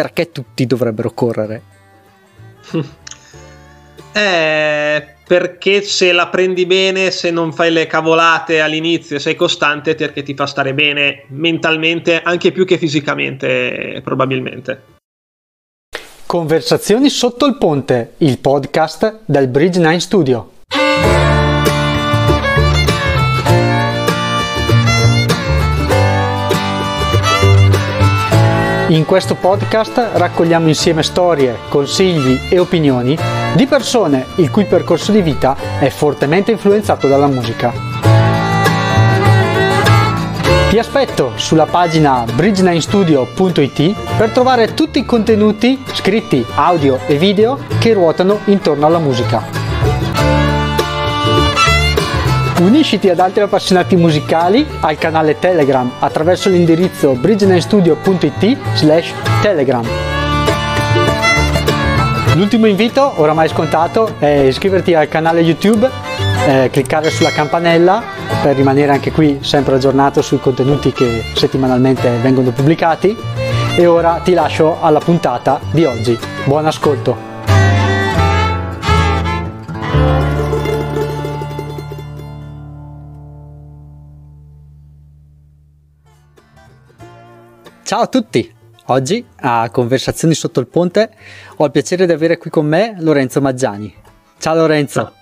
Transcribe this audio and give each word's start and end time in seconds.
perché 0.00 0.32
tutti 0.32 0.64
dovrebbero 0.66 1.10
correre? 1.10 1.62
Eh, 4.12 5.06
perché 5.24 5.82
se 5.82 6.10
la 6.10 6.26
prendi 6.26 6.66
bene, 6.66 7.12
se 7.12 7.30
non 7.30 7.52
fai 7.52 7.70
le 7.70 7.86
cavolate 7.86 8.60
all'inizio 8.60 9.14
e 9.14 9.20
sei 9.20 9.36
costante, 9.36 9.94
perché 9.94 10.24
ti 10.24 10.34
fa 10.34 10.46
stare 10.46 10.74
bene 10.74 11.26
mentalmente, 11.28 12.20
anche 12.20 12.50
più 12.50 12.64
che 12.66 12.76
fisicamente, 12.76 14.00
probabilmente. 14.02 14.82
Conversazioni 16.26 17.08
sotto 17.08 17.46
il 17.46 17.56
ponte, 17.56 18.14
il 18.18 18.40
podcast 18.40 19.20
del 19.26 19.46
Bridge 19.46 19.78
9 19.78 20.00
Studio. 20.00 20.50
In 28.90 29.04
questo 29.04 29.36
podcast 29.36 30.10
raccogliamo 30.14 30.66
insieme 30.66 31.04
storie, 31.04 31.58
consigli 31.68 32.40
e 32.50 32.58
opinioni 32.58 33.16
di 33.54 33.66
persone 33.66 34.26
il 34.36 34.50
cui 34.50 34.64
percorso 34.64 35.12
di 35.12 35.22
vita 35.22 35.56
è 35.78 35.88
fortemente 35.90 36.50
influenzato 36.50 37.06
dalla 37.06 37.28
musica. 37.28 37.72
Ti 40.70 40.76
aspetto 40.76 41.32
sulla 41.36 41.66
pagina 41.66 42.24
bridge9studio.it 42.24 44.16
per 44.16 44.30
trovare 44.30 44.74
tutti 44.74 44.98
i 44.98 45.04
contenuti 45.04 45.80
scritti, 45.92 46.44
audio 46.56 46.98
e 47.06 47.16
video 47.16 47.60
che 47.78 47.92
ruotano 47.92 48.40
intorno 48.46 48.86
alla 48.86 48.98
musica. 48.98 49.59
Unisciti 52.60 53.08
ad 53.08 53.18
altri 53.18 53.40
appassionati 53.42 53.96
musicali 53.96 54.66
al 54.80 54.98
canale 54.98 55.38
Telegram 55.38 55.90
attraverso 55.98 56.50
l'indirizzo 56.50 57.14
bridgenainstudio.it 57.14 58.58
slash 58.74 59.14
telegram. 59.40 59.82
L'ultimo 62.34 62.66
invito, 62.66 63.14
oramai 63.16 63.48
scontato, 63.48 64.16
è 64.18 64.26
iscriverti 64.26 64.94
al 64.94 65.08
canale 65.08 65.40
YouTube, 65.40 65.88
eh, 66.46 66.68
cliccare 66.70 67.08
sulla 67.08 67.30
campanella 67.30 68.02
per 68.42 68.56
rimanere 68.56 68.92
anche 68.92 69.10
qui 69.10 69.38
sempre 69.40 69.76
aggiornato 69.76 70.20
sui 70.20 70.38
contenuti 70.38 70.92
che 70.92 71.24
settimanalmente 71.34 72.10
vengono 72.20 72.50
pubblicati. 72.50 73.16
E 73.74 73.86
ora 73.86 74.20
ti 74.22 74.34
lascio 74.34 74.82
alla 74.82 74.98
puntata 74.98 75.60
di 75.70 75.86
oggi. 75.86 76.18
Buon 76.44 76.66
ascolto! 76.66 77.29
Ciao 87.90 88.02
a 88.02 88.06
tutti! 88.06 88.48
Oggi 88.86 89.26
a 89.40 89.68
Conversazioni 89.68 90.32
sotto 90.34 90.60
il 90.60 90.68
ponte 90.68 91.10
ho 91.56 91.64
il 91.64 91.72
piacere 91.72 92.06
di 92.06 92.12
avere 92.12 92.38
qui 92.38 92.48
con 92.48 92.64
me 92.64 92.94
Lorenzo 93.00 93.40
Maggiani. 93.40 93.92
Ciao 94.38 94.54
Lorenzo! 94.54 95.12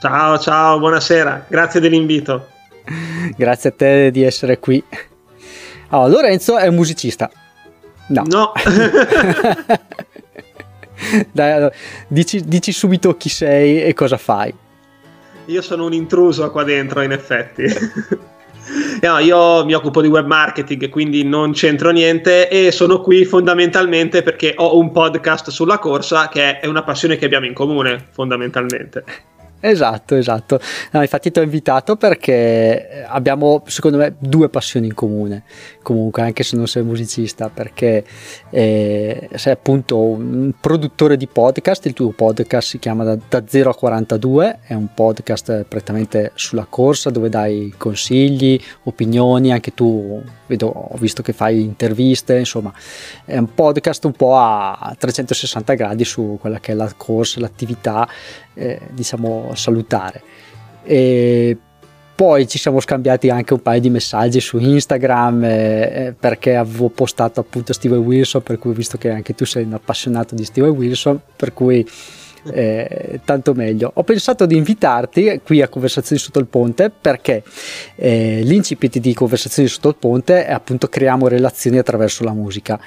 Ciao, 0.00 0.38
ciao, 0.38 0.78
buonasera, 0.78 1.44
grazie 1.46 1.78
dell'invito. 1.78 2.46
grazie 3.36 3.68
a 3.68 3.72
te 3.76 4.10
di 4.10 4.22
essere 4.22 4.58
qui. 4.58 4.82
Allora, 5.88 6.08
Lorenzo 6.08 6.56
è 6.56 6.66
un 6.68 6.74
musicista. 6.74 7.30
No. 8.06 8.22
No. 8.24 8.52
Dai, 11.32 11.52
allora, 11.52 11.74
dici, 12.08 12.42
dici 12.46 12.72
subito 12.72 13.14
chi 13.18 13.28
sei 13.28 13.82
e 13.82 13.92
cosa 13.92 14.16
fai. 14.16 14.54
Io 15.44 15.60
sono 15.60 15.84
un 15.84 15.92
intruso 15.92 16.50
qua 16.50 16.64
dentro, 16.64 17.02
in 17.02 17.12
effetti. 17.12 17.64
No, 19.00 19.18
io 19.18 19.64
mi 19.64 19.74
occupo 19.74 20.00
di 20.00 20.08
web 20.08 20.26
marketing, 20.26 20.88
quindi 20.88 21.22
non 21.22 21.52
c'entro 21.52 21.90
niente 21.90 22.48
e 22.48 22.72
sono 22.72 23.00
qui 23.00 23.24
fondamentalmente 23.24 24.22
perché 24.22 24.54
ho 24.56 24.78
un 24.78 24.90
podcast 24.90 25.50
sulla 25.50 25.78
corsa 25.78 26.28
che 26.28 26.60
è 26.60 26.66
una 26.66 26.82
passione 26.82 27.16
che 27.16 27.26
abbiamo 27.26 27.46
in 27.46 27.54
comune, 27.54 28.08
fondamentalmente. 28.10 29.04
Esatto, 29.58 30.14
esatto. 30.14 30.60
No, 30.92 31.00
infatti 31.00 31.30
ti 31.30 31.38
ho 31.38 31.42
invitato 31.42 31.96
perché 31.96 33.04
abbiamo, 33.06 33.62
secondo 33.66 33.96
me, 33.96 34.14
due 34.18 34.48
passioni 34.48 34.86
in 34.86 34.94
comune, 34.94 35.44
comunque, 35.82 36.22
anche 36.22 36.42
se 36.42 36.56
non 36.56 36.66
sei 36.66 36.82
musicista, 36.82 37.48
perché 37.48 38.04
eh, 38.50 39.28
sei 39.34 39.52
appunto 39.52 39.98
un 39.98 40.52
produttore 40.60 41.16
di 41.16 41.26
podcast, 41.26 41.86
il 41.86 41.94
tuo 41.94 42.10
podcast 42.10 42.68
si 42.68 42.78
chiama 42.78 43.04
Da, 43.04 43.18
da 43.28 43.42
0 43.46 43.70
a 43.70 43.74
42, 43.74 44.58
è 44.62 44.74
un 44.74 44.88
podcast 44.92 45.64
prettamente 45.64 46.32
sulla 46.34 46.66
corsa 46.68 47.10
dove 47.10 47.28
dai 47.28 47.72
consigli, 47.76 48.60
opinioni, 48.84 49.52
anche 49.52 49.72
tu 49.74 50.22
vedo, 50.46 50.68
ho 50.68 50.96
visto 50.96 51.22
che 51.22 51.32
fai 51.32 51.62
interviste, 51.62 52.38
insomma, 52.38 52.72
è 53.24 53.36
un 53.36 53.52
podcast 53.54 54.04
un 54.04 54.12
po' 54.12 54.36
a 54.36 54.94
360 54.98 55.74
gradi 55.74 56.04
su 56.04 56.38
quella 56.40 56.60
che 56.60 56.72
è 56.72 56.74
la 56.74 56.92
corsa, 56.96 57.40
l'attività 57.40 58.08
eh, 58.54 58.80
diciamo 58.92 59.52
salutare. 59.54 60.22
E 60.84 61.56
poi 62.16 62.48
ci 62.48 62.56
siamo 62.58 62.80
scambiati 62.80 63.28
anche 63.28 63.52
un 63.52 63.60
paio 63.60 63.78
di 63.78 63.90
messaggi 63.90 64.40
su 64.40 64.56
Instagram 64.56 65.44
eh, 65.44 65.48
eh, 65.50 66.14
perché 66.18 66.56
avevo 66.56 66.88
postato 66.88 67.40
appunto 67.40 67.74
Steve 67.74 67.96
Wilson 67.96 68.42
per 68.42 68.58
cui 68.58 68.72
visto 68.72 68.96
che 68.96 69.10
anche 69.10 69.34
tu 69.34 69.44
sei 69.44 69.64
un 69.64 69.74
appassionato 69.74 70.34
di 70.34 70.44
Steve 70.44 70.68
Wilson 70.68 71.20
per 71.36 71.52
cui 71.52 71.86
eh, 72.52 73.20
tanto 73.24 73.54
meglio. 73.54 73.90
Ho 73.94 74.02
pensato 74.02 74.46
di 74.46 74.56
invitarti 74.56 75.40
qui 75.44 75.62
a 75.62 75.68
Conversazioni 75.68 76.20
sotto 76.20 76.38
il 76.38 76.46
ponte 76.46 76.90
perché 76.90 77.42
eh, 77.96 78.40
l'incipit 78.44 78.98
di 78.98 79.14
Conversazioni 79.14 79.68
sotto 79.68 79.88
il 79.88 79.96
ponte 79.96 80.46
è 80.46 80.52
appunto 80.52 80.88
creiamo 80.88 81.28
relazioni 81.28 81.78
attraverso 81.78 82.24
la 82.24 82.32
musica 82.32 82.78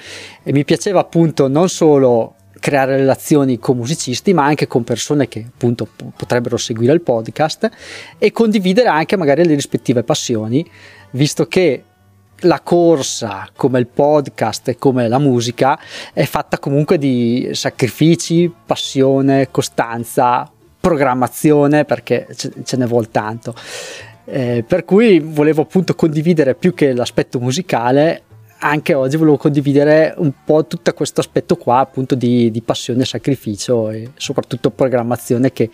e 0.44 0.52
mi 0.52 0.64
piaceva 0.64 1.00
appunto 1.00 1.48
non 1.48 1.70
solo 1.70 2.36
creare 2.60 2.98
relazioni 2.98 3.58
con 3.58 3.78
musicisti, 3.78 4.34
ma 4.34 4.46
anche 4.46 4.68
con 4.68 4.84
persone 4.84 5.28
che 5.28 5.46
appunto 5.48 5.88
potrebbero 6.16 6.58
seguire 6.58 6.94
il 6.94 7.02
podcast 7.02 7.70
e 8.18 8.32
condividere 8.32 8.90
anche 8.90 9.16
magari 9.16 9.46
le 9.46 9.56
rispettive 9.56 10.04
passioni, 10.04 10.70
visto 11.12 11.48
che 11.48 11.86
la 12.42 12.62
corsa, 12.62 13.48
come 13.56 13.80
il 13.80 13.88
podcast 13.88 14.70
e 14.70 14.78
come 14.78 15.08
la 15.08 15.20
musica, 15.20 15.80
è 16.14 16.26
fatta 16.26 16.60
comunque 16.60 16.98
di 16.98 17.50
sacrifici, 17.54 18.52
passione, 18.66 19.50
costanza, 19.52 20.50
programmazione, 20.80 21.86
perché 21.86 22.28
ce 22.36 22.78
ne 22.78 22.86
vuole 22.86 23.10
tanto. 23.12 23.54
Eh, 24.26 24.64
per 24.68 24.86
cui 24.86 25.20
volevo 25.20 25.64
appunto 25.64 25.96
condividere 25.96 26.56
più 26.56 26.74
che 26.74 26.94
l'aspetto 26.94 27.40
musicale 27.40 28.24
anche 28.60 28.94
oggi 28.94 29.16
volevo 29.18 29.38
condividere 29.38 30.14
un 30.18 30.34
po' 30.44 30.66
tutto 30.66 30.94
questo 30.94 31.22
aspetto 31.22 31.56
qua 31.56 31.80
appunto 31.80 32.16
di, 32.16 32.52
di 32.52 32.62
passione, 32.62 33.06
sacrificio 33.06 33.90
e 33.90 34.12
soprattutto 34.16 34.70
programmazione 34.70 35.52
che 35.52 35.70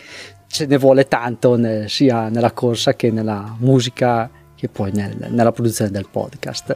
ce 0.48 0.66
ne 0.68 0.78
vuole 0.78 1.08
tanto 1.08 1.56
ne, 1.56 1.90
sia 1.90 2.30
nella 2.30 2.52
corsa 2.52 2.94
che 2.94 3.10
nella 3.10 3.56
musica 3.60 4.30
che 4.56 4.70
poi 4.70 4.92
nel, 4.92 5.16
nella 5.30 5.52
produzione 5.52 5.92
del 5.92 6.08
podcast. 6.10 6.76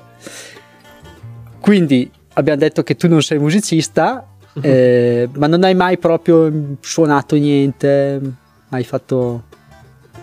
Quindi 1.60 2.10
abbiamo 2.34 2.60
detto 2.60 2.84
che 2.84 2.96
tu 2.96 3.08
non 3.08 3.22
sei 3.22 3.40
musicista, 3.40 4.28
eh, 4.62 5.30
ma 5.34 5.48
non 5.48 5.64
hai 5.64 5.76
mai 5.76 5.98
proprio 5.98 6.78
suonato 6.82 7.36
niente, 7.36 8.22
mai 8.70 8.84
fatto 8.84 9.44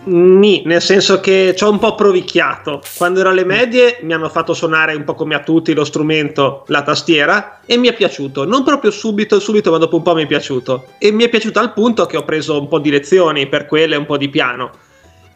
Ni, 0.07 0.61
nel 0.65 0.81
senso 0.81 1.19
che 1.19 1.53
ci 1.57 1.65
ho 1.65 1.69
un 1.69 1.79
po' 1.79 1.93
provicchiato. 1.93 2.81
Quando 2.95 3.19
ero 3.19 3.29
alle 3.29 3.43
medie 3.43 3.99
mi 4.03 4.13
hanno 4.13 4.29
fatto 4.29 4.53
suonare 4.53 4.95
un 4.95 5.03
po' 5.03 5.15
come 5.15 5.35
a 5.35 5.43
tutti 5.43 5.73
lo 5.73 5.83
strumento, 5.83 6.63
la 6.67 6.81
tastiera, 6.81 7.59
e 7.65 7.75
mi 7.75 7.89
è 7.89 7.93
piaciuto. 7.93 8.45
Non 8.45 8.63
proprio 8.63 8.89
subito, 8.89 9.39
subito, 9.39 9.69
ma 9.69 9.77
dopo 9.77 9.97
un 9.97 10.03
po' 10.03 10.15
mi 10.15 10.23
è 10.23 10.27
piaciuto. 10.27 10.85
E 10.97 11.11
mi 11.11 11.25
è 11.25 11.29
piaciuto 11.29 11.59
al 11.59 11.73
punto 11.73 12.05
che 12.05 12.15
ho 12.15 12.23
preso 12.23 12.57
un 12.57 12.69
po' 12.69 12.79
di 12.79 12.89
lezioni 12.89 13.47
per 13.47 13.65
quelle 13.65 13.95
e 13.95 13.97
un 13.97 14.05
po' 14.05 14.15
di 14.15 14.29
piano. 14.29 14.71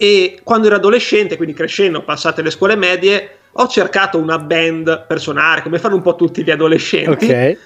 E 0.02 0.40
quando 0.44 0.66
ero 0.66 0.78
adolescente, 0.78 1.36
quindi 1.38 1.54
crescendo, 1.54 2.02
passate 2.02 2.42
le 2.42 2.50
scuole 2.50 2.76
medie, 2.76 3.38
ho 3.52 3.68
cercato 3.68 4.18
una 4.18 4.40
band 4.40 5.06
per 5.06 5.20
suonare, 5.20 5.62
come 5.62 5.78
fanno 5.78 5.94
un 5.94 6.02
po' 6.02 6.16
tutti 6.16 6.44
gli 6.44 6.50
adolescenti. 6.50 7.26
Ok 7.26 7.58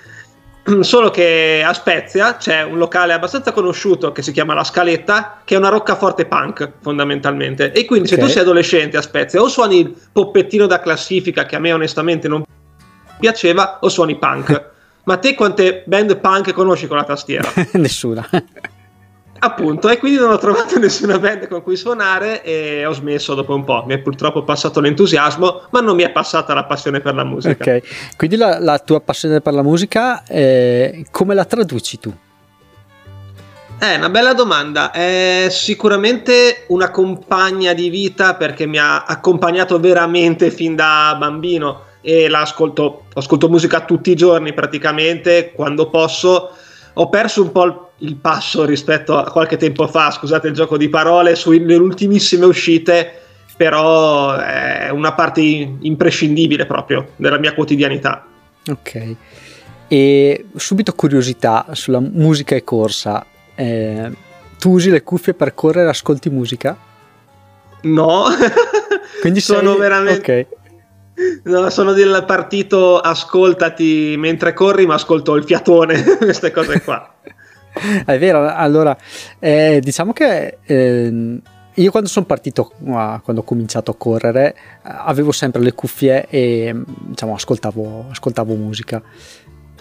Solo 0.83 1.11
che 1.11 1.63
a 1.65 1.73
Spezia 1.73 2.35
c'è 2.35 2.63
un 2.63 2.77
locale 2.77 3.13
abbastanza 3.13 3.53
conosciuto 3.53 4.11
che 4.11 4.21
si 4.21 4.33
chiama 4.33 4.53
La 4.53 4.65
Scaletta, 4.65 5.41
che 5.45 5.55
è 5.55 5.57
una 5.57 5.69
roccaforte 5.69 6.25
punk 6.25 6.71
fondamentalmente. 6.81 7.71
E 7.71 7.85
quindi 7.85 8.07
okay. 8.07 8.19
se 8.19 8.25
tu 8.25 8.31
sei 8.31 8.41
adolescente 8.41 8.97
a 8.97 9.01
Spezia 9.01 9.41
o 9.41 9.47
suoni 9.47 9.79
il 9.79 9.95
poppettino 10.11 10.65
da 10.65 10.81
classifica 10.81 11.45
che 11.45 11.55
a 11.55 11.59
me 11.59 11.71
onestamente 11.71 12.27
non 12.27 12.43
piaceva, 13.17 13.77
o 13.79 13.87
suoni 13.87 14.17
punk. 14.17 14.73
Ma 15.05 15.17
te 15.17 15.35
quante 15.35 15.83
band 15.85 16.17
punk 16.17 16.51
conosci 16.51 16.87
con 16.87 16.97
la 16.97 17.03
tastiera? 17.03 17.47
Nessuna. 17.73 18.27
Appunto, 19.45 19.89
e 19.89 19.99
quindi 19.99 20.17
non 20.17 20.31
ho 20.31 20.39
trovato 20.39 20.77
nessuna 20.79 21.19
band 21.19 21.47
con 21.47 21.61
cui 21.61 21.75
suonare 21.75 22.43
e 22.43 22.83
ho 22.83 22.93
smesso 22.93 23.35
dopo 23.35 23.53
un 23.53 23.63
po'. 23.63 23.83
Mi 23.85 23.93
è 23.93 23.99
purtroppo 23.99 24.43
passato 24.43 24.79
l'entusiasmo, 24.79 25.67
ma 25.69 25.81
non 25.81 25.95
mi 25.95 26.01
è 26.01 26.09
passata 26.09 26.55
la 26.55 26.63
passione 26.63 26.99
per 26.99 27.13
la 27.13 27.23
musica. 27.23 27.75
Ok, 27.75 28.15
quindi 28.17 28.37
la, 28.37 28.57
la 28.59 28.79
tua 28.79 29.01
passione 29.01 29.41
per 29.41 29.53
la 29.53 29.61
musica, 29.61 30.23
eh, 30.23 31.05
come 31.11 31.35
la 31.35 31.45
traduci 31.45 31.99
tu? 31.99 32.11
È 33.77 33.95
una 33.95 34.09
bella 34.09 34.33
domanda, 34.33 34.89
è 34.89 35.47
sicuramente 35.51 36.63
una 36.69 36.89
compagna 36.89 37.73
di 37.73 37.89
vita 37.89 38.33
perché 38.33 38.65
mi 38.65 38.79
ha 38.79 39.03
accompagnato 39.03 39.79
veramente 39.79 40.49
fin 40.49 40.75
da 40.75 41.15
bambino 41.19 41.81
e 42.01 42.29
l'ascolto, 42.29 43.03
ascolto 43.13 43.47
musica 43.47 43.81
tutti 43.81 44.09
i 44.09 44.15
giorni 44.15 44.53
praticamente 44.53 45.51
quando 45.53 45.89
posso. 45.89 46.51
Ho 46.95 47.09
perso 47.09 47.41
un 47.41 47.51
po' 47.51 47.91
il 47.99 48.15
passo 48.15 48.65
rispetto 48.65 49.17
a 49.17 49.29
qualche 49.31 49.57
tempo 49.57 49.87
fa, 49.87 50.11
scusate 50.11 50.47
il 50.47 50.53
gioco 50.53 50.77
di 50.77 50.89
parole, 50.89 51.35
sulle 51.35 51.75
ultimissime 51.75 52.45
uscite, 52.45 53.21
però 53.57 54.35
è 54.35 54.89
una 54.89 55.13
parte 55.13 55.41
imprescindibile 55.41 56.65
proprio 56.65 57.11
della 57.15 57.37
mia 57.37 57.53
quotidianità. 57.53 58.25
Ok. 58.69 59.15
E 59.87 60.45
subito 60.55 60.93
curiosità 60.93 61.67
sulla 61.71 61.99
musica 61.99 62.55
e 62.55 62.63
corsa. 62.63 63.25
Eh, 63.55 64.11
tu 64.57 64.71
usi 64.71 64.89
le 64.89 65.03
cuffie 65.03 65.33
per 65.33 65.53
correre, 65.53 65.89
ascolti 65.89 66.29
musica? 66.29 66.77
No, 67.81 68.25
quindi 69.21 69.39
sono 69.41 69.71
sei... 69.71 69.79
veramente. 69.79 70.47
Ok. 70.49 70.64
No, 71.43 71.69
sono 71.69 71.93
del 71.93 72.23
partito 72.27 72.99
ascoltati 72.99 74.15
mentre 74.17 74.53
corri, 74.53 74.85
ma 74.85 74.95
ascolto 74.95 75.35
il 75.35 75.43
fiatone, 75.43 76.03
queste 76.17 76.51
cose 76.51 76.81
qua. 76.81 77.15
È 78.05 78.17
vero, 78.17 78.47
allora 78.47 78.97
eh, 79.39 79.79
diciamo 79.81 80.13
che 80.13 80.59
eh, 80.63 81.41
io 81.77 81.91
quando 81.91 82.07
sono 82.07 82.25
partito, 82.25 82.71
quando 82.79 83.41
ho 83.41 83.43
cominciato 83.43 83.91
a 83.91 83.95
correre, 83.95 84.55
avevo 84.81 85.33
sempre 85.33 85.61
le 85.61 85.73
cuffie 85.73 86.27
e 86.29 86.73
diciamo, 86.85 87.33
ascoltavo, 87.33 88.05
ascoltavo 88.11 88.55
musica. 88.55 89.01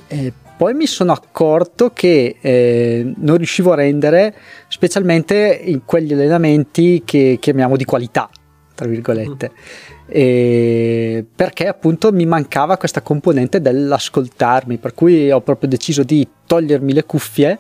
E 0.09 0.33
poi 0.57 0.75
mi 0.75 0.87
sono 0.87 1.13
accorto 1.13 1.91
che 1.93 2.37
eh, 2.41 3.13
non 3.17 3.37
riuscivo 3.37 3.73
a 3.73 3.77
rendere, 3.77 4.35
specialmente 4.67 5.61
in 5.65 5.85
quegli 5.85 6.13
allenamenti 6.13 7.03
che 7.05 7.39
chiamiamo 7.41 7.77
di 7.77 7.85
qualità, 7.85 8.29
tra 8.75 8.89
virgolette. 8.89 9.53
Mm. 9.53 9.94
E 10.07 11.25
perché 11.35 11.67
appunto 11.67 12.13
mi 12.13 12.27
mancava 12.27 12.77
questa 12.77 13.01
componente 13.01 13.61
dell'ascoltarmi, 13.61 14.77
per 14.79 14.95
cui 14.95 15.31
ho 15.31 15.41
proprio 15.41 15.69
deciso 15.69 16.03
di 16.03 16.27
togliermi 16.47 16.93
le 16.93 17.05
cuffie 17.05 17.59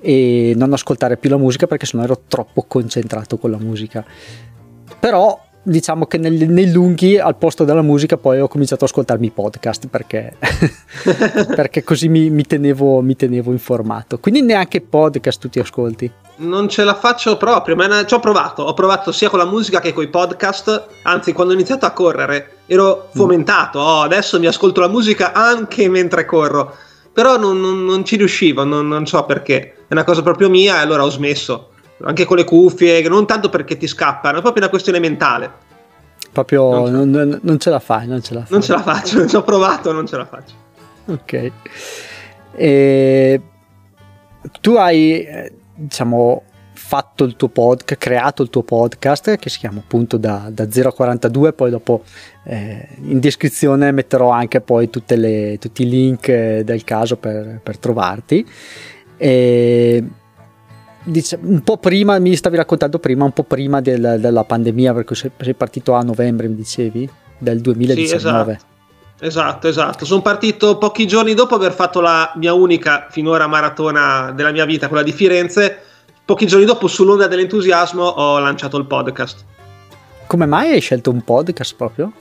e 0.00 0.52
non 0.56 0.72
ascoltare 0.72 1.16
più 1.16 1.30
la 1.30 1.38
musica 1.38 1.66
perché 1.66 1.86
sennò 1.86 2.04
ero 2.04 2.22
troppo 2.28 2.64
concentrato 2.68 3.38
con 3.38 3.50
la 3.50 3.58
musica. 3.58 4.04
Però 5.00 5.46
diciamo 5.68 6.06
che 6.06 6.18
nei, 6.18 6.46
nei, 6.46 6.72
lunghi 6.72 7.18
al 7.18 7.36
posto 7.36 7.64
della 7.64 7.82
musica 7.82 8.16
poi 8.16 8.40
ho 8.40 8.48
cominciato 8.48 8.84
ad 8.84 8.90
ascoltarmi 8.90 9.26
i 9.26 9.30
podcast 9.30 9.86
perché, 9.88 10.34
perché 11.54 11.84
così 11.84 12.08
mi, 12.08 12.30
mi, 12.30 12.44
tenevo, 12.44 13.00
mi, 13.00 13.14
tenevo, 13.14 13.52
informato. 13.52 14.18
Quindi 14.18 14.42
neanche 14.42 14.80
podcast 14.80 15.40
tu 15.40 15.48
ti 15.48 15.58
ascolti. 15.58 16.10
Non 16.36 16.68
ce 16.68 16.84
la 16.84 16.94
faccio 16.94 17.36
proprio 17.36 17.76
ma 17.76 18.04
ci 18.06 18.14
ho 18.14 18.20
provato. 18.20 18.62
Ho 18.62 18.74
provato 18.74 19.12
sia 19.12 19.28
con 19.28 19.38
la 19.38 19.46
musica 19.46 19.80
che 19.80 19.92
con 19.92 20.04
i 20.04 20.08
podcast. 20.08 20.86
Anzi 21.02 21.32
quando 21.32 21.52
ho 21.52 21.56
iniziato 21.56 21.86
a 21.86 21.90
correre 21.90 22.58
ero 22.66 23.08
mm. 23.08 23.16
fomentato. 23.16 23.78
Oh, 23.78 24.02
adesso 24.02 24.38
mi 24.38 24.46
ascolto 24.46 24.80
la 24.80 24.88
musica 24.88 25.32
anche 25.32 25.88
mentre 25.88 26.24
corro. 26.24 26.74
Però 27.12 27.36
non, 27.36 27.60
non, 27.60 27.84
non 27.84 28.04
ci 28.04 28.16
riuscivo 28.16 28.64
non, 28.64 28.88
non 28.88 29.06
so 29.06 29.24
perché. 29.24 29.74
È 29.88 29.92
una 29.92 30.04
cosa 30.04 30.22
proprio 30.22 30.48
mia 30.48 30.76
e 30.76 30.82
allora 30.82 31.04
ho 31.04 31.10
smesso 31.10 31.70
anche 32.02 32.24
con 32.24 32.36
le 32.36 32.44
cuffie, 32.44 33.06
non 33.08 33.26
tanto 33.26 33.48
perché 33.48 33.76
ti 33.76 33.86
scappano, 33.86 34.38
è 34.38 34.40
proprio 34.40 34.62
una 34.62 34.70
questione 34.70 34.98
mentale. 34.98 35.66
Proprio 36.32 36.88
non, 36.88 37.10
non, 37.10 37.38
non 37.42 37.58
ce 37.58 37.70
la 37.70 37.80
fai, 37.80 38.06
non 38.06 38.22
ce 38.22 38.34
la 38.34 38.40
fai. 38.40 38.48
Non 38.50 38.62
ce 38.62 38.72
la 38.72 38.82
faccio, 38.82 39.26
ci 39.26 39.36
ho 39.36 39.42
provato, 39.42 39.92
non 39.92 40.06
ce 40.06 40.16
la 40.16 40.26
faccio. 40.26 40.54
Ok. 41.06 41.50
E 42.52 43.42
tu 44.60 44.74
hai, 44.74 45.24
eh, 45.24 45.52
diciamo, 45.74 46.42
fatto 46.88 47.24
il 47.24 47.36
tuo 47.36 47.48
podcast, 47.48 48.00
creato 48.00 48.42
il 48.42 48.50
tuo 48.50 48.62
podcast 48.62 49.36
che 49.36 49.50
si 49.50 49.58
chiama 49.58 49.80
appunto 49.80 50.16
da, 50.16 50.48
da 50.50 50.70
0 50.70 50.88
a 50.88 50.92
42, 50.94 51.52
poi 51.52 51.70
dopo 51.70 52.02
eh, 52.44 52.88
in 53.02 53.20
descrizione 53.20 53.92
metterò 53.92 54.30
anche 54.30 54.60
poi 54.60 54.88
le, 55.08 55.58
tutti 55.60 55.82
i 55.82 55.88
link 55.88 56.30
del 56.30 56.84
caso 56.84 57.16
per, 57.16 57.60
per 57.62 57.78
trovarti. 57.78 58.46
E 59.16 60.04
dice, 61.02 61.38
un 61.42 61.62
po' 61.62 61.76
prima, 61.76 62.18
mi 62.18 62.34
stavi 62.36 62.56
raccontando 62.56 62.98
prima, 62.98 63.24
un 63.24 63.32
po' 63.32 63.44
prima 63.44 63.80
del, 63.80 64.18
della 64.20 64.44
pandemia, 64.44 64.94
perché 64.94 65.14
sei, 65.14 65.30
sei, 65.38 65.54
partito 65.54 65.94
a 65.94 66.02
novembre, 66.02 66.48
mi 66.48 66.56
dicevi, 66.56 67.08
del 67.38 67.60
2019. 67.60 68.06
Sì, 68.06 68.16
esatto. 68.16 68.76
Esatto, 69.20 69.66
esatto. 69.66 70.04
Sono 70.04 70.22
partito 70.22 70.78
pochi 70.78 71.06
giorni 71.06 71.34
dopo 71.34 71.56
aver 71.56 71.72
fatto 71.72 72.00
la 72.00 72.32
mia 72.36 72.52
unica 72.52 73.08
finora 73.10 73.48
maratona 73.48 74.30
della 74.30 74.52
mia 74.52 74.64
vita, 74.64 74.86
quella 74.86 75.02
di 75.02 75.12
Firenze. 75.12 75.82
Pochi 76.24 76.46
giorni 76.46 76.64
dopo, 76.64 76.86
sull'onda 76.86 77.26
dell'entusiasmo, 77.26 78.02
ho 78.04 78.38
lanciato 78.38 78.76
il 78.76 78.86
podcast. 78.86 79.44
Come 80.26 80.46
mai 80.46 80.70
hai 80.70 80.80
scelto 80.80 81.10
un 81.10 81.22
podcast 81.22 81.74
proprio? 81.74 82.12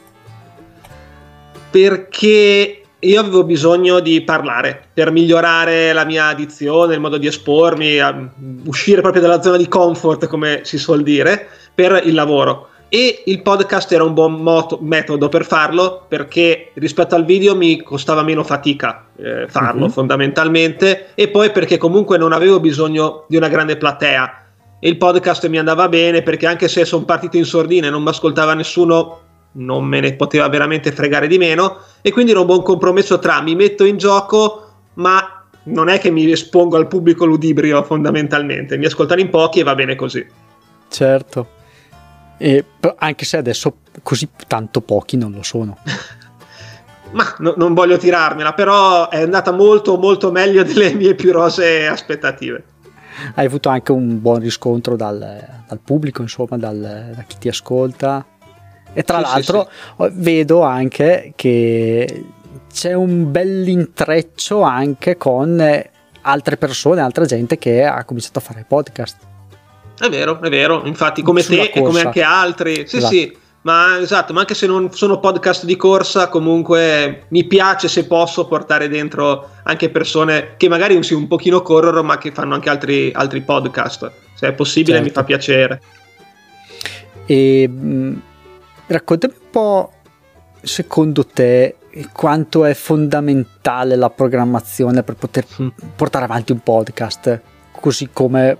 Perché 1.69 2.86
io 2.99 3.19
avevo 3.19 3.43
bisogno 3.43 3.99
di 3.99 4.21
parlare 4.21 4.87
per 4.93 5.11
migliorare 5.11 5.93
la 5.93 6.03
mia 6.03 6.27
addizione, 6.27 6.95
il 6.95 6.99
modo 6.99 7.17
di 7.17 7.27
espormi, 7.27 7.99
uscire 8.65 9.01
proprio 9.01 9.21
dalla 9.21 9.41
zona 9.41 9.57
di 9.57 9.67
comfort, 9.67 10.27
come 10.27 10.61
si 10.63 10.77
suol 10.77 11.03
dire, 11.03 11.47
per 11.75 12.01
il 12.03 12.13
lavoro. 12.13 12.69
E 12.89 13.23
il 13.25 13.41
podcast 13.41 13.91
era 13.91 14.03
un 14.03 14.13
buon 14.13 14.41
moto, 14.41 14.79
metodo 14.81 15.27
per 15.27 15.45
farlo 15.45 16.05
perché 16.07 16.71
rispetto 16.75 17.15
al 17.15 17.25
video 17.25 17.53
mi 17.53 17.83
costava 17.83 18.23
meno 18.23 18.45
fatica 18.45 19.07
eh, 19.17 19.45
farlo 19.49 19.85
uh-huh. 19.85 19.91
fondamentalmente 19.91 21.07
e 21.13 21.27
poi 21.27 21.51
perché 21.51 21.77
comunque 21.77 22.17
non 22.17 22.31
avevo 22.31 22.61
bisogno 22.61 23.25
di 23.27 23.35
una 23.35 23.49
grande 23.49 23.75
platea 23.75 24.45
e 24.79 24.87
il 24.87 24.95
podcast 24.95 25.47
mi 25.49 25.57
andava 25.57 25.89
bene 25.89 26.21
perché 26.21 26.47
anche 26.47 26.69
se 26.69 26.85
sono 26.85 27.03
partito 27.03 27.35
in 27.35 27.43
sordina 27.43 27.87
e 27.87 27.89
non 27.89 28.03
mi 28.03 28.09
ascoltava 28.09 28.53
nessuno 28.53 29.23
non 29.57 29.85
me 29.85 29.99
ne 29.99 30.13
poteva 30.13 30.47
veramente 30.49 30.91
fregare 30.91 31.27
di 31.27 31.37
meno 31.37 31.77
e 32.01 32.11
quindi 32.11 32.31
era 32.31 32.39
un 32.39 32.45
buon 32.45 32.63
compromesso 32.63 33.19
tra 33.19 33.41
mi 33.41 33.55
metto 33.55 33.85
in 33.85 33.97
gioco 33.97 34.63
ma 34.95 35.43
non 35.63 35.89
è 35.89 35.99
che 35.99 36.11
mi 36.11 36.29
espongo 36.31 36.77
al 36.77 36.87
pubblico 36.87 37.25
ludibrio 37.25 37.83
fondamentalmente, 37.83 38.77
mi 38.77 38.85
ascoltano 38.85 39.21
in 39.21 39.29
pochi 39.29 39.59
e 39.59 39.63
va 39.63 39.75
bene 39.75 39.95
così. 39.95 40.25
Certo, 40.89 41.47
e, 42.37 42.63
anche 42.97 43.25
se 43.25 43.37
adesso 43.37 43.77
così 44.03 44.29
tanto 44.47 44.81
pochi 44.81 45.17
non 45.17 45.31
lo 45.31 45.43
sono. 45.43 45.77
ma 47.11 47.35
no, 47.39 47.53
non 47.57 47.73
voglio 47.73 47.97
tirarmela, 47.97 48.53
però 48.53 49.09
è 49.09 49.21
andata 49.21 49.51
molto 49.51 49.97
molto 49.97 50.31
meglio 50.31 50.63
delle 50.63 50.93
mie 50.93 51.15
più 51.15 51.31
rose 51.31 51.87
aspettative. 51.87 52.63
Hai 53.33 53.45
avuto 53.47 53.69
anche 53.69 53.91
un 53.91 54.21
buon 54.21 54.39
riscontro 54.39 54.95
dal, 54.95 55.17
dal 55.67 55.79
pubblico, 55.83 56.21
insomma, 56.21 56.55
dal, 56.57 57.13
da 57.15 57.23
chi 57.23 57.37
ti 57.39 57.47
ascolta? 57.47 58.23
E 58.93 59.03
tra 59.03 59.17
sì, 59.17 59.23
l'altro 59.23 59.69
sì, 59.97 60.07
vedo 60.13 60.61
anche 60.61 61.33
che 61.35 62.25
c'è 62.71 62.93
un 62.93 63.31
bel 63.31 63.67
intreccio 63.67 64.61
anche 64.61 65.17
con 65.17 65.59
altre 66.21 66.57
persone, 66.57 67.01
altra 67.01 67.25
gente 67.25 67.57
che 67.57 67.83
ha 67.83 68.03
cominciato 68.03 68.39
a 68.39 68.41
fare 68.41 68.65
podcast. 68.67 69.17
È 69.97 70.09
vero, 70.09 70.39
è 70.41 70.49
vero, 70.49 70.83
infatti 70.85 71.23
come 71.23 71.41
Sulla 71.41 71.63
te 71.63 71.69
corsa. 71.69 71.79
e 71.79 71.83
come 71.83 72.01
anche 72.01 72.21
altri. 72.21 72.87
Sì, 72.87 72.97
esatto. 72.97 73.13
sì, 73.13 73.37
ma 73.61 73.99
esatto, 73.99 74.33
ma 74.33 74.41
anche 74.41 74.53
se 74.53 74.67
non 74.67 74.93
sono 74.93 75.19
podcast 75.19 75.65
di 75.65 75.75
corsa, 75.75 76.29
comunque 76.29 77.25
mi 77.29 77.45
piace 77.45 77.87
se 77.87 78.05
posso 78.05 78.45
portare 78.45 78.87
dentro 78.89 79.49
anche 79.63 79.89
persone 79.89 80.53
che 80.57 80.69
magari 80.69 81.01
sì, 81.03 81.13
un 81.13 81.27
pochino 81.27 81.61
corrono, 81.61 82.03
ma 82.03 82.17
che 82.17 82.31
fanno 82.31 82.53
anche 82.53 82.69
altri, 82.69 83.11
altri 83.13 83.41
podcast. 83.41 84.11
Se 84.35 84.47
è 84.47 84.53
possibile 84.53 84.97
certo. 84.97 85.07
mi 85.07 85.13
fa 85.13 85.23
piacere. 85.23 85.81
E 87.25 87.69
Raccontami 88.87 89.33
un 89.33 89.49
po', 89.49 89.91
secondo 90.61 91.25
te, 91.25 91.75
quanto 92.13 92.63
è 92.65 92.73
fondamentale 92.73 93.95
la 93.95 94.09
programmazione 94.09 95.03
per 95.03 95.15
poter 95.15 95.45
mm. 95.61 95.67
portare 95.95 96.25
avanti 96.25 96.53
un 96.53 96.59
podcast, 96.59 97.41
così 97.71 98.09
come 98.11 98.57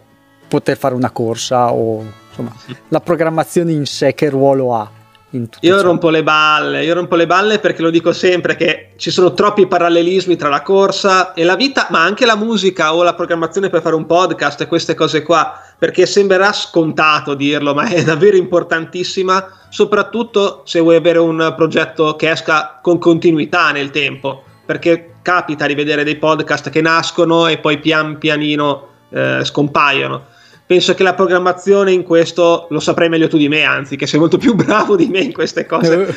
poter 0.48 0.78
fare 0.78 0.96
una 0.96 1.12
corsa 1.12 1.74
o 1.74 2.04
insomma 2.30 2.54
la 2.90 3.00
programmazione 3.02 3.72
in 3.72 3.86
sé 3.86 4.14
che 4.14 4.30
ruolo 4.30 4.74
ha? 4.74 4.90
Io 5.30 5.82
rompo 5.82 6.10
le 6.10 6.24
balle, 6.24 6.86
io 6.86 6.94
rompo 6.94 7.16
le 7.16 7.28
balle 7.28 7.60
perché 7.60 7.82
lo 7.82 7.90
dico 7.90 8.14
sempre 8.14 8.56
che 8.56 8.92
ci 8.96 9.12
sono 9.12 9.34
troppi 9.34 9.68
parallelismi 9.68 10.38
tra 10.38 10.48
la 10.48 10.62
corsa 10.62 11.34
e 11.34 11.44
la 11.44 11.58
vita, 11.58 11.88
ma 11.90 12.02
anche 12.02 12.26
la 12.26 12.38
musica 12.38 12.96
o 12.96 13.04
la 13.04 13.14
programmazione 13.14 13.70
per 13.70 13.82
fare 13.82 13.96
un 13.96 14.06
podcast 14.06 14.62
e 14.62 14.68
queste 14.68 14.96
cose 14.96 15.24
qua, 15.24 15.62
perché 15.78 16.06
sembrerà 16.06 16.54
scontato 16.54 17.34
dirlo, 17.34 17.74
ma 17.74 17.88
è 17.90 18.04
davvero 18.06 18.38
importantissima, 18.38 19.52
soprattutto 19.70 20.62
se 20.66 20.80
vuoi 20.80 20.96
avere 20.96 21.20
un 21.20 21.54
progetto 21.58 22.16
che 22.16 22.32
esca 22.32 22.80
con 22.82 22.98
continuità 22.98 23.72
nel 23.72 23.90
tempo, 23.90 24.44
perché 24.66 25.16
capita 25.22 25.68
di 25.68 25.76
vedere 25.76 26.06
dei 26.06 26.16
podcast 26.16 26.70
che 26.70 26.80
nascono 26.80 27.48
e 27.48 27.58
poi 27.58 27.80
pian 27.80 28.18
pianino 28.18 28.88
eh, 29.10 29.44
scompaiono 29.44 30.36
penso 30.68 30.94
che 30.94 31.02
la 31.02 31.14
programmazione 31.14 31.94
in 31.94 32.04
questo 32.04 32.68
lo 32.70 32.82
saprai 32.82 33.08
meglio 33.08 33.30
tu 33.30 33.38
di 33.38 33.48
me, 33.48 33.64
anzi, 33.64 33.96
che 33.96 34.06
sei 34.06 34.20
molto 34.20 34.38
più 34.38 34.54
bravo 34.56 34.98
di 34.98 35.08
me 35.08 35.20
in 35.20 35.32
queste 35.32 35.66
cose. 35.66 36.14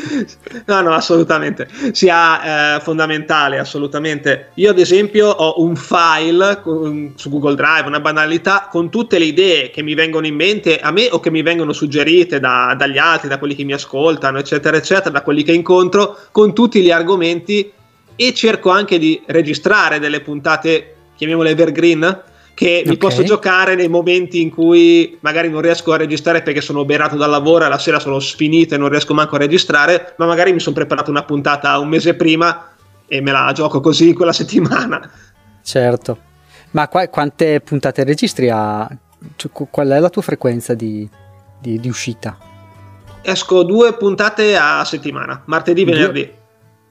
no, 0.67 0.81
no, 0.83 0.93
assolutamente. 0.93 1.69
Sia 1.93 2.77
eh, 2.77 2.81
fondamentale, 2.81 3.59
assolutamente. 3.59 4.51
Io, 4.55 4.71
ad 4.71 4.79
esempio, 4.81 5.29
ho 5.29 5.63
un 5.63 5.77
file 5.77 6.61
con, 6.63 7.13
su 7.15 7.31
Google 7.31 7.55
Drive, 7.55 7.87
una 7.87 8.01
banalità, 8.01 8.67
con 8.69 8.91
tutte 8.91 9.19
le 9.19 9.27
idee 9.27 9.71
che 9.71 9.83
mi 9.83 9.95
vengono 9.95 10.27
in 10.27 10.35
mente 10.35 10.81
a 10.81 10.91
me 10.91 11.09
o 11.11 11.21
che 11.21 11.31
mi 11.31 11.43
vengono 11.43 11.73
suggerite 11.73 12.41
da, 12.41 12.75
dagli 12.77 12.99
altri, 12.99 13.29
da 13.29 13.39
quelli 13.39 13.55
che 13.55 13.63
mi 13.63 13.73
ascoltano, 13.73 14.39
eccetera, 14.39 14.77
eccetera, 14.77 15.11
da 15.11 15.23
quelli 15.23 15.45
che 15.45 15.53
incontro, 15.53 16.19
con 16.33 16.53
tutti 16.53 16.83
gli 16.83 16.91
argomenti 16.91 17.73
e 18.17 18.35
cerco 18.35 18.71
anche 18.71 18.99
di 18.99 19.23
registrare 19.27 20.01
delle 20.01 20.21
puntate, 20.21 20.95
chiamiamole 21.15 21.51
evergreen, 21.51 22.23
che 22.55 22.81
okay. 22.81 22.89
mi 22.89 22.97
posso 22.97 23.23
giocare 23.23 23.75
nei 23.75 23.89
momenti 23.89 24.41
in 24.41 24.51
cui 24.51 25.17
magari 25.21 25.49
non 25.49 25.61
riesco 25.61 25.93
a 25.93 25.97
registrare 25.97 26.43
perché 26.43 26.61
sono 26.61 26.81
oberato 26.81 27.17
dal 27.17 27.31
lavoro 27.31 27.65
e 27.65 27.69
la 27.69 27.79
sera 27.79 27.99
sono 27.99 28.19
sfinito 28.19 28.75
e 28.75 28.79
non 28.79 28.89
riesco 28.89 29.15
manco 29.15 29.37
a 29.37 29.39
registrare, 29.39 30.15
ma 30.19 30.27
magari 30.27 30.53
mi 30.53 30.61
sono 30.61 30.75
preparato 30.75 31.11
una 31.11 31.25
puntata 31.25 31.79
un 31.79 31.89
mese 31.89 32.15
prima 32.15 32.69
e 33.07 33.21
me 33.21 33.33
la 33.33 33.51
gioco 33.55 33.81
così 33.81 34.13
quella 34.13 34.33
settimana. 34.35 35.11
Certo, 35.63 36.19
ma 36.73 36.89
qua, 36.89 37.09
quante 37.09 37.61
puntate 37.61 38.05
registri 38.05 38.51
a... 38.51 38.89
Cioè, 39.37 39.51
qual 39.71 39.89
è 39.89 39.99
la 39.99 40.09
tua 40.09 40.23
frequenza 40.23 40.75
di, 40.75 41.09
di, 41.59 41.79
di 41.79 41.89
uscita? 41.89 42.39
Esco 43.23 43.63
due 43.65 43.95
puntate 43.95 44.57
a 44.57 44.83
settimana, 44.85 45.43
martedì, 45.47 45.85
due? 45.85 45.93
venerdì. 45.93 46.33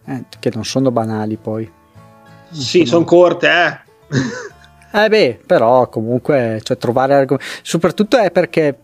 Eh, 0.06 0.26
che 0.40 0.52
non 0.54 0.64
sono 0.64 0.92
banali 0.92 1.38
poi. 1.38 1.70
Sì, 2.52 2.86
sono 2.86 3.04
corte, 3.04 3.48
eh. 3.48 3.88
Eh 4.92 5.08
beh, 5.08 5.40
però 5.46 5.88
comunque 5.88 6.60
cioè, 6.64 6.78
trovare 6.78 7.14
argomenti, 7.14 7.52
soprattutto 7.62 8.18
è 8.18 8.32
perché 8.32 8.78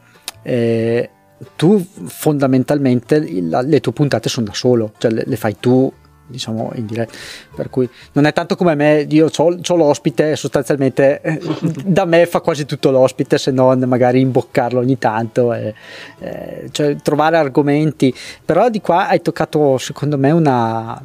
eh, 0.43 1.09
tu 1.55 1.83
fondamentalmente 2.05 3.41
la, 3.41 3.62
le 3.62 3.79
tue 3.79 3.91
puntate 3.91 4.29
sono 4.29 4.45
da 4.45 4.53
solo, 4.53 4.93
cioè 4.97 5.12
le, 5.12 5.24
le 5.25 5.35
fai 5.35 5.57
tu 5.59 5.91
diciamo 6.27 6.71
in 6.75 6.85
diretta. 6.85 7.13
Per 7.55 7.69
cui 7.69 7.89
non 8.13 8.25
è 8.25 8.33
tanto 8.33 8.55
come 8.55 8.75
me 8.75 9.05
io 9.09 9.29
ho 9.35 9.75
l'ospite 9.75 10.35
sostanzialmente 10.35 11.21
eh, 11.21 11.39
da 11.83 12.05
me 12.05 12.25
fa 12.25 12.39
quasi 12.41 12.65
tutto 12.65 12.91
l'ospite 12.91 13.38
se 13.38 13.51
non 13.51 13.79
magari 13.79 14.19
imboccarlo 14.19 14.79
ogni 14.79 14.97
tanto 14.97 15.53
e, 15.53 15.74
eh, 16.19 16.69
cioè 16.71 16.95
trovare 16.97 17.38
argomenti. 17.38 18.13
Però 18.43 18.69
di 18.69 18.81
qua 18.81 19.07
hai 19.07 19.21
toccato 19.21 19.77
secondo 19.77 20.17
me 20.17 20.31
una 20.31 21.01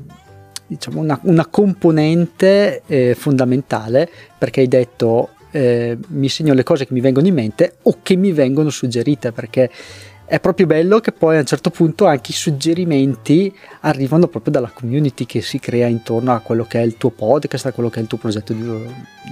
diciamo, 0.71 1.01
una, 1.01 1.19
una 1.23 1.47
componente 1.47 2.83
eh, 2.87 3.15
fondamentale 3.17 4.09
perché 4.39 4.61
hai 4.61 4.69
detto 4.69 5.31
eh, 5.51 5.99
mi 6.09 6.29
segno 6.29 6.55
le 6.55 6.63
cose 6.63 6.87
che 6.87 6.93
mi 6.93 7.01
vengono 7.01 7.27
in 7.27 7.35
mente 7.35 7.75
o 7.83 7.99
che 8.03 8.15
mi 8.15 8.31
vengono 8.31 8.71
suggerite 8.71 9.33
perché 9.33 9.69
è 10.25 10.39
proprio 10.39 10.67
bello 10.67 11.01
che 11.01 11.11
poi 11.11 11.37
a 11.37 11.41
un 11.41 11.47
certo 11.47 11.71
punto 11.71 12.07
anche 12.07 12.31
i 12.31 12.35
suggerimenti 12.35 13.53
arrivano 13.81 14.29
proprio 14.29 14.53
dalla 14.53 14.71
community 14.73 15.27
che 15.27 15.41
si 15.41 15.59
crea 15.59 15.89
intorno 15.89 16.33
a 16.33 16.39
quello 16.39 16.65
che 16.65 16.79
è 16.79 16.85
il 16.85 16.97
tuo 16.97 17.11
podcast, 17.11 17.67
a 17.67 17.73
quello 17.73 17.91
che 17.91 17.99
è 17.99 18.03
il 18.03 18.09
tuo 18.09 18.19
progetto 18.19 18.55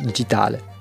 digitale. 0.02 0.76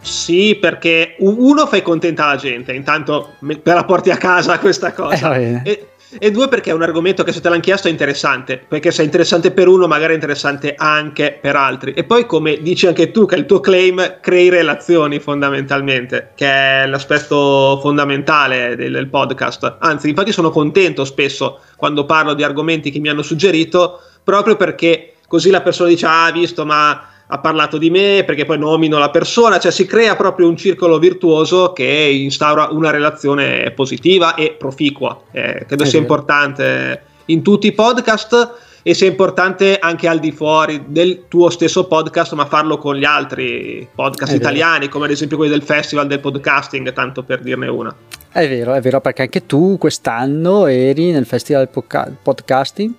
Sì, 0.00 0.56
perché 0.58 1.16
uno 1.18 1.66
fai 1.66 1.82
contenta 1.82 2.26
la 2.28 2.36
gente, 2.36 2.72
intanto 2.72 3.34
me 3.40 3.60
la 3.62 3.84
porti 3.84 4.10
a 4.10 4.16
casa 4.16 4.58
questa 4.58 4.94
cosa. 4.94 5.36
Eh, 5.36 5.60
e, 5.62 5.86
e 6.18 6.30
due 6.30 6.48
perché 6.48 6.70
è 6.70 6.74
un 6.74 6.82
argomento 6.82 7.22
che 7.22 7.32
se 7.32 7.40
te 7.40 7.48
l'hanno 7.48 7.60
chiesto 7.60 7.88
è 7.88 7.90
interessante, 7.90 8.62
perché 8.66 8.90
se 8.90 9.02
è 9.02 9.04
interessante 9.04 9.50
per 9.50 9.68
uno 9.68 9.86
magari 9.86 10.12
è 10.12 10.14
interessante 10.14 10.74
anche 10.76 11.38
per 11.40 11.56
altri. 11.56 11.92
E 11.92 12.04
poi 12.04 12.26
come 12.26 12.58
dici 12.60 12.86
anche 12.86 13.10
tu 13.10 13.26
che 13.26 13.36
il 13.36 13.46
tuo 13.46 13.60
claim 13.60 14.18
crei 14.20 14.48
relazioni 14.48 15.18
fondamentalmente, 15.18 16.32
che 16.34 16.46
è 16.46 16.86
l'aspetto 16.86 17.78
fondamentale 17.80 18.76
del, 18.76 18.92
del 18.92 19.08
podcast. 19.08 19.76
Anzi, 19.80 20.08
infatti 20.08 20.32
sono 20.32 20.50
contento 20.50 21.04
spesso 21.04 21.60
quando 21.76 22.04
parlo 22.04 22.34
di 22.34 22.42
argomenti 22.42 22.90
che 22.90 22.98
mi 22.98 23.08
hanno 23.08 23.22
suggerito, 23.22 24.00
proprio 24.22 24.56
perché 24.56 25.14
così 25.26 25.50
la 25.50 25.62
persona 25.62 25.88
dice 25.88 26.06
ah 26.06 26.30
visto 26.30 26.66
ma 26.66 27.11
ha 27.32 27.38
parlato 27.38 27.78
di 27.78 27.88
me, 27.88 28.24
perché 28.26 28.44
poi 28.44 28.58
nomino 28.58 28.98
la 28.98 29.08
persona, 29.08 29.58
cioè 29.58 29.72
si 29.72 29.86
crea 29.86 30.16
proprio 30.16 30.48
un 30.48 30.56
circolo 30.56 30.98
virtuoso 30.98 31.72
che 31.72 31.84
instaura 31.84 32.68
una 32.70 32.90
relazione 32.90 33.70
positiva 33.70 34.34
e 34.34 34.54
proficua. 34.58 35.18
Eh, 35.30 35.64
credo 35.66 35.86
sia 35.86 35.98
importante 35.98 37.04
in 37.26 37.40
tutti 37.40 37.68
i 37.68 37.72
podcast 37.72 38.56
e 38.82 38.92
sia 38.92 39.06
importante 39.06 39.78
anche 39.78 40.08
al 40.08 40.18
di 40.18 40.30
fuori 40.30 40.84
del 40.88 41.24
tuo 41.28 41.48
stesso 41.48 41.86
podcast, 41.86 42.34
ma 42.34 42.44
farlo 42.44 42.76
con 42.76 42.96
gli 42.96 43.04
altri 43.04 43.88
podcast 43.94 44.32
è 44.32 44.36
italiani, 44.36 44.80
vero. 44.80 44.92
come 44.92 45.06
ad 45.06 45.12
esempio 45.12 45.38
quelli 45.38 45.52
del 45.52 45.62
Festival 45.62 46.06
del 46.06 46.20
Podcasting, 46.20 46.92
tanto 46.92 47.22
per 47.22 47.40
dirne 47.40 47.66
una. 47.66 47.94
È 48.30 48.46
vero, 48.46 48.74
è 48.74 48.80
vero, 48.82 49.00
perché 49.00 49.22
anche 49.22 49.46
tu 49.46 49.78
quest'anno 49.78 50.66
eri 50.66 51.12
nel 51.12 51.24
Festival 51.24 51.66
del 51.72 52.16
Podcasting 52.22 52.92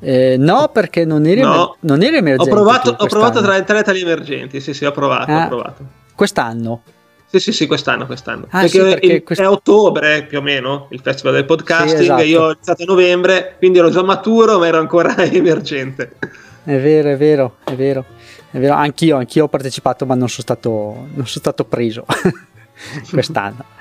eh, 0.00 0.36
no, 0.38 0.70
perché 0.72 1.04
non 1.04 1.26
eri, 1.26 1.42
no. 1.42 1.76
non 1.80 2.02
eri 2.02 2.16
emergente. 2.16 2.50
Ho 2.50 2.54
provato, 2.54 2.96
ho 2.98 3.06
provato 3.06 3.42
tra, 3.42 3.62
tra 3.62 3.82
tali 3.82 4.00
emergenti. 4.00 4.60
Sì, 4.60 4.72
sì, 4.72 4.84
ho 4.84 4.92
provato, 4.92 5.30
ah, 5.30 5.44
ho 5.44 5.48
provato. 5.48 5.84
Quest'anno? 6.14 6.82
Sì, 7.26 7.38
sì, 7.38 7.52
sì, 7.52 7.66
quest'anno. 7.66 8.06
quest'anno. 8.06 8.46
Ah, 8.50 8.62
perché, 8.62 8.68
sì, 8.68 8.80
perché 8.80 9.06
il, 9.06 9.22
quest... 9.22 9.42
è 9.42 9.48
ottobre 9.48 10.24
più 10.24 10.38
o 10.38 10.42
meno 10.42 10.88
il 10.90 11.00
festival 11.00 11.34
del 11.34 11.44
podcasting. 11.44 11.96
Sì, 11.96 12.02
esatto. 12.02 12.22
Io 12.22 12.42
ho 12.42 12.50
iniziato 12.50 12.82
a 12.82 12.86
novembre, 12.86 13.54
quindi 13.58 13.78
ero 13.78 13.90
già 13.90 14.02
maturo, 14.02 14.58
ma 14.58 14.66
ero 14.66 14.78
ancora 14.78 15.14
emergente. 15.22 16.16
È 16.64 16.78
vero, 16.78 17.10
è 17.10 17.16
vero, 17.16 17.56
è 17.64 17.74
vero. 17.74 18.04
È 18.50 18.58
vero. 18.58 18.74
Anch'io, 18.74 19.16
anch'io 19.16 19.44
ho 19.44 19.48
partecipato, 19.48 20.06
ma 20.06 20.14
non 20.14 20.28
sono 20.28 20.42
stato, 20.42 20.68
non 20.70 21.26
sono 21.26 21.26
stato 21.26 21.64
preso 21.64 22.04
quest'anno. 23.12 23.78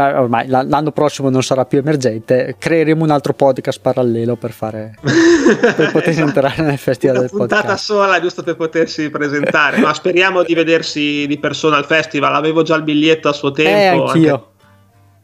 Eh, 0.00 0.14
ormai 0.14 0.46
l'anno 0.48 0.92
prossimo 0.92 1.28
non 1.28 1.42
sarà 1.42 1.66
più 1.66 1.78
emergente, 1.78 2.56
creeremo 2.58 3.04
un 3.04 3.10
altro 3.10 3.34
podcast 3.34 3.80
parallelo 3.80 4.36
per 4.36 4.52
fare 4.52 4.94
per 5.02 5.90
poter 5.92 6.18
entrare 6.18 6.62
nel 6.62 6.78
festival 6.78 7.16
Una 7.16 7.26
del 7.26 7.36
podcast. 7.36 7.60
puntata 7.60 7.76
sola 7.76 8.20
giusto 8.20 8.42
per 8.42 8.56
potersi 8.56 9.10
presentare, 9.10 9.78
ma 9.78 9.92
speriamo 9.92 10.42
di 10.42 10.54
vedersi 10.54 11.26
di 11.26 11.38
persona 11.38 11.76
al 11.76 11.84
festival. 11.84 12.34
Avevo 12.34 12.62
già 12.62 12.76
il 12.76 12.82
biglietto 12.82 13.28
a 13.28 13.32
suo 13.32 13.50
tempo. 13.52 13.70
Eh, 13.70 14.08
anch'io. 14.08 14.52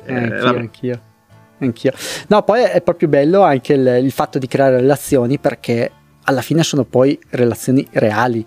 Anche... 0.06 0.12
Eh, 0.12 0.14
anch'io, 0.14 0.58
anch'io. 0.58 1.00
Anch'io. 1.58 1.92
No, 2.28 2.42
poi 2.42 2.64
è 2.64 2.82
proprio 2.82 3.08
bello 3.08 3.42
anche 3.42 3.72
il, 3.72 4.00
il 4.02 4.10
fatto 4.10 4.38
di 4.38 4.46
creare 4.46 4.76
relazioni 4.76 5.38
perché 5.38 5.90
alla 6.24 6.42
fine 6.42 6.62
sono 6.62 6.84
poi 6.84 7.18
relazioni 7.30 7.86
reali, 7.92 8.44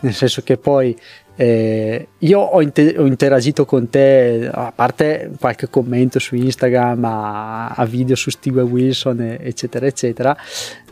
nel 0.00 0.14
senso 0.14 0.42
che 0.42 0.56
poi 0.56 0.96
eh, 1.40 2.08
io 2.18 2.40
ho, 2.40 2.60
inter- 2.60 2.98
ho, 2.98 3.06
interagito 3.06 3.64
con 3.64 3.88
te, 3.88 4.50
a 4.52 4.72
parte 4.74 5.30
qualche 5.38 5.70
commento 5.70 6.18
su 6.18 6.34
Instagram, 6.34 7.04
a, 7.04 7.68
a 7.68 7.84
video 7.84 8.16
su 8.16 8.30
Steve 8.30 8.60
Wilson, 8.62 9.38
eccetera, 9.38 9.86
eccetera, 9.86 10.36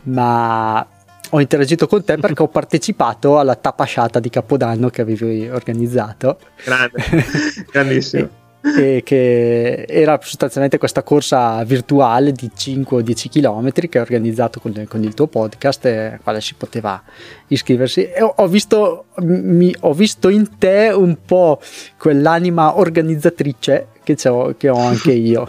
ma 0.04 0.86
ho 1.30 1.40
interagito 1.40 1.88
con 1.88 2.04
te 2.04 2.16
perché 2.18 2.44
ho 2.44 2.46
partecipato 2.48 3.40
alla 3.40 3.56
tapasciata 3.56 4.20
di 4.20 4.30
Capodanno 4.30 4.88
che 4.88 5.00
avevi 5.00 5.48
organizzato. 5.48 6.38
Grande, 6.64 7.02
grandissimo 7.72 8.44
che 9.04 9.84
era 9.88 10.18
sostanzialmente 10.22 10.78
questa 10.78 11.02
corsa 11.02 11.62
virtuale 11.64 12.32
di 12.32 12.50
5 12.52 12.96
o 12.96 13.00
10 13.00 13.28
km 13.28 13.70
che 13.72 13.98
ho 13.98 14.02
organizzato 14.02 14.60
con, 14.60 14.84
con 14.88 15.02
il 15.02 15.14
tuo 15.14 15.26
podcast 15.26 15.84
e 15.86 16.18
quale 16.22 16.40
si 16.40 16.54
poteva 16.54 17.02
iscriversi. 17.48 18.04
E 18.04 18.22
ho 18.22 18.48
visto, 18.48 19.06
mi, 19.20 19.74
ho 19.80 19.92
visto 19.92 20.28
in 20.28 20.58
te 20.58 20.90
un 20.94 21.16
po' 21.24 21.60
quell'anima 21.96 22.78
organizzatrice 22.78 23.88
che, 24.02 24.16
che 24.56 24.68
ho 24.68 24.78
anche 24.78 25.12
io. 25.12 25.48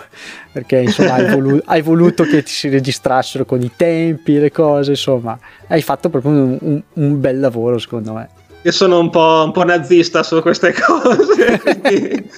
Perché 0.51 0.79
insomma 0.79 1.13
hai 1.13 1.29
voluto, 1.29 1.63
hai 1.65 1.81
voluto, 1.81 2.23
che 2.23 2.43
ti 2.43 2.51
si 2.51 2.69
registrassero 2.69 3.45
con 3.45 3.61
i 3.61 3.71
tempi 3.75 4.39
le 4.39 4.51
cose 4.51 4.91
insomma. 4.91 5.37
Hai 5.67 5.81
fatto 5.81 6.09
proprio 6.09 6.31
un, 6.31 6.57
un, 6.61 6.83
un 6.93 7.19
bel 7.19 7.39
lavoro 7.39 7.77
secondo 7.77 8.13
me 8.13 8.36
io 8.67 8.73
sono 8.73 8.99
un 8.99 9.09
po', 9.09 9.43
un 9.45 9.53
po 9.53 9.63
nazista 9.63 10.23
su 10.23 10.41
queste 10.41 10.75
cose 10.85 11.59
quindi 11.61 12.29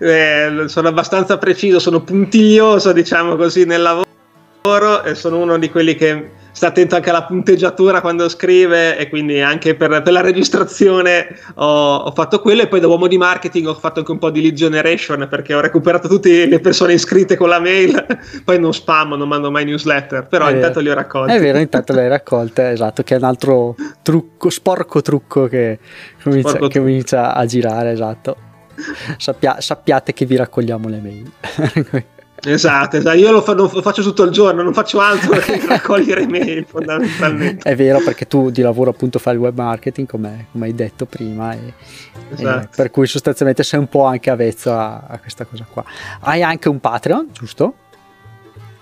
eh, 0.00 0.64
sono 0.66 0.88
abbastanza 0.88 1.38
preciso, 1.38 1.78
sono 1.78 2.02
puntiglioso, 2.02 2.92
diciamo 2.92 3.36
così, 3.36 3.64
nel 3.64 3.82
lavoro 3.82 5.04
e 5.04 5.14
sono 5.14 5.38
uno 5.38 5.56
di 5.56 5.70
quelli 5.70 5.94
che 5.94 6.30
sta 6.54 6.68
attento 6.68 6.94
anche 6.94 7.10
alla 7.10 7.24
punteggiatura 7.24 8.00
quando 8.00 8.28
scrive 8.28 8.96
e 8.96 9.08
quindi 9.08 9.40
anche 9.40 9.74
per, 9.74 10.02
per 10.02 10.12
la 10.12 10.20
registrazione 10.20 11.36
ho, 11.54 11.96
ho, 11.96 12.12
fatto 12.12 12.38
quello 12.40 12.62
e 12.62 12.68
poi 12.68 12.78
da 12.78 12.86
uomo 12.86 13.08
di 13.08 13.18
marketing 13.18 13.66
ho 13.66 13.74
fatto 13.74 13.98
anche 13.98 14.12
un 14.12 14.18
po' 14.18 14.30
di 14.30 14.40
lead 14.40 14.54
generation 14.54 15.26
perché 15.28 15.52
ho 15.52 15.60
recuperato 15.60 16.06
tutte 16.06 16.46
le 16.46 16.60
persone 16.60 16.92
iscritte 16.92 17.36
con 17.36 17.48
la 17.48 17.58
mail 17.58 18.06
poi 18.44 18.60
non 18.60 18.72
spam, 18.72 19.14
non 19.14 19.26
mando 19.26 19.50
mai 19.50 19.64
newsletter 19.64 20.28
però 20.28 20.46
è 20.46 20.52
intanto 20.52 20.78
vero. 20.78 20.80
li 20.80 20.90
ho 20.90 20.94
raccolti 20.94 21.32
è 21.32 21.40
vero, 21.40 21.58
intanto 21.58 21.92
le 21.92 22.02
hai 22.02 22.08
raccolte 22.08 22.70
esatto, 22.70 23.02
che 23.02 23.14
è 23.16 23.18
un 23.18 23.24
altro 23.24 23.74
trucco, 24.02 24.48
sporco 24.48 25.02
trucco 25.02 25.48
che 25.48 25.80
comincia, 26.22 26.48
sporco 26.50 26.68
che 26.68 26.78
comincia 26.78 27.34
a 27.34 27.44
girare 27.46 27.90
esatto 27.90 28.36
Sappia, 29.18 29.60
sappiate 29.60 30.12
che 30.12 30.26
vi 30.26 30.36
raccogliamo 30.36 30.88
le 30.88 31.00
mail. 31.00 32.04
Esatto, 32.44 32.96
esatto, 32.96 33.16
io 33.16 33.30
lo, 33.30 33.40
fa, 33.40 33.52
lo, 33.54 33.68
faccio 33.68 34.02
tutto 34.02 34.24
il 34.24 34.30
giorno, 34.30 34.62
non 34.62 34.74
faccio 34.74 35.00
altro 35.00 35.38
che 35.38 35.60
raccogliere 35.66 36.26
mail 36.26 36.66
fondamentalmente. 36.66 37.68
È 37.68 37.74
vero 37.74 38.00
perché 38.02 38.26
tu 38.26 38.50
di 38.50 38.60
lavoro 38.60 38.90
appunto 38.90 39.18
fai 39.18 39.34
il 39.34 39.40
web 39.40 39.56
marketing 39.56 40.06
come, 40.06 40.46
come 40.52 40.66
hai 40.66 40.74
detto 40.74 41.06
prima 41.06 41.52
e, 41.52 41.72
esatto. 42.30 42.64
e 42.64 42.68
per 42.74 42.90
cui 42.90 43.06
sostanzialmente 43.06 43.62
sei 43.62 43.80
un 43.80 43.88
po' 43.88 44.04
anche 44.04 44.30
avvezzo 44.30 44.72
a, 44.72 45.04
a, 45.06 45.18
questa 45.18 45.44
cosa 45.44 45.66
qua. 45.70 45.84
Hai 46.20 46.42
anche 46.42 46.68
un 46.68 46.80
Patreon, 46.80 47.28
giusto? 47.32 47.74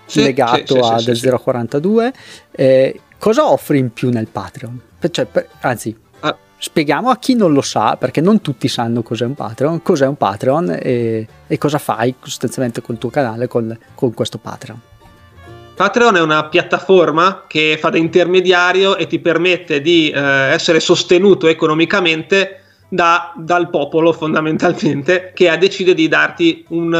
Sì, 0.05 0.21
Legato 0.23 0.75
sì, 0.75 0.81
sì, 0.81 0.91
a 0.91 1.01
del 1.01 1.39
042. 1.41 2.13
Eh, 2.51 2.99
cosa 3.17 3.49
offri 3.49 3.79
in 3.79 3.93
più 3.93 4.09
nel 4.09 4.27
Patreon? 4.27 4.81
Cioè, 5.09 5.25
per, 5.25 5.47
anzi, 5.61 5.95
spieghiamo 6.63 7.09
a 7.09 7.17
chi 7.17 7.35
non 7.35 7.51
lo 7.51 7.61
sa, 7.61 7.97
perché 7.97 8.21
non 8.21 8.39
tutti 8.39 8.69
sanno 8.69 9.03
cos'è 9.03 9.25
un 9.25 9.35
Patreon, 9.35 9.81
cos'è 9.81 10.07
un 10.07 10.15
Patreon 10.15 10.77
e, 10.81 11.27
e 11.45 11.57
cosa 11.57 11.77
fai 11.77 12.15
sostanzialmente 12.23 12.81
col 12.81 12.97
tuo 12.97 13.09
canale 13.09 13.47
con, 13.47 13.77
con 13.93 14.13
questo 14.13 14.37
Patreon. 14.37 14.79
Patreon 15.75 16.15
è 16.15 16.21
una 16.21 16.45
piattaforma 16.45 17.43
che 17.47 17.77
fa 17.77 17.89
da 17.89 17.97
intermediario 17.97 18.95
e 18.95 19.07
ti 19.07 19.19
permette 19.19 19.81
di 19.81 20.09
eh, 20.09 20.19
essere 20.21 20.79
sostenuto 20.79 21.47
economicamente 21.47 22.61
da, 22.87 23.33
dal 23.35 23.69
popolo 23.69 24.13
fondamentalmente 24.13 25.31
che 25.35 25.55
decide 25.57 25.93
di 25.93 26.07
darti 26.07 26.63
un, 26.69 26.93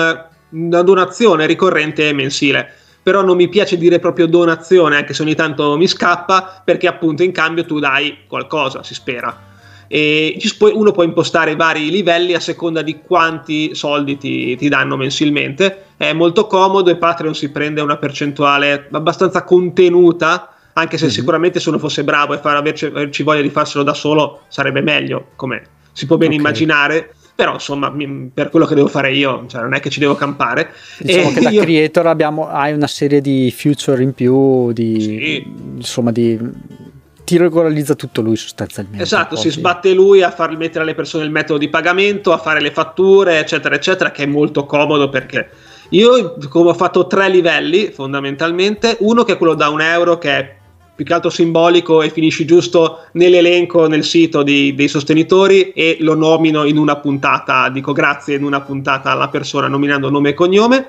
una 0.49 0.81
donazione 0.81 1.45
ricorrente 1.45 2.11
mensile. 2.11 2.69
Però 3.01 3.21
non 3.21 3.37
mi 3.37 3.47
piace 3.47 3.77
dire 3.77 3.99
proprio 3.99 4.27
donazione, 4.27 4.97
anche 4.97 5.13
se 5.13 5.21
ogni 5.21 5.35
tanto 5.35 5.77
mi 5.77 5.87
scappa, 5.87 6.61
perché 6.65 6.87
appunto 6.87 7.23
in 7.23 7.31
cambio 7.31 7.65
tu 7.65 7.79
dai 7.79 8.25
qualcosa, 8.27 8.83
si 8.83 8.93
spera 8.93 9.51
e 9.87 10.39
uno 10.73 10.91
può 10.91 11.03
impostare 11.03 11.55
vari 11.55 11.89
livelli 11.89 12.33
a 12.33 12.39
seconda 12.39 12.81
di 12.81 12.99
quanti 12.99 13.75
soldi 13.75 14.17
ti, 14.17 14.55
ti, 14.55 14.69
danno 14.69 14.97
mensilmente. 14.97 15.85
È 15.97 16.13
molto 16.13 16.47
comodo 16.47 16.89
e 16.89 16.97
Patreon 16.97 17.35
si 17.35 17.49
prende 17.51 17.81
una 17.81 17.97
percentuale 17.97 18.87
abbastanza 18.91 19.43
contenuta, 19.43 20.53
anche 20.73 20.97
se 20.97 21.05
mm-hmm. 21.05 21.13
sicuramente 21.13 21.59
se 21.59 21.69
uno 21.69 21.79
fosse 21.79 22.03
bravo 22.03 22.33
e 22.33 22.39
far, 22.39 22.55
averci, 22.55 22.85
averci, 22.85 23.23
voglia 23.23 23.41
di 23.41 23.49
farselo 23.49 23.83
da 23.83 23.93
solo 23.93 24.41
sarebbe 24.47 24.81
meglio, 24.81 25.27
come 25.35 25.63
si 25.91 26.05
può 26.05 26.17
ben 26.17 26.29
okay. 26.29 26.39
immaginare. 26.39 27.13
Però 27.35 27.53
insomma, 27.53 27.91
per 28.31 28.49
quello 28.49 28.67
che 28.67 28.75
devo 28.75 28.87
fare 28.87 29.11
io, 29.11 29.45
cioè, 29.47 29.61
non 29.61 29.73
è 29.73 29.79
che 29.79 29.89
ci 29.89 29.99
devo 29.99 30.13
campare. 30.13 30.71
Diciamo 30.99 31.29
e 31.29 31.33
che 31.33 31.41
da 31.41 31.49
io... 31.49 31.61
creator 31.63 32.05
abbiamo, 32.05 32.47
hai 32.47 32.73
una 32.73 32.85
serie 32.85 33.21
di 33.21 33.51
future 33.55 34.03
in 34.03 34.13
più, 34.13 34.71
di, 34.71 35.01
sì. 35.01 35.43
insomma, 35.77 36.11
di 36.11 36.39
ti 37.23 37.37
regolarizza 37.37 37.95
tutto 37.95 38.21
lui 38.21 38.35
sostanzialmente. 38.35 39.03
Esatto, 39.03 39.35
si 39.35 39.49
sbatte 39.49 39.93
lui 39.93 40.21
a 40.21 40.31
far 40.31 40.55
mettere 40.57 40.83
alle 40.83 40.95
persone 40.95 41.23
il 41.23 41.31
metodo 41.31 41.59
di 41.59 41.69
pagamento, 41.69 42.31
a 42.31 42.37
fare 42.37 42.61
le 42.61 42.71
fatture, 42.71 43.39
eccetera, 43.39 43.75
eccetera, 43.75 44.11
che 44.11 44.23
è 44.23 44.27
molto 44.27 44.65
comodo 44.65 45.09
perché 45.09 45.49
io 45.89 46.35
come 46.49 46.69
ho 46.69 46.73
fatto 46.73 47.07
tre 47.07 47.29
livelli 47.29 47.91
fondamentalmente, 47.91 48.97
uno 49.01 49.23
che 49.23 49.33
è 49.33 49.37
quello 49.37 49.53
da 49.53 49.69
un 49.69 49.81
euro 49.81 50.17
che 50.17 50.37
è 50.37 50.55
più 50.95 51.05
che 51.05 51.13
altro 51.13 51.29
simbolico 51.29 52.01
e 52.01 52.09
finisci 52.09 52.45
giusto 52.45 52.99
nell'elenco 53.13 53.87
nel 53.87 54.03
sito 54.03 54.43
di, 54.43 54.75
dei 54.75 54.87
sostenitori 54.87 55.71
e 55.71 55.97
lo 56.01 56.15
nomino 56.15 56.65
in 56.65 56.77
una 56.77 56.97
puntata, 56.97 57.69
dico 57.69 57.93
grazie 57.93 58.35
in 58.35 58.43
una 58.43 58.61
puntata 58.61 59.11
alla 59.11 59.27
persona 59.29 59.67
nominando 59.67 60.09
nome 60.09 60.29
e 60.29 60.33
cognome, 60.33 60.87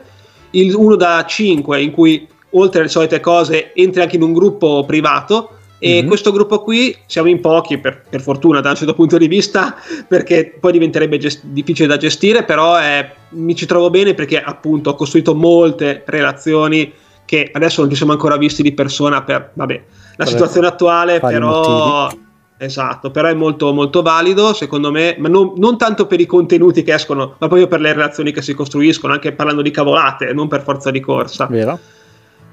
il 0.51 0.75
uno 0.75 0.97
da 0.97 1.25
5 1.25 1.81
in 1.81 1.91
cui 1.91 2.27
oltre 2.51 2.81
alle 2.81 2.89
solite 2.89 3.21
cose 3.21 3.73
entri 3.75 4.03
anche 4.03 4.17
in 4.17 4.23
un 4.23 4.33
gruppo 4.33 4.85
privato 4.85 5.54
e 5.85 5.99
mm-hmm. 5.99 6.07
questo 6.07 6.33
gruppo 6.33 6.63
qui 6.63 6.97
siamo 7.05 7.29
in 7.29 7.43
pochi, 7.43 7.77
per, 7.77 8.05
per, 8.09 8.23
fortuna 8.23 8.63
da 8.63 8.71
un 8.71 8.77
certo 8.77 8.95
punto 8.95 9.19
di 9.19 9.29
vista, 9.29 9.77
perché 10.09 10.57
poi 10.59 10.73
diventerebbe 10.73 11.19
gest- 11.19 11.45
difficile 11.45 11.87
da 11.87 11.99
gestire, 11.99 12.43
però 12.43 12.77
è, 12.77 13.13
mi 13.33 13.55
ci 13.55 13.67
trovo 13.67 13.91
bene 13.91 14.15
perché 14.15 14.41
appunto 14.41 14.89
ho 14.89 14.95
costruito 14.95 15.35
molte 15.35 16.03
relazioni 16.07 16.91
che 17.27 17.51
adesso 17.53 17.83
non 17.83 17.91
ci 17.91 17.97
siamo 17.97 18.13
ancora 18.13 18.39
visti 18.39 18.63
di 18.63 18.73
persona 18.73 19.25
per 19.25 19.51
vabbè, 19.53 19.75
la 19.75 20.25
Vabbè, 20.25 20.31
situazione 20.31 20.67
attuale, 20.69 21.21
però... 21.21 22.11
Esatto, 22.57 23.11
però 23.11 23.29
è 23.29 23.35
molto, 23.35 23.75
molto 23.75 24.01
valido 24.01 24.55
secondo 24.55 24.91
me, 24.91 25.17
ma 25.19 25.29
non, 25.29 25.53
non, 25.57 25.77
tanto 25.77 26.07
per 26.07 26.21
i 26.21 26.25
contenuti 26.25 26.83
che 26.83 26.95
escono, 26.95 27.35
ma 27.39 27.49
proprio 27.49 27.67
per 27.67 27.81
le 27.81 27.93
relazioni 27.93 28.33
che 28.33 28.41
si 28.41 28.55
costruiscono, 28.55 29.13
anche 29.13 29.33
parlando 29.33 29.61
di 29.61 29.71
cavolate, 29.71 30.33
non 30.33 30.49
per 30.49 30.63
forza 30.63 30.91
di 30.91 31.01
corsa. 31.01 31.47
Vero 31.47 31.79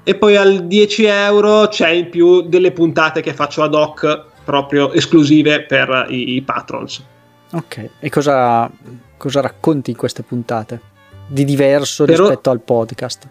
e 0.04 0.14
poi 0.14 0.36
al 0.36 0.66
10 0.66 1.04
euro 1.04 1.68
c'è 1.68 1.90
in 1.90 2.10
più 2.10 2.42
delle 2.42 2.72
puntate 2.72 3.20
che 3.20 3.34
faccio 3.34 3.62
ad 3.62 3.74
hoc 3.74 4.24
proprio 4.44 4.92
esclusive 4.92 5.62
per 5.62 6.06
i, 6.08 6.34
i 6.34 6.42
patrons. 6.42 7.04
Ok, 7.52 7.90
e 7.98 8.10
cosa, 8.10 8.70
cosa, 9.16 9.40
racconti 9.40 9.90
in 9.90 9.96
queste 9.96 10.22
puntate? 10.22 10.80
Di 11.26 11.44
diverso 11.44 12.04
Però, 12.04 12.24
rispetto 12.24 12.50
al 12.50 12.60
podcast? 12.60 13.28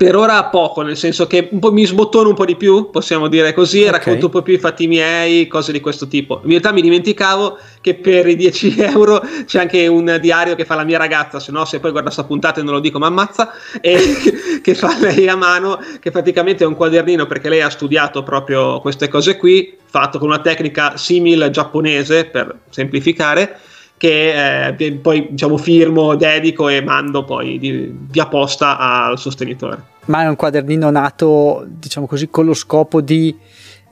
Per 0.00 0.16
ora 0.16 0.44
poco, 0.44 0.80
nel 0.80 0.96
senso 0.96 1.26
che 1.26 1.50
un 1.50 1.58
po' 1.58 1.70
mi 1.72 1.84
sbottono 1.84 2.30
un 2.30 2.34
po' 2.34 2.46
di 2.46 2.56
più, 2.56 2.88
possiamo 2.88 3.28
dire 3.28 3.52
così, 3.52 3.80
okay. 3.80 3.90
racconto 3.90 4.24
un 4.24 4.32
po' 4.32 4.40
più 4.40 4.54
i 4.54 4.58
fatti 4.58 4.86
miei, 4.86 5.46
cose 5.46 5.72
di 5.72 5.80
questo 5.80 6.08
tipo. 6.08 6.40
In 6.44 6.48
realtà 6.48 6.72
mi 6.72 6.80
dimenticavo 6.80 7.58
che 7.82 7.96
per 7.96 8.26
i 8.26 8.34
10 8.34 8.80
euro 8.80 9.22
c'è 9.44 9.58
anche 9.58 9.86
un 9.88 10.16
diario 10.18 10.54
che 10.54 10.64
fa 10.64 10.74
la 10.74 10.84
mia 10.84 10.96
ragazza, 10.96 11.38
se 11.38 11.52
no 11.52 11.66
se 11.66 11.80
poi 11.80 11.90
guarda 11.90 12.08
sta 12.08 12.24
puntata 12.24 12.60
e 12.60 12.62
non 12.62 12.72
lo 12.72 12.80
dico 12.80 12.98
mi 12.98 13.04
ammazza, 13.04 13.52
e 13.82 14.00
che 14.64 14.74
fa 14.74 14.96
lei 14.98 15.28
a 15.28 15.36
mano, 15.36 15.78
che 16.00 16.10
praticamente 16.10 16.64
è 16.64 16.66
un 16.66 16.76
quadernino 16.76 17.26
perché 17.26 17.50
lei 17.50 17.60
ha 17.60 17.68
studiato 17.68 18.22
proprio 18.22 18.80
queste 18.80 19.06
cose 19.08 19.36
qui, 19.36 19.76
fatto 19.84 20.18
con 20.18 20.28
una 20.28 20.40
tecnica 20.40 20.96
simile 20.96 21.50
giapponese, 21.50 22.24
per 22.24 22.60
semplificare, 22.70 23.58
che 24.00 24.68
eh, 24.78 24.92
poi 24.92 25.26
diciamo 25.28 25.58
firmo, 25.58 26.16
dedico 26.16 26.70
e 26.70 26.80
mando 26.80 27.22
poi 27.22 27.58
di, 27.58 27.94
via 28.08 28.28
posta 28.28 28.78
al 28.78 29.18
sostenitore. 29.18 29.98
Ma 30.10 30.22
è 30.22 30.26
un 30.26 30.34
quadernino 30.34 30.90
nato, 30.90 31.64
diciamo 31.68 32.08
così, 32.08 32.28
con 32.28 32.44
lo 32.44 32.52
scopo 32.52 33.00
di 33.00 33.32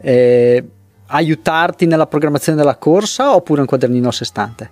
eh, 0.01 0.65
aiutarti 1.07 1.87
nella 1.87 2.09
programmazione 2.09 2.59
della 2.59 2.77
corsa 2.77 3.37
oppure 3.37 3.61
un 3.61 3.69
quadernino 3.69 4.09
a 4.09 4.13
sé 4.13 4.25
stante? 4.25 4.71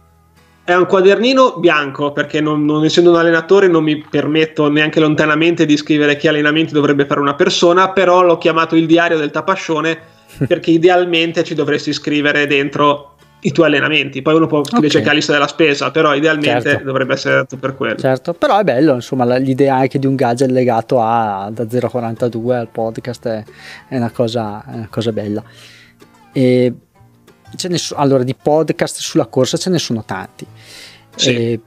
È 0.64 0.74
un 0.74 0.86
quadernino 0.86 1.58
bianco 1.58 2.10
perché 2.10 2.40
non, 2.40 2.64
non, 2.64 2.84
essendo 2.84 3.10
un 3.10 3.16
allenatore 3.16 3.68
non 3.68 3.84
mi 3.84 3.96
permetto 3.98 4.68
neanche 4.68 4.98
lontanamente 4.98 5.66
di 5.66 5.76
scrivere 5.76 6.16
che 6.16 6.26
allenamenti 6.26 6.72
dovrebbe 6.72 7.06
fare 7.06 7.20
una 7.20 7.36
persona, 7.36 7.92
però 7.92 8.22
l'ho 8.22 8.38
chiamato 8.38 8.74
il 8.74 8.86
diario 8.86 9.16
del 9.16 9.30
tapascione 9.30 9.96
perché 10.48 10.72
idealmente 10.72 11.44
ci 11.44 11.54
dovresti 11.54 11.92
scrivere 11.92 12.48
dentro 12.48 13.14
i 13.40 13.52
tuoi 13.52 13.66
allenamenti. 13.66 14.22
Poi 14.22 14.34
uno 14.34 14.46
può 14.46 14.58
okay. 14.58 15.04
la 15.04 15.12
lista 15.12 15.32
della 15.32 15.46
spesa, 15.46 15.90
però 15.90 16.14
idealmente 16.14 16.70
certo. 16.70 16.84
dovrebbe 16.84 17.14
essere 17.14 17.34
dato 17.36 17.56
per 17.56 17.76
quello. 17.76 17.96
Certo, 17.96 18.34
però 18.34 18.58
è 18.58 18.64
bello, 18.64 18.94
insomma, 18.94 19.24
l'idea 19.36 19.76
anche 19.76 19.98
di 19.98 20.06
un 20.06 20.14
gadget 20.14 20.50
legato 20.50 21.00
a 21.00 21.50
da 21.52 21.64
042 21.64 22.56
al 22.56 22.68
podcast 22.68 23.28
è, 23.28 23.44
è, 23.88 23.96
una, 23.96 24.10
cosa, 24.10 24.64
è 24.66 24.74
una 24.74 24.88
cosa 24.90 25.12
bella. 25.12 25.42
E 26.32 26.74
ce 27.54 27.68
ne 27.68 27.78
so, 27.78 27.94
allora, 27.94 28.22
di 28.22 28.34
podcast 28.34 28.98
sulla 28.98 29.26
corsa 29.26 29.56
ce 29.56 29.70
ne 29.70 29.78
sono 29.78 30.04
tanti. 30.04 30.46
Sì. 31.14 31.60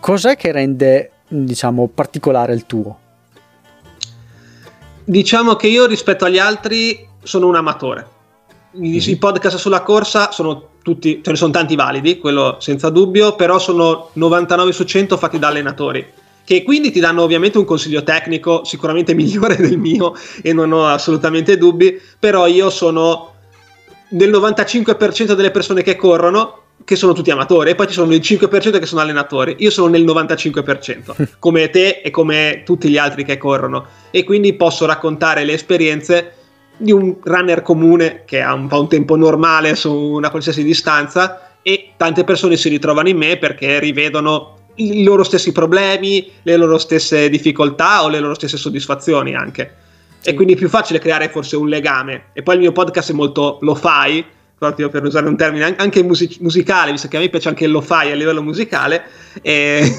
Cos'è 0.00 0.36
che 0.36 0.52
rende, 0.52 1.10
diciamo, 1.26 1.88
particolare 1.88 2.54
il 2.54 2.66
tuo? 2.66 2.98
Diciamo 5.06 5.56
che 5.56 5.66
io 5.66 5.86
rispetto 5.86 6.24
agli 6.24 6.38
altri 6.38 7.06
sono 7.22 7.46
un 7.46 7.56
amatore 7.56 8.12
i, 8.80 9.10
i 9.10 9.16
podcast 9.16 9.56
sulla 9.56 9.82
corsa 9.82 10.30
sono 10.30 10.70
tutti, 10.82 11.20
ce 11.22 11.30
ne 11.30 11.36
sono 11.36 11.52
tanti 11.52 11.76
validi, 11.76 12.18
quello 12.18 12.56
senza 12.60 12.90
dubbio, 12.90 13.34
però 13.34 13.58
sono 13.58 14.10
99 14.12 14.72
su 14.72 14.84
100 14.84 15.16
fatti 15.16 15.38
da 15.38 15.48
allenatori 15.48 16.22
che 16.44 16.62
quindi 16.62 16.90
ti 16.90 17.00
danno 17.00 17.22
ovviamente 17.22 17.56
un 17.56 17.64
consiglio 17.64 18.02
tecnico 18.02 18.64
sicuramente 18.64 19.14
migliore 19.14 19.56
del 19.56 19.78
mio 19.78 20.14
e 20.42 20.52
non 20.52 20.72
ho 20.72 20.86
assolutamente 20.86 21.56
dubbi, 21.56 22.00
però 22.18 22.46
io 22.46 22.70
sono 22.70 23.32
nel 24.10 24.30
95% 24.30 25.32
delle 25.32 25.50
persone 25.50 25.82
che 25.82 25.96
corrono 25.96 26.60
che 26.84 26.96
sono 26.96 27.12
tutti 27.12 27.30
amatori 27.30 27.70
e 27.70 27.74
poi 27.74 27.86
ci 27.86 27.94
sono 27.94 28.12
il 28.12 28.20
5% 28.20 28.78
che 28.78 28.86
sono 28.86 29.00
allenatori. 29.00 29.56
Io 29.60 29.70
sono 29.70 29.88
nel 29.88 30.04
95%, 30.04 31.28
come 31.38 31.70
te 31.70 32.02
e 32.04 32.10
come 32.10 32.62
tutti 32.64 32.88
gli 32.88 32.98
altri 32.98 33.24
che 33.24 33.38
corrono 33.38 33.86
e 34.10 34.24
quindi 34.24 34.52
posso 34.54 34.84
raccontare 34.84 35.44
le 35.44 35.54
esperienze 35.54 36.34
di 36.76 36.92
un 36.92 37.16
runner 37.22 37.62
comune 37.62 38.22
che 38.24 38.40
ha 38.40 38.52
un 38.52 38.66
po' 38.66 38.80
un 38.80 38.88
tempo 38.88 39.16
normale 39.16 39.74
su 39.74 39.92
una 39.92 40.30
qualsiasi 40.30 40.62
distanza 40.62 41.52
e 41.62 41.92
tante 41.96 42.24
persone 42.24 42.56
si 42.56 42.68
ritrovano 42.68 43.08
in 43.08 43.16
me 43.16 43.36
perché 43.36 43.78
rivedono 43.78 44.54
i 44.76 45.04
loro 45.04 45.22
stessi 45.22 45.52
problemi, 45.52 46.30
le 46.42 46.56
loro 46.56 46.78
stesse 46.78 47.28
difficoltà 47.28 48.02
o 48.02 48.08
le 48.08 48.20
loro 48.20 48.34
stesse 48.34 48.56
soddisfazioni 48.56 49.34
anche. 49.34 49.74
Sì. 50.20 50.30
E 50.30 50.34
quindi 50.34 50.54
è 50.54 50.56
più 50.56 50.68
facile 50.68 50.98
creare 50.98 51.28
forse 51.28 51.56
un 51.56 51.68
legame. 51.68 52.26
E 52.32 52.42
poi 52.42 52.54
il 52.54 52.60
mio 52.60 52.72
podcast 52.72 53.10
è 53.10 53.14
molto 53.14 53.58
lo 53.60 53.74
fai, 53.74 54.24
proprio 54.58 54.88
per 54.88 55.04
usare 55.04 55.28
un 55.28 55.36
termine 55.36 55.74
anche 55.76 56.02
music- 56.02 56.40
musicale, 56.40 56.90
visto 56.90 57.08
che 57.08 57.16
a 57.16 57.20
me 57.20 57.28
piace 57.28 57.48
anche 57.48 57.64
il 57.64 57.70
lo 57.70 57.80
fai 57.80 58.10
a 58.10 58.14
livello 58.14 58.42
musicale. 58.42 59.04
E, 59.42 59.90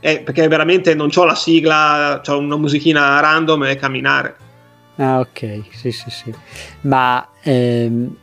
e 0.00 0.20
perché 0.20 0.46
veramente 0.48 0.94
non 0.94 1.08
ho 1.14 1.24
la 1.24 1.36
sigla, 1.36 2.20
ho 2.26 2.38
una 2.38 2.56
musichina 2.56 3.20
random 3.20 3.64
e 3.64 3.76
camminare. 3.76 4.36
Ah, 4.96 5.20
ok, 5.20 5.62
sì, 5.72 5.90
sì, 5.90 6.10
sì. 6.10 6.34
Ma 6.82 7.26
ehm, 7.42 8.16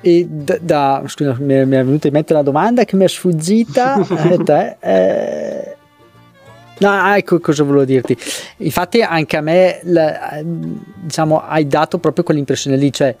e 0.00 0.26
da, 0.28 0.58
da, 0.60 1.02
scusa, 1.06 1.36
mi, 1.38 1.54
è 1.54 1.66
venuta 1.66 2.08
in 2.08 2.12
mente 2.12 2.32
una 2.32 2.42
domanda 2.42 2.84
che 2.84 2.96
mi 2.96 3.04
è 3.04 3.08
sfuggita. 3.08 4.00
eh, 4.30 4.38
te, 4.38 4.76
eh, 4.80 5.76
No, 6.78 7.14
ecco 7.14 7.38
cosa 7.38 7.62
volevo 7.62 7.84
dirti. 7.84 8.16
Infatti, 8.58 9.02
anche 9.02 9.36
a 9.36 9.40
me, 9.40 9.78
la, 9.84 10.42
diciamo, 10.42 11.40
hai 11.40 11.68
dato 11.68 11.98
proprio 11.98 12.24
quell'impressione 12.24 12.76
lì, 12.76 12.92
cioè, 12.92 13.14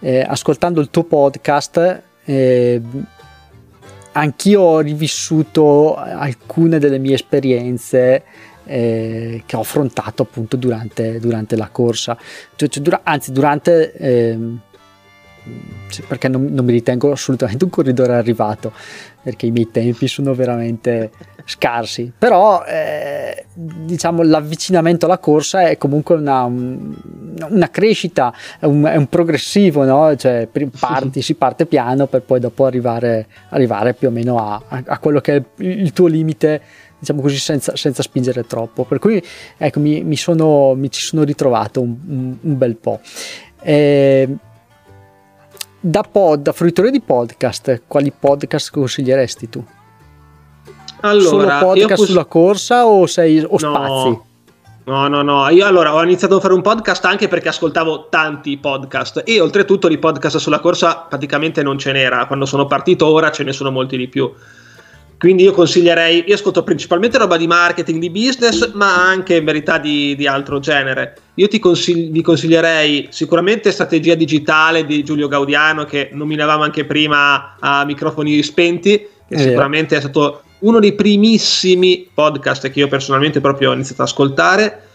eh, 0.00 0.20
ascoltando 0.20 0.82
il 0.82 0.90
tuo 0.90 1.04
podcast, 1.04 2.02
eh, 2.24 2.82
anch'io 4.12 4.60
ho 4.60 4.80
rivissuto 4.80 5.94
alcune 5.96 6.78
delle 6.78 6.98
mie 6.98 7.14
esperienze 7.14 8.22
eh, 8.70 9.42
che 9.44 9.56
ho 9.56 9.60
affrontato 9.60 10.22
appunto 10.22 10.56
durante, 10.56 11.18
durante 11.18 11.56
la 11.56 11.68
corsa, 11.70 12.16
cioè, 12.54 12.68
cioè, 12.68 12.82
dura, 12.82 13.00
anzi 13.02 13.32
durante... 13.32 13.92
Eh, 13.92 14.38
perché 16.06 16.28
non, 16.28 16.44
non, 16.50 16.66
mi 16.66 16.72
ritengo 16.72 17.10
assolutamente 17.10 17.64
un 17.64 17.70
corridore 17.70 18.12
arrivato 18.14 18.72
perché 19.22 19.46
i 19.46 19.50
miei 19.50 19.70
tempi 19.70 20.06
sono 20.06 20.34
veramente 20.34 21.10
scarsi 21.46 22.12
però 22.16 22.62
eh, 22.64 23.46
diciamo 23.54 24.22
l'avvicinamento 24.22 25.06
alla 25.06 25.18
corsa 25.18 25.66
è 25.66 25.78
comunque 25.78 26.16
una, 26.16 26.44
una 26.44 27.70
crescita 27.70 28.32
è 28.60 28.66
un, 28.66 28.84
è 28.84 28.96
un 28.96 29.08
progressivo 29.08 29.84
no? 29.84 30.14
cioè 30.14 30.46
parti, 30.78 31.22
si 31.22 31.34
parte 31.34 31.64
piano 31.64 32.06
per 32.06 32.20
poi 32.20 32.38
dopo 32.38 32.66
arrivare, 32.66 33.26
arrivare 33.48 33.94
più 33.94 34.08
o 34.08 34.10
meno 34.10 34.36
a, 34.38 34.62
a, 34.68 34.98
quello 34.98 35.20
che 35.20 35.36
è 35.36 35.42
il 35.56 35.92
tuo 35.92 36.06
limite 36.06 36.60
diciamo 37.00 37.20
così 37.20 37.38
senza, 37.38 37.74
senza, 37.76 38.02
spingere 38.02 38.46
troppo 38.46 38.84
per 38.84 39.00
cui 39.00 39.20
ecco 39.56 39.80
mi, 39.80 40.04
mi, 40.04 40.16
sono, 40.16 40.74
mi 40.74 40.90
ci 40.90 41.00
sono 41.00 41.24
ritrovato 41.24 41.80
un, 41.80 41.96
un, 42.06 42.36
un 42.40 42.58
bel 42.58 42.76
po' 42.76 43.00
eh, 43.62 44.28
da 45.80 46.02
pod, 46.02 46.42
da 46.42 46.52
fruitore 46.52 46.90
di 46.90 47.00
podcast, 47.00 47.82
quali 47.86 48.12
podcast 48.12 48.70
consiglieresti 48.70 49.48
tu? 49.48 49.64
Allora, 51.00 51.58
Solo 51.58 51.74
podcast 51.74 51.96
pos- 51.96 52.06
sulla 52.06 52.24
corsa 52.26 52.86
o, 52.86 53.06
sei, 53.06 53.42
o 53.46 53.56
spazi? 53.56 54.28
No, 54.84 55.08
no, 55.08 55.22
no. 55.22 55.48
Io 55.48 55.64
allora 55.64 55.94
ho 55.94 56.02
iniziato 56.02 56.36
a 56.36 56.40
fare 56.40 56.52
un 56.52 56.62
podcast 56.62 57.04
anche 57.04 57.28
perché 57.28 57.48
ascoltavo 57.48 58.08
tanti 58.10 58.58
podcast 58.58 59.22
e 59.24 59.40
oltretutto 59.40 59.88
di 59.88 59.98
podcast 59.98 60.36
sulla 60.36 60.58
corsa 60.58 61.06
praticamente 61.08 61.62
non 61.62 61.78
ce 61.78 61.92
n'era. 61.92 62.26
Quando 62.26 62.44
sono 62.44 62.66
partito 62.66 63.06
ora 63.06 63.30
ce 63.30 63.44
ne 63.44 63.52
sono 63.52 63.70
molti 63.70 63.96
di 63.96 64.08
più. 64.08 64.30
Quindi 65.20 65.42
io 65.42 65.52
consiglierei, 65.52 66.24
io 66.26 66.34
ascolto 66.34 66.62
principalmente 66.62 67.18
roba 67.18 67.36
di 67.36 67.46
marketing, 67.46 68.00
di 68.00 68.08
business, 68.08 68.72
ma 68.72 69.06
anche 69.06 69.36
in 69.36 69.44
verità 69.44 69.76
di, 69.76 70.16
di 70.16 70.26
altro 70.26 70.60
genere. 70.60 71.14
Io 71.34 71.46
ti 71.46 71.58
consigli, 71.58 72.10
vi 72.10 72.22
consiglierei 72.22 73.08
sicuramente 73.10 73.70
Strategia 73.70 74.14
Digitale 74.14 74.86
di 74.86 75.04
Giulio 75.04 75.28
Gaudiano, 75.28 75.84
che 75.84 76.08
nominavamo 76.10 76.62
anche 76.62 76.86
prima 76.86 77.56
a 77.60 77.84
microfoni 77.84 78.42
spenti, 78.42 78.96
che 78.96 79.34
è 79.34 79.36
sicuramente 79.36 79.94
è 79.94 80.00
stato 80.00 80.40
uno 80.60 80.80
dei 80.80 80.94
primissimi 80.94 82.08
podcast 82.14 82.70
che 82.70 82.78
io 82.78 82.88
personalmente 82.88 83.42
proprio 83.42 83.72
ho 83.72 83.74
iniziato 83.74 84.00
ad 84.00 84.08
ascoltare 84.08 84.88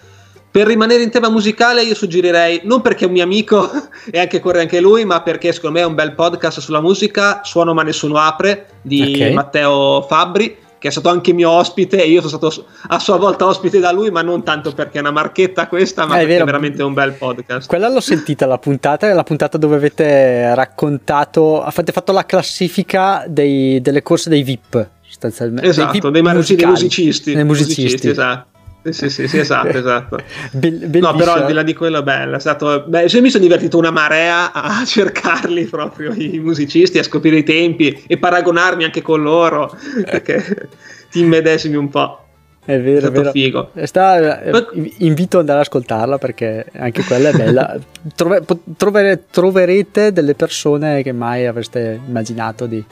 per 0.55 0.67
rimanere 0.67 1.03
in 1.03 1.09
tema 1.09 1.29
musicale, 1.29 1.83
io 1.83 1.93
suggerirei, 1.93 2.61
non 2.63 2.79
perché 2.79 3.03
è 3.03 3.07
un 3.07 3.13
mio 3.13 3.23
amico 3.23 3.69
e 4.09 4.19
anche 4.21 4.39
corre 4.39 4.61
anche 4.61 4.79
lui, 4.79 5.03
ma 5.03 5.21
perché 5.21 5.51
secondo 5.51 5.77
me 5.77 5.83
è 5.83 5.85
un 5.85 5.95
bel 5.95 6.13
podcast 6.13 6.61
sulla 6.61 6.79
musica, 6.79 7.41
Suono 7.43 7.73
ma 7.73 7.83
nessuno 7.83 8.15
apre, 8.15 8.67
di 8.81 9.01
okay. 9.01 9.33
Matteo 9.33 10.03
Fabbri, 10.03 10.55
che 10.79 10.87
è 10.87 10.91
stato 10.91 11.09
anche 11.09 11.33
mio 11.33 11.49
ospite 11.49 12.01
e 12.01 12.07
io 12.07 12.21
sono 12.25 12.49
stato 12.49 12.67
a 12.87 12.99
sua 12.99 13.17
volta 13.17 13.45
ospite 13.45 13.79
da 13.79 13.91
lui, 13.91 14.11
ma 14.11 14.21
non 14.21 14.43
tanto 14.43 14.73
perché 14.73 14.99
è 14.99 15.01
una 15.01 15.11
marchetta 15.11 15.67
questa, 15.67 16.05
ma 16.05 16.21
eh, 16.21 16.25
perché 16.25 16.43
è 16.43 16.45
veramente 16.45 16.83
un 16.83 16.93
bel 16.93 17.11
podcast. 17.11 17.67
Quella 17.67 17.89
l'ho 17.89 17.99
sentita 17.99 18.45
la 18.45 18.57
puntata, 18.57 19.09
è 19.09 19.13
la 19.13 19.23
puntata 19.23 19.57
dove 19.57 19.75
avete 19.75 20.55
raccontato, 20.55 21.61
avete 21.61 21.91
fatto 21.91 22.13
la 22.13 22.25
classifica 22.25 23.25
dei, 23.27 23.81
delle 23.81 24.01
corse 24.01 24.29
dei 24.29 24.43
VIP, 24.43 24.87
sostanzialmente. 25.01 25.67
Esatto, 25.67 25.91
dei, 25.91 26.21
VIP 26.21 26.23
dei, 26.23 26.33
musicali, 26.33 26.57
dei 26.57 26.83
musicisti. 26.83 27.33
Dei 27.33 27.43
musicisti. 27.43 27.81
musicisti 27.81 28.07
esatto. 28.07 28.53
Sì, 28.91 29.09
sì, 29.09 29.27
sì, 29.27 29.39
esatto, 29.39 29.69
esatto. 29.77 30.17
Be- 30.51 30.99
no, 30.99 31.15
però 31.15 31.33
al 31.33 31.45
di 31.45 31.53
là 31.53 31.63
di 31.63 31.73
quello 31.73 31.99
è 31.99 32.03
bello, 32.03 32.35
è 32.35 32.39
stato... 32.39 32.83
Beh, 32.87 33.07
cioè, 33.07 33.21
mi 33.21 33.29
sono 33.29 33.43
divertito 33.43 33.77
una 33.77 33.91
marea 33.91 34.51
a 34.51 34.83
cercarli 34.85 35.65
proprio, 35.65 36.13
i 36.13 36.39
musicisti, 36.39 36.99
a 36.99 37.03
scoprire 37.03 37.37
i 37.37 37.43
tempi 37.43 38.03
e 38.07 38.17
paragonarmi 38.17 38.83
anche 38.83 39.01
con 39.01 39.21
loro, 39.21 39.75
perché 40.03 40.69
ti 41.09 41.19
immedesimi 41.19 41.75
un 41.75 41.89
po'. 41.89 42.19
È 42.63 42.79
vero, 42.79 43.07
è, 43.07 43.11
vero. 43.11 43.29
figo. 43.29 43.71
Sta, 43.83 44.41
eh, 44.41 44.65
invito 44.97 45.37
ad 45.37 45.41
andare 45.41 45.59
ad 45.59 45.65
ascoltarla 45.65 46.17
perché 46.17 46.65
anche 46.75 47.03
quella 47.03 47.29
è 47.29 47.33
bella. 47.33 47.77
Trove, 48.15 48.43
trovere, 48.75 49.25
troverete 49.29 50.11
delle 50.11 50.33
persone 50.33 51.03
che 51.03 51.11
mai 51.11 51.45
avreste 51.45 51.99
immaginato 52.07 52.65
di, 52.65 52.83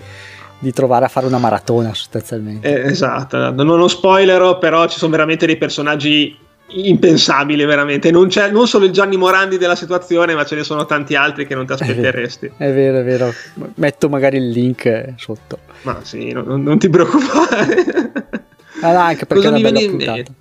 di 0.63 0.71
trovare 0.71 1.06
a 1.06 1.08
fare 1.10 1.26
una 1.26 1.38
maratona 1.38 1.93
sostanzialmente. 1.93 2.67
Eh, 2.67 2.89
esatto, 2.89 3.52
non 3.52 3.78
lo 3.78 3.88
spoilerò, 3.88 4.58
però 4.58 4.88
ci 4.88 4.97
sono 4.97 5.12
veramente 5.12 5.45
dei 5.45 5.58
personaggi 5.58 6.38
impensabili 6.76 7.65
veramente, 7.65 8.10
non, 8.10 8.30
c'è, 8.30 8.49
non 8.49 8.67
solo 8.67 8.86
il 8.86 8.91
Gianni 8.91 9.17
Morandi 9.17 9.58
della 9.58 9.76
situazione, 9.76 10.34
ma 10.34 10.45
ce 10.45 10.56
ne 10.56 10.63
sono 10.63 10.86
tanti 10.86 11.15
altri 11.15 11.45
che 11.45 11.54
non 11.54 11.65
ti 11.65 11.73
aspetteresti. 11.73 12.52
È 12.58 12.71
vero, 12.71 12.99
è 12.99 13.04
vero, 13.04 13.32
metto 13.76 14.10
magari 14.10 14.38
il 14.38 14.49
link 14.49 15.13
sotto. 15.17 15.60
Ma 15.84 15.99
sì, 16.02 16.32
non, 16.32 16.63
non 16.63 16.80
ti 16.80 16.89
preoccupare. 16.89 17.84
Ah, 18.82 18.91
no, 18.91 18.99
anche 18.99 19.26
perché 19.26 19.43
Cosa 19.43 19.56
è 19.56 19.60
una 19.60 19.69
bella 19.69 19.89
puntata. 19.89 20.32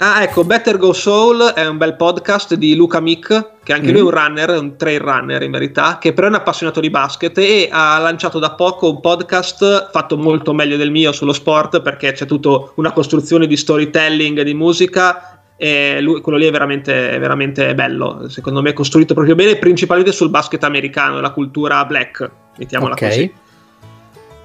Ah, 0.00 0.22
ecco, 0.22 0.44
Better 0.44 0.76
Go 0.76 0.92
Soul 0.92 1.42
è 1.42 1.66
un 1.66 1.76
bel 1.76 1.96
podcast 1.96 2.54
di 2.54 2.76
Luca 2.76 3.00
Mick, 3.00 3.54
che 3.64 3.72
anche 3.72 3.88
mm. 3.88 3.90
lui 3.90 3.98
è 3.98 4.02
un 4.04 4.10
runner, 4.10 4.50
un 4.50 4.76
trail 4.76 5.00
runner 5.00 5.42
in 5.42 5.50
verità, 5.50 5.98
che 5.98 6.12
però 6.12 6.28
è 6.28 6.30
un 6.30 6.36
appassionato 6.36 6.78
di 6.78 6.88
basket 6.88 7.36
e 7.38 7.68
ha 7.68 7.98
lanciato 7.98 8.38
da 8.38 8.52
poco 8.52 8.88
un 8.88 9.00
podcast 9.00 9.90
fatto 9.90 10.16
molto 10.16 10.54
meglio 10.54 10.76
del 10.76 10.92
mio 10.92 11.10
sullo 11.10 11.32
sport 11.32 11.82
perché 11.82 12.12
c'è 12.12 12.26
tutta 12.26 12.70
una 12.76 12.92
costruzione 12.92 13.48
di 13.48 13.56
storytelling, 13.56 14.42
di 14.42 14.54
musica 14.54 15.40
e 15.56 16.00
lui, 16.00 16.20
quello 16.20 16.38
lì 16.38 16.46
è 16.46 16.52
veramente, 16.52 17.18
veramente 17.18 17.74
bello, 17.74 18.28
secondo 18.28 18.62
me 18.62 18.70
è 18.70 18.74
costruito 18.74 19.14
proprio 19.14 19.34
bene, 19.34 19.56
principalmente 19.56 20.12
sul 20.12 20.30
basket 20.30 20.62
americano, 20.62 21.20
la 21.20 21.30
cultura 21.30 21.84
black, 21.84 22.30
mettiamola 22.56 22.92
okay. 22.92 23.08
così. 23.08 23.32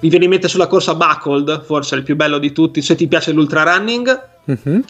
Mi 0.00 0.08
viene 0.08 0.24
in 0.24 0.30
mente 0.32 0.48
sulla 0.48 0.66
corsa 0.66 0.96
Buckled, 0.96 1.62
forse 1.62 1.94
il 1.94 2.02
più 2.02 2.16
bello 2.16 2.38
di 2.38 2.50
tutti, 2.50 2.82
se 2.82 2.96
ti 2.96 3.06
piace 3.06 3.30
l'ultra 3.30 3.62
running. 3.62 4.20
Mm-hmm 4.50 4.80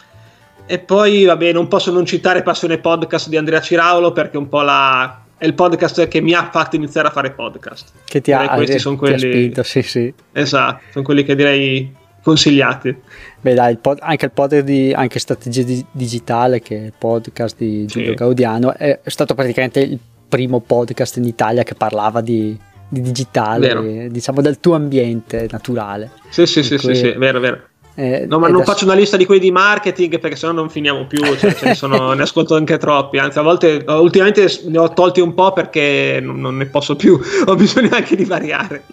e 0.67 0.79
poi, 0.79 1.25
vabbè, 1.25 1.51
non 1.51 1.67
posso 1.67 1.91
non 1.91 2.05
citare 2.05 2.41
Passione 2.41 2.79
Podcast 2.79 3.29
di 3.29 3.37
Andrea 3.37 3.61
Ciraulo 3.61 4.11
perché 4.11 4.35
è 4.35 4.39
un 4.39 4.49
po' 4.49 4.61
la, 4.61 5.25
è 5.37 5.45
il 5.45 5.53
podcast 5.53 6.07
che 6.07 6.21
mi 6.21 6.33
ha 6.33 6.49
fatto 6.51 6.75
iniziare 6.75 7.07
a 7.07 7.11
fare 7.11 7.31
podcast. 7.31 7.91
Che 8.05 8.21
ti 8.21 8.31
ha, 8.31 8.49
questi 8.49 8.79
sono 8.79 8.95
quelli, 8.95 9.19
spinto, 9.19 9.63
sì, 9.63 9.81
sì. 9.81 10.13
Esatto, 10.31 10.81
sono 10.91 11.03
quelli 11.03 11.23
che 11.23 11.35
direi 11.35 11.93
consigliati. 12.23 12.95
Beh, 13.41 13.53
dai, 13.53 13.77
pod, 13.77 13.99
anche 14.01 14.25
il 14.25 14.31
podcast 14.31 14.63
di 14.63 14.91
anche 14.91 15.19
Strategia 15.19 15.61
di, 15.61 15.85
Digitale, 15.91 16.61
che 16.61 16.77
è 16.77 16.85
il 16.85 16.93
podcast 16.97 17.57
di 17.57 17.85
Giulio 17.85 18.09
sì. 18.09 18.15
Gaudiano, 18.15 18.73
è, 18.73 18.99
stato 19.05 19.35
praticamente 19.35 19.81
il 19.81 19.99
primo 20.27 20.61
podcast 20.61 21.17
in 21.17 21.25
Italia 21.25 21.61
che 21.61 21.75
parlava 21.75 22.21
di, 22.21 22.57
di 22.89 23.01
digitale, 23.01 24.09
diciamo 24.09 24.41
del 24.41 24.59
tuo 24.59 24.73
ambiente 24.73 25.47
naturale. 25.51 26.09
Sì, 26.29 26.47
sì, 26.47 26.63
sì, 26.63 26.79
sì, 26.79 26.95
sì, 26.95 27.11
vero, 27.11 27.39
vero. 27.39 27.61
Eh, 27.97 28.25
no, 28.27 28.39
ma 28.39 28.49
non 28.49 28.65
faccio 28.65 28.83
una 28.83 28.93
lista 28.93 29.15
di 29.15 29.25
quelli 29.25 29.39
di 29.39 29.51
marketing 29.51 30.19
perché 30.19 30.35
sennò 30.35 30.51
non 30.51 30.69
finiamo 30.69 31.05
più, 31.05 31.23
cioè, 31.37 31.55
ne, 31.61 31.75
sono, 31.75 32.11
ne, 32.11 32.23
ascolto 32.23 32.55
anche 32.55 32.77
troppi, 32.77 33.17
anzi 33.17 33.39
a 33.39 33.41
volte 33.41 33.85
ultimamente 33.87 34.47
ne 34.65 34.77
ho 34.77 34.91
tolti 34.91 35.21
un 35.21 35.33
po' 35.33 35.53
perché 35.53 36.19
non, 36.21 36.41
non, 36.41 36.57
ne 36.57 36.65
posso 36.65 36.97
più, 36.97 37.17
ho 37.47 37.55
bisogno 37.55 37.89
anche 37.93 38.17
di 38.17 38.25
variare. 38.25 38.83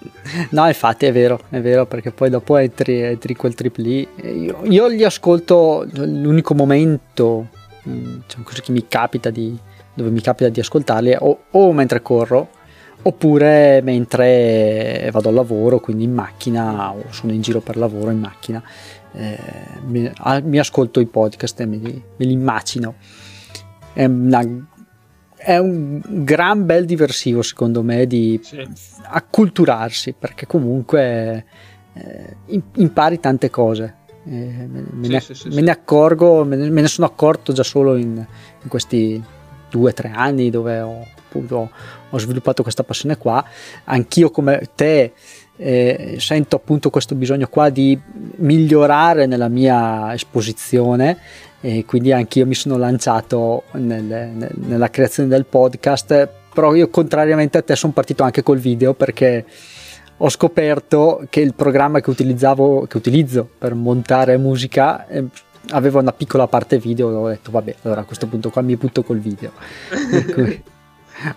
No, 0.51 0.69
infatti 0.69 1.07
è 1.07 1.13
vero, 1.13 1.41
è 1.51 1.61
vero 1.61 1.85
perché 1.87 2.13
poi 2.13 2.31
dopo 2.31 2.57
entri, 2.57 3.01
entri 3.01 3.35
quel 3.35 3.55
tripli. 3.55 4.07
Io, 4.23 4.61
io 4.63 4.87
li 4.87 5.03
ascolto 5.03 5.85
l'unico 5.95 6.55
momento 6.55 7.49
diciamo 7.83 8.45
così, 8.45 8.61
che 8.63 8.71
mi 8.71 8.87
capita 8.87 9.31
di, 9.31 9.57
dove 9.95 10.11
mi 10.11 10.21
capita 10.21 10.49
di 10.49 10.61
ascoltarli 10.61 11.17
o, 11.19 11.41
o 11.51 11.73
mentre 11.73 12.03
corro 12.03 12.49
oppure 13.03 13.81
mentre 13.83 15.09
vado 15.13 15.29
al 15.29 15.35
lavoro, 15.35 15.81
quindi 15.81 16.05
in 16.05 16.13
macchina 16.13 16.93
o 16.93 17.05
sono 17.11 17.33
in 17.33 17.41
giro 17.41 17.61
per 17.61 17.77
lavoro 17.77 18.11
in 18.11 18.21
macchina, 18.21 18.63
eh, 19.13 19.39
mi, 19.87 20.11
a, 20.15 20.41
mi, 20.41 20.59
ascolto 20.59 21.01
i 21.01 21.07
podcast 21.07 21.61
e 21.61 21.67
me 21.67 21.77
li, 21.77 22.03
me 22.17 22.25
li 22.25 22.33
immagino. 22.33 22.95
È, 23.93 24.05
una, 24.05 24.43
è, 25.37 25.59
un 25.59 26.01
gran 26.25 26.65
bel 26.65 26.87
diversivo 26.87 27.43
secondo 27.43 27.83
me 27.83 28.07
di 28.07 28.41
sì. 28.43 28.67
acculturarsi 29.03 30.15
perché 30.19 30.47
comunque 30.47 31.45
eh, 31.95 32.37
impari 32.77 33.21
tante 33.21 33.51
cose. 33.51 33.97
Eh, 34.25 34.69
me, 34.71 34.85
me, 34.93 35.05
sì, 35.05 35.11
ne, 35.11 35.21
sì, 35.21 35.49
me, 35.49 35.61
ne, 35.61 35.71
accorgo, 35.73 36.45
me 36.45 36.57
ne, 36.57 36.71
me 36.71 36.81
ne, 36.81 36.87
sono 36.87 37.07
accorto 37.07 37.53
già 37.53 37.65
solo 37.65 37.97
in, 37.97 38.25
in 38.63 38.69
questi 38.69 39.21
due 39.69 39.91
o 39.91 39.93
tre 39.95 40.13
anni 40.15 40.49
dove 40.49 40.81
ho 40.81 41.05
appunto 41.27 41.71
ho 42.13 42.19
sviluppato 42.19 42.63
questa 42.63 42.85
passione 42.85 43.17
qua, 43.17 43.45
anch'io 43.85 44.31
come 44.31 44.69
te 44.75 45.13
eh, 45.57 46.17
sento 46.19 46.57
appunto 46.57 46.91
questo 46.91 47.15
bisogno 47.15 47.47
qua 47.49 47.69
di 47.69 47.99
migliorare 48.37 49.27
nella 49.27 49.49
mia 49.49 50.13
esposizione 50.13 51.19
e 51.61 51.85
quindi 51.85 52.13
anch'io 52.13 52.47
mi 52.47 52.55
sono 52.55 52.77
lanciato 52.77 53.65
nel, 53.73 54.03
nel, 54.03 54.51
nella 54.55 54.91
creazione 54.91 55.29
del 55.29 55.45
podcast, 55.45 56.29
però 56.53 56.75
io 56.75 56.89
contrariamente 56.89 57.59
a 57.59 57.63
te 57.63 57.77
sono 57.77 57.93
partito 57.93 58.25
anche 58.25 58.43
col 58.43 58.59
video 58.59 58.95
perché 58.95 59.45
ho 60.17 60.29
scoperto 60.29 61.25
che 61.31 61.41
il 61.41 61.55
programma 61.55 62.01
che 62.01 62.11
utilizzavo, 62.11 62.87
che 62.87 62.97
utilizzo 62.97 63.49
per 63.59 63.75
montare 63.75 64.37
musica 64.37 65.07
eh, 65.07 65.25
aveva 65.71 66.01
una 66.01 66.13
piccola 66.13 66.47
parte 66.49 66.79
video, 66.79 67.09
ho 67.09 67.29
detto 67.29 67.51
vabbè, 67.51 67.77
allora 67.83 68.01
a 68.01 68.05
questo 68.05 68.27
punto 68.27 68.51
qua 68.51 68.63
mi 68.63 68.77
butto 68.77 69.03
col 69.03 69.19
video. 69.19 69.53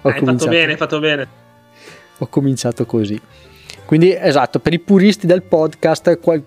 ho 0.01 0.09
hai 0.09 0.19
fatto 0.19 0.47
bene, 0.47 0.71
hai 0.71 0.77
fatto 0.77 0.99
bene. 0.99 1.27
Ho 2.19 2.27
cominciato 2.27 2.85
così. 2.85 3.19
Quindi 3.85 4.15
esatto, 4.17 4.59
per 4.59 4.73
i 4.73 4.79
puristi 4.79 5.27
del 5.27 5.43
podcast, 5.43 6.19
qual, 6.19 6.41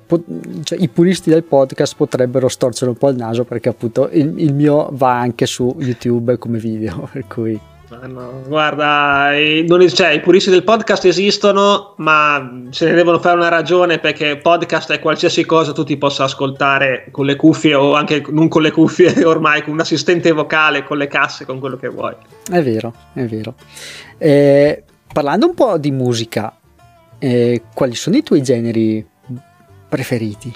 cioè, 0.65 0.79
i 0.81 0.89
puristi 0.89 1.31
del 1.31 1.45
podcast 1.45 1.95
potrebbero 1.95 2.49
storcere 2.49 2.91
un 2.91 2.97
po' 2.97 3.11
il 3.11 3.17
naso 3.17 3.45
perché 3.45 3.69
appunto 3.69 4.09
il, 4.11 4.41
il 4.41 4.53
mio 4.53 4.89
va 4.93 5.19
anche 5.19 5.47
su 5.47 5.77
YouTube 5.79 6.37
come 6.39 6.59
video, 6.59 7.09
per 7.13 7.27
cui... 7.29 7.61
No, 7.89 8.43
guarda, 8.47 9.35
i, 9.35 9.67
cioè, 9.95 10.11
i, 10.11 10.21
puristi 10.21 10.51
del 10.51 10.63
podcast 10.63 11.07
esistono, 11.07 11.95
ma 11.97 12.67
se 12.69 12.85
ne 12.85 12.93
devono 12.93 13.19
fare 13.19 13.37
una 13.37 13.49
ragione 13.49 13.99
perché 13.99 14.37
podcast 14.37 14.93
è 14.93 15.01
qualsiasi 15.01 15.47
cosa 15.47 15.73
tu 15.73 15.85
ti 15.85 15.97
possa 15.97 16.25
ascoltare 16.25 17.09
con 17.11 17.25
le 17.25 17.37
cuffie 17.37 17.75
o 17.75 17.95
anche 17.95 18.23
non 18.29 18.49
con 18.49 18.61
le 18.61 18.73
cuffie, 18.73 19.25
ormai 19.25 19.63
con 19.63 19.73
un 19.73 19.81
assistente 19.81 20.33
vocale, 20.33 20.85
con 20.85 20.99
le 20.99 21.07
casse, 21.07 21.47
con 21.47 21.59
quello 21.61 21.77
che 21.77 21.89
vuoi. 21.89 22.15
È 22.51 22.63
vero, 22.63 22.93
è 23.15 23.25
vero. 23.25 23.55
Eh, 24.19 24.83
parlando 25.11 25.47
un 25.47 25.55
po' 25.55 25.79
di 25.79 25.91
musica, 25.91 26.55
eh, 27.19 27.63
quali 27.73 27.95
sono 27.95 28.17
i 28.17 28.23
tuoi 28.23 28.43
generi 28.43 29.07
preferiti? 29.89 30.55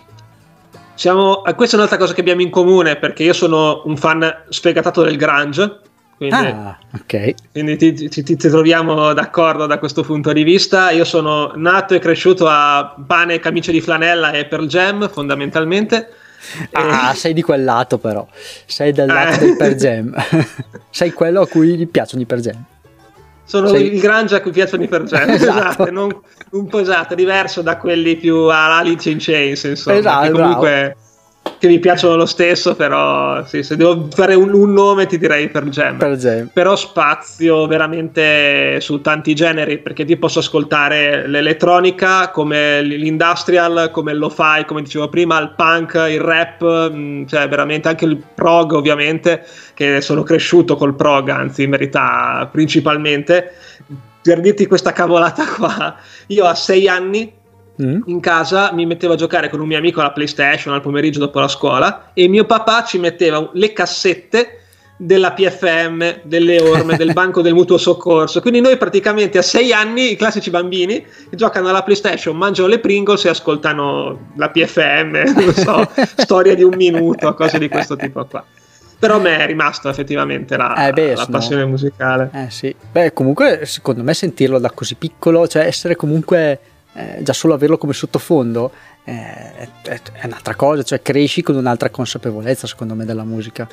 Siamo, 0.95 1.45
eh, 1.45 1.55
questa 1.55 1.77
è 1.77 1.79
un'altra 1.79 1.99
cosa 1.99 2.13
che 2.13 2.21
abbiamo 2.21 2.43
in 2.43 2.51
comune 2.51 2.97
perché 2.97 3.23
io 3.23 3.33
sono 3.33 3.83
un 3.87 3.97
fan 3.97 4.45
sfegatato 4.51 5.03
del 5.03 5.17
grunge. 5.17 5.81
Quindi, 6.29 6.47
ah, 6.47 6.79
ok. 6.95 7.35
Quindi 7.51 7.77
ti, 7.77 8.09
ti, 8.09 8.23
ti, 8.23 8.37
troviamo 8.37 9.13
d'accordo 9.13 9.67
da 9.67 9.79
questo 9.79 10.03
punto 10.03 10.33
di 10.33 10.45
vista. 10.45 10.91
Io 10.91 11.05
sono 11.05 11.53
nato 11.57 11.95
e 11.95 11.99
cresciuto 11.99 12.47
a 12.49 12.95
pane, 13.05 13.41
camicie 13.41 13.73
di 13.73 13.81
flanella 13.81 14.31
e 14.31 14.47
Pearl 14.47 14.67
Jam 14.67 15.09
fondamentalmente. 15.09 16.09
Ah, 16.73 17.11
e... 17.13 17.17
sei 17.17 17.33
di 17.33 17.43
quel 17.43 17.65
lato 17.65 17.99
però, 17.99 18.27
sei 18.67 18.93
del 18.93 19.07
lato 19.07 19.35
eh. 19.35 19.47
del 19.47 19.57
Pearl 19.57 19.75
Jam, 19.75 20.15
sei 20.91 21.13
quello 21.13 21.41
a 21.41 21.49
cui 21.49 21.77
gli 21.77 21.89
piacciono 21.89 22.23
i 22.23 22.27
Pearl 22.27 22.41
Jam. 22.41 22.65
Sono 23.45 23.69
Sei... 23.69 23.93
il 23.93 24.01
Grange 24.01 24.37
a 24.37 24.41
cui 24.41 24.53
piacciono 24.53 24.85
i 24.85 24.89
Pergenti, 24.89 25.33
esatto. 25.43 25.59
esatto 25.59 25.91
non, 25.91 26.17
un 26.53 26.67
po' 26.69 26.79
esatto, 26.79 27.15
diverso 27.15 27.63
da 27.63 27.77
quelli 27.77 28.17
più 28.17 28.37
all'Alice 28.45 29.11
in 29.11 29.19
Chains, 29.21 29.65
insomma. 29.65 29.99
Esatto, 29.99 30.31
comunque 30.31 30.71
bravo 30.71 31.02
che 31.63 31.69
mi 31.69 31.79
piacciono 31.79 32.17
lo 32.17 32.27
stesso, 32.27 32.75
però 32.75 33.47
sì, 33.47 33.63
se 33.63 33.77
devo 33.77 34.09
fare 34.11 34.35
un, 34.35 34.53
un, 34.53 34.73
nome 34.73 35.07
ti 35.07 35.17
direi 35.17 35.49
per 35.49 35.69
Gem. 35.69 35.97
per 35.97 36.17
Gem. 36.17 36.51
Però 36.53 36.75
spazio 36.75 37.69
veramente 37.69 38.81
su 38.81 39.01
tanti 39.01 39.33
generi, 39.33 39.79
perché 39.79 40.05
ti 40.05 40.17
posso 40.17 40.41
ascoltare 40.41 41.29
l'elettronica 41.29 42.31
come 42.31 42.83
l'industrial, 42.83 43.91
come 43.93 44.11
il 44.11 44.19
lo-fi, 44.19 44.65
come 44.67 44.83
dicevo 44.83 45.09
prima, 45.09 45.39
il 45.39 45.55
punk, 45.57 46.05
il 46.11 46.19
rap, 46.19 46.91
mm, 46.93 47.27
cioè 47.27 47.47
veramente 47.49 47.87
anche 47.87 48.07
il 48.07 48.21
prog 48.35 48.73
ovviamente, 48.73 49.47
che 49.75 50.01
sono 50.01 50.25
cresciuto 50.25 50.75
col 50.75 50.97
prog, 50.97 51.29
anzi 51.29 51.63
in 51.63 51.71
verità 51.71 52.49
principalmente. 52.51 53.53
Per 54.21 54.41
dirti 54.41 54.67
questa 54.67 54.91
cavolata 54.91 55.47
qua, 55.47 55.95
io 56.27 56.45
a 56.45 56.57
sei 56.57 56.89
anni 56.89 57.33
mm. 57.85 58.01
in 58.07 58.21
casa 58.21 58.73
mi 58.73 58.87
mettevo 58.87 59.15
a 59.15 59.17
giocare 59.17 59.49
con 59.49 59.61
un 59.61 59.67
mio 59.67 59.79
amico 59.79 60.01
alla 60.01 60.13
PlayStation 60.13 60.75
al 60.75 60.81
pomeriggio 60.81 61.19
dopo 61.19 61.41
la 61.41 61.49
scuola 61.49 62.11
e 62.15 62.29
mio 62.29 62.45
papà 62.45 62.85
ci 62.85 62.99
metteva 62.99 63.51
le 63.53 63.73
cassette 63.73 64.59
della 65.05 65.33
PFM, 65.33 66.21
delle 66.23 66.61
orme, 66.61 66.97
del 66.99 67.13
banco 67.13 67.43
del 67.43 67.55
mutuo 67.55 67.77
soccorso. 67.77 68.41
Quindi 68.41 68.61
noi 68.61 68.77
praticamente 68.77 69.39
a 69.39 69.43
sei 69.43 69.73
anni, 69.73 70.13
i 70.13 70.17
classici 70.17 70.51
bambini, 70.51 71.05
giocano 71.31 71.69
alla 71.69 71.83
PlayStation, 71.83 72.37
mangiano 72.37 72.69
le 72.69 72.79
Pringles 72.79 73.25
e 73.25 73.29
ascoltano 73.31 74.31
la 74.37 74.51
PFM, 74.51 75.33
non 75.35 75.55
so, 75.55 75.91
storia 76.17 76.55
di 76.55 76.63
un 76.63 76.75
minuto, 76.77 77.35
cose 77.35 77.59
di 77.59 77.69
questo 77.69 77.97
tipo 77.97 78.25
qua. 78.27 78.45
Però 78.99 79.17
a 79.17 79.19
me 79.19 79.37
è 79.37 79.47
rimasto 79.47 79.89
effettivamente 79.89 80.57
la, 80.57 80.87
eh 80.87 80.93
beh, 80.93 81.17
la 81.17 81.27
passione 81.29 81.65
musicale. 81.65 82.31
Eh 82.33 82.51
sì. 82.51 82.73
Beh, 82.93 83.13
comunque 83.13 83.67
secondo 83.67 84.05
me 84.05 84.15
sentirlo 84.15 84.61
da 84.61 84.71
così 84.71 84.95
piccolo, 84.95 85.49
cioè 85.49 85.67
essere 85.67 85.97
comunque 85.97 86.61
eh, 86.95 87.23
già 87.23 87.33
solo 87.33 87.55
averlo 87.55 87.79
come 87.79 87.93
sottofondo 87.93 88.71
eh, 89.05 89.13
è, 89.13 89.69
è, 90.13 90.27
un'altra 90.27 90.55
cosa, 90.55 90.83
cioè 90.83 91.03
cresci 91.03 91.43
con 91.43 91.57
un'altra 91.57 91.91
consapevolezza 91.91 92.67
secondo 92.67 92.95
me 92.95 93.05
della 93.05 93.25
musica. 93.25 93.69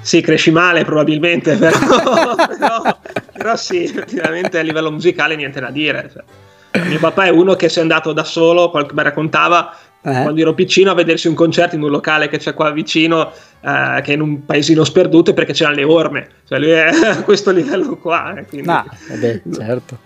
Sì, 0.00 0.20
cresci 0.20 0.50
male 0.50 0.84
probabilmente, 0.84 1.56
però, 1.58 2.34
però, 2.34 2.98
però 3.32 3.56
sì, 3.56 3.84
effettivamente 3.84 4.58
a 4.58 4.62
livello 4.62 4.90
musicale 4.90 5.36
niente 5.36 5.60
da 5.60 5.70
dire. 5.70 6.10
Cioè. 6.12 6.86
Mio 6.86 6.98
papà 6.98 7.24
è 7.24 7.30
uno 7.30 7.54
che 7.54 7.68
si 7.68 7.78
è 7.78 7.82
andato 7.82 8.12
da 8.12 8.24
solo, 8.24 8.70
mi 8.72 9.02
raccontava, 9.02 9.74
eh. 10.00 10.22
quando 10.22 10.40
ero 10.40 10.54
piccino 10.54 10.90
a 10.90 10.94
vedersi 10.94 11.28
un 11.28 11.34
concerto 11.34 11.74
in 11.74 11.82
un 11.82 11.90
locale 11.90 12.28
che 12.28 12.38
c'è 12.38 12.54
qua 12.54 12.70
vicino, 12.70 13.32
eh, 13.60 14.00
che 14.02 14.12
è 14.12 14.14
in 14.14 14.20
un 14.20 14.44
paesino 14.44 14.84
sperduto, 14.84 15.34
perché 15.34 15.52
c'erano 15.52 15.76
le 15.76 15.84
orme. 15.84 16.28
Cioè 16.46 16.58
lui 16.58 16.70
è 16.70 16.88
a 17.04 17.22
questo 17.22 17.50
livello 17.50 17.96
qua. 17.96 18.34
Eh, 18.38 18.44
quindi... 18.46 18.68
Ah, 18.68 18.84
beh, 19.18 19.42
certo. 19.52 19.98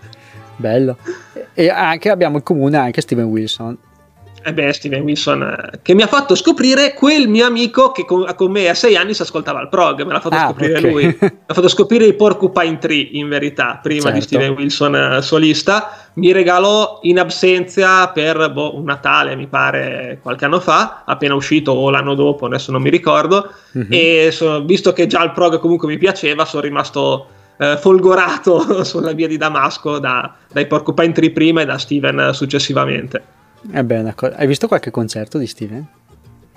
Bello. 0.55 0.97
E 1.53 1.69
anche 1.69 2.09
abbiamo 2.09 2.37
in 2.37 2.43
comune 2.43 2.77
anche 2.77 3.01
Steven 3.01 3.25
Wilson. 3.25 3.77
Eh 4.45 4.53
beh, 4.53 4.73
Steven 4.73 5.03
Wilson, 5.03 5.41
eh, 5.41 5.79
che 5.81 5.95
mi 5.95 6.01
ha 6.01 6.07
fatto 6.07 6.35
scoprire 6.35 6.93
quel 6.93 7.29
mio 7.29 7.45
amico 7.45 7.91
che 7.91 8.03
con, 8.03 8.29
con 8.35 8.51
me 8.51 8.67
a 8.67 8.73
sei 8.73 8.97
anni 8.97 9.13
si 9.13 9.21
ascoltava 9.21 9.61
il 9.61 9.69
prog, 9.69 10.03
me 10.03 10.11
l'ha 10.11 10.19
fatto 10.19 10.35
ah, 10.35 10.47
scoprire 10.47 10.77
okay. 10.79 10.91
lui. 10.91 11.05
mi 11.05 11.31
ha 11.45 11.53
fatto 11.53 11.69
scoprire 11.69 12.05
i 12.05 12.13
Porcupine 12.13 12.77
Tree, 12.77 13.07
in 13.13 13.29
verità, 13.29 13.79
prima 13.81 14.01
certo. 14.01 14.17
di 14.17 14.21
Steven 14.21 14.51
Wilson 14.51 14.93
uh, 14.93 15.21
solista. 15.21 16.09
Mi 16.15 16.33
regalò 16.33 16.99
in 17.03 17.19
absenza 17.19 18.09
per 18.09 18.51
boh, 18.51 18.75
un 18.75 18.83
Natale, 18.83 19.37
mi 19.37 19.47
pare, 19.47 20.19
qualche 20.21 20.43
anno 20.43 20.59
fa, 20.59 21.03
appena 21.05 21.35
uscito 21.35 21.71
o 21.71 21.89
l'anno 21.89 22.13
dopo, 22.13 22.45
adesso 22.45 22.73
non 22.73 22.81
mi 22.81 22.89
ricordo. 22.89 23.49
Mm-hmm. 23.77 23.87
E 23.89 24.29
so, 24.31 24.61
visto 24.65 24.91
che 24.91 25.07
già 25.07 25.23
il 25.23 25.31
prog 25.31 25.57
comunque 25.59 25.87
mi 25.87 25.97
piaceva, 25.97 26.43
sono 26.43 26.61
rimasto 26.61 27.27
eh, 27.57 27.77
folgorato 27.77 28.83
sulla 28.85 29.11
via 29.13 29.27
di 29.27 29.37
Damasco 29.37 29.99
da, 29.99 30.35
dai 30.51 30.67
Porcupine 30.67 31.11
Tree 31.11 31.31
prima 31.31 31.61
e 31.61 31.65
da 31.65 31.77
Steven 31.77 32.33
successivamente. 32.33 33.41
Ebbene, 33.71 34.13
hai 34.35 34.47
visto 34.47 34.67
qualche 34.67 34.91
concerto 34.91 35.37
di 35.37 35.47
Steven? 35.47 35.85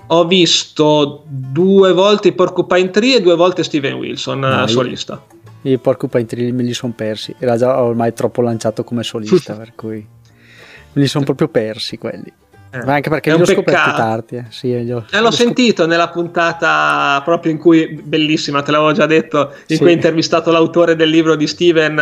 Ho 0.08 0.24
visto 0.26 1.24
due 1.26 1.92
volte 1.92 2.28
i 2.28 2.32
Porcupine 2.32 2.90
Tree 2.90 3.16
e 3.16 3.20
due 3.20 3.34
volte 3.34 3.62
Steven 3.62 3.94
Wilson 3.94 4.38
no, 4.38 4.66
solista. 4.66 5.22
I 5.62 5.78
Porcupine 5.78 6.26
Tree 6.26 6.52
me 6.52 6.62
li 6.62 6.74
sono 6.74 6.92
persi, 6.94 7.34
era 7.38 7.56
già 7.56 7.82
ormai 7.82 8.12
troppo 8.12 8.40
lanciato 8.40 8.84
come 8.84 9.02
solista, 9.02 9.54
per 9.56 9.72
cui 9.74 9.96
me 9.96 11.02
li 11.02 11.06
sono 11.08 11.24
proprio 11.24 11.48
persi 11.48 11.98
quelli. 11.98 12.32
Eh, 12.76 12.84
Ma 12.84 12.94
anche 12.94 13.08
perché 13.08 13.30
l'ho 13.36 13.44
scoperto 13.44 13.92
tardi. 13.96 14.36
Eh. 14.36 14.44
Sì, 14.50 14.68
io, 14.68 15.04
eh, 15.10 15.20
l'ho 15.20 15.30
sentito 15.30 15.82
scoperto. 15.82 15.86
nella 15.86 16.08
puntata 16.08 17.22
proprio 17.24 17.52
in 17.52 17.58
cui, 17.58 18.00
bellissima, 18.02 18.62
te 18.62 18.70
l'avevo 18.70 18.92
già 18.92 19.06
detto, 19.06 19.52
in 19.68 19.76
sì. 19.76 19.78
cui 19.78 19.90
ho 19.90 19.94
intervistato 19.94 20.50
l'autore 20.50 20.96
del 20.96 21.08
libro 21.08 21.34
di 21.36 21.46
Steven. 21.46 21.98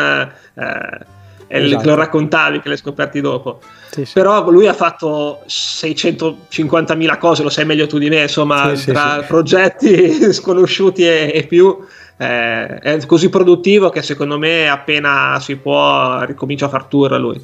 Eh, 0.55 1.13
e 1.47 1.67
esatto. 1.67 1.89
lo 1.89 1.95
raccontavi 1.95 2.61
che 2.61 2.69
l'hai 2.69 2.77
scoperti 2.77 3.21
dopo. 3.21 3.61
Sì, 3.91 4.05
sì. 4.05 4.13
Però 4.15 4.51
lui 4.51 4.67
ha 4.67 4.73
fatto 4.73 5.43
650.000 5.47 7.19
cose, 7.19 7.43
lo 7.43 7.49
sai 7.49 7.65
meglio 7.65 7.87
tu 7.87 7.99
di 7.99 8.09
me, 8.09 8.23
insomma, 8.23 8.73
tra 8.73 9.25
progetti 9.27 10.33
sconosciuti 10.33 11.07
e, 11.07 11.31
e 11.33 11.47
più. 11.47 11.79
Eh, 12.17 12.79
è 12.79 13.07
così 13.07 13.29
produttivo 13.29 13.91
che 13.91 14.03
secondo 14.03 14.39
me 14.39 14.69
appena 14.69 15.39
si 15.41 15.57
può 15.57 16.23
ricomincia 16.23 16.67
a 16.67 16.71
far 16.71 16.85
tour 16.85 17.13
lui. 17.21 17.41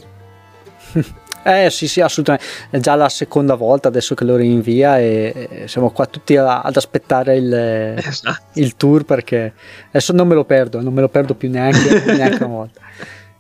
Eh 1.43 1.71
sì, 1.71 1.89
sì, 1.89 2.01
assolutamente. 2.01 2.47
È 2.71 2.79
già 2.79 2.95
la 2.95 3.09
seconda 3.09 3.55
volta 3.55 3.89
adesso 3.89 4.15
che 4.15 4.25
lo 4.25 4.37
rinvia 4.37 4.99
e, 4.99 5.49
e 5.51 5.69
siamo 5.69 5.91
qua 5.91 6.07
tutti 6.07 6.37
a, 6.37 6.61
ad 6.61 6.77
aspettare 6.77 7.37
il, 7.37 7.53
esatto. 7.53 8.43
il, 8.55 8.77
tour 8.77 9.05
perché 9.05 9.55
adesso 9.89 10.13
non 10.13 10.29
me 10.29 10.35
lo 10.35 10.45
perdo, 10.45 10.81
non 10.83 10.93
me 10.93 11.01
lo 11.01 11.09
perdo 11.09 11.35
più 11.35 11.49
neanche, 11.51 12.03
neanche 12.13 12.45
una 12.45 12.55
volta. 12.55 12.81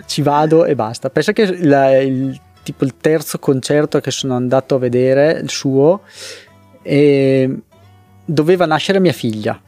Ci 0.06 0.22
vado 0.22 0.64
e 0.64 0.74
basta. 0.74 1.10
Pensa 1.10 1.32
che 1.32 1.62
la, 1.64 1.96
il, 1.98 2.38
tipo 2.62 2.84
il 2.84 2.96
terzo 2.96 3.38
concerto 3.38 4.00
che 4.00 4.10
sono 4.10 4.34
andato 4.34 4.76
a 4.76 4.78
vedere, 4.78 5.38
il 5.42 5.50
suo, 5.50 6.02
e 6.82 7.54
doveva 8.24 8.64
nascere 8.64 8.98
mia 8.98 9.12
figlia. 9.12 9.60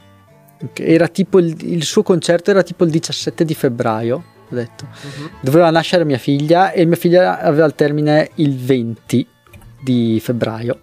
Era 0.75 1.09
tipo 1.09 1.39
il, 1.39 1.57
il 1.61 1.83
suo 1.83 2.03
concerto 2.03 2.51
era 2.51 2.63
tipo 2.63 2.85
il 2.85 2.91
17 2.91 3.45
di 3.45 3.55
febbraio 3.55 4.32
ho 4.55 4.59
detto. 4.59 4.87
Uh-huh. 4.91 5.31
Doveva 5.41 5.71
nascere 5.71 6.05
mia 6.05 6.19
figlia 6.19 6.73
e 6.73 6.85
mia 6.85 6.97
figlia 6.97 7.41
aveva 7.41 7.67
il 7.67 7.75
termine 7.75 8.31
il 8.37 8.57
20 8.57 9.27
di 9.83 10.21
febbraio. 10.23 10.81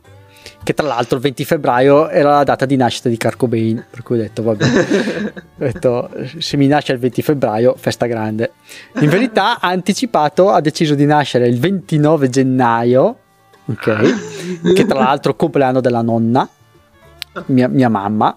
Che 0.62 0.73
tra 0.73 0.88
l'altro 0.88 1.15
il 1.15 1.21
20 1.21 1.45
febbraio 1.45 2.10
era 2.10 2.36
la 2.36 2.43
data 2.43 2.65
di 2.65 2.75
nascita 2.75 3.08
di 3.08 3.17
Carcobain, 3.17 3.86
per 3.89 4.03
cui 4.03 4.17
ho 4.17 4.21
detto 4.21 4.43
vabbè, 4.43 4.65
ho 5.36 5.41
detto 5.58 6.10
se 6.38 6.58
mi 6.58 6.67
nasce 6.67 6.91
il 6.91 6.99
20 6.99 7.21
febbraio, 7.21 7.75
festa 7.77 8.05
grande. 8.05 8.51
In 8.99 9.10
verità 9.10 9.60
ha 9.60 9.69
anticipato, 9.69 10.49
ha 10.49 10.60
deciso 10.60 10.95
di 10.95 11.05
nascere 11.05 11.47
il 11.47 11.60
29 11.60 12.29
gennaio, 12.29 13.17
ok? 13.65 14.73
che 14.73 14.86
tra 14.86 14.99
l'altro 14.99 15.32
è 15.32 15.34
il 15.34 15.39
compleanno 15.39 15.79
della 15.79 16.01
nonna, 16.01 16.47
mia, 17.45 17.67
mia 17.67 17.89
mamma, 17.89 18.36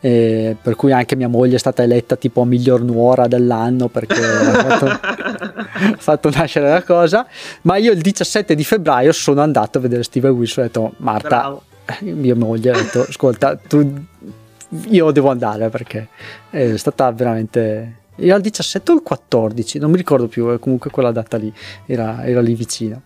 eh, 0.00 0.56
per 0.60 0.76
cui 0.76 0.92
anche 0.92 1.16
mia 1.16 1.28
moglie 1.28 1.56
è 1.56 1.58
stata 1.58 1.82
eletta 1.82 2.16
tipo 2.16 2.44
miglior 2.44 2.82
nuora 2.82 3.26
dell'anno 3.26 3.88
perché 3.88 4.14
ha 4.14 4.52
fatto, 4.52 4.86
ha 4.86 5.96
fatto, 5.98 6.30
nascere 6.30 6.68
la 6.68 6.82
cosa 6.82 7.26
ma 7.62 7.76
io 7.76 7.92
il 7.92 8.00
17 8.00 8.54
di 8.54 8.64
febbraio 8.64 9.12
sono 9.12 9.40
andato 9.40 9.78
a 9.78 9.80
vedere 9.80 10.04
Steven 10.04 10.30
Wilson 10.30 10.64
e 10.64 10.66
ho 10.66 10.68
detto 10.68 10.94
Marta 10.98 11.28
Bravo. 11.28 11.62
mia 12.00 12.36
moglie 12.36 12.70
ha 12.70 12.74
detto 12.74 13.06
ascolta 13.08 13.56
tu 13.56 14.06
io 14.88 15.10
devo 15.10 15.30
andare 15.30 15.68
perché 15.68 16.08
è 16.50 16.76
stata 16.76 17.10
veramente 17.10 17.96
era 18.14 18.36
il 18.36 18.42
17 18.42 18.92
o 18.92 18.94
il 18.94 19.02
14 19.02 19.78
non 19.80 19.90
mi 19.90 19.96
ricordo 19.96 20.28
più 20.28 20.48
eh, 20.52 20.60
comunque 20.60 20.90
quella 20.90 21.10
data 21.10 21.36
lì 21.36 21.52
era, 21.86 22.24
era 22.24 22.40
lì 22.40 22.54
vicino 22.54 23.02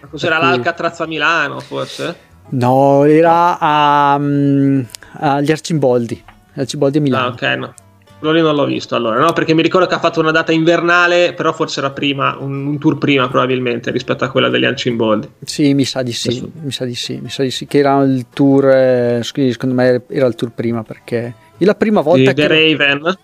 ma 0.00 0.08
cos'era 0.08 0.38
cui... 0.38 0.46
l'Alcatraz 0.46 1.00
a 1.00 1.06
Milano 1.06 1.58
forse? 1.58 2.16
no 2.50 3.04
era 3.04 3.58
a, 3.58 4.14
um, 4.16 4.86
agli 5.18 5.50
Arcimboldi 5.50 6.34
Arcimboldi 6.56 6.98
a 6.98 7.00
Milano 7.00 7.26
ah 7.26 7.28
ok 7.28 7.42
no 7.42 7.74
quello 8.18 8.32
lì 8.32 8.40
non 8.40 8.54
l'ho 8.54 8.64
visto 8.64 8.96
allora, 8.96 9.18
no? 9.18 9.32
Perché 9.34 9.52
mi 9.52 9.60
ricordo 9.60 9.86
che 9.86 9.94
ha 9.94 9.98
fatto 9.98 10.20
una 10.20 10.30
data 10.30 10.50
invernale, 10.50 11.34
però 11.34 11.52
forse 11.52 11.80
era 11.80 11.90
prima, 11.90 12.36
un, 12.38 12.66
un 12.66 12.78
tour 12.78 12.96
prima 12.96 13.28
probabilmente 13.28 13.90
rispetto 13.90 14.24
a 14.24 14.30
quella 14.30 14.48
degli 14.48 14.64
Arcimboldi. 14.64 15.28
Sì, 15.44 15.74
mi 15.74 15.84
sa 15.84 16.02
di 16.02 16.12
sì, 16.12 16.50
mi 16.62 16.72
sa 16.72 16.86
di 16.86 16.94
sì, 16.94 17.20
mi 17.20 17.28
sa 17.28 17.42
di 17.42 17.50
sì, 17.50 17.66
che 17.66 17.78
era 17.78 18.00
il 18.02 18.26
tour, 18.32 18.68
eh, 18.70 19.20
secondo 19.22 19.74
me 19.74 20.02
era 20.08 20.26
il 20.26 20.34
tour 20.34 20.50
prima 20.52 20.82
perché 20.82 21.34
la 21.58 21.74
prima 21.74 22.00
volta 22.00 22.32
di 22.32 22.40
che... 22.40 22.46
The 22.46 22.48
Raven? 22.48 23.18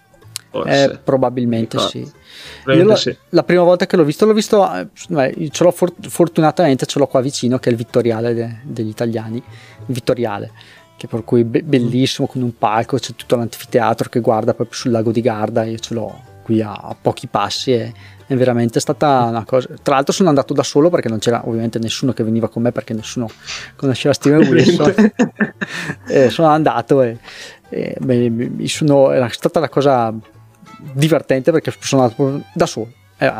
Eh, 0.66 0.98
probabilmente 1.02 1.78
sì. 1.78 2.06
La, 2.64 2.96
sì. 2.96 3.16
la, 3.30 3.42
prima 3.42 3.62
volta 3.62 3.86
che 3.86 3.96
l'ho 3.96 4.04
visto, 4.04 4.26
l'ho 4.26 4.34
visto, 4.34 4.70
eh, 4.74 4.86
ce 5.50 5.64
l'ho 5.64 5.70
for- 5.70 5.94
fortunatamente 6.00 6.84
ce 6.84 6.98
l'ho 6.98 7.06
qua 7.06 7.20
vicino, 7.20 7.58
che 7.58 7.70
è 7.70 7.72
il 7.72 7.78
Vittoriale 7.78 8.34
de- 8.34 8.58
degli 8.62 8.88
italiani, 8.88 9.42
Vittoriale, 9.86 10.50
che 11.02 11.08
per 11.08 11.24
cui 11.24 11.42
be- 11.42 11.64
bellissimo 11.64 12.28
con 12.28 12.42
un 12.42 12.56
palco, 12.56 12.96
c'è 12.96 13.12
tutto 13.16 13.34
l'anfiteatro 13.34 14.08
che 14.08 14.20
guarda 14.20 14.54
proprio 14.54 14.78
sul 14.78 14.92
lago 14.92 15.10
di 15.10 15.20
Garda, 15.20 15.64
io 15.64 15.78
ce 15.78 15.94
l'ho 15.94 16.30
qui 16.44 16.62
a, 16.62 16.72
a 16.72 16.96
pochi 17.00 17.26
passi 17.26 17.72
e 17.72 17.92
è 18.24 18.36
veramente 18.36 18.78
stata 18.78 19.24
una 19.24 19.44
cosa. 19.44 19.68
Tra 19.82 19.96
l'altro 19.96 20.12
sono 20.12 20.28
andato 20.28 20.54
da 20.54 20.62
solo 20.62 20.90
perché 20.90 21.08
non 21.08 21.18
c'era 21.18 21.42
ovviamente 21.44 21.80
nessuno 21.80 22.12
che 22.12 22.22
veniva 22.22 22.48
con 22.48 22.62
me 22.62 22.70
perché 22.70 22.94
nessuno 22.94 23.28
conosceva 23.74 24.14
Steven 24.14 24.46
Wilson. 24.46 24.94
sono 26.30 26.48
andato 26.48 27.02
e, 27.02 27.18
e 27.68 27.96
beh, 27.98 28.52
sono, 28.66 29.10
era 29.10 29.28
stata 29.28 29.58
la 29.58 29.68
cosa 29.68 30.14
divertente 30.92 31.50
perché 31.50 31.74
sono 31.80 32.02
andato 32.02 32.42
da 32.54 32.66
solo. 32.66 32.92
Eh, 33.18 33.32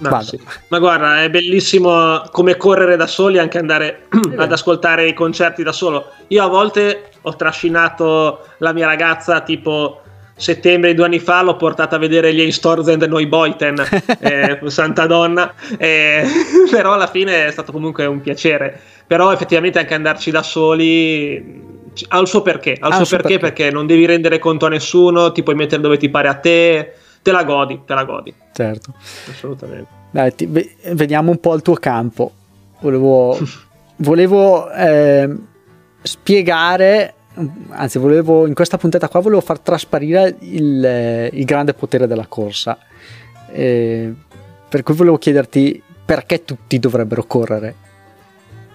No, 0.00 0.22
sì. 0.22 0.40
Ma 0.68 0.78
guarda, 0.78 1.22
è 1.22 1.30
bellissimo 1.30 2.22
come 2.30 2.56
correre 2.56 2.96
da 2.96 3.06
soli 3.06 3.36
e 3.36 3.40
anche 3.40 3.58
andare 3.58 4.06
ad 4.36 4.52
ascoltare 4.52 5.06
i 5.06 5.14
concerti 5.14 5.62
da 5.62 5.72
solo. 5.72 6.10
Io 6.28 6.42
a 6.42 6.48
volte 6.48 7.10
ho 7.22 7.36
trascinato 7.36 8.46
la 8.58 8.72
mia 8.72 8.86
ragazza 8.86 9.40
tipo 9.40 10.00
settembre 10.34 10.90
di 10.90 10.96
due 10.96 11.04
anni 11.04 11.18
fa, 11.18 11.42
l'ho 11.42 11.56
portata 11.56 11.96
a 11.96 11.98
vedere 11.98 12.32
gli 12.32 12.40
Einstorzen 12.40 12.98
Noi 13.06 13.26
Boyten, 13.26 13.84
eh, 14.20 14.58
Santa 14.66 15.06
Donna, 15.06 15.52
eh, 15.76 16.24
però 16.70 16.94
alla 16.94 17.06
fine 17.06 17.46
è 17.46 17.50
stato 17.50 17.72
comunque 17.72 18.06
un 18.06 18.20
piacere. 18.22 18.80
Però 19.06 19.32
effettivamente 19.32 19.78
anche 19.78 19.94
andarci 19.94 20.30
da 20.30 20.42
soli 20.42 21.68
ha 22.08 22.18
il 22.18 22.26
suo 22.26 22.40
perché, 22.42 22.76
ha 22.78 22.88
il 22.88 22.94
suo, 22.94 23.04
suo 23.04 23.16
perché, 23.18 23.38
perché 23.38 23.62
perché 23.64 23.74
non 23.74 23.86
devi 23.86 24.06
rendere 24.06 24.38
conto 24.38 24.66
a 24.66 24.70
nessuno, 24.70 25.32
ti 25.32 25.42
puoi 25.42 25.56
mettere 25.56 25.82
dove 25.82 25.98
ti 25.98 26.08
pare 26.08 26.28
a 26.28 26.34
te, 26.34 26.94
te 27.22 27.32
la 27.32 27.44
godi, 27.44 27.80
te 27.84 27.94
la 27.94 28.04
godi. 28.04 28.34
Certo. 28.52 28.94
Assolutamente. 29.28 29.88
Dai, 30.10 30.34
ti, 30.34 30.48
veniamo 30.92 31.30
un 31.30 31.38
po' 31.38 31.52
al 31.52 31.62
tuo 31.62 31.74
campo. 31.74 32.32
Volevo, 32.80 33.38
volevo 33.96 34.70
eh, 34.70 35.36
spiegare, 36.02 37.14
anzi 37.70 37.98
volevo, 37.98 38.46
in 38.46 38.54
questa 38.54 38.78
puntata 38.78 39.08
qua 39.08 39.20
volevo 39.20 39.40
far 39.40 39.58
trasparire 39.60 40.36
il, 40.40 41.28
il 41.32 41.44
grande 41.44 41.74
potere 41.74 42.06
della 42.06 42.26
corsa. 42.26 42.78
Eh, 43.52 44.14
per 44.68 44.82
cui 44.82 44.94
volevo 44.94 45.18
chiederti 45.18 45.82
perché 46.04 46.44
tutti 46.44 46.78
dovrebbero 46.78 47.24
correre. 47.24 47.74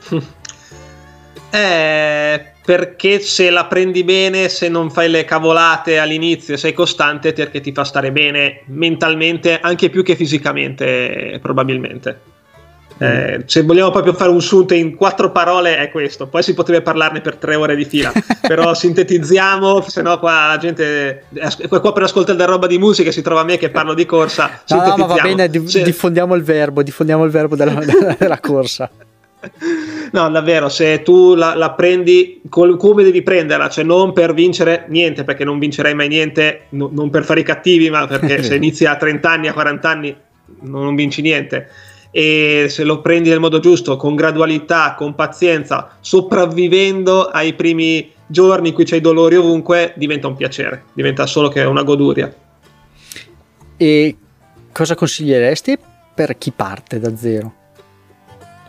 Eh, 1.55 2.54
perché 2.65 3.19
se 3.19 3.51
la 3.51 3.65
prendi 3.65 4.03
bene, 4.03 4.49
se 4.49 4.69
non 4.69 4.89
fai 4.89 5.07
le 5.07 5.23
cavolate 5.23 5.99
all'inizio, 5.99 6.57
sei 6.57 6.73
costante, 6.73 7.31
perché 7.31 7.61
ti 7.61 7.71
fa 7.71 7.83
stare 7.83 8.11
bene 8.11 8.61
mentalmente, 8.65 9.59
anche 9.59 9.91
più 9.91 10.01
che 10.01 10.15
fisicamente, 10.15 11.37
probabilmente. 11.41 12.33
Eh, 12.97 13.43
se 13.45 13.61
vogliamo 13.63 13.91
proprio 13.91 14.13
fare 14.13 14.31
un 14.31 14.41
sunto 14.41 14.73
in 14.73 14.95
quattro 14.95 15.29
parole 15.29 15.77
è 15.77 15.91
questo, 15.91 16.27
poi 16.27 16.41
si 16.41 16.53
potrebbe 16.53 16.81
parlarne 16.81 17.21
per 17.21 17.35
tre 17.35 17.53
ore 17.55 17.75
di 17.75 17.85
fila, 17.85 18.11
però 18.41 18.73
sintetizziamo, 18.73 19.81
se 19.81 20.01
no 20.01 20.17
qua 20.17 20.47
la 20.47 20.57
gente 20.57 21.25
qua 21.67 21.93
per 21.93 22.03
ascoltare 22.03 22.37
della 22.37 22.49
roba 22.49 22.67
di 22.67 22.77
musica 22.77 23.11
si 23.11 23.21
trova 23.21 23.41
a 23.41 23.43
me 23.43 23.57
che 23.57 23.69
parlo 23.69 23.93
di 23.93 24.05
corsa. 24.05 24.61
No, 24.69 24.77
no 24.77 24.95
ma 24.97 25.05
va 25.05 25.15
bene, 25.21 25.49
diffondiamo 25.49 26.33
il 26.33 26.41
verbo, 26.41 26.81
diffondiamo 26.81 27.25
il 27.25 27.31
verbo 27.31 27.55
della, 27.55 27.79
della 28.17 28.39
corsa. 28.39 28.89
No, 30.11 30.29
davvero, 30.29 30.69
se 30.69 31.01
tu 31.01 31.35
la, 31.35 31.55
la 31.55 31.71
prendi 31.71 32.41
col, 32.49 32.77
come 32.77 33.03
devi 33.03 33.21
prenderla, 33.21 33.69
cioè 33.69 33.83
non 33.83 34.13
per 34.13 34.33
vincere 34.33 34.85
niente, 34.89 35.23
perché 35.23 35.43
non 35.43 35.59
vincerai 35.59 35.93
mai 35.93 36.07
niente, 36.07 36.67
no, 36.69 36.89
non 36.91 37.09
per 37.09 37.23
fare 37.23 37.41
i 37.41 37.43
cattivi, 37.43 37.89
ma 37.89 38.07
perché 38.07 38.41
se 38.43 38.55
inizi 38.55 38.85
a 38.85 38.95
30 38.95 39.29
anni, 39.29 39.47
a 39.47 39.53
40 39.53 39.89
anni, 39.89 40.15
non 40.61 40.95
vinci 40.95 41.21
niente. 41.21 41.69
E 42.11 42.67
se 42.69 42.83
lo 42.83 43.01
prendi 43.01 43.29
nel 43.29 43.39
modo 43.41 43.59
giusto, 43.59 43.97
con 43.97 44.15
gradualità, 44.15 44.95
con 44.97 45.15
pazienza, 45.15 45.97
sopravvivendo 45.99 47.25
ai 47.25 47.53
primi 47.53 48.09
giorni 48.27 48.69
in 48.69 48.73
cui 48.73 48.85
c'hai 48.85 49.01
dolori 49.01 49.35
ovunque, 49.35 49.93
diventa 49.97 50.27
un 50.27 50.35
piacere, 50.35 50.85
diventa 50.93 51.25
solo 51.25 51.49
che 51.49 51.61
una 51.63 51.83
goduria. 51.83 52.33
E 53.77 54.15
cosa 54.71 54.95
consiglieresti 54.95 55.77
per 56.13 56.37
chi 56.37 56.51
parte 56.51 56.99
da 56.99 57.15
zero? 57.15 57.64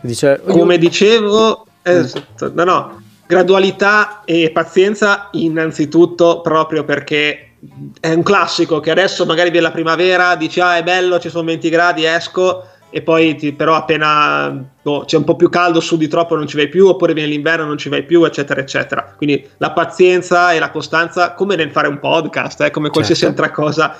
Dice, 0.01 0.41
Come 0.47 0.77
dicevo, 0.77 1.65
esatto, 1.81 2.51
no, 2.53 2.63
no, 2.63 3.01
gradualità 3.25 4.21
e 4.25 4.51
pazienza 4.51 5.29
innanzitutto 5.31 6.41
proprio 6.41 6.83
perché 6.83 7.53
è 7.99 8.13
un 8.13 8.23
classico 8.23 8.79
che 8.79 8.91
adesso 8.91 9.25
magari 9.25 9.49
viene 9.49 9.67
la 9.67 9.73
primavera, 9.73 10.35
dici 10.35 10.59
ah 10.59 10.77
è 10.77 10.83
bello, 10.83 11.19
ci 11.19 11.29
sono 11.29 11.45
20 11.45 11.69
gradi, 11.69 12.05
esco 12.05 12.63
e 12.89 13.01
poi 13.01 13.35
ti, 13.35 13.51
però 13.51 13.75
appena 13.75 14.65
boh, 14.81 15.03
c'è 15.05 15.17
un 15.17 15.25
po' 15.25 15.35
più 15.35 15.49
caldo 15.49 15.81
su 15.81 15.97
di 15.97 16.07
troppo 16.07 16.35
non 16.35 16.47
ci 16.47 16.55
vai 16.55 16.69
più 16.69 16.87
oppure 16.87 17.13
viene 17.13 17.29
l'inverno 17.29 17.65
non 17.65 17.77
ci 17.77 17.89
vai 17.89 18.03
più 18.03 18.23
eccetera 18.23 18.61
eccetera. 18.61 19.13
Quindi 19.17 19.45
la 19.57 19.71
pazienza 19.71 20.53
e 20.53 20.59
la 20.59 20.71
costanza 20.71 21.33
come 21.33 21.55
nel 21.55 21.71
fare 21.71 21.87
un 21.87 21.99
podcast 21.99 22.61
eh, 22.61 22.71
come 22.71 22.89
qualsiasi 22.89 23.21
certo. 23.21 23.41
altra 23.41 23.53
cosa 23.53 23.97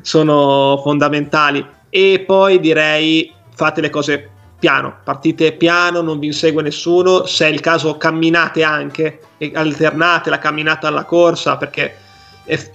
sono 0.00 0.80
fondamentali. 0.82 1.64
E 1.90 2.24
poi 2.26 2.60
direi 2.60 3.30
fate 3.54 3.80
le 3.80 3.90
cose 3.90 4.30
piano, 4.60 4.98
partite 5.02 5.52
piano, 5.52 6.02
non 6.02 6.18
vi 6.18 6.26
insegue 6.26 6.62
nessuno, 6.62 7.24
se 7.24 7.46
è 7.46 7.48
il 7.48 7.60
caso 7.60 7.96
camminate 7.96 8.62
anche 8.62 9.20
e 9.38 9.50
alternate 9.54 10.28
la 10.28 10.38
camminata 10.38 10.86
alla 10.86 11.04
corsa 11.04 11.56
perché 11.56 11.96
è, 12.44 12.70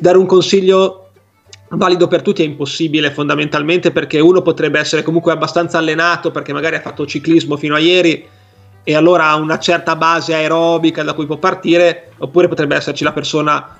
dare 0.00 0.16
un 0.16 0.26
consiglio 0.26 1.10
valido 1.68 2.08
per 2.08 2.22
tutti 2.22 2.42
è 2.42 2.46
impossibile 2.46 3.10
fondamentalmente 3.10 3.90
perché 3.92 4.18
uno 4.18 4.40
potrebbe 4.40 4.78
essere 4.78 5.02
comunque 5.02 5.32
abbastanza 5.32 5.78
allenato 5.78 6.30
perché 6.30 6.54
magari 6.54 6.76
ha 6.76 6.80
fatto 6.80 7.06
ciclismo 7.06 7.56
fino 7.56 7.74
a 7.74 7.80
ieri 7.80 8.26
e 8.82 8.94
allora 8.94 9.28
ha 9.28 9.36
una 9.36 9.58
certa 9.58 9.94
base 9.94 10.32
aerobica 10.32 11.02
da 11.02 11.12
cui 11.12 11.26
può 11.26 11.36
partire 11.36 12.12
oppure 12.18 12.48
potrebbe 12.48 12.76
esserci 12.76 13.04
la 13.04 13.12
persona 13.12 13.76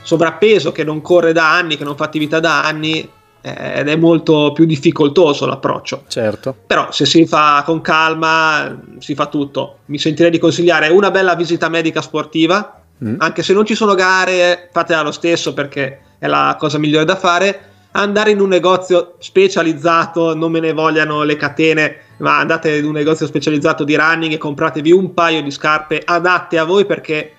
sovrappeso 0.00 0.72
che 0.72 0.84
non 0.84 1.02
corre 1.02 1.32
da 1.32 1.52
anni, 1.52 1.76
che 1.76 1.84
non 1.84 1.96
fa 1.96 2.04
attività 2.04 2.40
da 2.40 2.62
anni 2.62 3.06
ed 3.46 3.88
è 3.90 3.96
molto 3.96 4.52
più 4.54 4.64
difficoltoso 4.64 5.44
l'approccio. 5.44 6.04
Certo. 6.08 6.56
Però 6.66 6.90
se 6.90 7.04
si 7.04 7.26
fa 7.26 7.62
con 7.66 7.82
calma 7.82 8.74
si 8.98 9.14
fa 9.14 9.26
tutto. 9.26 9.80
Mi 9.86 9.98
sentirei 9.98 10.30
di 10.30 10.38
consigliare 10.38 10.88
una 10.88 11.10
bella 11.10 11.34
visita 11.34 11.68
medica 11.68 12.00
sportiva, 12.00 12.80
mm. 13.04 13.16
anche 13.18 13.42
se 13.42 13.52
non 13.52 13.66
ci 13.66 13.74
sono 13.74 13.94
gare, 13.94 14.70
fatela 14.72 15.02
lo 15.02 15.10
stesso 15.10 15.52
perché 15.52 16.00
è 16.18 16.26
la 16.26 16.56
cosa 16.58 16.78
migliore 16.78 17.04
da 17.04 17.16
fare. 17.16 17.60
Andare 17.92 18.30
in 18.30 18.40
un 18.40 18.48
negozio 18.48 19.16
specializzato, 19.18 20.34
non 20.34 20.50
me 20.50 20.60
ne 20.60 20.72
vogliano 20.72 21.22
le 21.22 21.36
catene, 21.36 21.96
ma 22.18 22.38
andate 22.38 22.74
in 22.76 22.86
un 22.86 22.92
negozio 22.92 23.26
specializzato 23.26 23.84
di 23.84 23.94
running 23.94 24.32
e 24.32 24.38
compratevi 24.38 24.90
un 24.90 25.12
paio 25.12 25.42
di 25.42 25.50
scarpe 25.50 26.00
adatte 26.02 26.56
a 26.56 26.64
voi 26.64 26.86
perché 26.86 27.32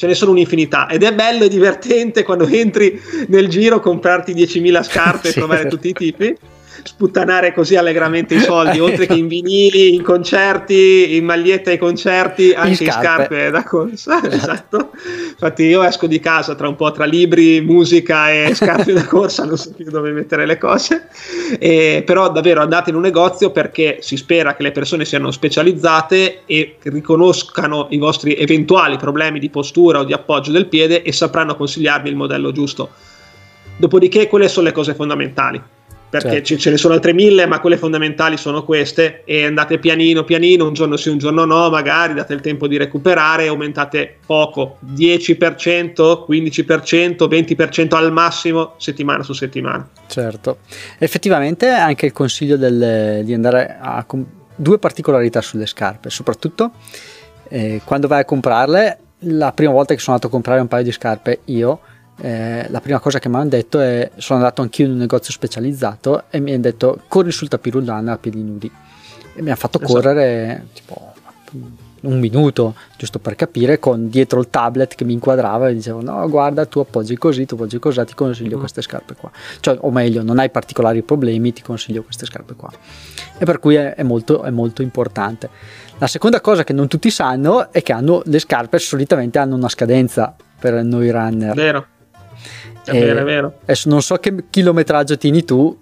ce 0.00 0.06
ne 0.06 0.14
sono 0.14 0.30
un'infinità. 0.30 0.88
Ed 0.88 1.02
è 1.02 1.12
bello 1.12 1.44
e 1.44 1.48
divertente 1.50 2.22
quando 2.22 2.46
entri 2.46 2.98
nel 3.26 3.48
giro 3.48 3.80
comprarti 3.80 4.32
10.000 4.32 4.82
scarpe 4.82 5.28
e 5.28 5.32
trovare 5.36 5.66
tutti 5.66 5.88
i 5.88 5.92
tipi 5.92 6.34
sputtanare 6.82 7.52
così 7.52 7.76
allegramente 7.76 8.34
i 8.34 8.40
soldi, 8.40 8.78
oltre 8.80 9.06
che 9.06 9.14
in 9.14 9.28
vinili, 9.28 9.94
in 9.94 10.02
concerti, 10.02 11.16
in 11.16 11.24
magliette 11.24 11.70
ai 11.70 11.78
concerti, 11.78 12.52
anche 12.52 12.84
in 12.84 12.90
scarpe, 12.90 12.90
in 12.90 12.96
scarpe 12.96 13.50
da 13.50 13.62
corsa. 13.64 14.22
esatto. 14.30 14.90
Infatti 15.30 15.64
io 15.64 15.82
esco 15.82 16.06
di 16.06 16.20
casa 16.20 16.54
tra 16.54 16.68
un 16.68 16.76
po' 16.76 16.90
tra 16.92 17.04
libri, 17.04 17.60
musica 17.60 18.30
e 18.30 18.54
scarpe 18.54 18.92
da 18.92 19.04
corsa, 19.06 19.44
non 19.44 19.56
so 19.56 19.72
più 19.72 19.90
dove 19.90 20.10
mettere 20.12 20.46
le 20.46 20.58
cose. 20.58 21.08
E, 21.58 22.02
però 22.04 22.30
davvero 22.30 22.60
andate 22.60 22.90
in 22.90 22.96
un 22.96 23.02
negozio 23.02 23.50
perché 23.50 23.98
si 24.00 24.16
spera 24.16 24.54
che 24.54 24.62
le 24.62 24.72
persone 24.72 25.04
siano 25.04 25.30
specializzate 25.30 26.42
e 26.46 26.76
riconoscano 26.82 27.86
i 27.90 27.98
vostri 27.98 28.34
eventuali 28.34 28.96
problemi 28.96 29.38
di 29.38 29.50
postura 29.50 30.00
o 30.00 30.04
di 30.04 30.12
appoggio 30.12 30.52
del 30.52 30.66
piede 30.66 31.02
e 31.02 31.12
sapranno 31.12 31.56
consigliarvi 31.56 32.08
il 32.08 32.16
modello 32.16 32.52
giusto. 32.52 32.90
Dopodiché 33.76 34.28
quelle 34.28 34.48
sono 34.48 34.66
le 34.66 34.72
cose 34.72 34.94
fondamentali 34.94 35.62
perché 36.10 36.42
certo. 36.42 36.62
ce 36.62 36.70
ne 36.70 36.76
sono 36.76 36.94
altre 36.94 37.12
mille, 37.14 37.46
ma 37.46 37.60
quelle 37.60 37.76
fondamentali 37.76 38.36
sono 38.36 38.64
queste 38.64 39.22
e 39.24 39.44
andate 39.44 39.78
pianino 39.78 40.24
pianino, 40.24 40.66
un 40.66 40.74
giorno 40.74 40.96
sì, 40.96 41.08
un 41.08 41.18
giorno 41.18 41.44
no, 41.44 41.70
magari 41.70 42.14
date 42.14 42.34
il 42.34 42.40
tempo 42.40 42.66
di 42.66 42.76
recuperare 42.76 43.46
aumentate 43.46 44.18
poco, 44.26 44.78
10%, 44.92 46.24
15%, 46.28 47.28
20% 47.28 47.94
al 47.94 48.12
massimo 48.12 48.74
settimana 48.76 49.22
su 49.22 49.32
settimana. 49.32 49.88
Certo, 50.08 50.58
effettivamente 50.98 51.68
anche 51.68 52.06
il 52.06 52.12
consiglio 52.12 52.56
del, 52.56 53.24
di 53.24 53.32
andare 53.32 53.78
a 53.80 54.04
due 54.56 54.78
particolarità 54.78 55.40
sulle 55.40 55.66
scarpe, 55.66 56.10
soprattutto 56.10 56.72
eh, 57.48 57.80
quando 57.84 58.08
vai 58.08 58.20
a 58.20 58.24
comprarle, 58.24 58.98
la 59.24 59.52
prima 59.52 59.72
volta 59.72 59.94
che 59.94 60.00
sono 60.00 60.16
andato 60.16 60.28
a 60.28 60.34
comprare 60.34 60.60
un 60.60 60.68
paio 60.68 60.84
di 60.84 60.92
scarpe 60.92 61.40
io 61.46 61.80
eh, 62.22 62.66
la 62.68 62.80
prima 62.80 62.98
cosa 63.00 63.18
che 63.18 63.28
mi 63.28 63.36
hanno 63.36 63.48
detto 63.48 63.80
è 63.80 64.10
sono 64.16 64.40
andato 64.40 64.60
anch'io 64.60 64.84
in 64.84 64.92
un 64.92 64.98
negozio 64.98 65.32
specializzato 65.32 66.24
e 66.28 66.40
mi 66.40 66.52
hanno 66.52 66.60
detto 66.60 67.00
corri 67.08 67.32
sul 67.32 67.48
tapirullana 67.48 68.12
a 68.12 68.18
piedi 68.18 68.42
nudi. 68.42 68.70
E 69.34 69.42
mi 69.42 69.50
ha 69.50 69.56
fatto 69.56 69.78
esatto. 69.78 69.92
correre 69.92 70.66
tipo 70.74 71.12
un 72.02 72.18
minuto 72.18 72.74
giusto 72.96 73.18
per 73.18 73.34
capire 73.34 73.78
con 73.78 74.08
dietro 74.08 74.40
il 74.40 74.48
tablet 74.48 74.94
che 74.94 75.04
mi 75.04 75.12
inquadrava 75.12 75.68
e 75.68 75.74
dicevo 75.74 76.00
no 76.00 76.26
guarda 76.30 76.64
tu 76.64 76.78
appoggi 76.78 77.18
così 77.18 77.44
tu 77.44 77.56
appoggi 77.56 77.78
così 77.78 78.02
ti 78.04 78.14
consiglio 78.14 78.56
mm. 78.56 78.60
queste 78.60 78.82
scarpe 78.82 79.14
qua. 79.14 79.30
Cioè 79.60 79.78
o 79.80 79.90
meglio 79.90 80.22
non 80.22 80.38
hai 80.38 80.50
particolari 80.50 81.02
problemi 81.02 81.52
ti 81.54 81.62
consiglio 81.62 82.02
queste 82.02 82.26
scarpe 82.26 82.54
qua. 82.54 82.70
E 83.38 83.44
per 83.44 83.58
cui 83.58 83.76
è, 83.76 83.94
è, 83.94 84.02
molto, 84.02 84.42
è 84.42 84.50
molto 84.50 84.82
importante. 84.82 85.48
La 85.98 86.06
seconda 86.06 86.42
cosa 86.42 86.64
che 86.64 86.74
non 86.74 86.86
tutti 86.86 87.10
sanno 87.10 87.72
è 87.72 87.82
che 87.82 87.92
hanno 87.92 88.20
le 88.26 88.38
scarpe 88.38 88.78
solitamente 88.78 89.38
hanno 89.38 89.54
una 89.54 89.68
scadenza 89.68 90.34
per 90.58 90.82
noi 90.84 91.10
runner. 91.10 91.54
Vero 91.54 91.86
è 92.84 92.96
e 92.96 93.00
vero, 93.00 93.20
è 93.20 93.24
vero. 93.24 93.52
Adesso 93.62 93.88
non 93.88 94.02
so 94.02 94.16
che 94.16 94.34
chilometraggio 94.50 95.16
tieni 95.16 95.44
tu. 95.44 95.76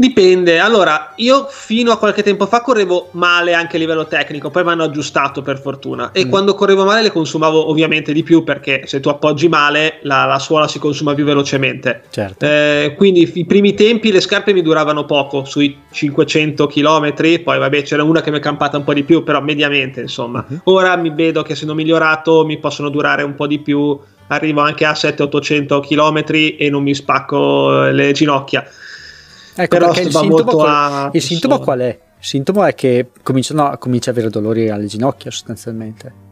Dipende, 0.00 0.60
allora 0.60 1.14
io 1.16 1.48
fino 1.50 1.90
a 1.90 1.98
qualche 1.98 2.22
tempo 2.22 2.46
fa 2.46 2.60
correvo 2.60 3.08
male 3.12 3.52
anche 3.52 3.74
a 3.74 3.78
livello 3.80 4.06
tecnico, 4.06 4.48
poi 4.48 4.62
mi 4.62 4.70
hanno 4.70 4.84
aggiustato 4.84 5.42
per 5.42 5.58
fortuna 5.58 6.12
e 6.12 6.24
mm. 6.24 6.28
quando 6.28 6.54
correvo 6.54 6.84
male 6.84 7.02
le 7.02 7.10
consumavo 7.10 7.68
ovviamente 7.68 8.12
di 8.12 8.22
più 8.22 8.44
perché 8.44 8.82
se 8.86 9.00
tu 9.00 9.08
appoggi 9.08 9.48
male 9.48 9.98
la, 10.02 10.24
la 10.24 10.38
suola 10.38 10.68
si 10.68 10.78
consuma 10.78 11.14
più 11.14 11.24
velocemente. 11.24 12.02
Certo. 12.10 12.46
Eh, 12.46 12.94
quindi 12.96 13.28
i 13.34 13.44
primi 13.44 13.74
tempi 13.74 14.12
le 14.12 14.20
scarpe 14.20 14.52
mi 14.52 14.62
duravano 14.62 15.04
poco, 15.04 15.44
sui 15.44 15.76
500 15.90 16.68
km, 16.68 17.42
poi 17.42 17.58
vabbè 17.58 17.82
c'era 17.82 18.04
una 18.04 18.20
che 18.20 18.30
mi 18.30 18.36
è 18.36 18.40
campata 18.40 18.76
un 18.76 18.84
po' 18.84 18.94
di 18.94 19.02
più, 19.02 19.24
però 19.24 19.40
mediamente 19.40 20.00
insomma. 20.00 20.46
Mm-hmm. 20.48 20.60
Ora 20.64 20.94
mi 20.94 21.10
vedo 21.10 21.42
che 21.42 21.54
essendo 21.54 21.74
migliorato 21.74 22.44
mi 22.44 22.58
possono 22.58 22.88
durare 22.88 23.24
un 23.24 23.34
po' 23.34 23.48
di 23.48 23.58
più 23.58 23.98
arrivo 24.28 24.60
anche 24.60 24.84
a 24.84 24.92
700-800 24.92 25.80
km 25.80 26.24
e 26.58 26.70
non 26.70 26.82
mi 26.82 26.94
spacco 26.94 27.88
le 27.88 28.12
ginocchia. 28.12 28.66
Ecco, 29.54 29.76
Però 29.76 29.90
il 29.90 30.10
sintomo, 30.10 30.44
qual, 30.44 31.10
il 31.12 31.22
sintomo 31.22 31.58
qual 31.58 31.80
è? 31.80 31.98
Il 32.18 32.24
sintomo 32.24 32.64
è 32.64 32.74
che 32.74 33.08
cominciano, 33.22 33.76
comincia 33.78 34.10
a 34.10 34.12
avere 34.12 34.30
dolori 34.30 34.70
alle 34.70 34.86
ginocchia 34.86 35.30
sostanzialmente. 35.30 36.26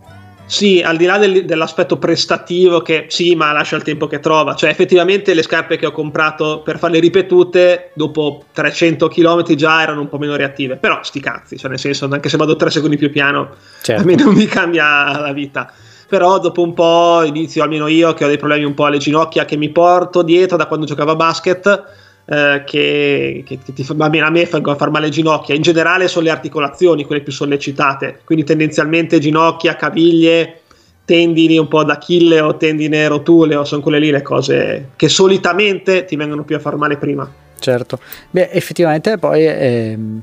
Sì, 0.47 0.81
al 0.81 0.97
di 0.97 1.07
là 1.07 1.19
del, 1.19 1.45
dell'aspetto 1.45 1.99
prestativo 1.99 2.81
che 2.81 3.07
sì, 3.09 3.35
ma 3.35 3.51
lascia 3.51 3.75
il 3.75 3.83
tempo 3.83 4.07
che 4.07 4.21
trova. 4.21 4.55
Cioè, 4.55 4.71
effettivamente 4.71 5.35
le 5.35 5.43
scarpe 5.43 5.77
che 5.77 5.87
ho 5.87 5.91
comprato 5.91 6.63
per 6.65 6.79
farle 6.79 7.01
ripetute, 7.01 7.91
dopo 7.95 8.45
300 8.53 9.09
km 9.09 9.43
già 9.55 9.83
erano 9.83 10.03
un 10.03 10.09
po' 10.09 10.19
meno 10.19 10.37
reattive. 10.37 10.77
Però 10.77 11.01
sti 11.03 11.19
cazzi, 11.19 11.57
cioè 11.57 11.69
nel 11.69 11.81
senso, 11.81 12.09
anche 12.09 12.29
se 12.29 12.37
vado 12.37 12.55
3 12.55 12.71
secondi 12.71 12.97
più 12.97 13.11
piano, 13.11 13.57
certo. 13.83 14.03
a 14.03 14.05
me 14.05 14.15
non 14.15 14.35
mi 14.35 14.47
cambia 14.47 15.19
la 15.19 15.33
vita 15.33 15.73
però 16.09 16.39
dopo 16.39 16.63
un 16.63 16.73
po' 16.75 17.23
inizio 17.25 17.63
almeno 17.63 17.87
io 17.87 18.15
che 18.15 18.25
ho 18.25 18.29
dei 18.29 18.39
problemi 18.39 18.65
un 18.65 18.75
po' 18.75 18.85
alle 18.85 18.99
ginocchia 18.99 19.45
che 19.45 19.57
mi 19.57 19.71
porto 19.71 20.23
dietro 20.23 20.57
da 20.57 20.67
quando 20.67 20.87
giocavo 20.87 21.13
a 21.13 21.17
basket 21.17 21.85
eh, 22.27 22.63
che, 22.67 23.43
che, 23.47 23.59
ti 23.73 23.85
fa, 23.85 23.95
a 23.99 24.09
me, 24.09 24.21
a 24.21 24.31
me 24.31 24.47
fanno 24.47 24.75
far 24.75 24.91
male 24.91 25.07
le 25.07 25.13
ginocchia. 25.13 25.55
In 25.55 25.63
generale 25.63 26.09
sono 26.09 26.25
le 26.25 26.31
articolazioni 26.31 27.05
quelle 27.05 27.23
più 27.23 27.33
sollecitate. 27.33 28.21
Quindi 28.25 28.45
tendenzialmente 28.45 29.19
ginocchia, 29.19 29.77
caviglie 29.77 30.61
tendini 31.05 31.57
un 31.57 31.69
po' 31.69 31.85
d'Achille 31.85 32.41
o 32.41 32.57
tendine 32.57 33.07
rotuleo 33.07 33.65
sono 33.65 33.81
quelle 33.81 34.01
lì 34.01 34.11
le 34.11 34.23
cose 34.23 34.91
che 34.97 35.09
solitamente 35.09 36.05
ti 36.05 36.17
vengono 36.17 36.43
più 36.43 36.57
a 36.57 36.59
far 36.59 36.77
male 36.77 36.97
prima. 36.97 37.33
Certo. 37.59 38.01
Beh 38.31 38.51
effettivamente 38.51 39.17
poi 39.17 39.47
ehm, 39.47 40.23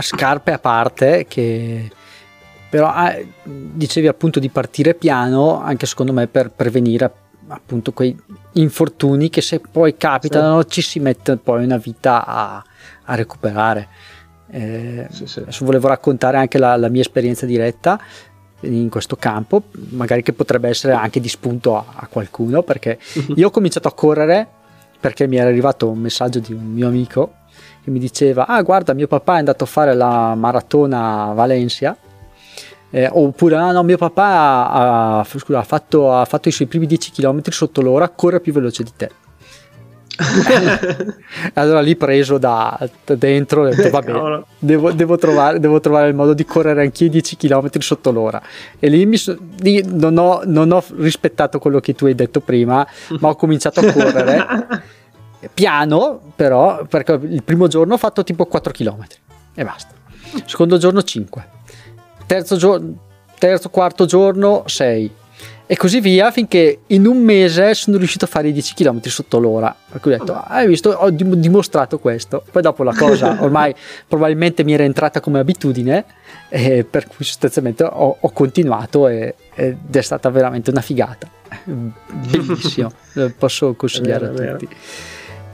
scarpe 0.00 0.52
a 0.52 0.58
parte 0.58 1.24
che 1.26 1.90
però 2.68 2.88
ah, 2.88 3.16
dicevi 3.44 4.06
appunto 4.06 4.40
di 4.40 4.48
partire 4.48 4.94
piano 4.94 5.60
anche 5.60 5.86
secondo 5.86 6.12
me 6.12 6.26
per 6.26 6.50
prevenire 6.50 7.10
appunto 7.48 7.92
quei 7.92 8.16
infortuni 8.52 9.30
che 9.30 9.40
se 9.40 9.60
poi 9.60 9.96
capitano 9.96 10.62
sì. 10.62 10.68
ci 10.68 10.82
si 10.82 10.98
mette 10.98 11.36
poi 11.36 11.64
una 11.64 11.76
vita 11.76 12.24
a, 12.26 12.64
a 13.04 13.14
recuperare 13.14 13.88
eh, 14.50 15.06
sì, 15.10 15.26
sì. 15.26 15.40
adesso 15.40 15.64
volevo 15.64 15.88
raccontare 15.88 16.36
anche 16.36 16.58
la, 16.58 16.76
la, 16.76 16.88
mia 16.88 17.00
esperienza 17.00 17.46
diretta 17.46 18.00
in 18.60 18.88
questo 18.88 19.16
campo 19.16 19.64
magari 19.90 20.22
che 20.22 20.32
potrebbe 20.32 20.68
essere 20.68 20.92
anche 20.92 21.20
di 21.20 21.28
spunto 21.28 21.76
a, 21.76 21.84
a 21.94 22.06
qualcuno 22.08 22.62
perché 22.62 22.98
io 23.36 23.48
ho 23.48 23.50
cominciato 23.50 23.88
a 23.88 23.92
correre 23.92 24.48
perché 24.98 25.26
mi 25.26 25.36
era 25.36 25.48
arrivato 25.48 25.88
un 25.88 25.98
messaggio 25.98 26.40
di 26.40 26.52
un 26.52 26.64
mio 26.64 26.88
amico 26.88 27.34
che 27.84 27.90
mi 27.90 27.98
diceva 27.98 28.46
ah 28.46 28.62
guarda 28.62 28.92
mio 28.92 29.06
papà 29.06 29.36
è 29.36 29.38
andato 29.38 29.64
a 29.64 29.66
fare 29.68 29.94
la 29.94 30.34
maratona 30.34 31.28
a 31.28 31.32
Valencia 31.32 31.96
eh, 32.90 33.08
oppure, 33.12 33.56
ah 33.56 33.72
no, 33.72 33.82
mio 33.82 33.96
papà 33.96 34.24
ha, 34.24 35.18
ha, 35.18 35.24
scusa, 35.24 35.58
ha, 35.58 35.64
fatto, 35.64 36.12
ha 36.12 36.24
fatto 36.24 36.48
i 36.48 36.52
suoi 36.52 36.68
primi 36.68 36.86
10 36.86 37.10
km 37.10 37.42
sotto 37.50 37.82
l'ora, 37.82 38.08
corre 38.08 38.40
più 38.40 38.52
veloce 38.52 38.82
di 38.82 38.92
te. 38.96 39.10
allora 41.54 41.80
lì 41.80 41.94
preso 41.94 42.38
da, 42.38 42.78
dentro 43.04 43.64
ho 43.64 43.68
detto 43.68 43.90
vabbè 43.90 44.44
devo, 44.58 44.90
devo, 44.92 45.18
trovare, 45.18 45.60
devo, 45.60 45.78
trovare, 45.78 46.08
il 46.08 46.14
modo 46.14 46.32
di 46.32 46.46
correre 46.46 46.80
anch'io 46.80 47.10
10 47.10 47.36
km 47.36 47.68
sotto 47.80 48.10
l'ora. 48.12 48.40
E 48.78 48.88
lì, 48.88 49.14
so, 49.18 49.36
lì 49.58 49.84
non, 49.86 50.16
ho, 50.16 50.40
non, 50.46 50.72
ho, 50.72 50.82
rispettato 50.96 51.58
quello 51.58 51.80
che 51.80 51.94
tu 51.94 52.06
hai 52.06 52.14
detto 52.14 52.40
prima 52.40 52.86
ma 53.18 53.28
ho 53.28 53.36
cominciato 53.36 53.80
a 53.80 53.92
correre. 53.92 54.46
Piano 55.52 56.32
però 56.34 56.86
perché 56.88 57.12
il 57.12 57.42
primo 57.42 57.66
giorno 57.68 57.94
ho 57.94 57.98
fatto 57.98 58.24
tipo 58.24 58.46
4 58.46 58.72
km 58.72 59.04
e 59.54 59.64
basta. 59.64 59.92
Secondo 60.46 60.78
giorno 60.78 61.02
5 61.02 61.55
terzo, 62.26 62.56
giorno, 62.56 62.94
terzo 63.38 63.70
quarto 63.70 64.04
giorno 64.04 64.64
6 64.66 65.10
e 65.68 65.76
così 65.76 66.00
via 66.00 66.30
finché 66.30 66.82
in 66.88 67.06
un 67.06 67.18
mese 67.18 67.74
sono 67.74 67.96
riuscito 67.96 68.24
a 68.24 68.28
fare 68.28 68.48
i 68.48 68.52
10 68.52 68.74
km 68.74 69.00
sotto 69.02 69.40
l'ora. 69.40 69.74
Per 69.90 70.00
cui 70.00 70.12
ho 70.12 70.18
detto 70.18 70.32
ah, 70.32 70.44
hai 70.46 70.68
visto? 70.68 70.90
Ho 70.90 71.10
dimostrato 71.10 71.98
questo. 71.98 72.44
Poi 72.52 72.62
dopo 72.62 72.84
la 72.84 72.94
cosa 72.94 73.38
ormai 73.42 73.74
probabilmente 74.06 74.62
mi 74.62 74.74
era 74.74 74.84
entrata 74.84 75.20
come 75.20 75.40
abitudine 75.40 76.04
e 76.48 76.86
per 76.88 77.08
cui 77.08 77.24
sostanzialmente 77.24 77.82
ho, 77.82 78.16
ho 78.20 78.30
continuato 78.30 79.08
e, 79.08 79.34
ed 79.54 79.94
è 79.94 80.02
stata 80.02 80.30
veramente 80.30 80.70
una 80.70 80.82
figata. 80.82 81.28
Bellissimo. 81.64 82.92
Posso 83.36 83.74
consigliare 83.74 84.28
vero, 84.28 84.54
a 84.54 84.56
tutti 84.56 84.76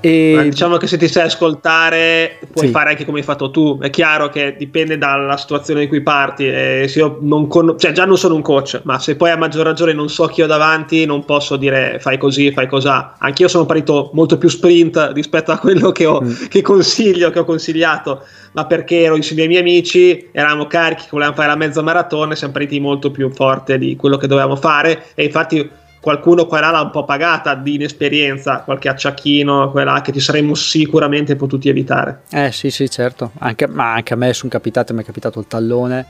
E... 0.03 0.37
diciamo 0.43 0.79
che 0.79 0.89
se 0.89 0.99
ti 0.99 1.07
sai 1.07 1.27
ascoltare 1.27 2.39
puoi 2.53 2.67
sì. 2.67 2.73
fare 2.73 2.91
anche 2.91 3.05
come 3.05 3.19
hai 3.19 3.25
fatto 3.25 3.51
tu. 3.51 3.79
È 3.81 3.89
chiaro 3.89 4.29
che 4.29 4.57
dipende 4.59 4.99
dalla 4.99 5.37
situazione 5.37 5.85
in 5.85 5.89
cui 5.89 6.03
parti. 6.03 6.47
E 6.49 6.87
se 6.89 6.99
io 6.99 7.19
non 7.21 7.47
con... 7.47 7.79
cioè, 7.79 7.93
già 7.93 8.05
non 8.05 8.19
sono 8.19 8.35
un 8.35 8.43
coach, 8.43 8.81
ma 8.83 8.99
se 8.99 9.15
poi 9.15 9.31
a 9.31 9.37
maggior 9.37 9.65
ragione 9.65 9.93
non 9.93 10.09
so 10.09 10.27
chi 10.27 10.43
ho 10.43 10.47
davanti, 10.47 11.07
non 11.07 11.25
posso 11.25 11.57
dire 11.57 11.99
fai 12.01 12.19
così, 12.19 12.51
fai 12.51 12.67
cosà. 12.67 13.15
Anch'io 13.19 13.47
sono 13.47 13.65
partito 13.65 14.11
molto 14.13 14.37
più 14.39 14.49
sprint 14.49 15.13
rispetto 15.15 15.53
a 15.53 15.59
quello 15.59 15.93
che, 15.93 16.05
ho, 16.05 16.21
mm. 16.21 16.47
che 16.49 16.63
consiglio, 16.63 17.31
che 17.31 17.39
ho 17.39 17.45
consigliato. 17.45 18.25
Ma 18.55 18.67
perché 18.67 19.03
ero 19.03 19.17
insieme 19.17 19.43
ai 19.43 19.49
miei 19.49 19.61
amici, 19.61 20.29
eravamo 20.33 20.67
carichi, 20.67 21.07
volevamo 21.11 21.37
fare 21.37 21.49
la 21.49 21.57
mezza 21.57 21.81
maratona 21.81 22.33
e 22.33 22.37
siamo 22.37 22.53
partiti 22.53 22.81
molto 22.81 23.11
più 23.11 23.31
forte 23.31 23.79
di 23.79 23.97
quello 23.97 24.17
che 24.17 24.27
dovevamo 24.27 24.57
fare. 24.57 25.05
E 25.15 25.25
infatti 25.25 25.81
qualcuno 26.03 26.47
qua 26.47 26.59
l'ha 26.59 26.81
un 26.81 26.91
po' 26.91 27.05
pagata 27.05 27.55
di 27.55 27.75
inesperienza, 27.75 28.63
qualche 28.63 28.89
acciacchino, 28.89 29.71
quella 29.71 30.01
che 30.01 30.11
ti 30.11 30.19
saremmo 30.19 30.53
sicuramente 30.57 31.37
potuti 31.37 31.69
evitare. 31.69 32.23
Eh 32.33 32.51
sì, 32.51 32.71
sì, 32.71 32.91
certo, 32.91 33.31
anche, 33.39 33.69
ma 33.69 33.95
anche 33.95 34.13
a 34.13 34.17
me 34.17 34.33
sono 34.33 34.51
capitate, 34.51 34.93
mi 34.93 35.03
è 35.03 35.05
capitato 35.05 35.39
il 35.39 35.47
tallone, 35.47 36.07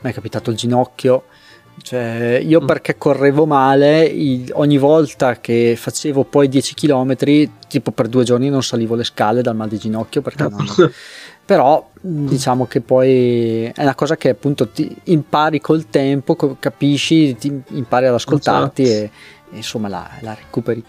mi 0.00 0.10
è 0.10 0.12
capitato 0.12 0.50
il 0.50 0.56
ginocchio, 0.56 1.26
Cioè, 1.82 2.42
io 2.44 2.62
mm. 2.62 2.66
perché 2.66 2.96
correvo 2.96 3.46
male, 3.46 4.12
ogni 4.52 4.78
volta 4.78 5.38
che 5.38 5.74
facevo 5.76 6.24
poi 6.24 6.48
10 6.48 6.74
km, 6.74 7.14
tipo 7.68 7.90
per 7.92 8.08
due 8.08 8.24
giorni 8.24 8.48
non 8.48 8.62
salivo 8.62 8.94
le 8.94 9.04
scale 9.04 9.42
dal 9.42 9.54
mal 9.54 9.68
di 9.68 9.78
ginocchio 9.78 10.22
perché 10.22 10.48
non... 10.48 10.66
però 11.44 11.88
diciamo 12.00 12.66
che 12.66 12.80
poi 12.80 13.64
è 13.64 13.82
una 13.82 13.94
cosa 13.94 14.16
che 14.16 14.30
appunto 14.30 14.68
ti 14.68 14.94
impari 15.04 15.60
col 15.60 15.88
tempo, 15.88 16.34
capisci, 16.58 17.36
impari 17.68 18.06
ad 18.06 18.14
ascoltarti 18.14 18.82
esatto. 18.82 18.98
e, 18.98 19.10
e, 19.52 19.56
insomma 19.56 19.88
la, 19.88 20.08
la, 20.20 20.34
recuperi. 20.34 20.82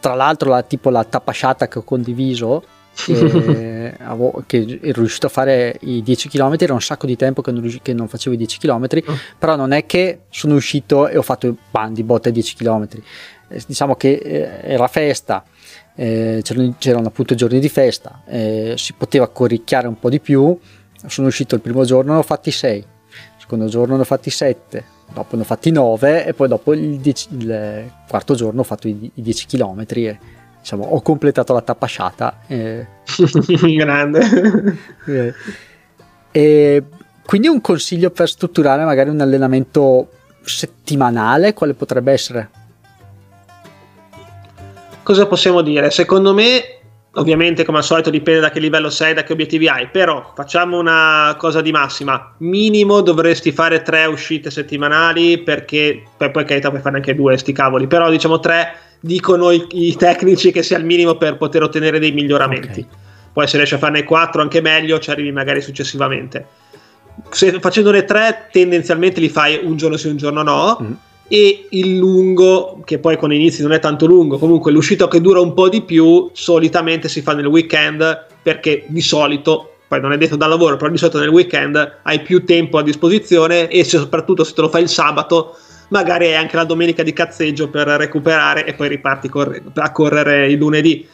Tra 0.00 0.14
l'altro 0.14 0.50
la, 0.50 0.62
tipo 0.62 0.90
la 0.90 1.04
tapasciata 1.04 1.68
che 1.68 1.78
ho 1.78 1.82
condiviso 1.82 2.64
che, 2.94 3.94
avevo, 3.98 4.42
che, 4.46 4.78
ero 4.82 5.00
riuscito 5.00 5.26
a 5.26 5.30
fare 5.30 5.76
i 5.80 6.02
10 6.02 6.28
km 6.28 6.56
era 6.58 6.72
un 6.74 6.80
sacco 6.80 7.06
di 7.06 7.16
tempo 7.16 7.42
che 7.42 7.50
non, 7.50 7.78
che 7.82 7.92
non 7.92 8.08
facevo 8.08 8.34
i 8.34 8.38
10 8.38 8.58
km 8.58 8.86
oh. 9.06 9.18
però 9.38 9.56
non 9.56 9.72
è 9.72 9.86
che 9.86 10.20
sono 10.30 10.54
uscito 10.54 11.08
e 11.08 11.16
ho 11.16 11.22
fatto 11.22 11.54
bandi 11.70 12.02
botte 12.02 12.30
10 12.30 12.56
km 12.56 12.86
eh, 13.48 13.62
diciamo 13.66 13.94
che 13.96 14.12
eh, 14.12 14.72
era 14.72 14.86
festa 14.88 15.44
eh, 15.94 16.40
c'erano, 16.42 16.74
c'erano, 16.78 17.08
appunto 17.08 17.34
giorni 17.34 17.60
di 17.60 17.68
festa 17.68 18.22
eh, 18.26 18.74
si 18.76 18.94
poteva 18.94 19.28
corricchiare 19.28 19.86
un 19.86 19.98
po' 19.98 20.08
di 20.08 20.20
più. 20.20 20.58
Sono 21.06 21.26
uscito 21.26 21.54
il 21.54 21.60
primo 21.60 21.84
giorno 21.84 22.12
ne 22.12 22.18
ho 22.20 22.22
fatti 22.22 22.50
6 22.50 22.78
il 22.78 22.84
secondo 23.36 23.66
giorno 23.66 23.96
ne 23.96 24.02
ho 24.02 24.04
fatti 24.04 24.30
7 24.30 24.84
dopo 25.12 25.34
ne 25.34 25.42
ho 25.42 25.44
fatti 25.44 25.70
9 25.70 26.26
e 26.26 26.32
poi 26.32 26.48
dopo 26.48 26.72
il, 26.72 26.98
dieci, 26.98 27.26
il 27.32 27.90
quarto 28.08 28.34
giorno 28.34 28.60
ho 28.60 28.64
fatto 28.64 28.86
i, 28.86 29.10
i 29.14 29.22
10 29.22 29.46
km 29.46 29.84
e 29.88 30.18
diciamo, 30.62 30.84
ho 30.84 31.02
completato 31.02 31.52
la 31.52 31.60
tappa 31.60 31.86
sciata. 31.86 32.38
Eh. 32.46 32.86
Grande. 33.76 34.20
eh. 35.06 35.34
E 36.34 36.82
quindi 37.26 37.46
un 37.46 37.60
consiglio 37.60 38.10
per 38.10 38.26
strutturare 38.26 38.84
magari 38.84 39.10
un 39.10 39.20
allenamento 39.20 40.08
settimanale, 40.42 41.52
quale 41.52 41.74
potrebbe 41.74 42.10
essere? 42.10 42.48
Cosa 45.02 45.26
possiamo 45.26 45.60
dire? 45.60 45.90
Secondo 45.90 46.32
me, 46.32 46.62
ovviamente 47.12 47.66
come 47.66 47.78
al 47.78 47.84
solito 47.84 48.08
dipende 48.08 48.40
da 48.40 48.50
che 48.50 48.60
livello 48.60 48.88
sei, 48.88 49.12
da 49.12 49.24
che 49.24 49.34
obiettivi 49.34 49.68
hai, 49.68 49.88
però 49.88 50.32
facciamo 50.34 50.78
una 50.78 51.34
cosa 51.36 51.60
di 51.60 51.70
massima. 51.70 52.34
Minimo 52.38 53.02
dovresti 53.02 53.52
fare 53.52 53.82
tre 53.82 54.06
uscite 54.06 54.50
settimanali 54.50 55.36
perché 55.42 56.02
poi, 56.16 56.30
poi 56.30 56.46
carità 56.46 56.70
puoi 56.70 56.80
fare 56.80 56.96
anche 56.96 57.14
due, 57.14 57.36
sti 57.36 57.52
cavoli, 57.52 57.86
però 57.86 58.08
diciamo 58.08 58.40
tre 58.40 58.91
dicono 59.02 59.50
i, 59.50 59.66
i, 59.72 59.96
tecnici 59.96 60.52
che 60.52 60.62
sia 60.62 60.78
il 60.78 60.84
minimo 60.84 61.16
per 61.16 61.36
poter 61.36 61.62
ottenere 61.62 61.98
dei 61.98 62.12
miglioramenti. 62.12 62.80
Okay. 62.80 63.00
Poi 63.32 63.48
se 63.48 63.56
riesci 63.56 63.74
a 63.74 63.78
farne 63.78 64.04
4 64.04 64.40
anche 64.40 64.60
meglio, 64.60 64.98
ci 65.00 65.10
arrivi 65.10 65.32
magari 65.32 65.60
successivamente. 65.60 66.46
Se, 67.30 67.58
facendone 67.60 68.04
3 68.04 68.48
tendenzialmente 68.52 69.20
li 69.20 69.28
fai 69.28 69.60
un 69.62 69.76
giorno 69.76 69.96
sì, 69.96 70.08
un 70.08 70.16
giorno 70.16 70.42
no. 70.42 70.78
Mm. 70.80 70.92
E 71.28 71.66
il 71.70 71.96
lungo, 71.96 72.82
che 72.84 72.98
poi 72.98 73.16
con 73.16 73.32
inizi 73.32 73.62
non 73.62 73.72
è 73.72 73.80
tanto 73.80 74.06
lungo, 74.06 74.38
comunque 74.38 74.70
l'uscita 74.70 75.08
che 75.08 75.20
dura 75.20 75.40
un 75.40 75.54
po' 75.54 75.68
di 75.68 75.82
più, 75.82 76.30
solitamente 76.32 77.08
si 77.08 77.22
fa 77.22 77.34
nel 77.34 77.46
weekend 77.46 78.26
perché 78.42 78.84
di 78.86 79.00
solito 79.00 79.72
poi 79.88 80.00
non 80.00 80.12
è 80.12 80.18
detto 80.18 80.36
dal 80.36 80.48
lavoro, 80.48 80.76
però 80.76 80.90
di 80.90 80.96
solito 80.96 81.18
nel 81.18 81.28
weekend 81.28 82.00
hai 82.02 82.20
più 82.20 82.44
tempo 82.44 82.78
a 82.78 82.82
disposizione 82.82 83.68
e 83.68 83.84
soprattutto 83.84 84.42
se 84.42 84.54
te 84.54 84.62
lo 84.62 84.68
fai 84.68 84.82
il 84.82 84.88
sabato 84.88 85.56
magari 85.92 86.26
è 86.26 86.34
anche 86.34 86.56
la 86.56 86.64
domenica 86.64 87.02
di 87.04 87.12
cazzeggio 87.12 87.68
per 87.68 87.86
recuperare 87.86 88.64
e 88.66 88.74
poi 88.74 88.88
riparti 88.88 89.28
corre- 89.28 89.62
a 89.74 89.92
correre 89.92 90.50
il 90.50 90.58
lunedì. 90.58 91.06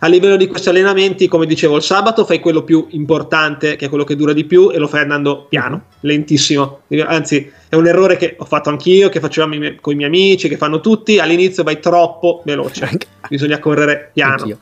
A 0.00 0.08
livello 0.08 0.36
di 0.36 0.46
questi 0.46 0.68
allenamenti, 0.68 1.26
come 1.26 1.46
dicevo, 1.46 1.76
il 1.76 1.82
sabato 1.82 2.26
fai 2.26 2.38
quello 2.38 2.62
più 2.62 2.86
importante, 2.90 3.76
che 3.76 3.86
è 3.86 3.88
quello 3.88 4.04
che 4.04 4.14
dura 4.14 4.34
di 4.34 4.44
più, 4.44 4.70
e 4.70 4.76
lo 4.76 4.88
fai 4.88 5.00
andando 5.00 5.46
piano, 5.48 5.84
lentissimo. 6.00 6.82
Anzi, 7.06 7.50
è 7.66 7.74
un 7.76 7.86
errore 7.86 8.18
che 8.18 8.36
ho 8.38 8.44
fatto 8.44 8.68
anch'io, 8.68 9.08
che 9.08 9.20
facevamo 9.20 9.54
i- 9.54 9.78
con 9.80 9.94
i 9.94 9.96
miei 9.96 10.08
amici, 10.08 10.48
che 10.48 10.58
fanno 10.58 10.80
tutti. 10.80 11.18
All'inizio 11.18 11.62
vai 11.62 11.80
troppo 11.80 12.42
veloce, 12.44 12.90
bisogna 13.26 13.58
correre 13.58 14.10
piano, 14.12 14.32
anch'io. 14.34 14.58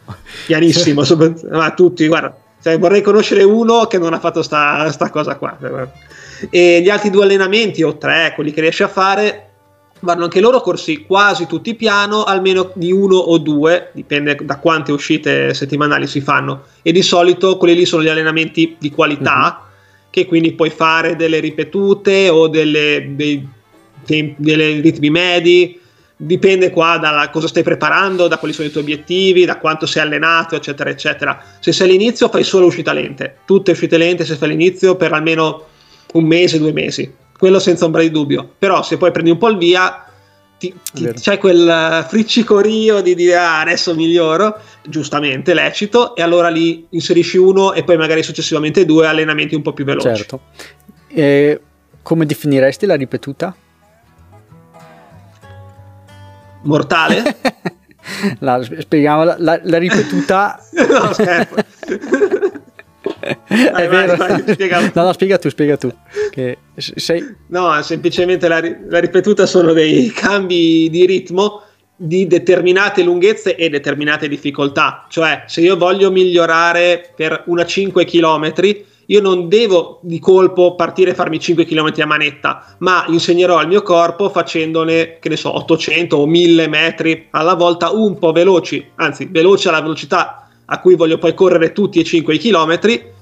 pianissimo. 0.46 1.02
ma 1.50 1.72
tutti, 1.72 2.06
guarda, 2.06 2.36
cioè, 2.62 2.78
vorrei 2.78 3.02
conoscere 3.02 3.42
uno 3.42 3.86
che 3.86 3.98
non 3.98 4.14
ha 4.14 4.20
fatto 4.20 4.40
sta, 4.40 4.88
sta 4.92 5.10
cosa 5.10 5.34
qua. 5.34 5.58
E 6.48 6.80
gli 6.80 6.88
altri 6.88 7.10
due 7.10 7.24
allenamenti, 7.24 7.82
o 7.82 7.96
tre, 7.98 8.32
quelli 8.36 8.52
che 8.52 8.60
riesci 8.60 8.84
a 8.84 8.88
fare, 8.88 9.48
vanno 10.04 10.24
anche 10.24 10.40
loro 10.40 10.60
corsi 10.60 11.04
quasi 11.04 11.46
tutti 11.46 11.74
piano, 11.74 12.22
almeno 12.22 12.70
di 12.74 12.92
uno 12.92 13.16
o 13.16 13.38
due, 13.38 13.90
dipende 13.92 14.38
da 14.42 14.58
quante 14.58 14.92
uscite 14.92 15.52
settimanali 15.54 16.06
si 16.06 16.20
fanno. 16.20 16.62
E 16.82 16.92
di 16.92 17.02
solito 17.02 17.56
quelli 17.56 17.74
lì 17.74 17.84
sono 17.84 18.02
gli 18.02 18.08
allenamenti 18.08 18.76
di 18.78 18.90
qualità, 18.90 19.60
uh-huh. 19.60 20.06
che 20.10 20.26
quindi 20.26 20.52
puoi 20.52 20.70
fare 20.70 21.16
delle 21.16 21.40
ripetute 21.40 22.28
o 22.28 22.46
delle, 22.46 23.12
dei, 23.16 23.48
dei, 24.04 24.34
delle 24.36 24.80
ritmi 24.80 25.10
medi. 25.10 25.80
Dipende 26.16 26.70
qua 26.70 26.96
da 26.98 27.28
cosa 27.32 27.48
stai 27.48 27.64
preparando, 27.64 28.28
da 28.28 28.38
quali 28.38 28.54
sono 28.54 28.68
i 28.68 28.70
tuoi 28.70 28.84
obiettivi, 28.84 29.44
da 29.44 29.58
quanto 29.58 29.84
sei 29.84 30.02
allenato, 30.02 30.54
eccetera, 30.54 30.88
eccetera. 30.88 31.42
Se 31.58 31.72
sei 31.72 31.88
all'inizio 31.88 32.28
fai 32.28 32.44
solo 32.44 32.66
uscite 32.66 32.92
lente, 32.92 33.38
tutte 33.44 33.72
uscite 33.72 33.96
lente 33.96 34.24
se 34.24 34.36
fai 34.36 34.50
all'inizio 34.50 34.94
per 34.94 35.12
almeno 35.12 35.66
un 36.12 36.24
mese, 36.24 36.58
due 36.58 36.72
mesi 36.72 37.22
quello 37.44 37.58
senza 37.58 37.84
ombra 37.84 38.00
di 38.00 38.10
dubbio. 38.10 38.54
Però 38.58 38.82
se 38.82 38.96
poi 38.96 39.10
prendi 39.10 39.28
un 39.28 39.36
po' 39.36 39.50
il 39.50 39.58
via, 39.58 40.02
ti, 40.56 40.74
ti, 40.94 41.12
c'è 41.12 41.36
quel 41.36 42.06
friccicorio 42.08 43.02
di 43.02 43.14
dire 43.14 43.36
ah, 43.36 43.60
adesso 43.60 43.94
miglioro, 43.94 44.58
giustamente 44.82 45.52
lecito, 45.52 46.16
e 46.16 46.22
allora 46.22 46.48
lì 46.48 46.86
inserisci 46.88 47.36
uno 47.36 47.74
e 47.74 47.84
poi 47.84 47.98
magari 47.98 48.22
successivamente 48.22 48.86
due 48.86 49.06
allenamenti 49.06 49.54
un 49.54 49.60
po' 49.60 49.74
più 49.74 49.84
veloci. 49.84 50.06
Certo. 50.06 50.40
E 51.06 51.60
come 52.00 52.24
definiresti 52.24 52.86
la 52.86 52.94
ripetuta? 52.94 53.54
Mortale? 56.62 57.36
la, 58.40 58.62
spieghiamo 58.62 59.22
la, 59.22 59.36
la, 59.38 59.60
la 59.62 59.76
ripetuta. 59.76 60.62
no, 60.72 61.12
scherzo. 61.12 61.54
Vai, 63.48 63.84
è 63.84 63.88
vero. 63.88 64.16
Vai, 64.16 64.42
vai, 64.42 64.90
no, 64.94 65.02
no, 65.02 65.12
spiega 65.12 65.38
tu, 65.38 65.48
spiega 65.48 65.76
tu. 65.76 65.92
Sei... 66.76 67.36
No, 67.48 67.82
semplicemente 67.82 68.48
la, 68.48 68.60
la 68.88 68.98
ripetuta 68.98 69.46
sono 69.46 69.72
dei 69.72 70.10
cambi 70.10 70.88
di 70.90 71.06
ritmo 71.06 71.62
di 71.96 72.26
determinate 72.26 73.02
lunghezze 73.02 73.56
e 73.56 73.68
determinate 73.68 74.28
difficoltà. 74.28 75.06
Cioè, 75.08 75.44
se 75.46 75.60
io 75.60 75.76
voglio 75.76 76.10
migliorare 76.10 77.12
per 77.14 77.44
una 77.46 77.64
5 77.64 78.04
km, 78.04 78.52
io 79.06 79.20
non 79.20 79.48
devo 79.48 80.00
di 80.02 80.18
colpo 80.18 80.74
partire 80.74 81.10
e 81.10 81.14
farmi 81.14 81.38
5 81.38 81.64
km 81.64 81.92
a 81.98 82.06
manetta, 82.06 82.76
ma 82.78 83.04
insegnerò 83.08 83.58
al 83.58 83.68
mio 83.68 83.82
corpo 83.82 84.30
facendone, 84.30 85.18
che 85.18 85.28
ne 85.28 85.36
so, 85.36 85.54
800 85.56 86.16
o 86.16 86.26
1000 86.26 86.68
metri 86.68 87.26
alla 87.30 87.54
volta 87.54 87.90
un 87.90 88.18
po' 88.18 88.32
veloci, 88.32 88.84
anzi, 88.96 89.28
veloci 89.30 89.68
alla 89.68 89.82
velocità 89.82 90.43
a 90.66 90.80
cui 90.80 90.94
voglio 90.94 91.18
poi 91.18 91.34
correre 91.34 91.72
tutti 91.72 92.00
e 92.00 92.04
5 92.04 92.34
i 92.34 92.38
chilometri, 92.38 93.12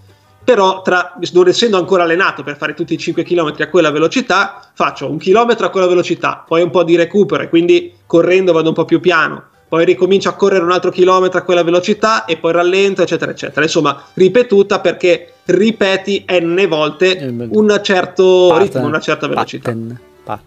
però 0.45 0.83
tra, 0.83 1.17
non 1.33 1.49
essendo 1.49 1.79
ancora 1.79 2.03
allenato 2.03 2.43
per 2.43 2.57
fare 2.57 2.75
tutti 2.75 2.95
i 2.95 2.99
5 2.99 3.23
km 3.23 3.55
a 3.59 3.69
quella 3.69 3.91
velocità, 3.91 4.71
faccio 4.75 5.11
un 5.11 5.19
chilometro 5.19 5.67
a 5.67 5.71
quella 5.71 5.87
velocità, 5.87 6.45
poi 6.47 6.63
un 6.63 6.71
po' 6.71 6.83
di 6.83 6.97
recupero 6.97 7.43
e 7.43 7.49
quindi 7.49 7.95
correndo 8.07 8.53
vado 8.53 8.69
un 8.69 8.75
po' 8.75 8.85
più 8.85 9.01
piano, 9.01 9.45
poi 9.69 9.85
ricomincio 9.85 10.29
a 10.29 10.35
correre 10.35 10.65
un 10.65 10.73
altro 10.73 10.91
chilometro 10.91 11.39
a 11.39 11.43
quella 11.43 11.63
velocità 11.63 12.25
e 12.25 12.37
poi 12.37 12.53
rallento, 12.53 13.03
eccetera, 13.03 13.31
eccetera. 13.31 13.63
Insomma, 13.63 14.03
ripetuta 14.15 14.81
perché 14.81 15.35
ripeti 15.47 16.25
n 16.29 16.67
volte 16.69 17.17
un 17.49 17.81
certo 17.83 18.49
pattern, 18.49 18.65
ritmo, 18.65 18.87
una 18.87 19.01
certa 19.01 19.29
velocità. 19.29 19.71
Pattern, 19.71 20.01
pat, 20.25 20.41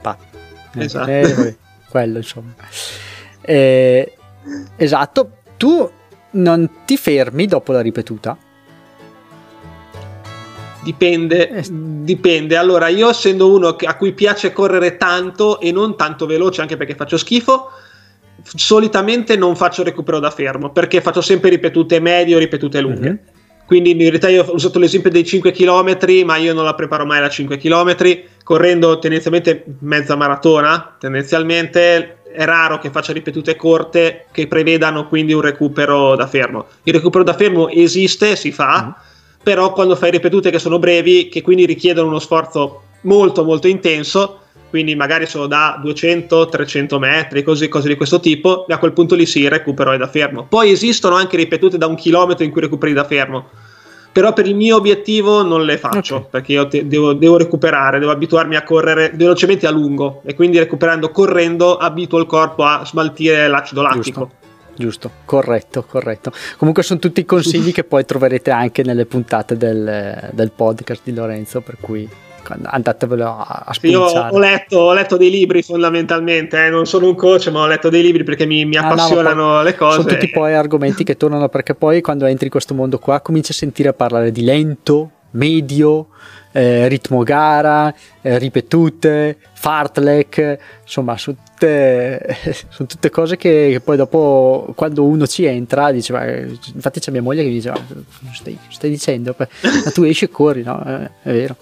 pat. 0.00 0.18
Eh, 0.76 0.84
esatto. 0.84 1.10
Eh, 1.10 1.56
quello, 1.90 2.16
insomma. 2.18 2.54
Eh, 3.42 4.16
esatto. 4.76 5.30
Tu 5.56 5.90
non 6.32 6.68
ti 6.84 6.96
fermi 6.96 7.46
dopo 7.46 7.72
la 7.72 7.80
ripetuta? 7.80 8.36
Dipende, 10.82 11.50
eh. 11.50 11.64
dipende. 11.70 12.56
Allora, 12.56 12.88
io 12.88 13.10
essendo 13.10 13.52
uno 13.52 13.76
a 13.78 13.96
cui 13.96 14.12
piace 14.12 14.52
correre 14.52 14.96
tanto 14.96 15.60
e 15.60 15.72
non 15.72 15.96
tanto 15.96 16.26
veloce, 16.26 16.62
anche 16.62 16.76
perché 16.76 16.94
faccio 16.94 17.18
schifo, 17.18 17.70
solitamente 18.42 19.36
non 19.36 19.56
faccio 19.56 19.82
recupero 19.82 20.18
da 20.18 20.30
fermo, 20.30 20.70
perché 20.70 21.00
faccio 21.00 21.20
sempre 21.20 21.50
ripetute 21.50 22.00
medie 22.00 22.34
o 22.34 22.38
ripetute 22.38 22.80
lunghe. 22.80 23.08
Mm-hmm. 23.08 23.38
Quindi 23.66 23.92
in 23.92 23.98
realtà 23.98 24.28
io 24.28 24.44
ho 24.44 24.54
usato 24.54 24.80
l'esempio 24.80 25.10
dei 25.10 25.24
5 25.24 25.52
km, 25.52 25.96
ma 26.24 26.36
io 26.38 26.52
non 26.52 26.64
la 26.64 26.74
preparo 26.74 27.06
mai 27.06 27.20
da 27.20 27.28
5 27.28 27.56
km, 27.56 27.94
correndo 28.42 28.98
tendenzialmente 28.98 29.64
mezza 29.80 30.16
maratona, 30.16 30.96
tendenzialmente 30.98 32.19
è 32.32 32.44
raro 32.44 32.78
che 32.78 32.90
faccia 32.90 33.12
ripetute 33.12 33.56
corte 33.56 34.26
che 34.30 34.46
prevedano 34.46 35.06
quindi 35.08 35.32
un 35.32 35.40
recupero 35.40 36.14
da 36.16 36.26
fermo. 36.26 36.66
Il 36.84 36.92
recupero 36.92 37.24
da 37.24 37.34
fermo 37.34 37.68
esiste, 37.68 38.36
si 38.36 38.52
fa, 38.52 38.84
mm. 38.86 39.02
però 39.42 39.72
quando 39.72 39.96
fai 39.96 40.10
ripetute 40.10 40.50
che 40.50 40.58
sono 40.58 40.78
brevi, 40.78 41.28
che 41.28 41.42
quindi 41.42 41.66
richiedono 41.66 42.08
uno 42.08 42.18
sforzo 42.18 42.82
molto 43.02 43.44
molto 43.44 43.66
intenso, 43.66 44.40
quindi 44.68 44.94
magari 44.94 45.26
sono 45.26 45.46
da 45.46 45.80
200-300 45.84 46.98
metri, 46.98 47.42
così, 47.42 47.68
cose 47.68 47.88
di 47.88 47.96
questo 47.96 48.20
tipo, 48.20 48.66
e 48.68 48.72
a 48.72 48.78
quel 48.78 48.92
punto 48.92 49.16
lì 49.16 49.26
sì, 49.26 49.48
recupero 49.48 49.96
da 49.96 50.06
fermo. 50.06 50.46
Poi 50.48 50.70
esistono 50.70 51.16
anche 51.16 51.36
ripetute 51.36 51.76
da 51.76 51.86
un 51.86 51.96
chilometro 51.96 52.44
in 52.44 52.52
cui 52.52 52.60
recuperi 52.60 52.92
da 52.92 53.04
fermo. 53.04 53.48
Però 54.12 54.32
per 54.32 54.46
il 54.46 54.56
mio 54.56 54.76
obiettivo 54.76 55.42
non 55.42 55.64
le 55.64 55.78
faccio 55.78 56.16
okay. 56.16 56.28
perché 56.30 56.52
io 56.52 56.68
te, 56.68 56.86
devo, 56.86 57.12
devo, 57.12 57.36
recuperare, 57.36 57.98
devo 57.98 58.10
abituarmi 58.10 58.56
a 58.56 58.62
correre 58.62 59.10
velocemente 59.14 59.66
a 59.66 59.70
lungo 59.70 60.22
e 60.24 60.34
quindi 60.34 60.58
recuperando 60.58 61.10
correndo 61.10 61.76
abituo 61.76 62.18
il 62.18 62.26
corpo 62.26 62.64
a 62.64 62.84
smaltire 62.84 63.46
l'acido 63.48 63.82
lattico. 63.82 64.20
Giusto. 64.20 64.38
Giusto, 64.76 65.10
corretto, 65.26 65.84
corretto. 65.84 66.32
Comunque 66.56 66.82
sono 66.82 66.98
tutti 66.98 67.24
consigli 67.26 67.70
che 67.72 67.84
poi 67.84 68.04
troverete 68.04 68.50
anche 68.50 68.82
nelle 68.82 69.04
puntate 69.04 69.56
del, 69.56 70.30
del 70.32 70.50
podcast 70.52 71.02
di 71.04 71.12
Lorenzo, 71.12 71.60
per 71.60 71.76
cui 71.78 72.08
andatevelo 72.62 73.26
a, 73.26 73.64
a 73.66 73.76
Io 73.82 74.00
ho 74.02 74.38
letto, 74.38 74.78
ho 74.78 74.92
letto, 74.92 75.16
dei 75.16 75.30
libri 75.30 75.62
fondamentalmente, 75.62 76.66
eh. 76.66 76.70
non 76.70 76.86
sono 76.86 77.06
un 77.06 77.14
coach, 77.14 77.48
ma 77.48 77.60
ho 77.60 77.66
letto 77.66 77.88
dei 77.88 78.02
libri 78.02 78.24
perché 78.24 78.46
mi, 78.46 78.64
mi 78.64 78.76
appassionano 78.76 79.52
ah, 79.52 79.56
no, 79.58 79.62
le 79.62 79.74
cose. 79.74 80.02
Sono 80.02 80.08
tutti 80.08 80.30
poi 80.30 80.54
argomenti 80.54 81.04
che 81.04 81.16
tornano 81.16 81.48
perché 81.48 81.74
poi 81.74 82.00
quando 82.00 82.26
entri 82.26 82.46
in 82.46 82.50
questo 82.50 82.74
mondo 82.74 82.98
qua 82.98 83.20
cominci 83.20 83.52
a 83.52 83.54
sentire 83.54 83.92
parlare 83.92 84.32
di 84.32 84.42
lento, 84.42 85.10
medio, 85.32 86.08
eh, 86.52 86.88
ritmo 86.88 87.22
gara, 87.22 87.94
eh, 88.20 88.38
ripetute, 88.38 89.38
fartlek, 89.52 90.58
insomma 90.82 91.16
sono 91.16 91.36
tutte, 91.44 92.36
sono 92.70 92.88
tutte 92.88 93.10
cose 93.10 93.36
che, 93.36 93.68
che, 93.72 93.80
poi 93.80 93.96
dopo 93.96 94.72
quando 94.74 95.04
uno 95.04 95.26
ci 95.26 95.44
entra 95.44 95.92
dice, 95.92 96.12
ma, 96.12 96.24
infatti 96.26 97.00
c'è 97.00 97.10
mia 97.10 97.22
moglie 97.22 97.42
che 97.42 97.48
mi 97.48 97.54
dice, 97.54 97.70
ma 97.70 98.32
stai, 98.32 98.58
stai 98.68 98.90
dicendo, 98.90 99.34
ma 99.36 99.46
tu 99.92 100.02
esci 100.02 100.24
e 100.24 100.30
corri, 100.30 100.62
no? 100.62 100.82
Eh, 100.84 101.10
è 101.22 101.32
vero. 101.32 101.56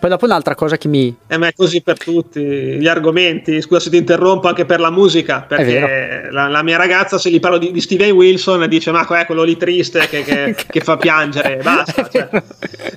Poi 0.00 0.10
dopo 0.10 0.26
un'altra 0.26 0.54
cosa 0.54 0.76
che 0.76 0.86
mi... 0.86 1.14
Eh, 1.26 1.36
ma 1.38 1.48
è 1.48 1.52
così 1.52 1.82
per 1.82 1.98
tutti 1.98 2.40
gli 2.40 2.86
argomenti, 2.86 3.60
scusa 3.60 3.80
se 3.80 3.90
ti 3.90 3.96
interrompo 3.96 4.46
anche 4.46 4.64
per 4.64 4.78
la 4.78 4.90
musica, 4.90 5.40
perché 5.40 6.28
la, 6.30 6.46
la, 6.46 6.62
mia 6.62 6.76
ragazza 6.76 7.18
se 7.18 7.30
gli 7.30 7.40
parlo 7.40 7.58
di, 7.58 7.72
di 7.72 7.80
Steven 7.80 8.12
Wilson 8.12 8.68
dice 8.68 8.92
ma 8.92 9.04
è 9.04 9.26
quello 9.26 9.42
lì 9.42 9.56
triste 9.56 10.06
che, 10.08 10.22
che, 10.22 10.54
che 10.70 10.80
fa 10.80 10.96
piangere, 10.96 11.56
basta, 11.62 12.08
cioè, 12.08 12.28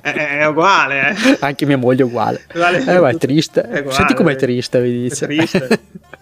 è, 0.00 0.38
è, 0.38 0.46
uguale. 0.46 1.10
Eh. 1.10 1.36
Anche 1.40 1.66
mia 1.66 1.76
moglie 1.76 2.02
è 2.02 2.06
uguale. 2.06 2.42
Vale, 2.54 2.84
eh, 2.86 3.00
ma 3.00 3.08
è 3.08 3.16
triste. 3.16 3.62
È 3.62 3.80
uguale, 3.80 3.96
Senti 3.96 4.14
com'è 4.14 4.36
triste, 4.36 4.78
mi 4.78 4.90
dice. 4.90 5.24
È 5.24 5.28
triste. 5.28 5.80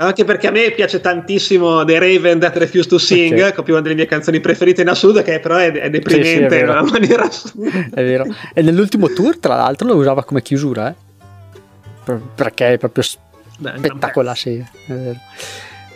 Anche 0.00 0.24
perché 0.24 0.46
a 0.46 0.50
me 0.52 0.70
piace 0.70 1.00
tantissimo 1.00 1.84
The 1.84 1.98
Raven 1.98 2.38
That 2.38 2.56
Refuse 2.56 2.88
to 2.88 2.98
Sing, 2.98 3.32
okay. 3.32 3.52
che 3.52 3.62
è 3.64 3.70
una 3.72 3.80
delle 3.80 3.96
mie 3.96 4.06
canzoni 4.06 4.38
preferite 4.38 4.82
in 4.82 4.88
assoluto, 4.88 5.22
che 5.22 5.40
però 5.40 5.56
è, 5.56 5.72
è 5.72 5.90
deprimente 5.90 6.48
sì, 6.48 6.54
sì, 6.54 6.62
in 6.62 6.68
una 6.68 6.82
maniera 6.82 7.24
assurda. 7.26 7.70
È 7.92 8.04
vero. 8.04 8.26
E 8.54 8.62
nell'ultimo 8.62 9.12
tour, 9.12 9.38
tra 9.38 9.56
l'altro, 9.56 9.88
lo 9.88 9.96
usava 9.96 10.22
come 10.22 10.40
chiusura, 10.40 10.88
eh? 10.88 12.14
perché 12.32 12.74
è 12.74 12.78
proprio 12.78 13.02
spettacolare, 13.02 14.36
sì, 14.36 14.56
è 14.58 14.92
vero. 14.92 15.18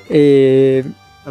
E... 0.08 0.84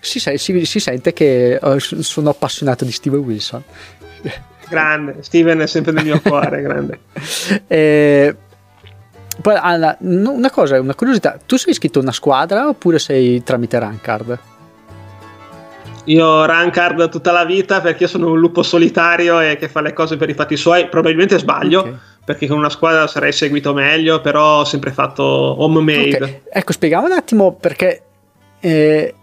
si, 0.00 0.18
si, 0.18 0.64
si, 0.64 0.80
sente 0.80 1.12
che 1.12 1.58
oh, 1.60 1.78
sono 1.78 2.30
appassionato 2.30 2.86
di 2.86 2.92
Steven 2.92 3.20
Wilson. 3.20 3.62
Grande, 4.70 5.16
Steven 5.20 5.58
è 5.58 5.66
sempre 5.66 5.92
nel 5.92 6.04
mio 6.06 6.20
cuore, 6.22 6.62
grande. 6.64 6.98
E 7.66 8.36
poi, 9.40 9.54
Anna, 9.56 9.96
una 10.00 10.50
cosa, 10.50 10.80
una 10.80 10.94
curiosità, 10.94 11.38
tu 11.44 11.56
sei 11.56 11.72
iscritto 11.72 11.98
a 11.98 12.02
una 12.02 12.12
squadra 12.12 12.68
oppure 12.68 12.98
sei 12.98 13.42
tramite 13.42 13.78
Rancard? 13.78 14.38
Io 16.04 16.44
Rancard 16.44 17.08
tutta 17.08 17.30
la 17.30 17.44
vita 17.44 17.80
perché 17.80 18.04
io 18.04 18.08
sono 18.08 18.30
un 18.30 18.40
lupo 18.40 18.62
solitario 18.62 19.40
e 19.40 19.56
che 19.56 19.68
fa 19.68 19.80
le 19.80 19.92
cose 19.92 20.16
per 20.16 20.28
i 20.28 20.34
fatti 20.34 20.56
suoi, 20.56 20.88
probabilmente 20.88 21.38
sbaglio. 21.38 21.80
Okay. 21.80 21.98
Perché 22.24 22.46
con 22.46 22.58
una 22.58 22.70
squadra 22.70 23.06
sarei 23.06 23.32
seguito 23.32 23.72
meglio, 23.72 24.20
però 24.20 24.60
ho 24.60 24.64
sempre 24.64 24.92
fatto 24.92 25.24
homemade. 25.24 26.16
Okay. 26.16 26.42
Ecco, 26.52 26.72
spieghiamo 26.72 27.06
un 27.06 27.12
attimo 27.12 27.52
perché 27.52 28.02
eh, 28.60 29.14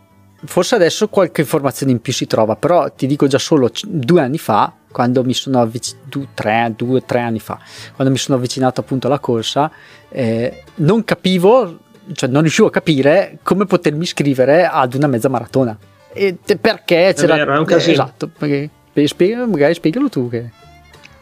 forse 0.45 0.75
adesso 0.75 1.07
qualche 1.07 1.41
informazione 1.41 1.91
in 1.91 2.01
più 2.01 2.13
si 2.13 2.27
trova, 2.27 2.55
però 2.55 2.91
ti 2.91 3.07
dico 3.07 3.27
già 3.27 3.39
solo 3.39 3.69
due 3.85 4.21
anni 4.21 4.37
fa 4.37 4.73
quando 4.91 5.23
mi 5.23 5.33
sono 5.33 5.61
avvicinato, 5.61 6.27
tre, 6.33 6.73
due, 6.75 7.05
tre 7.05 7.19
anni 7.19 7.39
fa, 7.39 7.59
quando 7.95 8.11
mi 8.11 8.19
sono 8.19 8.37
avvicinato 8.37 8.81
appunto 8.81 9.07
alla 9.07 9.19
corsa, 9.19 9.71
eh, 10.09 10.63
non 10.75 11.03
capivo, 11.03 11.77
cioè 12.13 12.29
non 12.29 12.41
riuscivo 12.41 12.67
a 12.67 12.71
capire 12.71 13.39
come 13.43 13.65
potermi 13.65 14.03
iscrivere 14.03 14.65
ad 14.65 14.93
una 14.93 15.07
mezza 15.07 15.29
maratona. 15.29 15.77
E 16.11 16.37
perché 16.59 17.13
c'era... 17.15 17.35
È 17.35 17.37
vero, 17.37 17.55
è 17.55 17.57
un 17.59 17.65
casino. 17.65 17.93
Esatto, 17.93 18.29
perché, 18.35 18.69
spiega, 19.07 19.45
magari 19.45 19.73
spiegalo 19.73 20.09
tu 20.09 20.29
che... 20.29 20.49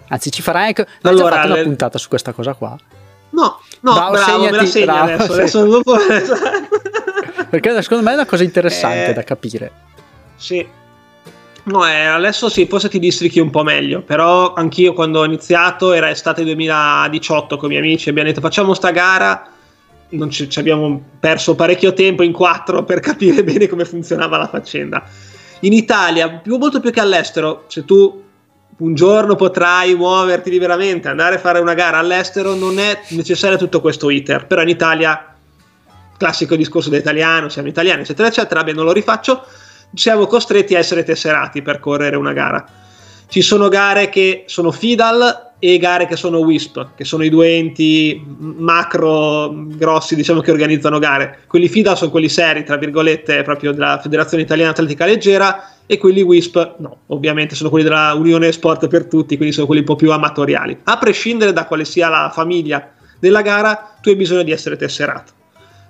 Anzi, 0.10 0.32
ci 0.32 0.42
farai 0.42 0.68
anche... 0.68 0.88
Allora, 1.02 1.36
fatto 1.36 1.48
le... 1.48 1.54
una 1.54 1.64
puntata 1.64 1.98
su 1.98 2.08
questa 2.08 2.32
cosa 2.32 2.54
qua? 2.54 2.78
No, 3.30 3.60
no, 3.82 3.94
bravo, 3.94 4.12
bravo 4.14 4.44
me 4.44 4.52
la 4.52 4.66
segni 4.66 4.86
bravo, 4.86 5.12
adesso, 5.12 5.34
adesso 5.34 5.66
dopo... 5.66 5.98
perché 7.50 7.82
secondo 7.82 8.04
me 8.04 8.12
è 8.12 8.14
una 8.14 8.26
cosa 8.26 8.44
interessante 8.44 9.10
eh, 9.10 9.14
da 9.14 9.24
capire. 9.24 9.72
Sì, 10.38 10.66
No, 11.68 11.86
eh, 11.86 12.06
adesso 12.06 12.48
sì, 12.48 12.66
forse 12.66 12.88
ti 12.88 12.98
districhi 12.98 13.40
un 13.40 13.50
po' 13.50 13.64
meglio, 13.64 14.02
però 14.02 14.54
anch'io 14.54 14.94
quando 14.94 15.20
ho 15.20 15.26
iniziato 15.26 15.92
era 15.92 16.10
estate 16.10 16.46
2018 16.46 17.58
con 17.58 17.66
i 17.66 17.74
miei 17.74 17.82
amici, 17.86 18.08
abbiamo 18.08 18.30
detto 18.30 18.40
facciamo 18.40 18.74
sta 18.74 18.92
gara, 18.92 19.50
non 20.10 20.30
ci, 20.30 20.50
ci 20.50 20.60
abbiamo 20.60 21.02
perso 21.20 21.56
parecchio 21.56 21.92
tempo 21.92 22.24
in 22.24 22.32
quattro 22.32 22.86
per 22.86 23.02
capire 23.02 23.44
bene 23.44 23.68
come 23.68 23.84
funzionava 23.84 24.38
la 24.38 24.48
faccenda. 24.48 25.04
In 25.62 25.74
Italia, 25.74 26.30
più, 26.30 26.58
molto 26.58 26.80
più 26.80 26.90
che 26.90 27.02
all'estero, 27.02 27.66
se 27.68 27.84
tu 27.84 28.24
un 28.78 28.94
giorno 28.94 29.36
potrai 29.36 29.94
muoverti 29.94 30.50
liberamente, 30.50 31.10
andare 31.10 31.36
a 31.36 31.40
fare 31.40 31.60
una 31.60 31.74
gara 31.74 31.98
all'estero, 31.98 32.56
non 32.56 32.80
è 32.80 33.02
necessario 33.10 33.58
tutto 33.58 33.82
questo 33.82 34.10
iter, 34.10 34.48
però 34.48 34.62
in 34.62 34.70
Italia, 34.70 35.36
classico 36.18 36.56
discorso 36.56 36.90
da 36.90 36.96
italiano, 36.96 37.50
siamo 37.50 37.68
italiani, 37.68 38.04
eccetera, 38.04 38.30
eccetera, 38.30 38.64
beh, 38.64 38.72
non 38.72 38.86
lo 38.86 38.94
rifaccio 38.94 39.44
siamo 39.94 40.26
costretti 40.26 40.76
a 40.76 40.80
essere 40.80 41.04
tesserati 41.04 41.62
per 41.62 41.80
correre 41.80 42.16
una 42.16 42.34
gara. 42.34 42.66
Ci 43.30 43.42
sono 43.42 43.68
gare 43.68 44.10
che 44.10 44.44
sono 44.48 44.72
FIDAL 44.72 45.46
e 45.60 45.78
gare 45.80 46.06
che 46.06 46.16
sono 46.16 46.40
WISP, 46.40 46.90
che 46.96 47.04
sono 47.04 47.24
i 47.24 47.30
due 47.30 47.50
enti 47.50 48.24
macro 48.38 49.52
grossi 49.54 50.16
diciamo, 50.16 50.42
che 50.42 50.52
organizzano 50.52 51.00
gare. 51.00 51.40
Quelli 51.48 51.68
FIDAL 51.68 51.98
sono 51.98 52.12
quelli 52.12 52.30
seri, 52.30 52.64
tra 52.64 52.78
virgolette, 52.78 53.42
proprio 53.42 53.72
della 53.72 54.00
Federazione 54.02 54.44
Italiana 54.44 54.72
Atletica 54.72 55.06
Leggera, 55.06 55.72
e 55.86 55.98
quelli 55.98 56.22
WISP, 56.22 56.76
no, 56.80 56.98
ovviamente 57.08 57.56
sono 57.56 57.70
quelli 57.70 57.86
della 57.86 58.14
Unione 58.14 58.52
Sport 58.52 58.88
per 58.88 59.06
Tutti, 59.06 59.36
quindi 59.38 59.54
sono 59.54 59.66
quelli 59.66 59.82
un 59.82 59.88
po' 59.88 59.96
più 59.96 60.12
amatoriali. 60.12 60.78
A 60.84 60.98
prescindere 60.98 61.54
da 61.54 61.66
quale 61.66 61.86
sia 61.86 62.10
la 62.10 62.30
famiglia 62.32 62.92
della 63.20 63.42
gara, 63.42 63.96
tu 64.02 64.10
hai 64.10 64.16
bisogno 64.16 64.44
di 64.44 64.52
essere 64.52 64.76
tesserato. 64.76 65.32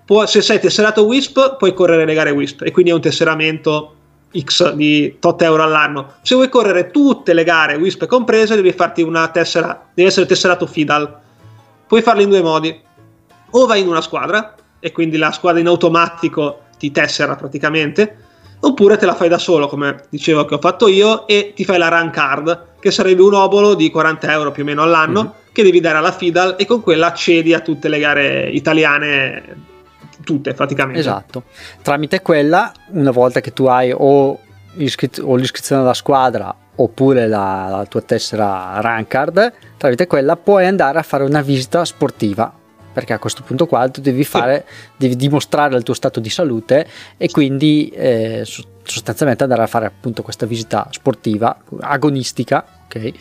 Pu- 0.08 0.24
se 0.24 0.41
sei 0.41 0.58
tesserato 0.62 1.03
WISP, 1.03 1.58
puoi 1.58 1.74
correre 1.74 2.05
le 2.05 2.14
gare 2.14 2.32
WISP 2.32 2.62
e 2.62 2.72
quindi 2.72 2.91
è 2.91 2.93
un 2.93 3.01
tesseramento 3.01 3.93
X 4.39 4.72
di 4.72 5.18
tot 5.20 5.41
euro 5.41 5.64
all'anno. 5.64 6.14
Se 6.22 6.34
vuoi 6.34 6.47
correre 6.47 6.91
tutte 6.91 7.34
le 7.34 7.43
gare 7.43 7.76
WISP 7.76 8.05
comprese, 8.05 8.55
devi 8.55 8.72
farti 8.72 9.01
una 9.01 9.28
tessera, 9.28 9.89
devi 9.93 10.08
essere 10.08 10.26
tesserato 10.26 10.66
FIDAL. 10.66 11.20
Puoi 11.86 12.01
farlo 12.01 12.22
in 12.22 12.30
due 12.30 12.41
modi. 12.41 12.80
O 13.49 13.66
vai 13.66 13.82
in 13.82 13.89
una 13.89 13.99
squadra, 13.99 14.55
e 14.80 14.93
quindi 14.93 15.18
la 15.18 15.34
squadra 15.34 15.60
in 15.60 15.68
automatico 15.68 16.62
ti 16.78 16.89
tessera 16.89 17.36
praticamente, 17.36 18.18
oppure 18.62 18.95
te 18.95 19.05
la 19.05 19.14
fai 19.14 19.28
da 19.28 19.38
solo, 19.38 19.68
come 19.68 20.05
dicevo 20.08 20.45
che 20.45 20.55
ho 20.55 20.60
fatto 20.60 20.88
io, 20.88 21.28
e 21.28 21.51
ti 21.53 21.66
fai 21.66 21.78
la 21.78 21.89
run 21.89 22.12
card, 22.12 22.76
che 22.80 22.91
sarebbe 22.91 23.24
un 23.24 23.34
obolo 23.34 23.74
di 23.74 23.89
40 23.89 24.32
euro 24.32 24.51
più 24.51 24.64
o 24.64 24.66
meno 24.66 24.84
all'anno, 24.84 25.22
mm-hmm. 25.22 25.34
che 25.51 25.64
devi 25.64 25.82
dare 25.82 25.97
alla 25.97 26.14
FIDAL 26.14 26.55
e 26.58 26.66
con 26.66 26.82
quella 26.82 27.08
accedi 27.08 27.53
a 27.53 27.60
tutte 27.60 27.89
le 27.89 27.99
gare 27.99 28.49
italiane 28.51 29.76
tutte 30.28 30.53
praticamente. 30.53 30.99
Esatto. 30.99 31.43
Tramite 31.82 32.21
quella, 32.21 32.69
una 32.89 33.11
volta 33.11 33.39
che 33.39 33.53
tu 33.53 33.65
hai 33.67 33.93
o, 33.95 34.38
iscri- 34.75 35.21
o 35.21 35.36
l'iscrizione 35.38 35.82
alla 35.84 35.93
squadra 35.93 36.53
oppure 36.75 37.28
la, 37.28 37.67
la 37.69 37.86
tua 37.86 38.01
tessera 38.01 38.82
Rancard, 38.82 39.53
tramite 39.78 40.05
quella 40.05 40.36
puoi 40.36 40.65
andare 40.65 40.99
a 40.99 41.01
fare 41.01 41.23
una 41.23 41.41
visita 41.41 41.86
sportiva 41.86 42.53
perché 42.91 43.13
a 43.13 43.19
questo 43.19 43.43
punto 43.43 43.67
qua 43.67 43.88
tu 43.89 44.01
devi 44.01 44.25
fare, 44.25 44.65
devi 44.97 45.15
dimostrare 45.15 45.78
il 45.78 45.84
tuo 45.84 45.93
stato 45.93 46.19
di 46.19 46.30
salute 46.30 46.88
e 47.15 47.30
quindi 47.30 47.89
eh, 47.89 48.41
sostanzialmente 48.84 49.43
andare 49.43 49.61
a 49.61 49.67
fare 49.67 49.86
appunto 49.86 50.23
questa 50.23 50.45
visita 50.45 50.88
sportiva 50.91 51.57
agonistica, 51.80 52.65
ok? 52.86 53.11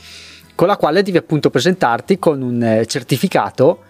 Con 0.54 0.66
la 0.66 0.76
quale 0.76 1.02
devi 1.02 1.18
appunto 1.18 1.50
presentarti 1.50 2.18
con 2.18 2.40
un 2.40 2.62
eh, 2.62 2.86
certificato 2.86 3.82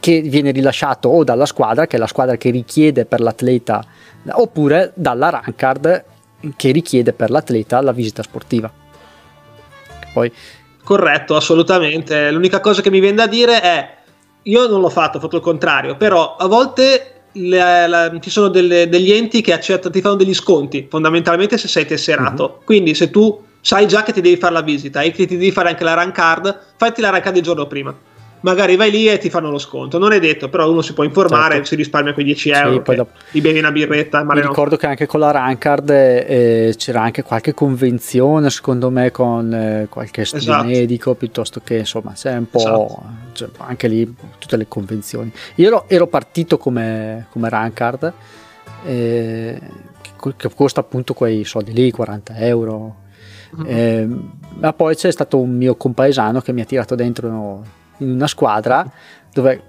che 0.00 0.20
viene 0.20 0.50
rilasciato 0.50 1.08
o 1.08 1.24
dalla 1.24 1.46
squadra, 1.46 1.86
che 1.86 1.96
è 1.96 1.98
la 1.98 2.06
squadra 2.06 2.36
che 2.36 2.50
richiede 2.50 3.04
per 3.04 3.20
l'atleta, 3.20 3.84
oppure 4.32 4.92
dalla 4.94 5.30
Rancard 5.30 6.04
che 6.56 6.70
richiede 6.70 7.12
per 7.12 7.30
l'atleta 7.30 7.80
la 7.80 7.92
visita 7.92 8.22
sportiva. 8.22 8.70
Poi... 10.12 10.32
Corretto, 10.84 11.36
assolutamente. 11.36 12.30
L'unica 12.30 12.60
cosa 12.60 12.80
che 12.80 12.90
mi 12.90 13.00
viene 13.00 13.16
da 13.16 13.26
dire 13.26 13.60
è, 13.60 13.96
io 14.42 14.68
non 14.68 14.80
l'ho 14.80 14.88
fatto, 14.88 15.18
ho 15.18 15.20
fatto 15.20 15.36
il 15.36 15.42
contrario, 15.42 15.96
però 15.96 16.36
a 16.36 16.46
volte 16.46 17.22
le, 17.32 17.88
le, 17.88 18.18
ci 18.20 18.30
sono 18.30 18.48
delle, 18.48 18.88
degli 18.88 19.12
enti 19.12 19.42
che 19.42 19.52
accettano, 19.52 19.92
ti 19.92 20.00
fanno 20.00 20.14
degli 20.14 20.34
sconti, 20.34 20.86
fondamentalmente 20.88 21.58
se 21.58 21.68
sei 21.68 21.84
tesserato. 21.84 22.48
Mm-hmm. 22.48 22.64
Quindi 22.64 22.94
se 22.94 23.10
tu 23.10 23.44
sai 23.60 23.86
già 23.86 24.02
che 24.02 24.12
ti 24.12 24.20
devi 24.20 24.36
fare 24.36 24.54
la 24.54 24.62
visita 24.62 25.02
e 25.02 25.10
che 25.10 25.26
ti 25.26 25.36
devi 25.36 25.50
fare 25.50 25.68
anche 25.68 25.84
la 25.84 25.94
run 25.94 26.12
card, 26.12 26.58
fatti 26.76 27.00
la 27.00 27.10
run 27.10 27.20
card 27.20 27.36
il 27.36 27.42
giorno 27.42 27.66
prima 27.66 27.94
magari 28.40 28.76
vai 28.76 28.90
lì 28.90 29.08
e 29.08 29.18
ti 29.18 29.30
fanno 29.30 29.50
lo 29.50 29.58
sconto. 29.58 29.98
Non 29.98 30.12
è 30.12 30.20
detto, 30.20 30.48
però 30.48 30.70
uno 30.70 30.82
si 30.82 30.92
può 30.92 31.04
informare, 31.04 31.54
certo. 31.54 31.68
si 31.68 31.74
risparmia 31.76 32.12
quei 32.12 32.24
10 32.24 32.50
euro. 32.50 32.72
Sì, 32.72 32.80
poi 32.80 32.96
dopo... 32.96 33.10
Ti 33.30 33.40
bevi 33.40 33.58
una 33.58 33.72
birretta. 33.72 34.22
Mi 34.24 34.40
ricordo 34.40 34.76
che 34.76 34.86
anche 34.86 35.06
con 35.06 35.20
la 35.20 35.30
Rancard 35.30 35.90
eh, 35.90 36.74
c'era 36.76 37.02
anche 37.02 37.22
qualche 37.22 37.54
convenzione, 37.54 38.50
secondo 38.50 38.90
me, 38.90 39.10
con 39.10 39.52
eh, 39.52 39.86
qualche 39.88 40.24
studio 40.24 40.52
esatto. 40.52 40.66
medico, 40.66 41.14
piuttosto 41.14 41.60
che 41.62 41.78
insomma, 41.78 42.12
c'è 42.12 42.36
un 42.36 42.48
po' 42.48 42.58
esatto. 42.58 43.02
cioè, 43.32 43.48
anche 43.58 43.88
lì 43.88 44.14
tutte 44.38 44.56
le 44.56 44.66
convenzioni. 44.68 45.32
Io 45.56 45.66
ero, 45.66 45.84
ero 45.88 46.06
partito 46.06 46.58
come, 46.58 47.26
come 47.30 47.48
Rancard, 47.48 48.12
eh, 48.84 49.60
che, 50.00 50.34
che 50.36 50.50
costa 50.54 50.80
appunto 50.80 51.14
quei 51.14 51.44
soldi 51.44 51.72
lì, 51.72 51.90
40 51.90 52.36
euro. 52.38 53.06
Mm-hmm. 53.56 53.66
Eh, 53.66 54.08
ma 54.60 54.72
poi 54.74 54.94
c'è 54.94 55.10
stato 55.10 55.38
un 55.38 55.56
mio 55.56 55.74
compaesano 55.74 56.40
che 56.42 56.52
mi 56.52 56.60
ha 56.60 56.66
tirato 56.66 56.94
dentro 56.94 57.64
in 57.98 58.10
una 58.10 58.26
squadra 58.26 58.88
dove 59.32 59.62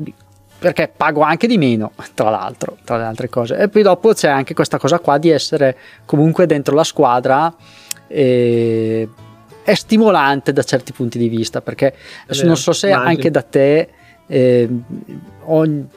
perché 0.60 0.92
pago 0.94 1.22
anche 1.22 1.48
di 1.48 1.58
meno, 1.58 1.92
tra 2.14 2.30
l'altro, 2.30 2.78
tra 2.84 2.98
le 2.98 3.06
altre 3.06 3.30
cose. 3.30 3.58
E 3.58 3.70
poi 3.70 3.82
dopo 3.82 4.12
c'è 4.14 4.28
anche 4.28 4.54
questa 4.54 4.78
cosa 4.78 5.00
qua 5.00 5.18
di 5.18 5.30
essere 5.30 5.78
comunque 6.04 6.46
dentro 6.46 6.76
la 6.76 6.84
squadra. 6.84 7.54
E 8.08 9.08
è 9.70 9.76
stimolante 9.76 10.52
da 10.52 10.64
certi 10.64 10.94
punti 10.94 11.20
di 11.20 11.30
vista 11.30 11.62
perché 11.62 11.94
adesso 12.24 12.46
non 12.46 12.58
so 12.58 12.72
se 12.74 12.92
anche 12.92 13.30
da 13.30 13.44
te 13.44 13.88
eh, 14.26 14.68
ogni, 15.44 15.88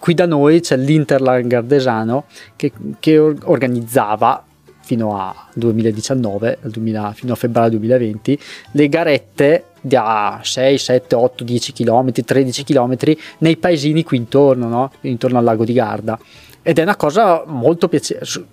qui 0.00 0.14
da 0.14 0.26
noi 0.26 0.60
c'è 0.60 0.76
l'Interland 0.76 1.46
Gardesano 1.46 2.24
che, 2.56 2.72
che 2.98 3.18
organizzava 3.18 4.44
fino 4.90 5.16
a 5.16 5.32
2019 5.54 6.58
2000, 6.62 7.12
fino 7.12 7.32
a 7.32 7.36
febbraio 7.36 7.70
2020 7.70 8.38
le 8.72 8.88
garette 8.88 9.64
da 9.80 10.40
6, 10.42 10.78
7, 10.78 11.14
8, 11.14 11.44
10 11.44 11.72
km, 11.72 12.10
13 12.10 12.64
km 12.64 12.96
nei 13.38 13.56
paesini 13.56 14.02
qui 14.02 14.16
intorno, 14.16 14.66
no? 14.66 14.90
intorno 15.02 15.38
al 15.38 15.44
lago 15.44 15.64
di 15.64 15.72
Garda. 15.74 16.18
Ed 16.62 16.80
è 16.80 16.82
una 16.82 16.96
cosa 16.96 17.44
molto 17.46 17.86
piacevole. 17.86 18.48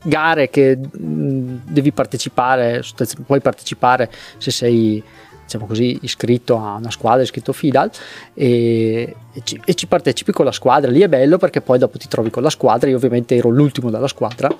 Gare 0.00 0.48
che 0.48 0.78
devi 0.80 1.92
partecipare, 1.92 2.82
puoi 3.26 3.40
partecipare 3.40 4.10
se 4.38 4.50
sei 4.50 5.02
diciamo 5.48 5.64
così, 5.64 5.98
iscritto 6.02 6.58
a 6.62 6.74
una 6.74 6.90
squadra, 6.90 7.22
iscritto 7.22 7.52
a 7.52 7.54
Fidal 7.54 7.90
e, 8.34 9.16
e, 9.32 9.40
ci, 9.42 9.58
e, 9.64 9.72
ci, 9.72 9.86
partecipi 9.86 10.30
con 10.30 10.44
la 10.44 10.52
squadra. 10.52 10.90
Lì 10.90 11.00
è 11.00 11.08
bello 11.08 11.38
perché 11.38 11.62
poi 11.62 11.78
dopo 11.78 11.96
ti 11.96 12.06
trovi 12.06 12.28
con 12.28 12.42
la 12.42 12.50
squadra. 12.50 12.90
Io 12.90 12.96
ovviamente 12.96 13.34
ero 13.34 13.48
l'ultimo 13.48 13.90
della 13.90 14.08
squadra 14.08 14.54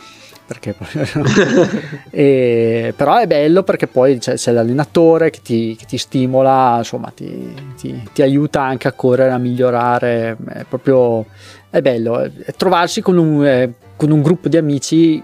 perché 0.49 0.75
e, 2.09 2.95
però 2.97 3.19
è 3.19 3.27
bello 3.27 3.63
perché 3.65 3.87
poi 3.87 4.17
c'è, 4.17 4.35
c'è 4.35 4.51
l'allenatore 4.51 5.29
che 5.29 5.41
ti, 5.43 5.77
che 5.79 5.85
ti, 5.85 5.99
stimola, 5.99 6.77
insomma 6.79 7.13
ti, 7.15 7.55
ti, 7.77 8.09
ti, 8.15 8.23
aiuta 8.23 8.63
anche 8.63 8.89
a 8.89 8.93
correre, 8.93 9.31
a 9.31 9.37
migliorare, 9.37 10.39
è 10.49 10.65
proprio 10.67 11.27
è 11.69 11.83
bello 11.83 12.19
è 12.19 12.55
trovarsi 12.57 13.03
con 13.03 13.19
un, 13.19 13.45
eh, 13.45 13.75
con 13.95 14.11
un 14.11 14.23
gruppo 14.23 14.49
di 14.49 14.57
amici 14.57 15.23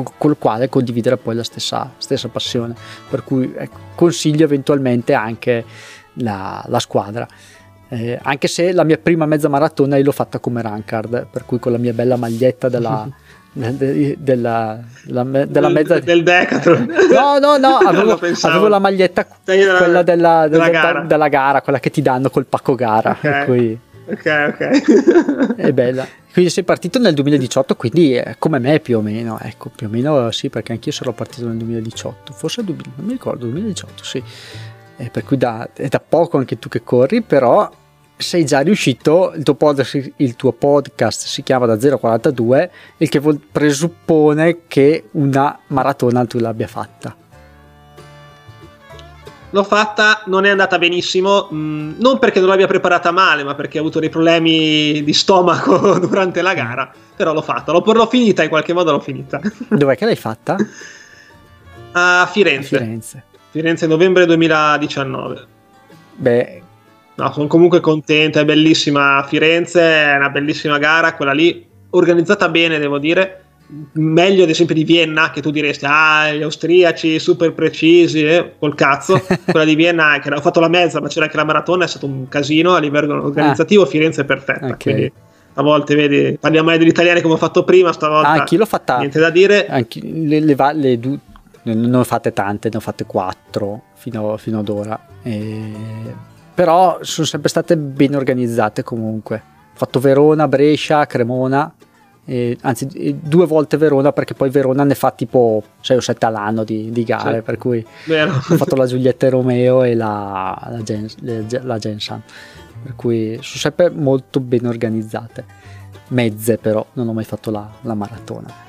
il 0.00 0.36
quale 0.38 0.68
condividere 0.68 1.16
poi 1.16 1.34
la 1.34 1.44
stessa, 1.44 1.92
stessa 1.96 2.28
passione, 2.28 2.74
per 3.08 3.24
cui 3.24 3.52
ecco, 3.56 3.78
consiglio 3.94 4.44
eventualmente 4.44 5.14
anche 5.14 5.64
la, 6.14 6.62
la 6.66 6.78
squadra. 6.78 7.26
Eh, 7.88 8.18
anche 8.22 8.48
se 8.48 8.72
la 8.72 8.82
mia 8.82 8.98
prima 8.98 9.26
mezza 9.26 9.48
maratona 9.48 9.96
io 9.96 10.04
l'ho 10.04 10.12
fatta 10.12 10.38
come 10.38 10.62
rankard, 10.62 11.26
per 11.30 11.44
cui 11.44 11.58
con 11.58 11.72
la 11.72 11.78
mia 11.78 11.92
bella 11.92 12.16
maglietta 12.16 12.68
della, 12.68 13.06
de, 13.54 14.16
della, 14.18 14.80
la, 15.04 15.22
della 15.22 15.68
mezza 15.68 16.00
del 16.00 16.24
Decathlon 16.24 16.92
no 17.12 17.38
no 17.38 17.56
no 17.56 17.76
avevo, 17.86 18.18
avevo 18.42 18.66
la 18.66 18.80
maglietta 18.80 19.24
della, 19.44 19.76
quella 19.76 20.02
della, 20.02 20.48
della, 20.48 20.68
gara. 20.70 21.00
della, 21.02 21.60
quella 21.62 21.78
che 21.78 21.90
ti 21.90 22.02
danno 22.02 22.30
col 22.30 22.46
pacco 22.46 22.74
gara 22.74 23.16
okay. 23.16 23.44
Cui... 23.44 23.78
ok 24.06 24.54
ok. 24.54 25.54
È 25.56 25.72
bella. 25.72 26.06
Quindi 26.32 26.50
sei 26.50 26.64
partito 26.64 26.98
nel 26.98 27.14
2018 27.14 27.76
quindi 27.76 28.20
come 28.38 28.58
me 28.58 28.80
più 28.80 28.98
o 28.98 29.00
meno 29.00 29.38
ecco 29.40 29.70
più 29.74 29.86
o 29.86 29.90
meno 29.90 30.30
sì 30.32 30.50
perché 30.50 30.72
anch'io 30.72 30.90
sarò 30.90 31.12
partito 31.12 31.46
nel 31.46 31.56
2018 31.58 32.32
forse 32.32 32.62
non 32.62 32.76
mi 32.96 33.12
ricordo 33.12 33.46
2018 33.46 34.04
sì. 34.04 34.22
Eh, 34.96 35.10
per 35.10 35.24
cui 35.24 35.36
da, 35.36 35.68
è 35.72 35.88
da 35.88 36.00
poco 36.00 36.38
anche 36.38 36.58
tu 36.58 36.68
che 36.68 36.82
corri 36.82 37.22
però 37.22 37.70
sei 38.16 38.44
già 38.44 38.60
riuscito, 38.60 39.32
il 39.36 39.42
tuo, 39.42 39.54
podcast, 39.54 40.12
il 40.16 40.36
tuo 40.36 40.52
podcast 40.52 41.26
si 41.26 41.42
chiama 41.42 41.66
da 41.66 41.76
042, 41.76 42.70
il 42.98 43.08
che 43.08 43.18
vuol, 43.18 43.40
presuppone 43.40 44.66
che 44.68 45.08
una 45.12 45.58
maratona 45.68 46.24
tu 46.24 46.38
l'abbia 46.38 46.68
fatta. 46.68 47.23
L'ho 49.54 49.62
fatta, 49.62 50.22
non 50.26 50.44
è 50.44 50.50
andata 50.50 50.78
benissimo, 50.78 51.46
mh, 51.48 51.56
mm, 51.56 51.92
non 52.00 52.18
perché 52.18 52.40
non 52.40 52.48
l'abbia 52.48 52.66
preparata 52.66 53.12
male, 53.12 53.44
ma 53.44 53.54
perché 53.54 53.78
ho 53.78 53.82
avuto 53.82 54.00
dei 54.00 54.08
problemi 54.08 55.04
di 55.04 55.12
stomaco 55.12 55.96
durante 56.04 56.42
la 56.42 56.54
gara, 56.54 56.92
però 57.14 57.32
l'ho 57.32 57.40
fatta, 57.40 57.70
l'ho, 57.70 57.80
l'ho 57.84 58.06
finita 58.08 58.42
in 58.42 58.48
qualche 58.48 58.72
modo, 58.72 58.90
l'ho 58.90 58.98
finita. 58.98 59.40
Dov'è 59.70 59.96
che 59.96 60.06
l'hai 60.06 60.16
fatta? 60.16 60.56
A 61.92 62.28
Firenze. 62.32 62.74
A 62.74 62.78
Firenze. 62.80 63.24
Firenze, 63.50 63.86
novembre 63.86 64.26
2019. 64.26 65.46
Beh, 66.16 66.62
No, 67.16 67.32
sono 67.32 67.46
comunque 67.46 67.78
contento, 67.78 68.40
è 68.40 68.44
bellissima 68.44 69.24
Firenze, 69.28 69.80
è 69.80 70.16
una 70.16 70.30
bellissima 70.30 70.78
gara, 70.78 71.14
quella 71.14 71.32
lì 71.32 71.64
organizzata 71.90 72.48
bene, 72.48 72.80
devo 72.80 72.98
dire. 72.98 73.43
Meglio 73.92 74.44
ad 74.44 74.50
esempio 74.50 74.74
di 74.74 74.84
Vienna, 74.84 75.30
che 75.30 75.40
tu 75.40 75.50
diresti, 75.50 75.84
ah, 75.88 76.32
gli 76.32 76.42
austriaci 76.42 77.18
super 77.18 77.52
precisi, 77.52 78.24
eh, 78.24 78.52
col 78.58 78.74
cazzo. 78.74 79.20
quella 79.44 79.64
di 79.64 79.74
Vienna, 79.74 80.18
che 80.20 80.32
ho 80.32 80.40
fatto 80.40 80.60
la 80.60 80.68
mezza, 80.68 81.00
ma 81.00 81.08
c'era 81.08 81.24
anche 81.24 81.36
la 81.36 81.44
maratona, 81.44 81.84
è 81.84 81.88
stato 81.88 82.06
un 82.06 82.28
casino 82.28 82.74
a 82.74 82.78
livello 82.78 83.22
organizzativo. 83.22 83.82
Ah. 83.82 83.86
Firenze 83.86 84.22
è 84.22 84.24
perfetta. 84.24 84.66
Okay. 84.66 84.76
Quindi 84.76 85.12
a 85.56 85.62
volte 85.62 85.94
vedi, 85.94 86.36
parliamo 86.38 86.76
degli 86.76 86.88
italiani 86.88 87.20
come 87.20 87.34
ho 87.34 87.38
fatto 87.38 87.64
prima, 87.64 87.92
stavolta. 87.92 88.28
Ah, 88.28 88.32
anch'io 88.32 88.58
l'ho 88.58 88.66
fatta. 88.66 88.98
Niente 88.98 89.20
da 89.20 89.30
dire. 89.30 89.66
Anche 89.66 90.00
le, 90.02 90.40
le, 90.40 90.54
le, 90.54 90.96
le 90.96 91.18
non 91.74 91.94
ho 91.94 92.04
fatte 92.04 92.32
tante, 92.32 92.68
ne 92.70 92.76
ho 92.76 92.80
fatte 92.80 93.04
quattro 93.04 93.84
fino, 93.94 94.36
fino 94.36 94.58
ad 94.58 94.68
ora. 94.68 95.00
E 95.22 95.72
però 96.54 96.98
sono 97.00 97.26
sempre 97.26 97.48
state 97.48 97.76
ben 97.76 98.14
organizzate 98.14 98.84
comunque. 98.84 99.42
Ho 99.72 99.76
fatto 99.76 99.98
Verona, 99.98 100.46
Brescia, 100.46 101.04
Cremona, 101.04 101.72
eh, 102.26 102.56
anzi 102.62 103.18
due 103.20 103.46
volte 103.46 103.76
Verona 103.76 104.12
perché 104.12 104.34
poi 104.34 104.48
Verona 104.48 104.84
ne 104.84 104.94
fa 104.94 105.10
tipo 105.10 105.62
6 105.80 105.96
o 105.96 106.00
7 106.00 106.26
all'anno 106.26 106.64
di, 106.64 106.90
di 106.90 107.04
gare, 107.04 107.36
sì. 107.36 107.42
per 107.42 107.58
cui 107.58 107.84
Vero. 108.06 108.32
ho 108.48 108.56
fatto 108.56 108.76
la 108.76 108.86
Giulietta 108.86 109.28
Romeo 109.28 109.82
e 109.82 109.94
la, 109.94 110.68
la, 110.70 110.82
Gen, 110.82 111.08
la 111.62 111.78
Gensan, 111.78 112.22
per 112.82 112.94
cui 112.96 113.38
sono 113.42 113.58
sempre 113.58 113.90
molto 113.90 114.40
ben 114.40 114.66
organizzate. 114.66 115.62
Mezze 116.08 116.58
però, 116.58 116.84
non 116.94 117.08
ho 117.08 117.12
mai 117.12 117.24
fatto 117.24 117.50
la, 117.50 117.68
la 117.82 117.94
maratona. 117.94 118.62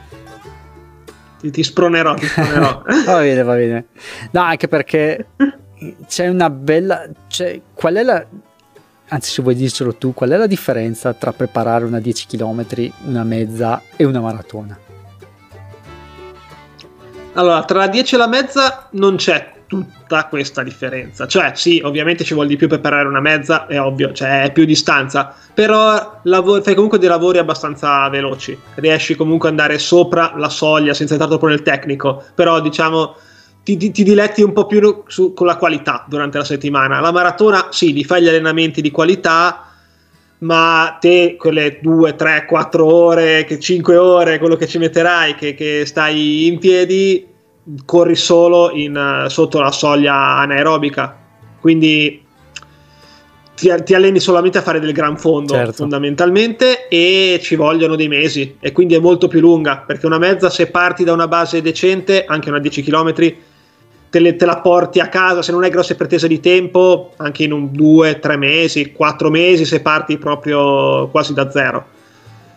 Ti, 1.39 1.51
ti 1.51 1.63
spronerò, 1.63 2.13
ti 2.15 2.25
spronerò. 2.25 2.81
va 3.05 3.19
bene, 3.19 3.43
va 3.43 3.53
bene. 3.55 3.85
No, 4.31 4.41
anche 4.41 4.67
perché 4.67 5.27
c'è 6.07 6.27
una 6.27 6.49
bella... 6.49 7.07
C'è, 7.27 7.61
qual 7.73 7.95
è 7.95 8.03
la... 8.03 8.25
Anzi, 9.07 9.31
se 9.31 9.41
vuoi 9.43 9.55
dircelo 9.55 9.95
tu, 9.95 10.13
qual 10.13 10.31
è 10.31 10.37
la 10.37 10.47
differenza 10.47 11.13
tra 11.13 11.31
preparare 11.31 11.85
una 11.85 11.99
10 11.99 12.25
km, 12.25 12.65
una 13.05 13.23
mezza 13.23 13.81
e 13.95 14.03
una 14.03 14.19
maratona? 14.19 14.77
Allora, 17.33 17.63
tra 17.65 17.79
la 17.79 17.87
10 17.87 18.15
e 18.15 18.17
la 18.17 18.27
mezza 18.27 18.87
non 18.91 19.17
c'è 19.17 19.53
tutta 19.67 20.25
questa 20.25 20.63
differenza. 20.63 21.27
Cioè, 21.27 21.51
sì, 21.55 21.81
ovviamente 21.83 22.23
ci 22.23 22.33
vuole 22.33 22.49
di 22.49 22.55
più 22.55 22.67
preparare 22.67 23.07
una 23.07 23.19
mezza, 23.19 23.67
è 23.67 23.79
ovvio, 23.79 24.11
cioè 24.11 24.43
è 24.43 24.51
più 24.51 24.65
distanza, 24.65 25.35
però 25.53 26.19
lavori, 26.23 26.61
fai 26.61 26.73
comunque 26.73 26.97
dei 26.97 27.09
lavori 27.09 27.37
abbastanza 27.37 28.07
veloci. 28.09 28.57
Riesci 28.75 29.15
comunque 29.15 29.49
ad 29.49 29.59
andare 29.59 29.77
sopra 29.77 30.33
la 30.35 30.49
soglia 30.49 30.93
senza 30.93 31.13
entrare 31.13 31.35
troppo 31.35 31.47
nel 31.47 31.61
tecnico, 31.61 32.23
però 32.33 32.59
diciamo 32.59 33.15
ti, 33.65 33.77
ti, 33.77 33.89
ti, 33.89 34.03
diletti 34.03 34.43
un 34.43 34.53
po' 34.53 34.67
più 34.67 35.03
su, 35.07 35.33
con 35.33 35.47
la 35.47 35.57
qualità 35.57 36.05
durante 36.07 36.37
la 36.37 36.43
settimana. 36.43 36.99
La 36.99 37.11
maratona, 37.11 37.69
sì, 37.71 37.93
li 37.93 38.03
fai 38.03 38.21
gli 38.21 38.27
allenamenti 38.27 38.79
di 38.79 38.91
qualità, 38.91 39.71
ma 40.39 40.95
te 41.01 41.35
quelle 41.35 41.79
2, 41.81 42.15
3, 42.15 42.45
4 42.45 42.85
ore, 42.85 43.59
5 43.59 43.97
ore, 43.97 44.37
quello 44.37 44.55
che 44.55 44.67
ci 44.67 44.77
metterai, 44.77 45.33
che, 45.33 45.55
che 45.55 45.83
stai 45.87 46.45
in 46.45 46.59
piedi, 46.59 47.25
corri 47.85 48.15
solo 48.15 48.69
in, 48.69 49.25
sotto 49.29 49.59
la 49.59 49.71
soglia 49.71 50.13
anaerobica. 50.37 51.17
Quindi 51.59 52.23
ti, 53.55 53.73
ti, 53.83 53.95
alleni 53.95 54.19
solamente 54.19 54.59
a 54.59 54.61
fare 54.61 54.79
del 54.79 54.91
gran 54.91 55.17
fondo 55.17 55.53
certo. 55.53 55.71
fondamentalmente 55.71 56.87
e 56.87 57.39
ci 57.41 57.55
vogliono 57.55 57.95
dei 57.95 58.09
mesi 58.09 58.57
e 58.59 58.71
quindi 58.71 58.93
è 58.93 58.99
molto 58.99 59.27
più 59.27 59.39
lunga 59.39 59.77
perché 59.77 60.05
una 60.05 60.17
mezza 60.17 60.49
se 60.49 60.67
parti 60.67 61.05
da 61.05 61.13
una 61.13 61.29
base 61.29 61.61
decente 61.61 62.25
anche 62.25 62.49
una 62.49 62.59
10 62.59 62.83
km 62.83 63.13
te, 64.15 64.21
le, 64.21 64.35
te, 64.37 64.45
la 64.45 64.59
porti 64.59 65.01
a 65.01 65.09
casa, 65.09 65.41
se 65.41 65.51
non 65.51 65.63
hai 65.63 65.69
grosse 65.69 65.95
pretese 65.95 66.29
di 66.29 66.39
tempo, 66.39 67.11
anche 67.17 67.43
in 67.43 67.51
un 67.51 67.73
due, 67.73 68.19
tre 68.19 68.37
mesi, 68.37 68.93
quattro 68.93 69.29
mesi 69.29 69.65
se 69.65 69.81
parti 69.81 70.17
proprio 70.17 71.09
quasi 71.09 71.33
da 71.33 71.51
zero. 71.51 71.85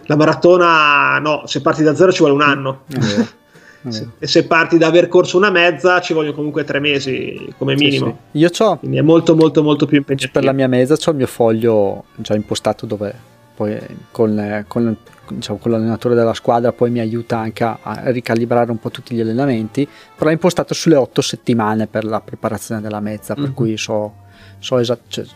La 0.06 0.14
maratona, 0.14 1.18
no, 1.18 1.42
se 1.46 1.60
parti 1.60 1.82
da 1.82 1.96
zero 1.96 2.12
ci 2.12 2.20
vuole 2.20 2.34
un 2.34 2.42
anno. 2.42 2.82
se, 3.88 4.08
se, 4.20 4.46
parti 4.46 4.78
da 4.78 4.86
aver 4.86 5.08
corso 5.08 5.36
una 5.36 5.50
mezza 5.50 6.00
ci 6.00 6.12
vogliono 6.12 6.36
comunque 6.36 6.62
tre 6.62 6.78
mesi 6.78 7.52
come 7.58 7.74
minimo. 7.74 8.06
Sì, 8.06 8.38
sì. 8.38 8.38
Io 8.38 8.50
ho. 8.56 8.78
Quindi 8.78 8.98
è 8.98 9.02
molto 9.02 9.34
molto 9.34 9.60
molto 9.64 9.86
più 9.86 9.96
impegnativo. 9.96 10.32
Per 10.34 10.44
la 10.44 10.52
mia 10.52 10.68
mezza 10.68 10.94
ho 10.94 11.10
il 11.10 11.16
mio 11.16 11.26
foglio 11.26 12.04
già 12.14 12.36
impostato 12.36 12.86
dove 12.86 13.12
poi 13.56 13.76
con, 14.12 14.64
con, 14.68 14.96
diciamo, 15.30 15.58
con, 15.58 15.70
l'allenatore 15.70 16.14
della 16.14 16.34
squadra 16.34 16.72
poi 16.72 16.90
mi 16.90 17.00
aiuta 17.00 17.38
anche 17.38 17.64
a, 17.64 17.78
a, 17.82 18.10
ricalibrare 18.10 18.70
un 18.70 18.78
po' 18.78 18.90
tutti 18.90 19.14
gli 19.14 19.20
allenamenti, 19.20 19.88
però 20.16 20.30
è 20.30 20.32
impostato 20.32 20.74
sulle 20.74 20.96
otto 20.96 21.20
settimane 21.20 21.86
per 21.86 22.04
la 22.04 22.20
preparazione 22.20 22.80
della 22.80 23.00
mezza, 23.00 23.34
mm-hmm. 23.34 23.42
per 23.42 23.50
mhm. 23.50 23.56
cui 23.56 23.76
so, 23.76 24.14
so 24.58 24.78
esatto. 24.78 25.02
Cioè, 25.08 25.26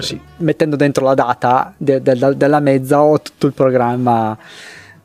sì, 0.00 0.20
mettendo 0.38 0.76
dentro 0.76 1.04
la 1.06 1.14
data 1.14 1.72
de, 1.76 2.02
de, 2.02 2.14
de, 2.14 2.36
della 2.36 2.60
mezza 2.60 3.02
ho 3.02 3.20
tutto 3.22 3.46
il 3.46 3.54
programma 3.54 4.36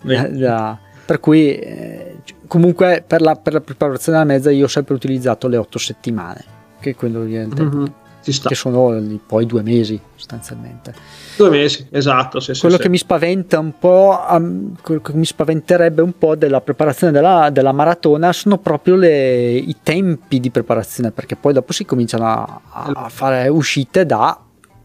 da, 0.02 0.78
per 1.06 1.20
cui 1.22 1.58
eh, 1.58 2.18
comunque 2.48 3.02
per 3.06 3.22
la, 3.22 3.36
per 3.36 3.54
la, 3.54 3.62
preparazione 3.62 4.18
della 4.18 4.30
mezza 4.34 4.52
io 4.52 4.66
ho 4.66 4.68
sempre 4.68 4.94
utilizzato 4.94 5.48
le 5.48 5.56
otto 5.56 5.78
settimane 5.78 6.44
che 6.82 6.90
è 6.90 6.96
quello 6.96 7.20
mm-hmm. 7.20 7.86
Che 8.24 8.56
sono 8.56 9.20
poi 9.26 9.46
due 9.46 9.62
mesi 9.62 10.00
sostanzialmente 10.16 10.94
due 11.36 11.50
mesi 11.50 11.88
esatto 11.92 12.40
sì, 12.40 12.58
quello 12.58 12.76
sì, 12.76 12.82
che 12.82 12.86
sì. 12.86 12.90
mi 12.90 12.98
spaventa 12.98 13.60
un 13.60 13.74
po' 13.78 14.20
um, 14.30 14.76
quello 14.82 15.02
che 15.02 15.14
mi 15.14 15.26
spaventerebbe 15.26 16.02
un 16.02 16.18
po' 16.18 16.36
della 16.36 16.62
preparazione 16.62 17.12
della, 17.12 17.50
della 17.52 17.72
maratona 17.72 18.32
sono 18.32 18.58
proprio 18.58 18.96
le, 18.96 19.54
i 19.54 19.76
tempi 19.84 20.40
di 20.40 20.50
preparazione 20.50 21.12
perché 21.12 21.36
poi 21.36 21.54
dopo 21.54 21.74
si 21.74 21.86
cominciano 21.86 22.26
a, 22.26 22.62
a 22.94 23.10
fare 23.10 23.48
uscite 23.48 24.06
da 24.06 24.40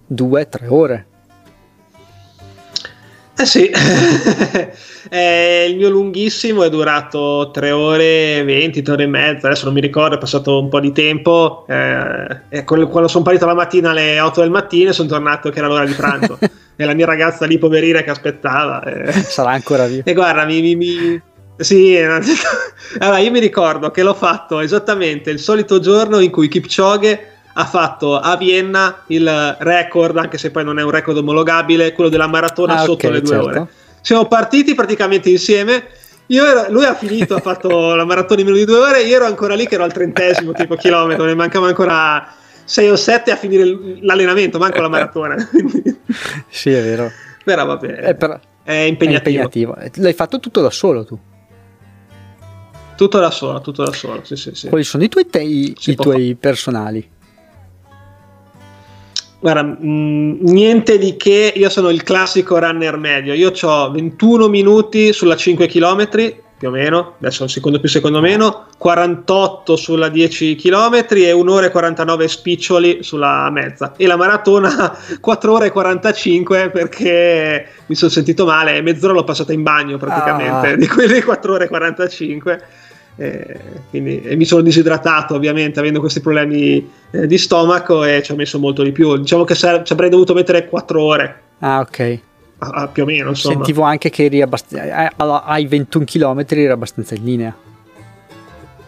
due, 0.09 0.49
tre 0.49 0.66
ore. 0.66 1.07
Eh 3.41 3.47
sì, 3.47 3.70
eh, 5.11 5.66
il 5.68 5.76
mio 5.76 5.89
lunghissimo 5.89 6.64
è 6.64 6.68
durato 6.68 7.51
tre 7.53 7.70
ore 7.70 8.39
e 8.39 8.43
venti, 8.45 8.82
tre 8.82 8.95
ore 8.95 9.05
e 9.05 9.07
mezza, 9.07 9.47
adesso 9.47 9.66
non 9.66 9.74
mi 9.74 9.80
ricordo, 9.80 10.16
è 10.16 10.18
passato 10.18 10.59
un 10.59 10.68
po' 10.68 10.80
di 10.80 10.91
tempo. 10.91 11.64
Eh, 11.68 12.64
quando 12.64 13.07
sono 13.07 13.22
partito 13.22 13.47
la 13.47 13.55
mattina 13.55 13.91
alle 13.91 14.18
8 14.18 14.41
del 14.41 14.51
mattino 14.51 14.91
sono 14.91 15.09
tornato 15.09 15.51
che 15.51 15.59
era 15.59 15.68
l'ora 15.68 15.84
di 15.84 15.93
pranzo 15.93 16.36
e 16.74 16.84
la 16.84 16.95
mia 16.95 17.07
ragazza 17.07 17.47
lì 17.47 17.59
poverina 17.59 18.03
che 18.03 18.11
aspettava. 18.11 18.82
Eh. 18.82 19.12
Sarà 19.12 19.51
ancora 19.51 19.86
viva. 19.86 20.03
E 20.05 20.14
guarda, 20.14 20.45
mi, 20.45 20.61
mi, 20.61 20.74
mi... 20.74 21.22
Sì, 21.59 21.97
allora 22.99 23.18
io 23.18 23.30
mi 23.30 23.39
ricordo 23.39 23.93
che 23.93 24.03
l'ho 24.03 24.14
fatto 24.14 24.59
esattamente 24.59 25.30
il 25.30 25.39
solito 25.39 25.78
giorno 25.78 26.18
in 26.18 26.32
cui 26.32 26.49
Kipchoge 26.49 27.38
ha 27.61 27.65
fatto 27.65 28.17
a 28.17 28.37
Vienna 28.37 29.03
il 29.09 29.57
record, 29.59 30.17
anche 30.17 30.39
se 30.39 30.53
poi 30.53 30.63
non 30.63 30.79
è 30.79 30.83
un 30.83 30.91
record 30.91 31.17
omologabile, 31.17 31.93
quello 31.93 32.09
della 32.09 32.29
maratona 32.29 32.75
ah, 32.75 32.79
sotto 32.85 33.07
okay, 33.07 33.11
le 33.11 33.21
due 33.21 33.31
certo. 33.31 33.47
ore. 33.47 33.67
Siamo 34.01 34.27
partiti 34.27 34.75
praticamente 34.77 35.29
insieme. 35.29 35.89
Ero, 36.29 36.67
lui 36.71 36.85
ha 36.85 36.95
finito, 36.95 37.35
ha 37.35 37.41
fatto 37.41 37.95
la 37.97 38.05
maratona 38.05 38.41
in 38.41 38.47
meno 38.47 38.59
di 38.59 38.65
due 38.65 38.79
ore, 38.79 39.03
io 39.03 39.17
ero 39.17 39.25
ancora 39.25 39.57
lì 39.57 39.67
che 39.67 39.75
ero 39.75 39.83
al 39.83 39.93
trentesimo 39.93 40.53
tipo 40.53 40.77
chilometro, 40.77 41.25
ne 41.25 41.35
mancava 41.35 41.67
ancora 41.67 42.33
6 42.65 42.91
o 42.91 42.97
7 42.97 43.33
a 43.33 43.37
finire 43.37 43.65
l'allenamento, 44.03 44.59
manco 44.59 44.81
la 44.81 44.89
maratona. 44.89 45.35
sì, 46.49 46.71
è 46.71 46.81
vero. 46.81 47.11
Però 47.43 47.67
vabbè, 47.67 47.89
è, 47.89 48.15
per... 48.15 48.41
è, 48.63 48.73
impegnativo. 48.73 49.43
è, 49.43 49.47
impegnativo. 49.47 49.77
L'hai 49.95 50.13
fatto 50.13 50.39
tutto 50.39 50.61
da 50.61 50.71
solo 50.71 51.05
tu? 51.05 51.19
Tutto 52.97 53.19
da 53.19 53.33
solo, 53.33 53.61
tutto 53.61 53.83
da 53.83 53.93
solo, 53.93 54.21
sì, 54.23 54.37
sì, 54.37 54.55
sì. 54.55 54.69
Quali 54.69 54.85
sono 54.85 55.03
i 55.03 55.09
tuoi, 55.09 55.27
te- 55.27 55.41
i, 55.41 55.75
i 55.87 55.95
tuoi 55.97 56.37
personali? 56.37 57.17
Guarda, 59.41 59.62
mh, 59.62 59.78
mm, 59.84 60.34
niente 60.41 60.99
di 60.99 61.16
che, 61.16 61.53
io 61.55 61.68
sono 61.68 61.91
il 61.91 62.03
classico 62.03 62.59
runner 62.59 62.97
medio, 62.97 63.34
io 63.34 63.53
ho 63.61 63.91
21 63.91 64.49
minuti 64.49 65.12
sulla 65.12 65.36
5 65.36 65.66
km 65.68 66.09
più 66.59 66.68
o 66.68 66.70
meno, 66.72 67.14
adesso 67.20 67.45
un 67.45 67.49
secondo 67.49 67.78
più 67.78 67.89
secondo 67.89 68.20
meno, 68.20 68.66
48 68.78 69.76
sulla 69.76 70.09
10 70.09 70.57
km 70.57 71.05
e 71.11 71.30
1 71.30 71.53
ora 71.53 71.66
e 71.66 71.70
49 71.70 72.26
spiccioli 72.26 73.03
sulla 73.05 73.49
mezza. 73.51 73.95
E 73.97 74.09
la 74.09 74.16
maratona 74.16 74.99
4 75.20 75.53
ore 75.53 75.66
e 75.66 75.70
45 75.70 76.70
perché 76.70 77.68
mi 77.86 77.95
sono 77.95 78.11
sentito 78.11 78.45
male, 78.45 78.82
mezz'ora 78.82 79.12
l'ho 79.12 79.22
passata 79.22 79.53
in 79.53 79.62
bagno 79.62 79.99
praticamente, 79.99 80.72
ah. 80.72 80.76
di 80.76 80.89
quelle 80.89 81.22
4 81.22 81.53
ore 81.53 81.64
e 81.66 81.68
45 81.68 82.62
eh, 83.21 83.61
quindi, 83.91 84.23
e 84.23 84.37
mi 84.37 84.45
sono 84.45 84.62
disidratato 84.62 85.35
ovviamente 85.35 85.81
avendo 85.81 85.99
questi 85.99 86.21
problemi 86.21 86.89
eh, 87.11 87.27
di 87.27 87.37
stomaco 87.37 88.05
e 88.05 88.23
ci 88.23 88.31
ho 88.31 88.37
messo 88.37 88.61
molto 88.61 88.85
di 88.85 88.93
più. 88.93 89.16
Diciamo 89.16 89.43
che 89.43 89.57
ci 89.57 89.66
avrei 89.66 90.09
dovuto 90.09 90.35
mettere 90.35 90.69
4 90.69 91.03
ore. 91.03 91.41
Ah, 91.59 91.81
ok. 91.81 92.21
A, 92.59 92.69
a, 92.69 92.87
più 92.87 93.03
o 93.03 93.07
meno. 93.07 93.31
Insomma. 93.31 93.57
Sentivo 93.57 93.83
anche 93.83 94.09
che 94.09 94.25
eri 94.25 94.41
abbast- 94.41 94.73
eh, 94.73 95.11
ai 95.16 95.66
21 95.66 96.05
km 96.05 96.45
eri 96.49 96.69
abbastanza 96.69 97.16
in 97.16 97.25
linea. 97.25 97.57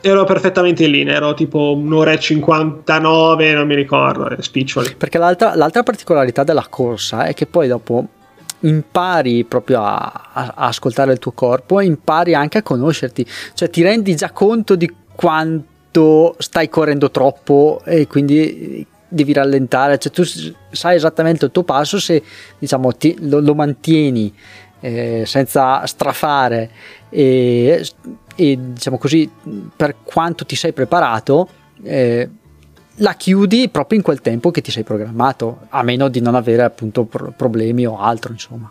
Ero 0.02 0.24
perfettamente 0.24 0.84
in 0.84 0.92
linea, 0.92 1.16
ero 1.16 1.34
tipo 1.34 1.74
un'ora 1.76 2.12
e 2.12 2.18
59, 2.18 3.52
non 3.52 3.66
mi 3.66 3.74
ricordo, 3.74 4.34
spiccioli. 4.40 4.94
Perché 4.96 5.18
l'altra, 5.18 5.54
l'altra 5.56 5.82
particolarità 5.82 6.42
della 6.42 6.66
corsa 6.70 7.24
è 7.24 7.34
che 7.34 7.44
poi 7.46 7.68
dopo 7.68 8.06
impari 8.60 9.44
proprio 9.44 9.82
a, 9.82 10.30
a, 10.32 10.52
a, 10.56 10.66
ascoltare 10.66 11.12
il 11.12 11.18
tuo 11.18 11.32
corpo 11.32 11.80
e 11.80 11.84
impari 11.84 12.34
anche 12.34 12.58
a 12.58 12.62
conoscerti, 12.62 13.26
cioè 13.54 13.70
ti 13.70 13.82
rendi 13.82 14.14
già 14.14 14.30
conto 14.30 14.74
di 14.74 14.92
quanto 15.14 16.34
stai 16.38 16.68
correndo 16.68 17.10
troppo 17.10 17.80
e 17.84 18.06
quindi 18.06 18.86
devi 19.08 19.32
rallentare, 19.32 19.98
cioè 19.98 20.12
tu 20.12 20.22
sai 20.70 20.94
esattamente 20.96 21.44
il 21.44 21.50
tuo 21.50 21.64
passo 21.64 21.98
se 21.98 22.22
diciamo 22.58 22.92
ti, 22.92 23.16
lo, 23.20 23.40
lo, 23.40 23.54
mantieni 23.54 24.32
eh, 24.80 25.24
senza 25.26 25.84
strafare 25.86 26.70
e, 27.08 27.84
e, 28.36 28.58
diciamo 28.60 28.98
così 28.98 29.28
per 29.74 29.96
quanto 30.04 30.46
ti 30.46 30.54
sei 30.54 30.72
preparato 30.72 31.48
eh, 31.82 32.28
la 33.00 33.14
chiudi 33.14 33.68
proprio 33.68 33.98
in 33.98 34.04
quel 34.04 34.20
tempo 34.20 34.50
che 34.50 34.60
ti 34.62 34.70
sei 34.70 34.82
programmato, 34.82 35.60
a 35.70 35.82
meno 35.82 36.08
di 36.08 36.20
non 36.20 36.34
avere 36.34 36.62
appunto 36.62 37.04
pro- 37.04 37.32
problemi 37.36 37.86
o 37.86 37.98
altro, 37.98 38.32
insomma. 38.32 38.70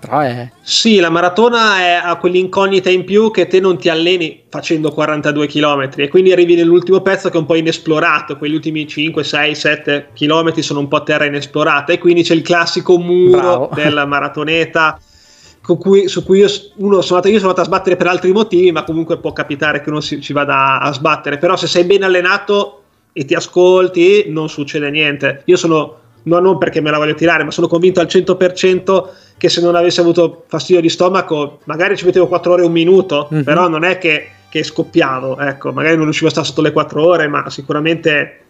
Però 0.00 0.18
è... 0.20 0.50
Sì, 0.62 0.98
la 0.98 1.10
maratona 1.10 1.78
è, 1.78 2.00
ha 2.02 2.16
quell'incognita 2.16 2.88
in 2.88 3.04
più 3.04 3.30
che 3.30 3.46
te 3.46 3.60
non 3.60 3.76
ti 3.76 3.90
alleni 3.90 4.44
facendo 4.48 4.92
42 4.92 5.46
km 5.46 5.90
e 5.96 6.08
quindi 6.08 6.32
arrivi 6.32 6.54
nell'ultimo 6.54 7.02
pezzo 7.02 7.28
che 7.28 7.36
è 7.36 7.40
un 7.40 7.44
po' 7.44 7.54
inesplorato, 7.54 8.38
quegli 8.38 8.54
ultimi 8.54 8.86
5, 8.86 9.22
6, 9.22 9.54
7 9.54 10.08
km 10.14 10.58
sono 10.60 10.80
un 10.80 10.88
po' 10.88 11.02
terra 11.02 11.26
inesplorata 11.26 11.92
e 11.92 11.98
quindi 11.98 12.22
c'è 12.22 12.32
il 12.32 12.40
classico 12.40 12.98
muro 12.98 13.40
Bravo. 13.40 13.70
della 13.76 14.06
maratoneta 14.06 14.98
cui, 15.76 16.08
su 16.08 16.24
cui 16.24 16.38
io, 16.38 16.48
uno, 16.76 17.00
sono 17.00 17.16
andato, 17.16 17.28
io 17.28 17.38
sono 17.38 17.50
andato 17.50 17.60
a 17.60 17.64
sbattere 17.64 17.96
per 17.96 18.06
altri 18.06 18.32
motivi, 18.32 18.72
ma 18.72 18.84
comunque 18.84 19.18
può 19.18 19.32
capitare 19.32 19.82
che 19.82 19.90
uno 19.90 20.00
si, 20.00 20.20
ci 20.20 20.32
vada 20.32 20.80
a 20.80 20.92
sbattere, 20.92 21.38
però 21.38 21.56
se 21.56 21.66
sei 21.66 21.84
ben 21.84 22.02
allenato 22.02 22.79
e 23.12 23.24
ti 23.24 23.34
ascolti, 23.34 24.24
non 24.28 24.48
succede 24.48 24.90
niente. 24.90 25.42
Io 25.46 25.56
sono, 25.56 25.98
no, 26.24 26.38
non 26.38 26.58
perché 26.58 26.80
me 26.80 26.90
la 26.90 26.98
voglio 26.98 27.14
tirare, 27.14 27.44
ma 27.44 27.50
sono 27.50 27.68
convinto 27.68 28.00
al 28.00 28.06
100% 28.06 29.08
che 29.36 29.48
se 29.48 29.60
non 29.60 29.74
avessi 29.74 30.00
avuto 30.00 30.44
fastidio 30.46 30.80
di 30.80 30.88
stomaco, 30.88 31.60
magari 31.64 31.96
ci 31.96 32.04
mettevo 32.04 32.28
4 32.28 32.52
ore 32.52 32.62
e 32.62 32.66
un 32.66 32.72
minuto, 32.72 33.28
mm-hmm. 33.32 33.42
però 33.42 33.68
non 33.68 33.84
è 33.84 33.98
che, 33.98 34.28
che 34.50 34.62
scoppiavo, 34.62 35.38
ecco, 35.38 35.72
magari 35.72 35.96
non 35.96 36.04
riuscivo 36.04 36.28
a 36.28 36.30
stare 36.30 36.46
sotto 36.46 36.62
le 36.62 36.72
4 36.72 37.04
ore, 37.04 37.26
ma 37.26 37.48
sicuramente 37.48 38.40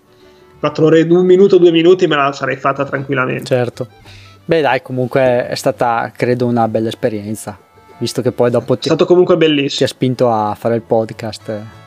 4 0.59 0.85
ore 0.85 1.03
un 1.03 1.25
minuto, 1.25 1.59
due 1.59 1.71
minuti 1.71 2.07
me 2.07 2.17
la 2.17 2.33
sarei 2.33 2.57
fatta 2.57 2.85
tranquillamente. 2.85 3.45
Certo. 3.45 3.89
Beh 4.45 4.61
dai, 4.61 4.83
comunque 4.83 5.47
è 5.47 5.55
stata, 5.55 6.13
credo, 6.15 6.47
una 6.47 6.67
bella 6.67 6.89
esperienza, 6.89 7.57
visto 7.99 8.21
che 8.21 8.33
poi 8.33 8.51
dopo 8.51 8.75
ti, 8.75 8.89
è 8.89 8.91
stato 8.91 9.07
comunque 9.07 9.37
bellissimo. 9.37 9.77
ti 9.77 9.85
ha 9.85 9.87
spinto 9.87 10.31
a 10.33 10.57
fare 10.59 10.75
il 10.75 10.83
podcast 10.83 11.79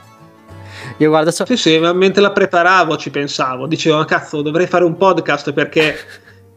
io 0.98 1.10
guardo 1.10 1.32
so- 1.32 1.46
Sì, 1.46 1.58
sì, 1.58 1.78
ma 1.80 1.94
mentre 1.94 2.22
la 2.22 2.32
preparavo 2.32 2.98
ci 2.98 3.10
pensavo, 3.10 3.68
dicevo, 3.68 3.98
ma 3.98 4.06
cazzo, 4.06 4.42
dovrei 4.42 4.68
fare 4.68 4.84
un 4.84 4.98
podcast 4.98 5.54
perché 5.54 5.96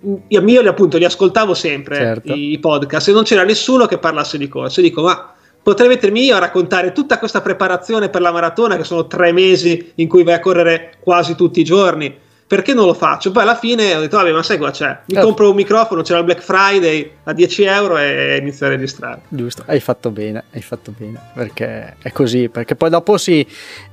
io, 0.29 0.41
io 0.43 0.69
appunto 0.69 0.99
li 0.99 1.05
ascoltavo 1.05 1.55
sempre 1.55 1.97
certo. 1.97 2.33
i 2.35 2.59
podcast 2.61 3.09
e 3.09 3.13
non 3.13 3.25
c'era 3.25 3.45
nessuno 3.45 3.87
che 3.87 3.99
parlasse 3.99 4.39
di 4.39 4.49
corse. 4.49 4.83
Dico, 4.83 5.03
ma 5.03 5.35
potrei 5.63 5.89
mettermi 5.89 6.25
io 6.25 6.37
a 6.37 6.41
raccontare 6.41 6.93
tutta 6.93 7.19
questa 7.19 7.41
preparazione 7.41 8.09
per 8.09 8.21
la 8.21 8.33
maratona 8.33 8.77
che 8.77 8.85
sono 8.85 9.07
tre 9.07 9.33
mesi 9.33 9.93
in 9.97 10.09
cui 10.09 10.23
vai 10.23 10.35
a 10.35 10.41
correre 10.41 10.95
quasi 11.01 11.35
tutti 11.35 11.61
i 11.61 11.65
giorni 11.65 12.25
perché 12.47 12.75
non 12.75 12.87
lo 12.87 12.95
faccio? 12.95 13.33
Poi 13.33 13.43
alla 13.43 13.57
fine 13.57 13.95
ho 13.95 14.01
detto, 14.01 14.17
vabbè, 14.19 14.31
ma 14.31 14.43
sai 14.43 14.57
cosa 14.59 14.71
c'è? 14.71 14.99
Mi 15.07 15.15
certo. 15.15 15.27
compro 15.27 15.51
un 15.51 15.57
microfono, 15.57 16.03
c'era 16.03 16.21
il 16.21 16.25
Black 16.25 16.43
Friday 16.43 17.11
a 17.25 17.33
10 17.33 17.63
euro 17.65 17.99
e 17.99 18.37
inizio 18.41 18.67
a 18.67 18.69
registrare. 18.69 19.23
Giusto, 19.29 19.65
hai 19.67 19.81
fatto 19.81 20.11
bene, 20.11 20.45
hai 20.53 20.63
fatto 20.63 20.95
bene, 20.97 21.21
perché 21.35 21.97
è 22.01 22.13
così, 22.13 22.49
perché 22.49 22.77
poi 22.77 22.91
dopo 22.91 23.17
si 23.17 23.45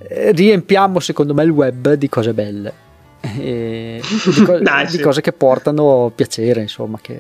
eh, 0.08 0.32
riempiamo, 0.32 1.00
secondo 1.00 1.34
me, 1.34 1.44
il 1.44 1.50
web 1.50 1.94
di 1.94 2.08
cose 2.10 2.34
belle, 2.34 2.74
di, 3.22 4.02
co- 4.46 4.60
Dai, 4.62 4.86
di 4.86 4.92
sì. 4.92 5.02
cose 5.02 5.22
che 5.22 5.34
portano 5.34 6.12
piacere, 6.14 6.62
insomma, 6.62 7.00
che 7.02 7.20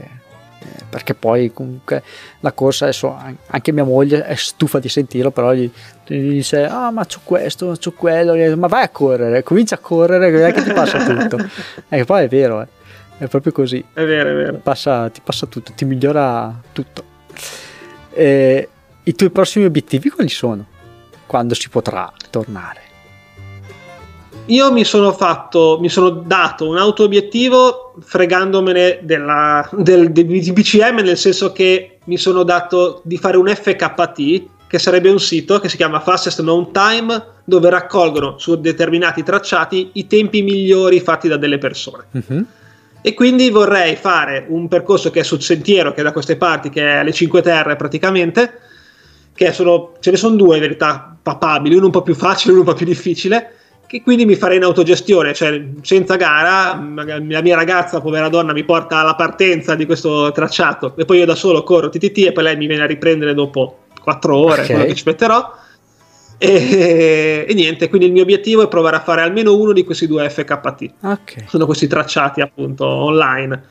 perché 0.89 1.13
poi 1.13 1.51
comunque 1.51 2.03
la 2.39 2.51
corsa 2.51 2.85
adesso 2.85 3.15
anche 3.47 3.71
mia 3.71 3.83
moglie 3.83 4.25
è 4.25 4.35
stufa 4.35 4.79
di 4.79 4.89
sentirlo 4.89 5.31
però 5.31 5.53
gli, 5.53 5.69
gli 6.05 6.29
dice 6.29 6.65
ah 6.65 6.91
ma 6.91 7.05
c'ho 7.05 7.21
questo 7.23 7.75
c'ho 7.79 7.91
quello 7.91 8.35
ma 8.57 8.67
vai 8.67 8.83
a 8.83 8.89
correre 8.89 9.43
comincia 9.43 9.75
a 9.75 9.79
correre 9.79 10.51
che 10.51 10.63
ti 10.63 10.73
passa 10.73 11.03
tutto 11.03 11.37
e 11.89 12.05
poi 12.05 12.23
è 12.23 12.27
vero 12.27 12.61
eh. 12.61 12.67
è 13.19 13.27
proprio 13.27 13.51
così 13.51 13.83
è 13.93 14.03
vero 14.05 14.29
è 14.29 14.33
vero 14.33 14.59
passa, 14.61 15.09
ti 15.09 15.21
passa 15.23 15.45
tutto 15.45 15.71
ti 15.73 15.85
migliora 15.85 16.61
tutto 16.71 17.03
e, 18.11 18.69
i 19.03 19.15
tuoi 19.15 19.29
prossimi 19.31 19.65
obiettivi 19.65 20.09
quali 20.09 20.29
sono? 20.29 20.65
quando 21.25 21.55
si 21.55 21.67
potrà 21.69 22.11
tornare? 22.29 22.92
Io 24.47 24.73
mi 24.73 24.83
sono 24.83 25.13
fatto, 25.13 25.77
mi 25.79 25.87
sono 25.87 26.09
dato 26.09 26.67
un 26.67 26.77
auto-obiettivo 26.77 27.93
fregandomene 28.01 28.99
della, 29.03 29.67
del, 29.71 30.11
del, 30.11 30.25
BCM, 30.25 30.99
nel 30.99 31.17
senso 31.17 31.53
che 31.53 31.99
mi 32.05 32.17
sono 32.17 32.43
dato 32.43 32.99
di 33.05 33.17
fare 33.17 33.37
un 33.37 33.47
FKT, 33.47 34.47
che 34.67 34.79
sarebbe 34.79 35.09
un 35.09 35.19
sito 35.19 35.59
che 35.59 35.69
si 35.69 35.77
chiama 35.77 36.01
Fastest 36.01 36.41
Known 36.41 36.73
Time, 36.73 37.25
dove 37.45 37.69
raccolgono 37.69 38.37
su 38.37 38.59
determinati 38.59 39.23
tracciati 39.23 39.91
i 39.93 40.07
tempi 40.07 40.41
migliori 40.41 40.99
fatti 40.99 41.29
da 41.29 41.37
delle 41.37 41.57
persone. 41.57 42.03
Uh-huh. 42.11 42.45
E 43.01 43.13
quindi 43.13 43.49
vorrei 43.49 43.95
fare 43.95 44.45
un 44.49 44.67
percorso 44.67 45.09
che 45.09 45.21
è 45.21 45.23
sul 45.23 45.41
sentiero, 45.41 45.93
che 45.93 46.01
è 46.01 46.03
da 46.03 46.11
queste 46.11 46.35
parti, 46.35 46.69
che 46.69 46.81
è 46.81 46.95
alle 46.95 47.13
5 47.13 47.41
Terre 47.41 47.77
praticamente, 47.77 48.59
che 49.33 49.53
sono, 49.53 49.93
ce 50.01 50.11
ne 50.11 50.17
sono 50.17 50.35
due 50.35 50.55
in 50.55 50.61
verità 50.61 51.15
papabili, 51.21 51.75
uno 51.75 51.85
un 51.85 51.91
po' 51.91 52.01
più 52.01 52.15
facile 52.15 52.51
e 52.51 52.55
uno 52.55 52.65
un 52.65 52.69
po' 52.69 52.77
più 52.77 52.85
difficile 52.85 53.57
che 53.93 54.01
quindi 54.01 54.25
mi 54.25 54.35
farei 54.35 54.57
in 54.57 54.63
autogestione, 54.63 55.35
cioè 55.35 55.63
senza 55.83 56.15
gara, 56.15 56.73
la 56.95 57.41
mia 57.41 57.53
ragazza, 57.53 58.01
povera 58.01 58.27
donna, 58.27 58.51
mi 58.51 58.63
porta 58.63 58.97
alla 58.97 59.13
partenza 59.13 59.75
di 59.75 59.85
questo 59.85 60.31
tracciato 60.31 60.95
e 60.97 61.05
poi 61.05 61.19
io 61.19 61.25
da 61.25 61.35
solo 61.35 61.61
corro 61.61 61.89
TTT 61.89 62.25
e 62.25 62.31
poi 62.31 62.43
lei 62.43 62.57
mi 62.57 62.65
viene 62.65 62.81
a 62.81 62.87
riprendere 62.87 63.35
dopo 63.35 63.81
quattro 64.01 64.35
ore, 64.35 64.63
okay. 64.63 64.65
quello 64.65 64.85
che 64.85 64.95
ci 64.95 65.03
metterò. 65.05 65.47
E, 66.39 67.45
e, 67.47 67.53
niente, 67.53 67.87
quindi 67.87 68.07
il 68.07 68.13
mio 68.13 68.23
obiettivo 68.23 68.63
è 68.63 68.67
provare 68.67 68.95
a 68.95 69.01
fare 69.01 69.21
almeno 69.21 69.55
uno 69.55 69.73
di 69.73 69.83
questi 69.83 70.07
due 70.07 70.27
FKT. 70.27 70.93
Okay. 70.99 71.45
Sono 71.45 71.67
questi 71.67 71.85
tracciati 71.85 72.41
appunto 72.41 72.87
online. 72.87 73.63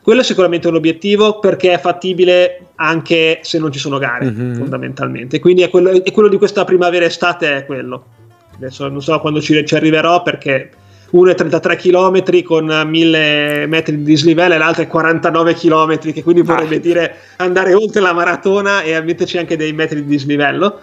Quello 0.00 0.22
è 0.22 0.24
sicuramente 0.24 0.68
un 0.68 0.76
obiettivo 0.76 1.38
perché 1.38 1.74
è 1.74 1.78
fattibile 1.78 2.68
anche 2.76 3.40
se 3.42 3.58
non 3.58 3.70
ci 3.70 3.78
sono 3.78 3.98
gare, 3.98 4.30
mm-hmm. 4.30 4.54
fondamentalmente. 4.54 5.38
Quindi 5.38 5.60
è 5.60 5.68
quello, 5.68 6.02
è 6.02 6.10
quello 6.12 6.30
di 6.30 6.38
questa 6.38 6.64
primavera-estate 6.64 7.56
è 7.58 7.66
quello 7.66 8.15
adesso 8.56 8.88
non 8.88 9.02
so 9.02 9.18
quando 9.20 9.40
ci, 9.40 9.64
ci 9.64 9.74
arriverò 9.74 10.22
perché 10.22 10.70
uno 11.10 11.30
è 11.30 11.34
33 11.34 11.76
km 11.76 12.42
con 12.42 12.66
1000 12.66 13.66
metri 13.68 13.96
di 13.96 14.02
dislivello 14.02 14.54
e 14.54 14.58
l'altro 14.58 14.82
è 14.82 14.86
49 14.86 15.54
km 15.54 15.98
che 15.98 16.22
quindi 16.22 16.42
vorrebbe 16.42 16.76
ah. 16.76 16.80
dire 16.80 17.16
andare 17.36 17.74
oltre 17.74 18.00
la 18.00 18.12
maratona 18.12 18.82
e 18.82 19.00
metterci 19.02 19.38
anche 19.38 19.56
dei 19.56 19.72
metri 19.72 20.02
di 20.02 20.08
dislivello 20.08 20.80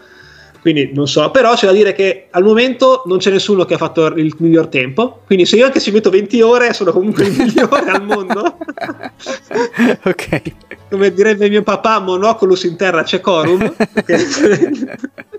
quindi 0.63 0.91
non 0.93 1.09
so, 1.09 1.29
però 1.29 1.55
c'è 1.55 1.65
da 1.65 1.73
dire 1.73 1.91
che 1.91 2.27
al 2.29 2.41
momento 2.41 3.03
non 3.05 3.17
c'è 3.17 3.29
nessuno 3.31 3.65
che 3.65 3.73
ha 3.73 3.77
fatto 3.77 4.05
il 4.05 4.33
miglior 4.37 4.67
tempo, 4.67 5.19
quindi 5.25 5.45
se 5.45 5.57
io 5.57 5.65
anche 5.65 5.81
ci 5.81 5.91
metto 5.91 6.09
20 6.09 6.41
ore 6.41 6.71
sono 6.71 6.93
comunque 6.93 7.25
il 7.25 7.35
migliore 7.37 7.91
al 7.91 8.01
mondo. 8.01 8.59
ok. 10.03 10.41
Come 10.89 11.13
direbbe 11.13 11.49
mio 11.49 11.63
papà, 11.63 11.99
monoculus 11.99 12.63
in 12.63 12.77
terra 12.77 13.03
c'è 13.03 13.19
corum. 13.19 13.75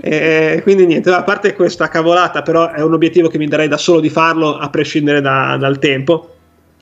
e 0.00 0.60
quindi 0.62 0.86
niente, 0.86 1.10
a 1.10 1.22
parte 1.22 1.54
questa 1.54 1.88
cavolata, 1.88 2.42
però 2.42 2.70
è 2.70 2.82
un 2.82 2.92
obiettivo 2.92 3.28
che 3.28 3.38
mi 3.38 3.46
darei 3.46 3.68
da 3.68 3.78
solo 3.78 4.00
di 4.00 4.10
farlo 4.10 4.56
a 4.56 4.68
prescindere 4.70 5.20
da, 5.20 5.56
dal 5.58 5.78
tempo. 5.78 6.34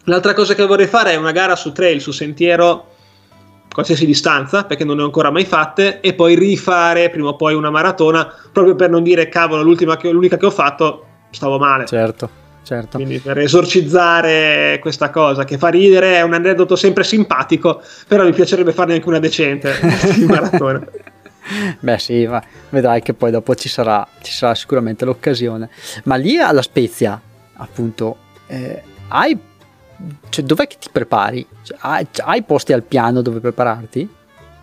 L'altra 0.05 0.35
cosa 0.35 0.55
che 0.55 0.65
vorrei 0.65 0.87
fare 0.87 1.13
è 1.13 1.17
una 1.17 1.33
gara 1.33 1.57
su 1.57 1.73
trail, 1.73 2.01
su 2.01 2.13
sentiero 2.13 2.97
qualsiasi 3.79 4.07
distanza 4.07 4.65
perché 4.65 4.85
non 4.85 4.97
ne 4.97 5.03
ho 5.03 5.05
ancora 5.05 5.31
mai 5.31 5.45
fatte 5.45 6.01
e 6.01 6.15
poi 6.15 6.35
rifare 6.35 7.11
prima 7.11 7.29
o 7.29 7.37
poi 7.37 7.55
una 7.55 7.71
maratona 7.71 8.29
proprio 8.51 8.75
per 8.75 8.91
non 8.91 9.05
dire 9.05 9.29
cavolo 9.29 9.63
che, 9.75 10.11
l'unica 10.11 10.37
che 10.37 10.47
ho 10.47 10.51
fatto 10.51 11.05
stavo 11.31 11.59
male 11.59 11.87
certo 11.87 12.29
certo. 12.65 12.97
Quindi 12.97 13.19
per 13.21 13.39
esorcizzare 13.39 14.79
questa 14.81 15.11
cosa 15.11 15.45
che 15.45 15.59
fa 15.59 15.69
ridere 15.69 16.17
è 16.17 16.23
un 16.23 16.35
aneddoto 16.35 16.75
sempre 16.75 17.05
simpatico 17.05 17.81
però 18.09 18.25
mi 18.25 18.33
piacerebbe 18.33 18.73
farne 18.73 18.95
anche 18.95 19.09
una 19.09 19.21
decente 19.21 19.75
di 20.17 20.25
maratona 20.25 20.85
Beh 21.81 21.99
sì, 21.99 22.27
ma 22.27 22.43
vedrai 22.71 23.03
che 23.03 23.15
poi 23.15 23.31
dopo 23.31 23.55
ci 23.55 23.69
sarà, 23.69 24.07
ci 24.23 24.33
sarà 24.33 24.55
sicuramente 24.55 25.05
l'occasione. 25.05 25.71
Ma 26.05 26.17
lì 26.17 26.39
alla 26.39 26.63
Spezia, 26.63 27.21
appunto, 27.55 28.17
eh, 28.47 28.83
hai 29.09 29.39
cioè, 30.29 30.45
dov'è 30.45 30.67
che 30.67 30.77
ti 30.79 30.89
prepari? 30.93 31.45
Cioè, 31.63 31.77
hai, 31.81 32.07
hai, 32.25 32.43
posti 32.43 32.73
al 32.73 32.83
piano 32.83 33.21
dove 33.21 33.41
prepararti? 33.41 34.09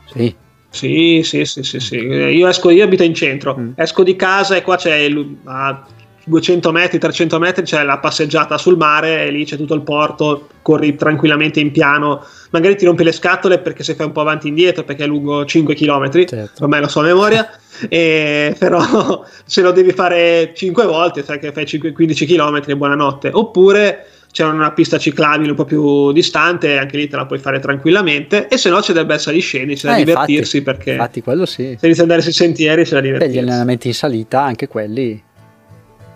Sì. 0.05 0.35
Sì, 0.69 1.21
sì, 1.23 1.45
sì, 1.45 1.63
sì, 1.63 1.79
sì. 1.79 1.95
Io, 1.95 2.47
esco, 2.47 2.69
io 2.69 2.83
abito 2.83 3.03
in 3.03 3.13
centro, 3.13 3.55
mm. 3.57 3.71
esco 3.75 4.03
di 4.03 4.15
casa 4.15 4.55
e 4.55 4.61
qua 4.61 4.75
c'è 4.75 4.95
il, 4.95 5.37
a 5.45 5.85
200 6.25 6.71
metri, 6.71 6.97
300 6.97 7.39
metri 7.39 7.63
c'è 7.63 7.83
la 7.83 7.99
passeggiata 7.99 8.57
sul 8.57 8.77
mare 8.77 9.25
e 9.25 9.31
lì 9.31 9.45
c'è 9.45 9.57
tutto 9.57 9.75
il 9.75 9.81
porto, 9.81 10.49
corri 10.61 10.95
tranquillamente 10.95 11.59
in 11.59 11.71
piano, 11.71 12.25
magari 12.49 12.75
ti 12.75 12.85
rompi 12.85 13.03
le 13.03 13.11
scatole 13.11 13.59
perché 13.59 13.83
se 13.83 13.95
fai 13.95 14.07
un 14.07 14.11
po' 14.11 14.21
avanti 14.21 14.47
e 14.47 14.49
indietro 14.49 14.83
perché 14.83 15.03
è 15.03 15.07
lungo 15.07 15.45
5 15.45 15.75
km, 15.75 16.09
certo. 16.25 16.63
ormai 16.63 16.81
lo 16.81 16.87
so 16.87 17.01
a 17.01 17.03
memoria, 17.03 17.47
e, 17.87 18.55
però 18.59 19.23
se 19.45 19.61
lo 19.61 19.71
devi 19.71 19.91
fare 19.91 20.51
5 20.53 20.85
volte 20.85 21.23
sai 21.23 21.39
che 21.39 21.51
fai 21.51 21.65
5, 21.65 21.91
15 21.91 22.25
km 22.25 22.61
e 22.65 22.75
buonanotte, 22.75 23.29
oppure 23.31 24.07
c'è 24.35 24.43
una 24.43 24.73
pista 24.73 24.97
ciclabile 24.97 25.51
un 25.51 25.55
po' 25.55 25.63
più 25.63 26.11
distante, 26.11 26.77
anche 26.77 26.97
lì 26.97 27.07
te 27.07 27.15
la 27.15 27.25
puoi 27.25 27.39
fare 27.39 27.61
tranquillamente. 27.61 28.49
E 28.49 28.57
se 28.57 28.69
no 28.69 28.81
c'è 28.81 28.91
del 28.91 29.05
bel 29.05 29.17
saliscendi, 29.17 29.75
c'è 29.75 29.87
da 29.87 29.95
eh, 29.95 30.03
divertirsi 30.03 30.57
infatti, 30.57 30.77
perché. 30.77 30.91
Infatti, 30.91 31.21
quello 31.21 31.45
sì. 31.45 31.77
Se 31.79 31.85
inizi 31.85 32.01
ad 32.01 32.09
andare 32.09 32.21
sui 32.21 32.33
sentieri, 32.33 32.83
c'è 32.83 32.95
da 32.95 32.99
divertirsi. 32.99 33.33
Beh, 33.33 33.39
gli 33.39 33.49
allenamenti 33.49 33.87
in 33.87 33.93
salita, 33.93 34.43
anche 34.43 34.67
quelli, 34.67 35.23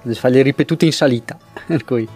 devi 0.01 0.15
farli 0.15 0.41
ripetuti 0.41 0.85
in 0.85 0.93
salita. 0.93 1.37
Per 1.65 1.83
cui. 1.85 2.07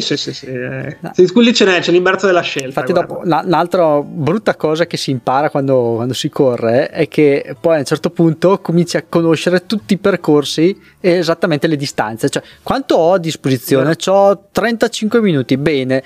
Sì, 0.00 0.16
sì, 0.16 0.32
sì. 0.32 0.46
Eh. 0.46 0.96
No. 1.00 1.12
Lì 1.14 1.52
ce 1.52 1.64
n'è, 1.66 1.80
c'è 1.80 1.90
l'imbarazzo 1.90 2.26
della 2.26 2.40
scelta. 2.40 2.80
Infatti, 2.80 2.92
dopo, 2.92 3.20
la, 3.24 3.42
l'altra 3.44 4.00
brutta 4.00 4.54
cosa 4.54 4.86
che 4.86 4.96
si 4.96 5.10
impara 5.10 5.50
quando, 5.50 5.92
quando, 5.96 6.14
si 6.14 6.30
corre 6.30 6.88
è 6.88 7.08
che 7.08 7.54
poi 7.60 7.76
a 7.76 7.78
un 7.78 7.84
certo 7.84 8.08
punto 8.10 8.60
cominci 8.60 8.96
a 8.96 9.04
conoscere 9.06 9.66
tutti 9.66 9.94
i 9.94 9.98
percorsi 9.98 10.80
e 10.98 11.10
esattamente 11.10 11.66
le 11.66 11.76
distanze. 11.76 12.30
Cioè, 12.30 12.42
quanto 12.62 12.94
ho 12.94 13.12
a 13.14 13.18
disposizione? 13.18 13.94
Yeah. 13.98 14.14
Ho 14.14 14.44
35 14.50 15.20
minuti, 15.20 15.58
bene, 15.58 16.02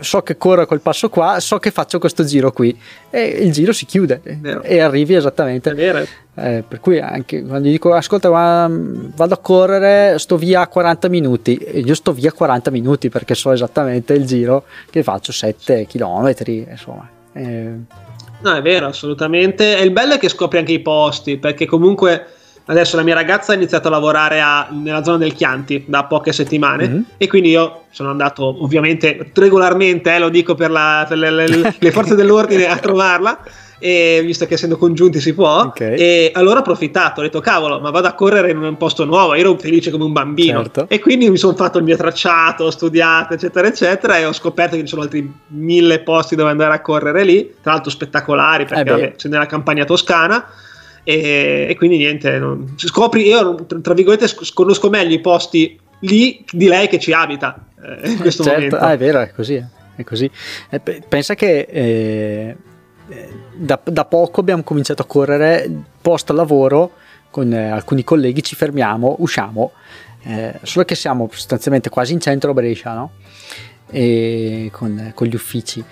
so 0.00 0.22
che 0.22 0.36
corro 0.36 0.66
quel 0.66 0.80
passo 0.80 1.08
qua, 1.08 1.38
so 1.38 1.58
che 1.58 1.70
faccio 1.70 2.00
questo 2.00 2.24
giro 2.24 2.50
qui 2.50 2.76
e 3.10 3.24
il 3.24 3.52
giro 3.52 3.72
si 3.72 3.86
chiude 3.86 4.20
e 4.62 4.80
arrivi 4.80 5.14
esattamente. 5.14 5.70
È 5.70 5.74
vero. 5.74 6.04
Eh, 6.34 6.64
per 6.66 6.80
cui 6.80 6.98
anche 6.98 7.44
quando 7.44 7.68
dico 7.68 7.92
ascolta 7.92 8.30
vado 8.30 9.34
a 9.34 9.36
correre 9.36 10.18
sto 10.18 10.38
via 10.38 10.66
40 10.66 11.08
minuti 11.10 11.62
io 11.84 11.94
sto 11.94 12.12
via 12.12 12.32
40 12.32 12.70
minuti 12.70 13.10
perché 13.10 13.34
so 13.34 13.52
esattamente 13.52 14.14
il 14.14 14.24
giro 14.24 14.64
che 14.88 15.02
faccio 15.02 15.30
7 15.30 15.86
km 15.86 16.32
insomma 16.70 17.06
eh. 17.34 17.72
no 18.40 18.54
è 18.54 18.62
vero 18.62 18.86
assolutamente 18.86 19.76
e 19.76 19.82
il 19.82 19.90
bello 19.90 20.14
è 20.14 20.18
che 20.18 20.30
scopri 20.30 20.56
anche 20.56 20.72
i 20.72 20.80
posti 20.80 21.36
perché 21.36 21.66
comunque 21.66 22.24
adesso 22.64 22.96
la 22.96 23.02
mia 23.02 23.14
ragazza 23.14 23.52
ha 23.52 23.56
iniziato 23.56 23.88
a 23.88 23.90
lavorare 23.90 24.40
a, 24.40 24.68
nella 24.70 25.04
zona 25.04 25.18
del 25.18 25.34
Chianti 25.34 25.84
da 25.86 26.04
poche 26.04 26.32
settimane 26.32 26.88
mm-hmm. 26.88 27.02
e 27.18 27.26
quindi 27.26 27.50
io 27.50 27.82
sono 27.90 28.08
andato 28.08 28.62
ovviamente 28.64 29.30
regolarmente 29.34 30.14
eh, 30.14 30.18
lo 30.18 30.30
dico 30.30 30.54
per, 30.54 30.70
la, 30.70 31.04
per 31.06 31.18
le, 31.18 31.30
le, 31.30 31.74
le 31.78 31.90
forze 31.90 32.14
dell'ordine 32.14 32.68
a 32.68 32.78
trovarla 32.78 33.38
e 33.84 34.22
visto 34.24 34.46
che 34.46 34.54
essendo 34.54 34.76
congiunti 34.76 35.18
si 35.18 35.34
può 35.34 35.62
okay. 35.62 35.96
e 35.96 36.30
allora 36.34 36.58
ho 36.58 36.60
approfittato 36.60 37.18
ho 37.18 37.24
detto 37.24 37.40
cavolo 37.40 37.80
ma 37.80 37.90
vado 37.90 38.06
a 38.06 38.12
correre 38.12 38.52
in 38.52 38.58
un 38.58 38.76
posto 38.76 39.04
nuovo 39.04 39.34
io 39.34 39.40
ero 39.40 39.58
felice 39.58 39.90
come 39.90 40.04
un 40.04 40.12
bambino 40.12 40.62
certo. 40.62 40.86
e 40.88 41.00
quindi 41.00 41.28
mi 41.28 41.36
sono 41.36 41.56
fatto 41.56 41.78
il 41.78 41.84
mio 41.84 41.96
tracciato 41.96 42.62
ho 42.62 42.70
studiato 42.70 43.34
eccetera 43.34 43.66
eccetera 43.66 44.18
e 44.18 44.24
ho 44.24 44.32
scoperto 44.32 44.76
che 44.76 44.82
ci 44.82 44.88
sono 44.88 45.02
altri 45.02 45.28
mille 45.48 45.98
posti 45.98 46.36
dove 46.36 46.50
andare 46.50 46.74
a 46.74 46.80
correre 46.80 47.24
lì 47.24 47.54
tra 47.60 47.72
l'altro 47.72 47.90
spettacolari 47.90 48.66
perché 48.66 48.88
eh 48.88 48.92
vabbè, 48.92 49.14
c'è 49.16 49.28
nella 49.28 49.46
campagna 49.46 49.84
toscana 49.84 50.46
e, 51.02 51.66
e 51.68 51.74
quindi 51.76 51.96
niente 51.96 52.38
non, 52.38 52.74
scopri 52.76 53.26
io 53.26 53.66
tra 53.66 53.94
virgolette 53.94 54.28
conosco 54.54 54.90
meglio 54.90 55.12
i 55.12 55.20
posti 55.20 55.76
lì 56.02 56.44
di 56.52 56.68
lei 56.68 56.86
che 56.86 57.00
ci 57.00 57.12
abita 57.12 57.66
eh, 57.82 58.10
in 58.10 58.18
questo 58.18 58.44
certo. 58.44 58.58
momento 58.58 58.76
ah, 58.76 58.92
è 58.92 58.96
vero 58.96 59.18
è 59.18 59.32
così 59.34 59.60
è 59.96 60.04
così 60.04 60.30
eh, 60.70 60.80
pensa 61.08 61.34
che 61.34 61.66
eh, 61.68 62.56
da, 63.54 63.80
da, 63.82 64.04
poco 64.04 64.40
abbiamo 64.40 64.62
cominciato 64.62 65.02
a 65.02 65.06
correre 65.06 65.70
post 66.00 66.30
lavoro 66.30 66.92
con 67.30 67.52
eh, 67.52 67.70
alcuni 67.70 68.04
colleghi, 68.04 68.42
ci 68.42 68.54
fermiamo, 68.54 69.16
usciamo, 69.18 69.72
eh, 70.22 70.58
solo 70.62 70.84
che 70.84 70.94
siamo 70.94 71.28
sostanzialmente 71.32 71.90
quasi 71.90 72.12
in 72.12 72.20
centro 72.20 72.50
a 72.50 72.54
Brescia, 72.54 72.94
no? 72.94 73.12
Con, 74.70 75.12
con 75.14 75.26
gli 75.26 75.34
uffici. 75.34 75.84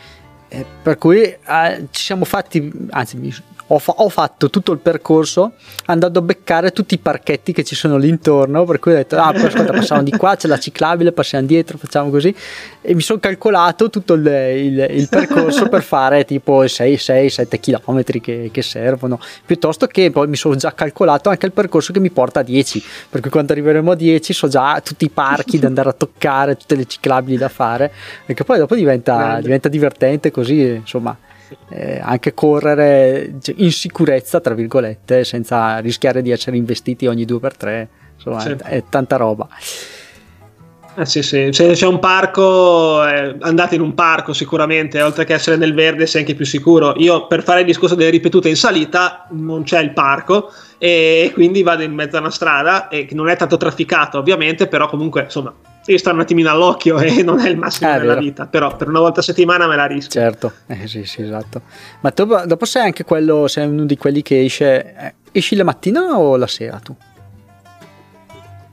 Eh, 0.52 0.66
per 0.82 0.98
cui 0.98 1.22
eh, 1.22 1.86
ci 1.90 2.02
siamo 2.02 2.24
fatti, 2.24 2.72
anzi 2.90 3.32
ho, 3.72 3.78
fa- 3.78 3.94
ho, 3.96 4.08
fatto 4.08 4.50
tutto 4.50 4.72
il 4.72 4.78
percorso 4.78 5.52
andando 5.86 6.18
a 6.18 6.22
beccare 6.22 6.72
tutti 6.72 6.94
i 6.94 6.98
parchetti 6.98 7.52
che 7.52 7.62
ci 7.62 7.74
sono 7.76 7.96
lì 7.96 8.08
intorno, 8.08 8.64
per 8.64 8.80
cui 8.80 8.92
ho 8.92 8.96
detto, 8.96 9.16
ah, 9.16 9.28
ascolta, 9.28 9.72
passiamo 9.72 10.02
di 10.02 10.10
qua, 10.10 10.34
c'è 10.34 10.48
la 10.48 10.58
ciclabile, 10.58 11.12
passiamo 11.12 11.46
dietro, 11.46 11.78
facciamo 11.78 12.10
così, 12.10 12.34
e 12.80 12.94
mi 12.94 13.00
sono 13.00 13.20
calcolato 13.20 13.88
tutto 13.88 14.14
il, 14.14 14.26
il, 14.26 14.86
il 14.90 15.08
percorso 15.08 15.68
per 15.68 15.82
fare 15.82 16.24
tipo 16.24 16.64
6-7 16.64 17.60
km 17.60 18.02
che, 18.20 18.50
che, 18.52 18.62
servono, 18.62 19.20
piuttosto 19.46 19.86
che 19.86 20.10
poi 20.10 20.26
mi 20.26 20.36
sono 20.36 20.56
già 20.56 20.74
calcolato 20.74 21.28
anche 21.28 21.46
il 21.46 21.52
percorso 21.52 21.92
che 21.92 22.00
mi 22.00 22.10
porta 22.10 22.40
a 22.40 22.42
10, 22.42 22.82
per 23.08 23.20
cui 23.20 23.30
quando 23.30 23.52
arriveremo 23.52 23.92
a 23.92 23.94
10 23.94 24.32
so 24.32 24.48
già 24.48 24.80
tutti 24.80 25.04
i 25.04 25.10
parchi 25.10 25.60
da 25.60 25.68
andare 25.68 25.90
a 25.90 25.92
toccare, 25.92 26.56
tutte 26.56 26.74
le 26.74 26.86
ciclabili 26.86 27.36
da 27.36 27.48
fare, 27.48 27.92
perché 28.26 28.42
poi 28.42 28.58
dopo 28.58 28.74
diventa, 28.74 29.40
diventa 29.40 29.68
divertente 29.68 30.32
così, 30.32 30.60
insomma 30.60 31.16
eh, 31.68 32.01
anche 32.03 32.34
correre 32.34 33.34
cioè, 33.40 33.55
in 33.59 33.72
sicurezza, 33.72 34.40
tra 34.40 34.55
virgolette, 34.55 35.24
senza 35.24 35.78
rischiare 35.78 36.22
di 36.22 36.30
essere 36.30 36.57
investiti 36.57 37.07
ogni 37.07 37.24
due 37.24 37.40
per 37.40 37.57
tre, 37.57 37.88
insomma, 38.14 38.40
sì. 38.40 38.51
è, 38.51 38.57
è 38.57 38.84
tanta 38.88 39.16
roba. 39.16 39.48
Eh 40.96 41.07
sì, 41.07 41.22
sì, 41.22 41.51
se 41.53 41.70
c'è 41.72 41.86
un 41.86 42.01
parco, 42.01 43.07
eh, 43.07 43.36
andate 43.40 43.76
in 43.76 43.80
un 43.80 43.94
parco 43.94 44.32
sicuramente, 44.32 45.01
oltre 45.01 45.24
che 45.24 45.34
essere 45.34 45.57
nel 45.57 45.72
verde 45.72 46.07
sei 46.07 46.22
anche 46.22 46.34
più 46.34 46.44
sicuro. 46.44 46.94
Io 46.96 47.28
per 47.28 47.44
fare 47.44 47.61
il 47.61 47.66
discorso 47.66 47.94
delle 47.94 48.11
ripetute 48.11 48.48
in 48.48 48.57
salita 48.57 49.26
non 49.30 49.62
c'è 49.62 49.80
il 49.80 49.92
parco 49.92 50.51
e 50.78 51.30
quindi 51.32 51.62
vado 51.62 51.84
in 51.84 51.94
mezzo 51.94 52.16
a 52.16 52.20
una 52.20 52.30
strada 52.30 52.88
e 52.88 53.05
che 53.07 53.14
non 53.14 53.28
è 53.28 53.36
tanto 53.36 53.57
trafficata 53.57 54.18
ovviamente, 54.18 54.66
però 54.66 54.88
comunque 54.88 55.22
insomma 55.22 55.55
devi 55.84 55.98
stare 55.98 56.14
un 56.14 56.22
attimino 56.22 56.50
all'occhio 56.50 56.98
e 56.98 57.22
non 57.22 57.40
è 57.40 57.48
il 57.48 57.56
massimo 57.56 57.90
eh, 57.90 57.98
della 57.98 58.14
vero. 58.14 58.20
vita, 58.20 58.46
però 58.46 58.76
per 58.76 58.88
una 58.88 59.00
volta 59.00 59.20
a 59.20 59.22
settimana 59.22 59.66
me 59.66 59.76
la 59.76 59.86
rischio. 59.86 60.20
Certo, 60.20 60.52
eh, 60.66 60.86
sì, 60.86 61.04
sì, 61.04 61.22
esatto. 61.22 61.62
Ma 62.00 62.10
tu, 62.10 62.24
dopo 62.24 62.64
sei 62.64 62.84
anche 62.84 63.04
quello, 63.04 63.48
sei 63.48 63.66
uno 63.66 63.84
di 63.84 63.96
quelli 63.96 64.22
che 64.22 64.44
esce, 64.44 64.94
eh, 64.94 65.14
esci 65.32 65.56
la 65.56 65.64
mattina 65.64 66.18
o 66.18 66.36
la 66.36 66.46
sera 66.46 66.78
tu? 66.78 66.94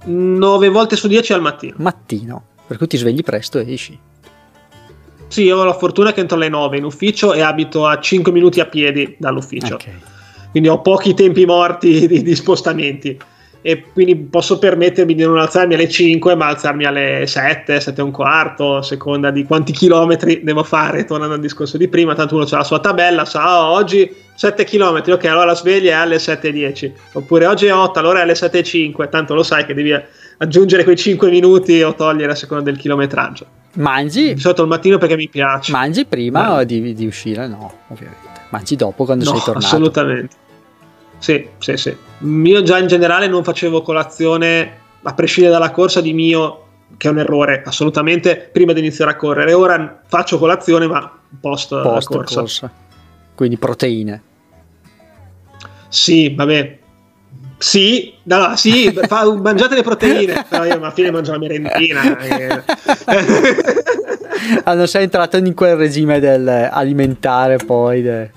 9 0.05 0.69
volte 0.69 0.95
su 0.95 1.07
10 1.07 1.33
al 1.33 1.41
mattino. 1.41 1.75
Mattino, 1.77 2.43
per 2.65 2.77
cui 2.77 2.87
ti 2.87 2.97
svegli 2.97 3.23
presto 3.23 3.59
e 3.59 3.73
esci. 3.73 3.99
Sì, 5.27 5.43
io 5.43 5.57
ho 5.57 5.65
la 5.65 5.73
fortuna 5.73 6.13
che 6.13 6.21
entro 6.21 6.37
alle 6.37 6.47
9 6.47 6.77
in 6.77 6.85
ufficio 6.85 7.33
e 7.33 7.41
abito 7.41 7.85
a 7.85 7.99
5 7.99 8.31
minuti 8.31 8.61
a 8.61 8.65
piedi 8.65 9.15
dall'ufficio. 9.19 9.75
Okay. 9.75 9.99
Quindi 10.51 10.69
ho 10.69 10.81
pochi 10.81 11.13
tempi 11.13 11.45
morti 11.45 12.07
di, 12.07 12.23
di 12.23 12.35
spostamenti 12.35 13.19
e 13.68 13.84
quindi 13.91 14.15
posso 14.15 14.59
permettermi 14.59 15.13
di 15.13 15.24
non 15.24 15.38
alzarmi 15.39 15.74
alle 15.74 15.89
5 15.89 16.36
ma 16.36 16.47
alzarmi 16.47 16.86
alle 16.86 17.28
7, 17.28 17.82
7 17.82 17.99
e 17.99 18.03
un 18.05 18.11
quarto 18.11 18.78
a 18.78 18.82
seconda 18.82 19.30
di 19.30 19.43
quanti 19.43 19.74
chilometri 19.74 20.41
devo 20.41 20.63
fare 20.63 21.03
tornando 21.03 21.34
al 21.34 21.41
discorso 21.41 21.76
di 21.76 21.89
prima. 21.89 22.15
Tanto 22.15 22.36
uno 22.36 22.45
ha 22.49 22.55
la 22.55 22.63
sua 22.63 22.80
tabella 22.80 23.26
sa 23.26 23.65
oh, 23.65 23.74
oggi 23.74 24.09
7 24.36 24.63
km 24.63 25.03
ok 25.07 25.26
allora 25.26 25.43
la 25.43 25.55
sveglia 25.55 25.91
è 25.91 25.93
alle 25.95 26.15
7.10 26.15 26.91
oppure 27.11 27.45
oggi 27.45 27.65
è 27.65 27.74
8 27.74 27.99
allora 27.99 28.20
è 28.20 28.22
alle 28.22 28.36
7.05 28.36 29.09
tanto 29.09 29.34
lo 29.34 29.43
sai 29.43 29.65
che 29.65 29.74
devi 29.74 29.93
aggiungere 30.38 30.86
quei 30.86 30.95
5 30.95 31.30
minuti 31.30 31.82
o 31.82 31.93
togliere 31.93 32.32
a 32.32 32.36
seconda 32.36 32.63
del 32.63 32.78
chilometraggio. 32.78 33.45
Mangi? 33.74 34.34
Di 34.34 34.39
solito 34.39 34.61
al 34.61 34.70
mattino 34.70 34.97
perché 34.97 35.18
mi 35.18 35.28
piace. 35.28 35.74
Mangi 35.74 36.05
prima 36.05 36.63
di, 36.63 36.93
di, 36.93 37.05
uscire? 37.05 37.47
No 37.47 37.70
ovviamente. 37.89 38.30
Mangi 38.47 38.78
dopo 38.78 39.03
quando 39.03 39.26
no, 39.26 39.32
sei 39.32 39.41
tornato. 39.43 39.65
assolutamente 39.65 40.45
sì, 41.20 41.47
sì, 41.57 41.78
sì. 41.78 41.95
Io 42.20 42.63
già 42.63 42.78
in 42.78 42.88
generale 42.88 43.28
non 43.28 43.43
facevo 43.43 43.82
colazione, 43.82 44.78
a 45.03 45.13
prescindere 45.13 45.55
dalla 45.57 45.72
corsa, 45.72 46.01
di 46.01 46.13
mio, 46.13 46.65
che 46.97 47.07
è 47.07 47.11
un 47.11 47.20
errore, 47.20 47.63
assolutamente, 47.65 48.49
prima 48.51 48.74
di 48.74 48.80
iniziare 48.80 49.11
a 49.11 49.15
correre. 49.15 49.53
Ora 49.53 50.01
faccio 50.05 50.38
colazione, 50.38 50.88
ma 50.88 51.11
post, 51.39 51.70
post 51.82 52.07
corsa. 52.07 52.39
corsa. 52.39 52.72
Quindi 53.36 53.57
proteine. 53.57 54.22
Sì, 55.89 56.34
vabbè. 56.34 56.80
Sì, 57.59 58.13
no, 58.24 58.55
sì 58.55 58.91
fa, 59.07 59.34
mangiate 59.34 59.74
le 59.76 59.82
proteine, 59.82 60.45
però 60.49 60.65
io 60.65 60.76
alla 60.76 60.91
fine 60.91 61.09
mangio 61.09 61.32
la 61.32 61.39
merendina. 61.39 62.18
Eh. 62.20 62.63
ah, 64.63 64.74
non 64.76 64.88
sei 64.88 65.03
entrato 65.03 65.38
in 65.38 65.53
quel 65.55 65.76
regime 65.76 66.20
del 66.20 66.47
alimentare 66.47 67.57
poi. 67.57 68.01
De... 68.03 68.32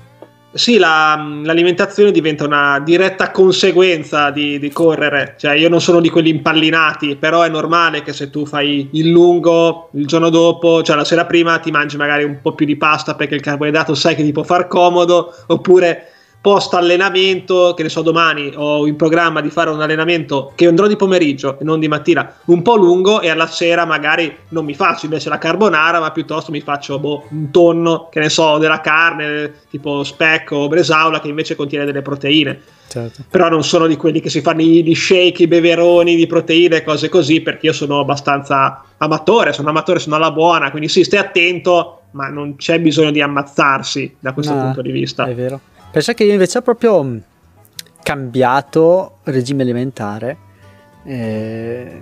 Sì, 0.52 0.78
la, 0.78 1.14
l'alimentazione 1.44 2.10
diventa 2.10 2.44
una 2.44 2.80
diretta 2.80 3.30
conseguenza 3.30 4.30
di, 4.30 4.58
di, 4.58 4.68
correre, 4.70 5.36
cioè 5.38 5.54
io 5.54 5.68
non 5.68 5.80
sono 5.80 6.00
di 6.00 6.08
quelli 6.08 6.28
impallinati, 6.28 7.14
però 7.14 7.42
è 7.42 7.48
normale 7.48 8.02
che 8.02 8.12
se 8.12 8.30
tu 8.30 8.44
fai 8.44 8.88
il 8.92 9.10
lungo 9.10 9.90
il 9.92 10.06
giorno 10.06 10.28
dopo, 10.28 10.82
cioè 10.82 10.96
la 10.96 11.04
sera 11.04 11.24
prima 11.24 11.58
ti 11.60 11.70
mangi 11.70 11.96
magari 11.96 12.24
un 12.24 12.40
po' 12.42 12.54
più 12.54 12.66
di 12.66 12.76
pasta 12.76 13.14
perché 13.14 13.36
il 13.36 13.42
carboidrato 13.42 13.94
sai 13.94 14.16
che 14.16 14.24
ti 14.24 14.32
può 14.32 14.42
far 14.42 14.66
comodo, 14.66 15.32
oppure 15.46 16.08
post 16.40 16.72
allenamento, 16.72 17.74
che 17.76 17.82
ne 17.82 17.90
so, 17.90 18.00
domani 18.00 18.52
ho 18.54 18.86
in 18.86 18.96
programma 18.96 19.42
di 19.42 19.50
fare 19.50 19.68
un 19.68 19.80
allenamento 19.80 20.52
che 20.54 20.66
andrò 20.66 20.86
di 20.86 20.96
pomeriggio 20.96 21.58
e 21.58 21.64
non 21.64 21.78
di 21.78 21.88
mattina, 21.88 22.34
un 22.46 22.62
po' 22.62 22.76
lungo 22.76 23.20
e 23.20 23.28
alla 23.28 23.46
sera 23.46 23.84
magari 23.84 24.34
non 24.48 24.64
mi 24.64 24.74
faccio 24.74 25.04
invece 25.04 25.28
la 25.28 25.36
carbonara, 25.36 26.00
ma 26.00 26.10
piuttosto 26.12 26.50
mi 26.50 26.60
faccio 26.60 26.98
boh, 26.98 27.26
un 27.30 27.50
tonno, 27.50 28.08
che 28.10 28.20
ne 28.20 28.30
so, 28.30 28.56
della 28.56 28.80
carne, 28.80 29.52
tipo 29.68 30.02
specco 30.02 30.56
o 30.56 30.68
bresaula, 30.68 31.20
che 31.20 31.28
invece 31.28 31.56
contiene 31.56 31.84
delle 31.84 32.02
proteine. 32.02 32.60
Certo. 32.88 33.22
Però 33.30 33.48
non 33.48 33.62
sono 33.62 33.86
di 33.86 33.96
quelli 33.96 34.20
che 34.20 34.30
si 34.30 34.40
fanno 34.40 34.62
gli 34.62 34.94
shake, 34.94 35.44
i 35.44 35.46
beveroni 35.46 36.16
di 36.16 36.26
proteine 36.26 36.82
cose 36.82 37.08
così, 37.08 37.40
perché 37.40 37.66
io 37.66 37.72
sono 37.72 38.00
abbastanza 38.00 38.82
amatore, 38.96 39.52
sono 39.52 39.68
amatore, 39.68 40.00
sono 40.00 40.16
alla 40.16 40.32
buona, 40.32 40.70
quindi 40.70 40.88
sì, 40.88 41.04
stai 41.04 41.20
attento, 41.20 42.00
ma 42.12 42.28
non 42.28 42.56
c'è 42.56 42.80
bisogno 42.80 43.12
di 43.12 43.20
ammazzarsi 43.20 44.16
da 44.18 44.32
questo 44.32 44.54
no, 44.54 44.62
punto 44.62 44.82
di 44.82 44.90
vista. 44.90 45.26
È 45.26 45.34
vero. 45.34 45.60
Pensa 45.90 46.14
che 46.14 46.22
io 46.22 46.32
invece 46.32 46.58
ho 46.58 46.62
proprio 46.62 47.02
mm, 47.02 47.18
cambiato 48.00 49.16
regime 49.24 49.62
alimentare 49.62 50.36
eh, 51.02 52.00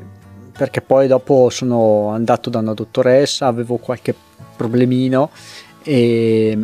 perché 0.53 0.83
poi 0.83 1.07
dopo 1.07 1.49
sono 1.49 2.09
andato 2.11 2.51
da 2.51 2.59
una 2.59 2.75
dottoressa, 2.75 3.47
avevo 3.47 3.77
qualche 3.77 4.15
problemino 4.57 5.31
e 5.83 6.59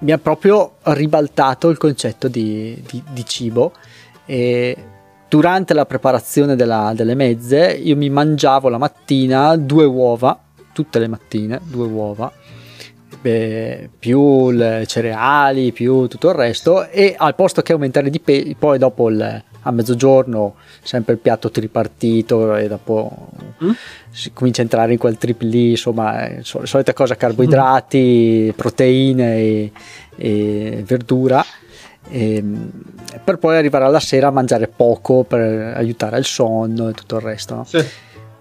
mi 0.00 0.12
ha 0.12 0.18
proprio 0.18 0.74
ribaltato 0.82 1.70
il 1.70 1.78
concetto 1.78 2.28
di, 2.28 2.82
di, 2.86 3.02
di 3.08 3.24
cibo 3.24 3.72
e 4.26 4.76
durante 5.28 5.72
la 5.72 5.86
preparazione 5.86 6.56
della, 6.56 6.92
delle 6.94 7.14
mezze 7.14 7.72
io 7.72 7.96
mi 7.96 8.10
mangiavo 8.10 8.68
la 8.68 8.78
mattina 8.78 9.56
due 9.56 9.86
uova, 9.86 10.38
tutte 10.74 10.98
le 10.98 11.08
mattine, 11.08 11.58
due 11.64 11.86
uova 11.86 12.30
beh, 13.20 13.90
più 13.98 14.50
le 14.50 14.84
cereali, 14.86 15.72
più 15.72 16.06
tutto 16.06 16.28
il 16.28 16.34
resto 16.34 16.88
e 16.88 17.14
al 17.16 17.34
posto 17.34 17.62
che 17.62 17.72
aumentare 17.72 18.10
di 18.10 18.20
peso, 18.20 18.54
poi 18.58 18.78
dopo 18.78 19.08
il, 19.08 19.42
a 19.62 19.70
mezzogiorno 19.70 20.54
sempre 20.82 21.14
il 21.14 21.18
piatto 21.18 21.50
tripartito 21.50 22.56
e 22.56 22.68
dopo 22.68 23.28
mm? 23.62 23.70
si 24.10 24.32
comincia 24.32 24.60
a 24.60 24.64
entrare 24.64 24.92
in 24.92 24.98
quel 24.98 25.18
trip 25.18 25.40
lì, 25.42 25.70
insomma, 25.70 26.26
eh, 26.26 26.42
sol- 26.42 26.66
solita 26.66 26.92
cosa, 26.92 27.16
carboidrati, 27.16 28.48
mm. 28.48 28.56
proteine 28.56 29.36
e, 29.36 29.72
e 30.16 30.82
verdura. 30.86 31.44
E, 32.08 32.36
ehm, 32.36 32.70
per 33.22 33.38
poi 33.38 33.56
arrivare 33.56 33.84
alla 33.84 34.00
sera 34.00 34.28
a 34.28 34.30
mangiare 34.30 34.68
poco 34.68 35.24
per 35.24 35.74
aiutare 35.76 36.18
il 36.18 36.24
sonno 36.24 36.88
e 36.88 36.92
tutto 36.92 37.16
il 37.16 37.22
resto. 37.22 37.54
No? 37.54 37.64
Sì. 37.64 37.84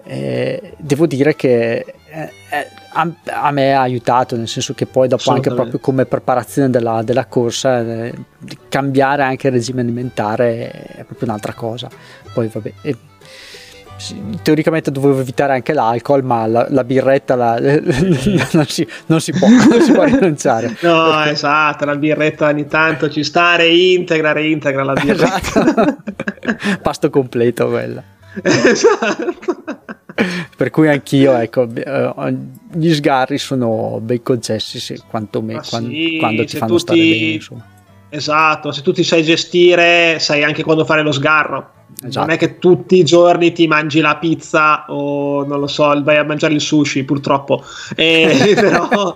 Eh, 0.06 0.74
devo 0.78 1.06
dire 1.06 1.36
che 1.36 1.86
eh, 2.08 2.32
eh, 2.50 2.68
a, 3.00 3.42
a, 3.44 3.52
me 3.52 3.74
ha 3.74 3.82
aiutato, 3.82 4.36
nel 4.36 4.48
senso 4.48 4.74
che 4.74 4.86
poi 4.86 5.08
dopo 5.08 5.32
anche 5.32 5.54
proprio 5.54 5.80
come 5.80 6.06
preparazione 6.06 6.70
della, 6.70 7.02
della 7.04 7.26
corsa, 7.26 7.80
eh, 7.80 8.14
cambiare 8.68 9.24
anche 9.24 9.48
il 9.48 9.54
regime 9.54 9.82
alimentare 9.82 10.70
è 10.72 11.04
proprio 11.04 11.30
un'altra 11.30 11.54
cosa. 11.54 11.90
Poi 12.34 12.48
vabbè, 12.48 12.74
eh, 12.82 12.98
teoricamente 14.42 14.92
dovevo 14.92 15.22
evitare 15.22 15.54
anche 15.54 15.74
l'alcol, 15.74 16.24
ma 16.24 16.46
la, 16.46 16.68
la 16.70 16.84
birretta 16.84 17.36
la, 17.36 17.58
non, 17.60 18.66
si, 18.68 18.88
non, 19.06 19.22
si 19.22 19.32
può, 19.32 19.48
non, 19.48 19.82
si, 19.82 19.92
può, 19.92 20.04
rinunciare. 20.04 20.76
No, 20.82 21.12
perché... 21.12 21.32
esatto, 21.32 21.86
la 21.86 21.96
birretta 21.96 22.48
ogni 22.48 22.68
tanto 22.68 23.10
ci 23.10 23.24
sta, 23.24 23.56
reintegra, 23.56 24.34
reintegra 24.34 24.84
la 24.84 24.94
birretta. 25.02 25.38
Esatto. 25.38 25.98
Pasto 26.82 27.10
completo 27.10 27.70
quella. 27.70 28.04
Esatto 28.42 29.89
per 30.56 30.70
cui 30.70 30.88
anch'io, 30.88 31.36
ecco, 31.38 31.68
eh, 31.74 32.36
gli 32.74 32.94
sgarri 32.94 33.38
sono 33.38 34.00
ben 34.02 34.22
concessi 34.22 34.80
se, 34.80 35.02
quanto 35.08 35.42
me, 35.42 35.62
quando, 35.68 35.90
sì, 35.90 36.18
quando 36.20 36.46
ti 36.46 36.58
fanno 36.58 36.78
stare 36.78 37.00
ti... 37.00 37.10
bene. 37.10 37.32
Insomma. 37.34 37.66
Esatto, 38.10 38.72
se 38.72 38.82
tu 38.82 38.92
ti 38.92 39.04
sai 39.04 39.24
gestire, 39.24 40.18
sai 40.20 40.44
anche 40.44 40.64
quando 40.64 40.84
fare 40.84 41.04
lo 41.04 41.12
sgarro. 41.12 41.78
Esatto. 42.02 42.26
Non 42.26 42.30
è 42.36 42.38
che 42.38 42.60
tutti 42.60 42.98
i 42.98 43.04
giorni 43.04 43.52
ti 43.52 43.68
mangi 43.68 44.00
la 44.00 44.16
pizza 44.18 44.86
o 44.88 45.46
non 45.46 45.60
lo 45.60 45.68
so, 45.68 46.02
vai 46.02 46.18
a 46.18 46.24
mangiare 46.24 46.54
il 46.54 46.62
sushi, 46.62 47.04
purtroppo. 47.04 47.64
Eh, 47.96 48.54
però, 48.56 49.16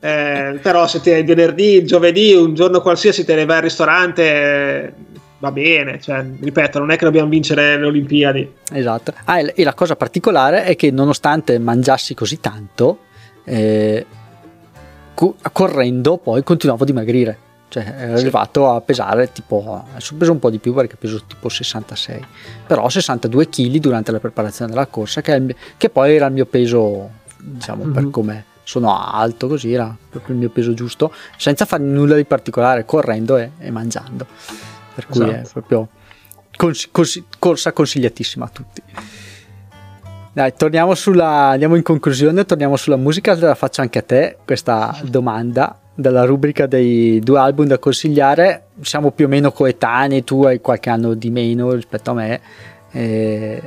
eh, 0.00 0.58
però, 0.60 0.86
se 0.86 1.00
ti 1.00 1.10
è 1.10 1.24
venerdì, 1.24 1.84
giovedì, 1.84 2.34
un 2.34 2.54
giorno 2.54 2.80
qualsiasi 2.80 3.24
te 3.24 3.34
ne 3.34 3.44
vai 3.44 3.56
al 3.56 3.62
ristorante, 3.62 4.94
va 5.38 5.52
bene, 5.52 6.00
cioè, 6.00 6.24
ripeto, 6.40 6.78
non 6.78 6.90
è 6.90 6.96
che 6.96 7.04
dobbiamo 7.04 7.28
vincere 7.28 7.78
le 7.78 7.86
Olimpiadi. 7.86 8.52
Esatto. 8.72 9.12
Ah, 9.24 9.40
e 9.40 9.64
la 9.64 9.74
cosa 9.74 9.96
particolare 9.96 10.64
è 10.64 10.76
che 10.76 10.90
nonostante 10.90 11.58
mangiassi 11.58 12.14
così 12.14 12.40
tanto, 12.40 13.00
eh, 13.44 14.06
correndo 15.52 16.16
poi 16.18 16.42
continuavo 16.42 16.82
a 16.82 16.86
dimagrire. 16.86 17.38
Cioè, 17.68 17.94
ero 17.98 18.16
sì. 18.16 18.22
arrivato 18.22 18.70
a 18.70 18.80
pesare 18.80 19.32
tipo, 19.32 19.84
adesso 19.90 20.14
peso 20.14 20.30
un 20.30 20.38
po' 20.38 20.50
di 20.50 20.58
più 20.58 20.72
perché 20.72 20.96
peso 20.96 21.20
tipo 21.26 21.48
66, 21.48 22.24
però 22.66 22.88
62 22.88 23.48
kg 23.48 23.76
durante 23.76 24.12
la 24.12 24.20
preparazione 24.20 24.70
della 24.70 24.86
corsa, 24.86 25.20
che, 25.20 25.32
il, 25.32 25.54
che 25.76 25.90
poi 25.90 26.14
era 26.14 26.26
il 26.26 26.32
mio 26.32 26.46
peso, 26.46 27.10
diciamo, 27.38 27.84
mm-hmm. 27.84 27.92
per 27.92 28.02
mhm. 28.04 28.10
come 28.10 28.44
sono 28.62 28.96
alto, 28.98 29.48
così 29.48 29.72
era 29.72 29.94
proprio 30.08 30.34
il 30.34 30.40
mio 30.40 30.50
peso 30.50 30.74
giusto, 30.74 31.12
senza 31.36 31.64
fare 31.64 31.82
nulla 31.82 32.14
di 32.14 32.24
particolare, 32.24 32.84
correndo 32.84 33.36
e, 33.36 33.50
e 33.58 33.70
mangiando 33.70 34.26
per 34.96 35.06
cui 35.06 35.22
esatto. 35.22 35.48
è 35.48 35.52
proprio 35.52 35.88
cons- 36.56 36.88
cons- 36.90 37.22
corsa 37.38 37.72
consigliatissima 37.72 38.46
a 38.46 38.48
tutti. 38.48 38.82
Dai, 40.32 40.52
torniamo 40.56 40.94
sulla, 40.94 41.50
andiamo 41.50 41.76
in 41.76 41.82
conclusione, 41.82 42.44
torniamo 42.44 42.76
sulla 42.76 42.96
musica, 42.96 43.34
te 43.34 43.44
la 43.44 43.54
faccio 43.54 43.82
anche 43.82 43.98
a 43.98 44.02
te 44.02 44.38
questa 44.44 44.98
domanda. 45.04 45.78
dalla 45.98 46.24
rubrica 46.24 46.66
dei 46.66 47.20
due 47.20 47.38
album 47.38 47.66
da 47.66 47.78
consigliare. 47.78 48.66
Siamo 48.82 49.12
più 49.12 49.24
o 49.24 49.28
meno 49.28 49.50
coetanei, 49.50 50.24
tu 50.24 50.44
hai 50.44 50.60
qualche 50.60 50.90
anno 50.90 51.14
di 51.14 51.30
meno 51.30 51.72
rispetto 51.72 52.10
a 52.10 52.14
me. 52.14 52.40
Eh, 52.90 53.62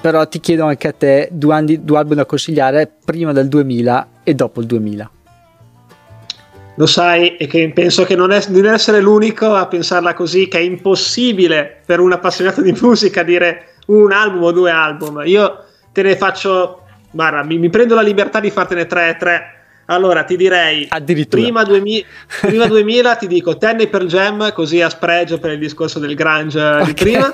però 0.00 0.26
ti 0.26 0.40
chiedo 0.40 0.64
anche 0.64 0.88
a 0.88 0.92
te 0.92 1.28
due, 1.30 1.54
anni, 1.54 1.84
due 1.84 1.98
album 1.98 2.16
da 2.16 2.24
consigliare 2.24 2.90
prima 3.04 3.32
del 3.32 3.48
2000 3.48 4.08
e 4.24 4.34
dopo 4.34 4.60
il 4.60 4.66
2000 4.66 5.10
lo 6.80 6.86
sai 6.86 7.36
e 7.36 7.46
che 7.46 7.70
penso 7.74 8.04
che 8.04 8.16
non, 8.16 8.32
è, 8.32 8.42
non 8.48 8.64
essere 8.64 9.02
l'unico 9.02 9.54
a 9.54 9.66
pensarla 9.66 10.14
così, 10.14 10.48
che 10.48 10.56
è 10.56 10.62
impossibile 10.62 11.82
per 11.84 12.00
un 12.00 12.10
appassionato 12.10 12.62
di 12.62 12.74
musica 12.80 13.22
dire 13.22 13.74
un 13.88 14.10
album 14.12 14.44
o 14.44 14.50
due 14.50 14.70
album. 14.70 15.20
Io 15.26 15.62
te 15.92 16.00
ne 16.00 16.16
faccio, 16.16 16.84
guarda, 17.10 17.42
mi, 17.42 17.58
mi 17.58 17.68
prendo 17.68 17.94
la 17.94 18.00
libertà 18.00 18.40
di 18.40 18.50
fartene 18.50 18.86
tre 18.86 19.10
e 19.10 19.16
tre. 19.16 19.54
Allora 19.86 20.24
ti 20.24 20.38
direi 20.38 20.88
prima, 21.28 21.64
2000, 21.64 22.06
prima 22.40 22.66
2000 22.66 23.16
ti 23.16 23.26
dico 23.26 23.58
Tenny 23.58 23.86
per 23.88 24.06
Jam, 24.06 24.50
così 24.54 24.80
a 24.80 24.88
spregio 24.88 25.38
per 25.38 25.52
il 25.52 25.58
discorso 25.58 25.98
del 25.98 26.14
grunge 26.14 26.60
okay. 26.60 26.84
di 26.86 26.94
prima. 26.94 27.30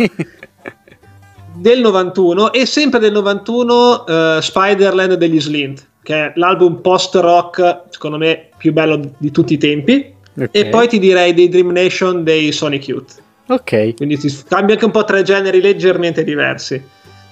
Del 1.55 1.81
91 1.81 2.53
e 2.53 2.67
sempre 2.67 2.99
del 2.99 3.13
91 3.13 3.75
uh, 3.75 4.11
eh, 4.11 4.39
Spiderland 4.43 5.15
degli 5.15 5.41
Slint 5.41 5.87
che 6.07 6.27
è 6.27 6.33
l'album 6.37 6.83
post-rock, 6.83 7.83
secondo 7.91 8.17
me, 8.17 8.51
più 8.57 8.73
bello 8.73 9.01
di 9.19 9.33
tutti 9.33 9.55
i 9.55 9.59
tempi. 9.59 10.15
Okay. 10.35 10.49
E 10.53 10.67
poi 10.67 10.87
ti 10.87 11.01
direi 11.01 11.35
dei 11.35 11.49
Dream 11.49 11.73
Nation 11.73 12.23
dei 12.23 12.53
Sonic 12.53 12.87
Youth. 12.87 13.21
Ok. 13.49 13.97
Quindi 13.97 14.17
ti 14.17 14.33
cambia 14.47 14.75
anche 14.75 14.85
un 14.85 14.93
po' 14.93 15.03
tre 15.03 15.25
generi 15.25 15.61
leggermente 15.61 16.23
diversi. 16.23 16.81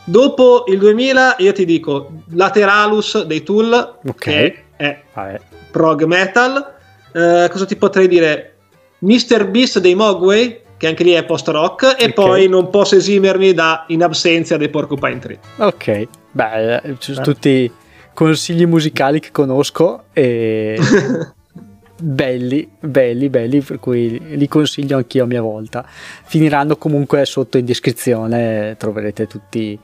Dopo 0.02 0.64
il 0.66 0.78
2000 0.78 1.36
io 1.38 1.52
ti 1.52 1.64
dico 1.64 2.22
Lateralus 2.32 3.22
dei 3.22 3.44
Tool, 3.44 3.98
okay. 4.08 4.50
che 4.50 4.64
è 4.74 5.02
Vabbè. 5.12 5.40
prog 5.70 6.02
metal. 6.02 6.74
Uh, 7.12 7.48
cosa 7.50 7.66
ti 7.66 7.76
potrei 7.76 8.08
dire? 8.08 8.56
Mr. 8.98 9.46
Beast 9.50 9.78
dei 9.78 9.94
Mogwai, 9.94 10.58
che 10.76 10.88
anche 10.88 11.04
lì 11.04 11.12
è 11.12 11.24
post 11.24 11.46
rock, 11.46 11.84
e 11.84 12.06
okay. 12.06 12.12
poi 12.12 12.48
non 12.48 12.70
posso 12.70 12.96
esimermi 12.96 13.54
da 13.54 13.84
In 13.88 14.02
Absenza 14.02 14.56
dei 14.56 14.68
Porcupine 14.68 15.20
Tree. 15.20 15.38
Ok, 15.58 16.08
beh, 16.32 16.74
eh. 16.78 16.96
tutti 17.22 17.70
consigli 18.14 18.64
musicali 18.64 19.20
che 19.20 19.30
conosco 19.32 20.04
e 20.12 20.78
belli, 22.00 22.68
belli, 22.80 23.28
belli, 23.28 23.60
per 23.60 23.78
cui 23.78 24.36
li 24.36 24.48
consiglio 24.48 24.96
anch'io 24.96 25.24
a 25.24 25.26
mia 25.26 25.42
volta. 25.42 25.84
Finiranno 25.86 26.76
comunque 26.76 27.24
sotto 27.26 27.58
in 27.58 27.64
descrizione, 27.64 28.76
troverete 28.78 29.26
tutti 29.26 29.78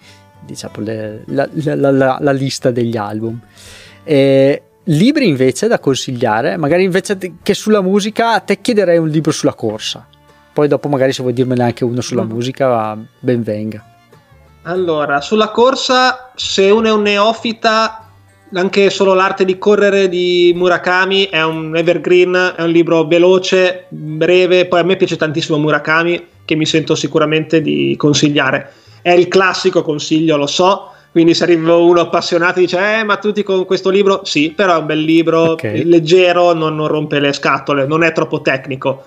diciamo, 0.45 0.75
le, 0.79 1.23
la, 1.27 1.49
la, 1.53 1.91
la, 1.91 2.19
la, 2.21 2.33
lista 2.33 2.71
degli 2.71 2.97
album. 2.97 3.39
E 4.05 4.63
libri 4.85 5.29
invece 5.29 5.67
da 5.67 5.79
consigliare, 5.79 6.57
magari 6.57 6.85
invece 6.85 7.19
che 7.43 7.55
sulla 7.55 7.81
musica, 7.81 8.35
a 8.35 8.41
te 8.41 8.61
chiederei 8.61 8.99
un 8.99 9.09
libro 9.09 9.33
sulla 9.33 9.55
corsa. 9.55 10.07
Poi 10.53 10.69
dopo 10.69 10.89
magari 10.89 11.13
se 11.13 11.23
vuoi 11.23 11.35
dirmene 11.35 11.63
anche 11.63 11.85
uno 11.85 12.01
sulla 12.01 12.25
mm. 12.25 12.29
musica, 12.29 12.97
ben 13.19 13.43
venga. 13.43 13.85
Allora, 14.63 15.21
sulla 15.21 15.51
corsa, 15.51 16.33
se 16.35 16.69
uno 16.69 16.89
è 16.89 16.93
un 16.93 17.03
neofita, 17.03 18.10
anche 18.53 18.91
solo 18.91 19.15
l'arte 19.15 19.45
di 19.45 19.59
correre 19.59 20.09
di 20.09 20.53
Murakami 20.55 21.27
è 21.27 21.43
un 21.43 21.77
evergreen, 21.77 22.55
è 22.57 22.63
un 22.63 22.71
libro 22.71 23.05
veloce, 23.05 23.87
breve, 23.89 24.67
poi 24.67 24.81
a 24.81 24.85
me 24.85 24.97
piace 24.97 25.17
tantissimo 25.17 25.59
Murakami 25.59 26.27
che 26.45 26.57
mi 26.57 26.67
sento 26.67 26.95
sicuramente 26.95 27.61
di 27.61 27.95
consigliare. 27.97 28.73
È 29.03 29.13
il 29.13 29.29
classico 29.29 29.83
consiglio, 29.83 30.37
lo 30.37 30.49
so, 30.49 30.91
quindi 31.13 31.33
se 31.35 31.45
arriva 31.45 31.77
uno 31.77 32.01
appassionato 32.01 32.59
e 32.59 32.63
dice 32.63 32.99
eh 32.99 33.05
ma 33.05 33.17
tutti 33.19 33.43
con 33.43 33.65
questo 33.65 33.89
libro, 33.89 34.23
sì, 34.25 34.53
però 34.55 34.75
è 34.75 34.79
un 34.79 34.87
bel 34.87 35.01
libro, 35.01 35.53
okay. 35.53 35.85
leggero, 35.85 36.53
non, 36.53 36.75
non, 36.75 36.89
rompe 36.89 37.21
le 37.21 37.33
scatole, 37.33 37.87
non 37.87 38.03
è 38.03 38.13
troppo 38.13 38.41
tecnico. 38.41 39.05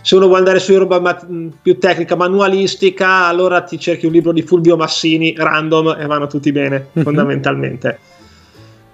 Se 0.00 0.14
uno 0.14 0.26
vuole 0.26 0.40
andare 0.40 0.60
su 0.60 0.76
roba 0.76 1.00
ma- 1.00 1.18
più 1.60 1.78
tecnica, 1.78 2.14
manualistica, 2.14 3.26
allora 3.26 3.60
ti 3.62 3.78
cerchi 3.78 4.06
un 4.06 4.12
libro 4.12 4.32
di 4.32 4.42
Fulvio 4.42 4.76
Massini, 4.76 5.34
random, 5.36 5.96
e 5.98 6.06
vanno 6.06 6.28
tutti 6.28 6.52
bene, 6.52 6.88
mm-hmm. 6.92 7.04
fondamentalmente. 7.04 7.98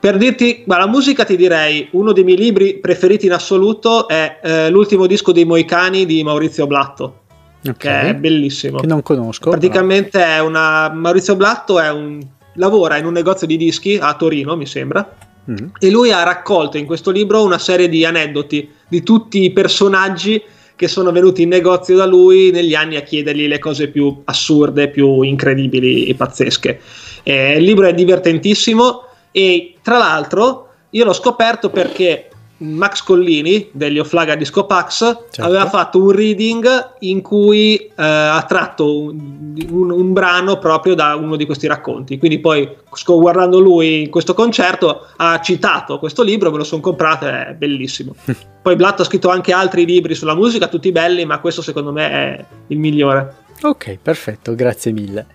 Per 0.02 0.16
dirti, 0.16 0.64
ma 0.66 0.78
la 0.78 0.88
musica 0.88 1.24
ti 1.24 1.36
direi, 1.36 1.86
uno 1.92 2.10
dei 2.10 2.24
miei 2.24 2.36
libri 2.36 2.78
preferiti 2.78 3.26
in 3.26 3.32
assoluto 3.34 4.08
è 4.08 4.40
eh, 4.42 4.68
l'ultimo 4.68 5.06
disco 5.06 5.30
dei 5.30 5.44
Moicani 5.44 6.06
di 6.06 6.24
Maurizio 6.24 6.66
Blatto, 6.66 7.20
okay. 7.60 7.76
che 7.76 8.08
è 8.08 8.14
bellissimo. 8.16 8.80
Che 8.80 8.86
non 8.88 9.00
conosco. 9.02 9.50
Praticamente 9.50 10.18
però. 10.18 10.32
è 10.32 10.40
una... 10.40 10.90
Maurizio 10.92 11.36
Blatto 11.36 11.78
è 11.78 11.88
un... 11.92 12.20
lavora 12.54 12.96
in 12.96 13.06
un 13.06 13.12
negozio 13.12 13.46
di 13.46 13.56
dischi 13.56 13.96
a 13.96 14.12
Torino, 14.14 14.56
mi 14.56 14.66
sembra, 14.66 15.08
mm. 15.48 15.68
e 15.78 15.88
lui 15.88 16.10
ha 16.10 16.24
raccolto 16.24 16.78
in 16.78 16.84
questo 16.84 17.12
libro 17.12 17.44
una 17.44 17.58
serie 17.58 17.88
di 17.88 18.04
aneddoti 18.04 18.68
di 18.88 19.04
tutti 19.04 19.44
i 19.44 19.52
personaggi 19.52 20.42
che 20.74 20.88
sono 20.88 21.12
venuti 21.12 21.42
in 21.42 21.48
negozio 21.48 21.94
da 21.94 22.06
lui 22.06 22.50
negli 22.50 22.74
anni 22.74 22.96
a 22.96 23.02
chiedergli 23.02 23.46
le 23.46 23.60
cose 23.60 23.86
più 23.86 24.22
assurde, 24.24 24.88
più 24.88 25.22
incredibili 25.22 26.06
e 26.06 26.16
pazzesche. 26.16 26.80
Eh, 27.22 27.56
il 27.56 27.62
libro 27.62 27.86
è 27.86 27.94
divertentissimo 27.94 29.04
e 29.32 29.74
tra 29.82 29.98
l'altro 29.98 30.68
io 30.90 31.04
l'ho 31.04 31.12
scoperto 31.12 31.70
perché 31.70 32.28
Max 32.62 33.02
Collini 33.02 33.70
degli 33.72 33.98
Oflaga 33.98 34.36
Disco 34.36 34.64
Pax 34.66 34.98
certo. 34.98 35.42
aveva 35.42 35.68
fatto 35.68 36.00
un 36.00 36.10
reading 36.12 36.94
in 37.00 37.20
cui 37.20 37.76
eh, 37.76 37.90
ha 37.96 38.44
tratto 38.46 39.02
un, 39.02 39.54
un, 39.68 39.90
un, 39.90 40.12
brano 40.12 40.58
proprio 40.58 40.94
da 40.94 41.16
uno 41.16 41.36
di 41.36 41.44
questi 41.44 41.66
racconti. 41.66 42.18
Quindi 42.18 42.38
poi 42.38 42.68
guardando 43.04 43.58
lui 43.58 44.02
in 44.02 44.10
questo 44.10 44.34
concerto 44.34 45.06
ha 45.16 45.40
citato 45.40 45.98
questo 45.98 46.22
libro, 46.22 46.50
me 46.50 46.58
lo 46.58 46.64
sono 46.64 46.80
comprato, 46.80 47.26
è 47.26 47.54
bellissimo. 47.58 48.14
poi 48.62 48.76
Blatt 48.76 49.00
ha 49.00 49.04
scritto 49.04 49.28
anche 49.28 49.52
altri 49.52 49.84
libri 49.84 50.14
sulla 50.14 50.34
musica, 50.34 50.68
tutti 50.68 50.92
belli, 50.92 51.24
ma 51.24 51.40
questo 51.40 51.62
secondo 51.62 51.90
me 51.90 52.10
è 52.10 52.44
il 52.68 52.78
migliore. 52.78 53.40
Ok, 53.62 53.98
perfetto, 54.00 54.54
grazie 54.54 54.92
mille. 54.92 55.26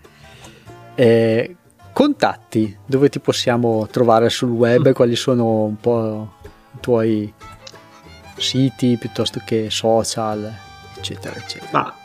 Eh, 0.95 1.56
contatti, 1.97 2.77
dove 2.85 3.09
ti 3.09 3.19
possiamo 3.19 3.87
trovare 3.89 4.29
sul 4.29 4.51
web, 4.51 4.93
quali 4.93 5.15
sono 5.15 5.63
un 5.63 5.79
po' 5.79 6.29
i 6.75 6.77
tuoi 6.79 7.33
siti 8.37 8.97
piuttosto 8.99 9.41
che 9.43 9.71
social, 9.71 10.47
eccetera, 10.95 11.33
eccetera. 11.35 11.71
Ma 11.71 11.95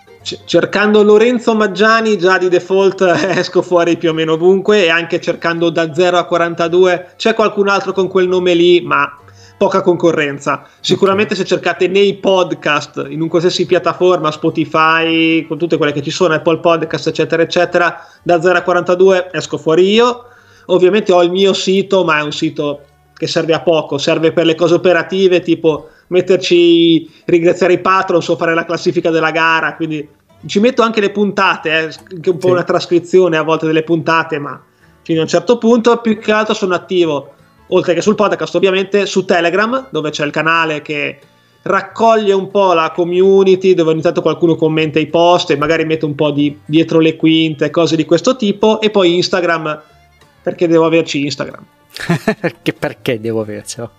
cercando 0.47 1.02
Lorenzo 1.02 1.55
Maggiani 1.55 2.16
già 2.16 2.39
di 2.39 2.48
default 2.48 3.02
esco 3.36 3.60
fuori 3.60 3.98
più 3.98 4.09
o 4.09 4.12
meno 4.14 4.32
ovunque 4.32 4.82
e 4.82 4.89
anche 4.89 5.20
cercando 5.20 5.69
da 5.69 5.93
0 5.93 6.16
a 6.16 6.24
42 6.24 7.12
c'è 7.16 7.35
qualcun 7.35 7.69
altro 7.69 7.93
con 7.93 8.09
quel 8.09 8.28
nome 8.28 8.55
lì, 8.55 8.81
ma 8.81 9.14
poca 9.56 9.82
concorrenza. 9.82 10.66
Sicuramente 10.80 11.34
okay. 11.34 11.44
se 11.44 11.54
cercate 11.54 11.88
nei 11.88 12.14
podcast, 12.14 13.06
in 13.08 13.20
un 13.20 13.28
qualsiasi 13.28 13.66
piattaforma, 13.66 14.30
Spotify, 14.30 15.46
con 15.46 15.58
tutte 15.58 15.76
quelle 15.76 15.92
che 15.92 16.02
ci 16.02 16.10
sono, 16.10 16.34
Apple 16.34 16.58
Podcast, 16.58 17.06
eccetera, 17.08 17.42
eccetera, 17.42 18.06
da 18.22 18.40
0 18.40 18.58
a 18.58 18.62
42 18.62 19.30
esco 19.32 19.58
fuori 19.58 19.90
io. 19.90 20.24
Ovviamente 20.66 21.12
ho 21.12 21.22
il 21.22 21.30
mio 21.30 21.52
sito, 21.52 22.04
ma 22.04 22.18
è 22.18 22.22
un 22.22 22.32
sito 22.32 22.80
che 23.14 23.26
serve 23.26 23.54
a 23.54 23.60
poco, 23.60 23.98
serve 23.98 24.32
per 24.32 24.46
le 24.46 24.54
cose 24.54 24.74
operative, 24.74 25.40
tipo 25.40 25.90
metterci, 26.08 27.08
ringraziare 27.24 27.74
i 27.74 27.80
patrons 27.80 28.28
o 28.28 28.36
fare 28.36 28.54
la 28.54 28.64
classifica 28.64 29.10
della 29.10 29.30
gara, 29.30 29.76
quindi 29.76 30.06
ci 30.46 30.60
metto 30.60 30.82
anche 30.82 31.00
le 31.00 31.10
puntate, 31.10 31.70
eh, 31.70 31.94
anche 32.14 32.30
un 32.30 32.38
po' 32.38 32.48
sì. 32.48 32.52
una 32.52 32.64
trascrizione 32.64 33.36
a 33.36 33.42
volte 33.42 33.66
delle 33.66 33.84
puntate, 33.84 34.38
ma 34.38 34.60
fino 35.02 35.20
a 35.20 35.22
un 35.22 35.28
certo 35.28 35.58
punto 35.58 35.98
più 35.98 36.18
che 36.18 36.32
altro 36.32 36.54
sono 36.54 36.74
attivo 36.74 37.34
oltre 37.72 37.94
che 37.94 38.00
sul 38.00 38.14
podcast 38.14 38.54
ovviamente 38.54 39.06
su 39.06 39.24
Telegram 39.24 39.88
dove 39.90 40.10
c'è 40.10 40.24
il 40.24 40.30
canale 40.30 40.82
che 40.82 41.18
raccoglie 41.62 42.32
un 42.32 42.50
po' 42.50 42.72
la 42.72 42.90
community 42.94 43.74
dove 43.74 43.90
ogni 43.90 44.02
tanto 44.02 44.22
qualcuno 44.22 44.56
commenta 44.56 44.98
i 44.98 45.06
post 45.06 45.50
e 45.50 45.56
magari 45.56 45.84
mette 45.84 46.04
un 46.04 46.14
po' 46.14 46.30
di 46.30 46.58
dietro 46.64 46.98
le 46.98 47.16
quinte 47.16 47.70
cose 47.70 47.96
di 47.96 48.04
questo 48.04 48.36
tipo. 48.36 48.80
E 48.80 48.90
poi 48.90 49.14
Instagram 49.16 49.82
perché 50.42 50.66
devo 50.66 50.86
averci 50.86 51.24
Instagram? 51.24 51.64
Che 52.62 52.72
perché 52.72 53.20
devo 53.20 53.42
avercelo 53.42 53.90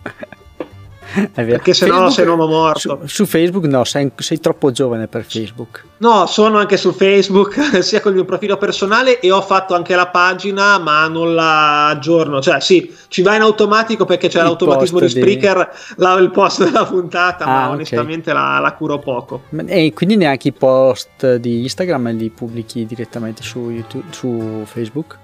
perché 1.34 1.73
se 1.73 1.85
no 1.85 2.09
sei 2.09 2.25
un 2.25 2.31
uomo 2.31 2.47
morto. 2.47 2.99
Su, 3.03 3.07
su 3.07 3.25
Facebook 3.25 3.65
no, 3.65 3.84
sei, 3.84 4.11
sei, 4.15 4.39
troppo 4.39 4.71
giovane 4.71 5.07
per 5.07 5.23
Facebook. 5.23 5.84
No, 5.97 6.25
sono 6.25 6.57
anche 6.57 6.77
su 6.77 6.91
Facebook, 6.91 7.59
sia 7.81 8.01
con 8.01 8.11
il 8.11 8.17
mio 8.17 8.25
profilo 8.25 8.57
personale 8.57 9.19
e 9.19 9.31
ho 9.31 9.41
fatto 9.41 9.75
anche 9.75 9.95
la 9.95 10.07
pagina, 10.07 10.77
ma 10.80 11.07
non 11.07 11.34
la 11.34 11.88
aggiorno. 11.88 12.41
Cioè, 12.41 12.59
sì, 12.59 12.93
ci 13.07 13.21
va 13.21 13.35
in 13.35 13.41
automatico 13.41 14.05
perché 14.05 14.27
c'è 14.27 14.39
il 14.39 14.45
l'automatismo 14.45 14.99
di 14.99 15.09
Spreaker, 15.09 15.69
di... 15.69 15.93
la, 15.97 16.13
il 16.15 16.31
post 16.31 16.63
della 16.63 16.85
puntata, 16.85 17.45
ah, 17.45 17.47
ma 17.47 17.61
okay. 17.61 17.73
onestamente 17.73 18.34
la, 18.34 18.59
la, 18.59 18.73
curo 18.73 18.99
poco. 18.99 19.43
E 19.65 19.93
quindi 19.93 20.17
neanche 20.17 20.49
i 20.49 20.53
post 20.53 21.35
di 21.35 21.61
Instagram 21.61 22.15
li 22.15 22.30
pubblichi 22.30 22.85
direttamente 22.85 23.43
su, 23.43 23.69
YouTube, 23.69 24.05
su 24.11 24.63
Facebook? 24.65 25.17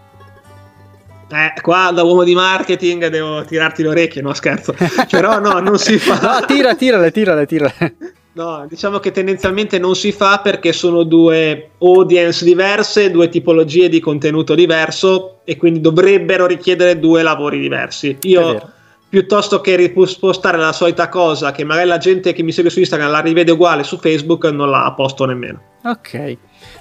Eh, 1.32 1.62
qua 1.62 1.92
da 1.94 2.04
uomo 2.04 2.24
di 2.24 2.34
marketing 2.34 3.08
devo 3.08 3.44
tirarti 3.46 3.84
le 3.84 3.90
orecchie, 3.90 4.22
no 4.22 4.34
scherzo. 4.34 4.74
Però 5.10 5.40
no, 5.40 5.60
non 5.60 5.78
si 5.78 5.98
fa. 6.00 6.40
no, 6.40 6.46
tira, 6.46 6.76
tirale, 6.76 7.12
tirale, 7.12 7.46
tirale. 7.46 7.96
No, 8.34 8.66
diciamo 8.70 9.00
che 9.00 9.12
tendenzialmente 9.12 9.80
non 9.80 9.96
si 9.96 10.12
fa 10.12 10.40
perché 10.40 10.72
sono 10.72 11.04
due 11.04 11.72
audience 11.80 12.46
diverse, 12.46 13.12
due 13.12 13.28
tipologie 13.28 13.90
di 13.90 14.00
contenuto 14.00 14.56
diverso 14.56 15.40
e 15.44 15.58
quindi 15.58 15.82
dovrebbero 15.82 16.46
richiedere 16.46 17.00
due 17.00 17.22
lavori 17.22 17.60
diversi. 17.60 18.18
Io 18.22 18.72
piuttosto 19.10 19.60
che 19.60 19.76
rispostare 19.76 20.58
la 20.58 20.72
solita 20.72 21.10
cosa 21.10 21.52
che 21.52 21.64
magari 21.64 21.88
la 21.88 21.98
gente 21.98 22.32
che 22.32 22.44
mi 22.44 22.52
segue 22.52 22.70
su 22.70 22.80
Instagram 22.80 23.10
la 23.10 23.20
rivede 23.20 23.52
uguale 23.52 23.84
su 23.84 23.98
Facebook 23.98 24.46
non 24.46 24.70
la 24.70 24.94
posto 24.96 25.26
nemmeno. 25.26 25.62
Ok, 25.84 26.38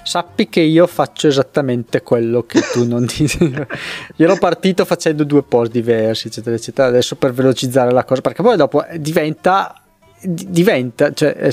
sappi 0.09 0.49
che 0.49 0.61
io 0.61 0.87
faccio 0.87 1.27
esattamente 1.27 2.01
quello 2.01 2.43
che 2.47 2.61
tu 2.73 2.87
non 2.87 3.05
dici. 3.05 3.37
io 3.45 4.25
ero 4.25 4.37
partito 4.37 4.83
facendo 4.83 5.23
due 5.23 5.43
post 5.43 5.69
diversi, 5.69 6.29
eccetera, 6.29 6.55
eccetera, 6.55 6.87
adesso 6.87 7.15
per 7.15 7.31
velocizzare 7.31 7.91
la 7.91 8.03
cosa, 8.03 8.21
perché 8.21 8.41
poi 8.41 8.57
dopo 8.57 8.83
diventa 8.97 9.71
diventa, 10.21 11.13
cioè, 11.13 11.49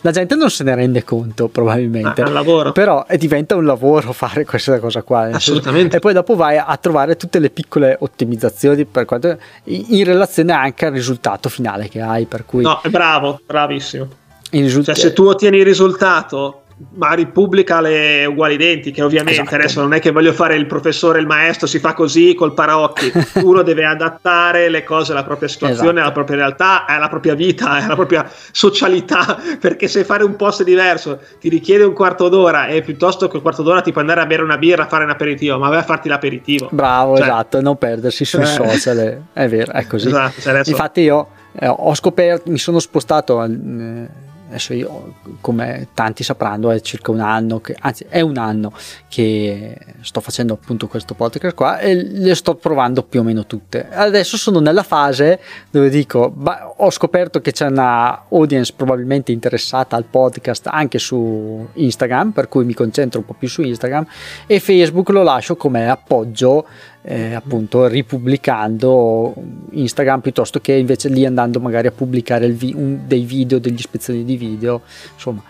la 0.00 0.10
gente 0.12 0.34
non 0.34 0.48
se 0.48 0.64
ne 0.64 0.74
rende 0.76 1.04
conto 1.04 1.48
probabilmente, 1.48 2.22
ah, 2.22 2.72
però 2.72 3.04
diventa 3.18 3.56
un 3.56 3.66
lavoro 3.66 4.12
fare 4.12 4.46
questa 4.46 4.78
cosa 4.78 5.02
qua. 5.02 5.22
Assolutamente. 5.32 5.96
E 5.96 5.98
poi 5.98 6.12
dopo 6.12 6.36
vai 6.36 6.56
a 6.56 6.76
trovare 6.80 7.16
tutte 7.16 7.40
le 7.40 7.50
piccole 7.50 7.96
ottimizzazioni 7.98 8.84
per 8.84 9.06
quanto, 9.06 9.36
in 9.64 10.04
relazione 10.04 10.52
anche 10.52 10.86
al 10.86 10.92
risultato 10.92 11.48
finale 11.48 11.88
che 11.88 12.00
hai. 12.00 12.26
Per 12.26 12.46
cui... 12.46 12.62
No, 12.62 12.80
bravo, 12.88 13.40
bravissimo. 13.44 14.08
Risulta- 14.50 14.94
cioè, 14.94 15.08
se 15.08 15.12
tu 15.12 15.24
ottieni 15.24 15.58
il 15.58 15.64
risultato 15.64 16.62
ma 16.94 17.12
ripubblica 17.12 17.80
le 17.80 18.24
uguali 18.24 18.54
identiche 18.54 19.02
ovviamente 19.02 19.40
esatto. 19.40 19.56
adesso 19.56 19.80
non 19.80 19.94
è 19.94 20.00
che 20.00 20.12
voglio 20.12 20.32
fare 20.32 20.54
il 20.54 20.66
professore 20.66 21.18
il 21.18 21.26
maestro 21.26 21.66
si 21.66 21.80
fa 21.80 21.92
così 21.92 22.34
col 22.34 22.54
paraocchi 22.54 23.12
uno 23.42 23.62
deve 23.62 23.84
adattare 23.84 24.68
le 24.68 24.84
cose 24.84 25.10
alla 25.10 25.24
propria 25.24 25.48
situazione 25.48 25.82
esatto. 25.82 26.00
alla 26.00 26.12
propria 26.12 26.36
realtà 26.36 26.86
alla 26.86 27.08
propria 27.08 27.34
vita 27.34 27.70
alla 27.70 27.94
propria 27.94 28.30
socialità 28.52 29.38
perché 29.58 29.88
se 29.88 30.04
fare 30.04 30.22
un 30.22 30.36
post 30.36 30.62
diverso 30.62 31.18
ti 31.40 31.48
richiede 31.48 31.82
un 31.82 31.94
quarto 31.94 32.28
d'ora 32.28 32.66
e 32.66 32.82
piuttosto 32.82 33.26
che 33.26 33.36
un 33.36 33.42
quarto 33.42 33.62
d'ora 33.62 33.80
ti 33.80 33.90
puoi 33.90 34.04
andare 34.04 34.20
a 34.20 34.26
bere 34.26 34.42
una 34.42 34.56
birra 34.56 34.84
a 34.84 34.86
fare 34.86 35.02
un 35.02 35.10
aperitivo 35.10 35.58
ma 35.58 35.68
vai 35.68 35.78
a 35.78 35.84
farti 35.84 36.08
l'aperitivo 36.08 36.68
bravo 36.70 37.16
cioè, 37.16 37.26
esatto 37.26 37.60
non 37.60 37.76
perdersi 37.76 38.24
sui 38.24 38.42
eh. 38.42 38.46
social 38.46 39.22
è 39.32 39.48
vero 39.48 39.72
è 39.72 39.84
così 39.86 40.06
esatto, 40.06 40.40
cioè 40.40 40.52
adesso... 40.52 40.70
infatti 40.70 41.00
io 41.00 41.28
eh, 41.58 41.66
ho 41.66 41.94
scoperto 41.94 42.50
mi 42.50 42.58
sono 42.58 42.78
spostato 42.78 43.42
eh, 43.42 44.26
adesso 44.48 44.74
io 44.74 45.14
come 45.40 45.88
tanti 45.94 46.22
sapranno 46.24 46.70
è 46.70 46.80
circa 46.80 47.10
un 47.10 47.20
anno 47.20 47.60
che, 47.60 47.76
anzi 47.78 48.06
è 48.08 48.20
un 48.20 48.36
anno 48.36 48.72
che 49.08 49.76
sto 50.00 50.20
facendo 50.20 50.54
appunto 50.54 50.88
questo 50.88 51.14
podcast 51.14 51.54
qua 51.54 51.78
e 51.78 51.94
le 51.94 52.34
sto 52.34 52.54
provando 52.54 53.02
più 53.02 53.20
o 53.20 53.22
meno 53.22 53.46
tutte. 53.46 53.88
Adesso 53.88 54.36
sono 54.36 54.60
nella 54.60 54.82
fase 54.82 55.40
dove 55.70 55.90
dico 55.90 56.30
bah, 56.30 56.72
ho 56.76 56.90
scoperto 56.90 57.40
che 57.40 57.52
c'è 57.52 57.66
una 57.66 58.24
audience 58.30 58.72
probabilmente 58.74 59.32
interessata 59.32 59.96
al 59.96 60.04
podcast 60.04 60.68
anche 60.70 60.98
su 60.98 61.68
Instagram 61.74 62.30
per 62.30 62.48
cui 62.48 62.64
mi 62.64 62.74
concentro 62.74 63.20
un 63.20 63.26
po' 63.26 63.34
più 63.34 63.48
su 63.48 63.62
Instagram 63.62 64.06
e 64.46 64.60
Facebook 64.60 65.08
lo 65.10 65.22
lascio 65.22 65.56
come 65.56 65.88
appoggio 65.88 66.66
eh, 67.10 67.32
appunto 67.32 67.86
ripubblicando 67.86 69.34
Instagram 69.70 70.20
piuttosto 70.20 70.60
che 70.60 70.74
invece 70.74 71.08
lì 71.08 71.24
andando 71.24 71.58
magari 71.58 71.86
a 71.86 71.90
pubblicare 71.90 72.50
vi- 72.50 72.74
un, 72.76 73.06
dei 73.06 73.22
video, 73.22 73.58
degli 73.58 73.78
ispezioni 73.78 74.24
di 74.24 74.36
video, 74.36 74.82
insomma 75.14 75.42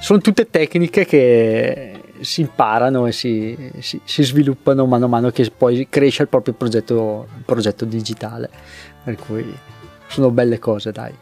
sono 0.00 0.20
tutte 0.20 0.48
tecniche 0.48 1.04
che 1.04 2.00
si 2.20 2.40
imparano 2.40 3.06
e 3.06 3.12
si, 3.12 3.72
si, 3.80 4.00
si, 4.04 4.22
sviluppano 4.22 4.86
mano 4.86 5.04
a 5.04 5.08
mano 5.08 5.30
che 5.30 5.50
poi 5.54 5.86
cresce 5.90 6.22
il 6.22 6.28
proprio 6.28 6.54
progetto, 6.54 7.26
progetto 7.44 7.84
digitale, 7.84 8.48
per 9.04 9.16
cui 9.16 9.44
sono 10.06 10.30
belle 10.30 10.58
cose 10.58 10.92
dai. 10.92 11.12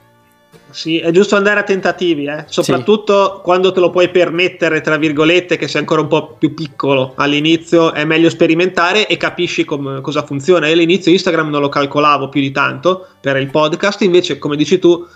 Sì, 0.74 0.98
è 0.98 1.12
giusto 1.12 1.36
andare 1.36 1.60
a 1.60 1.62
tentativi, 1.62 2.24
eh? 2.24 2.46
soprattutto 2.48 3.36
sì. 3.36 3.40
quando 3.44 3.70
te 3.70 3.78
lo 3.78 3.90
puoi 3.90 4.08
permettere, 4.08 4.80
tra 4.80 4.96
virgolette, 4.96 5.56
che 5.56 5.68
sei 5.68 5.82
ancora 5.82 6.00
un 6.00 6.08
po' 6.08 6.34
più 6.36 6.52
piccolo. 6.52 7.12
All'inizio 7.14 7.92
è 7.92 8.04
meglio 8.04 8.28
sperimentare 8.28 9.06
e 9.06 9.16
capisci 9.16 9.64
com- 9.64 10.00
cosa 10.00 10.24
funziona. 10.24 10.66
Io 10.66 10.72
all'inizio 10.72 11.12
Instagram 11.12 11.48
non 11.48 11.60
lo 11.60 11.68
calcolavo 11.68 12.28
più 12.28 12.40
di 12.40 12.50
tanto 12.50 13.06
per 13.20 13.36
il 13.36 13.50
podcast, 13.50 14.02
invece, 14.02 14.38
come 14.38 14.56
dici 14.56 14.80
tu, 14.80 15.06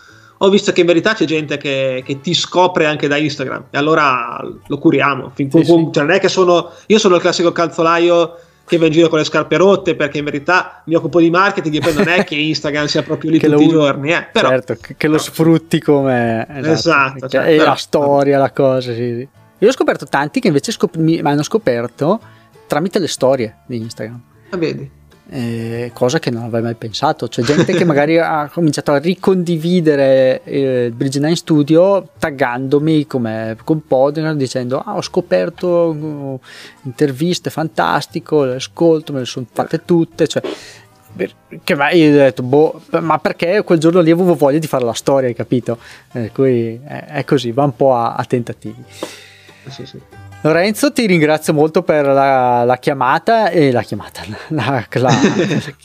ho 0.40 0.48
visto 0.48 0.70
che 0.70 0.80
in 0.82 0.86
verità 0.86 1.14
c'è 1.14 1.24
gente 1.24 1.56
che, 1.56 2.04
che 2.06 2.20
ti 2.20 2.34
scopre 2.34 2.86
anche 2.86 3.08
da 3.08 3.16
Instagram 3.16 3.64
e 3.70 3.78
allora 3.78 4.40
lo 4.64 4.78
curiamo. 4.78 5.32
Fin 5.34 5.50
sì, 5.50 5.64
sì. 5.64 5.88
Cioè, 5.92 6.04
non 6.04 6.12
è 6.12 6.20
che 6.20 6.28
sono, 6.28 6.70
io 6.86 6.98
sono 7.00 7.16
il 7.16 7.20
classico 7.20 7.50
calzolaio 7.50 8.36
che 8.68 8.76
va 8.76 8.86
in 8.86 8.92
giro 8.92 9.08
con 9.08 9.18
le 9.18 9.24
scarpe 9.24 9.56
rotte 9.56 9.96
perché 9.96 10.18
in 10.18 10.24
verità 10.24 10.82
mi 10.84 10.94
occupo 10.94 11.18
di 11.18 11.30
marketing 11.30 11.76
e 11.76 11.80
poi 11.80 11.94
non 11.94 12.08
è 12.08 12.24
che 12.24 12.36
Instagram 12.36 12.86
sia 12.86 13.02
proprio 13.02 13.30
lì 13.30 13.38
tutti 13.38 13.50
lo, 13.50 13.60
i 13.60 13.68
giorni 13.68 14.12
eh. 14.12 14.28
però, 14.30 14.48
certo 14.48 14.76
che, 14.96 15.08
lo 15.08 15.18
sfrutti 15.18 15.80
come 15.80 16.46
esatto, 16.48 16.70
esatto 16.70 17.28
cioè, 17.28 17.56
però, 17.56 17.70
la 17.70 17.74
storia 17.74 18.38
la 18.38 18.52
cosa 18.52 18.92
sì. 18.92 19.28
io 19.58 19.68
ho 19.68 19.72
scoperto 19.72 20.06
tanti 20.06 20.40
che 20.40 20.46
invece 20.48 20.70
scop- 20.70 20.96
mi 20.96 21.18
hanno 21.20 21.42
scoperto 21.42 22.20
tramite 22.66 22.98
le 22.98 23.08
storie 23.08 23.56
di 23.66 23.78
Instagram 23.78 24.20
ah, 24.50 24.56
vedi 24.56 24.97
eh, 25.30 25.90
cosa 25.92 26.18
che 26.18 26.30
non 26.30 26.44
avrei 26.44 26.62
mai 26.62 26.74
pensato. 26.74 27.28
C'è 27.28 27.42
gente 27.42 27.72
che 27.72 27.84
magari 27.84 28.18
ha 28.18 28.48
cominciato 28.52 28.92
a 28.92 28.98
ricondividere 28.98 30.42
eh, 30.44 30.92
Bridge 30.94 31.20
9 31.20 31.36
Studio 31.36 32.08
taggandomi 32.18 33.06
come 33.06 33.56
con 33.64 33.86
Podner 33.86 34.34
dicendo 34.34 34.80
ah, 34.80 34.96
ho 34.96 35.02
scoperto 35.02 35.68
uh, 35.68 36.40
interviste 36.82 37.50
fantastico, 37.50 38.44
le 38.44 38.56
ascolto, 38.56 39.12
me 39.12 39.20
le 39.20 39.24
sono 39.26 39.46
fatte 39.50 39.84
tutte. 39.84 40.26
Cioè, 40.26 40.42
che 41.64 41.74
mai 41.74 42.06
ho 42.06 42.12
detto 42.12 42.42
boh, 42.42 42.82
ma 43.00 43.18
perché 43.18 43.62
quel 43.64 43.78
giorno 43.78 44.00
lì 44.00 44.10
avevo 44.10 44.34
voglia 44.34 44.58
di 44.58 44.66
fare 44.66 44.84
la 44.84 44.92
storia, 44.92 45.28
hai 45.28 45.34
capito? 45.34 45.78
Eh, 46.12 46.30
è, 46.32 47.04
è, 47.06 47.24
così, 47.24 47.50
va 47.52 47.64
un 47.64 47.74
po' 47.74 47.94
a, 47.94 48.14
a 48.14 48.24
tentativi. 48.24 48.82
Sì, 49.68 49.84
sì. 49.84 50.27
Lorenzo, 50.40 50.92
ti 50.92 51.04
ringrazio 51.06 51.52
molto 51.52 51.82
per 51.82 52.06
la, 52.06 52.62
la 52.62 52.76
chiamata 52.76 53.50
e 53.50 53.72
la 53.72 53.82
chiamata, 53.82 54.22
la, 54.48 54.86
la, 54.88 55.12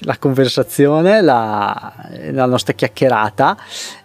la 0.01 0.17
conversazione, 0.19 1.21
la, 1.21 1.91
nostra 2.45 2.73
chiacchierata. 2.73 3.57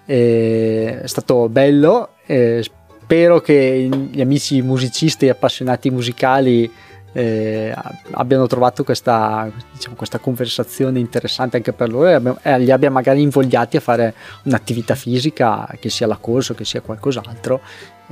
è 0.07 1.03
stato 1.05 1.51
bello. 1.51 2.15
Eh, 2.25 2.65
spero 2.65 3.41
che 3.41 3.91
gli 4.11 4.21
amici 4.23 4.63
musicisti 4.63 5.27
e 5.27 5.31
appassionati 5.31 5.91
musicali 5.91 6.71
eh, 7.13 7.75
abbiano 8.13 8.47
trovato 8.47 8.85
questa, 8.85 9.51
diciamo, 9.73 9.97
questa, 9.97 10.19
conversazione 10.19 10.99
interessante 10.99 11.59
anche 11.59 11.73
per 11.73 11.91
loro 11.91 12.39
e 12.41 12.59
li 12.59 12.71
abbia 12.71 12.91
magari 12.91 13.21
invogliati 13.21 13.77
a 13.77 13.81
fare 13.81 14.15
un'attività 14.45 14.95
fisica, 14.95 15.69
che 15.79 15.91
sia 15.91 16.07
la 16.07 16.17
corsa 16.17 16.55
che 16.55 16.65
sia 16.65 16.81
qualcos'altro, 16.81 17.61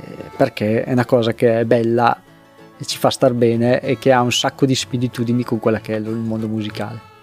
eh, 0.01 0.15
perché 0.35 0.83
è 0.83 0.91
una 0.91 1.05
cosa 1.05 1.33
che 1.33 1.61
è 1.61 1.65
bella 1.65 2.21
e 2.77 2.85
ci 2.85 2.97
fa 2.97 3.09
star 3.09 3.33
bene 3.33 3.79
e 3.81 3.97
che 3.97 4.11
ha 4.11 4.21
un 4.21 4.31
sacco 4.31 4.65
di 4.65 4.75
similitudini 4.75 5.43
con 5.43 5.59
quella 5.59 5.79
che 5.79 5.95
è 5.95 5.97
il 5.97 6.09
mondo 6.09 6.47
musicale. 6.47 7.15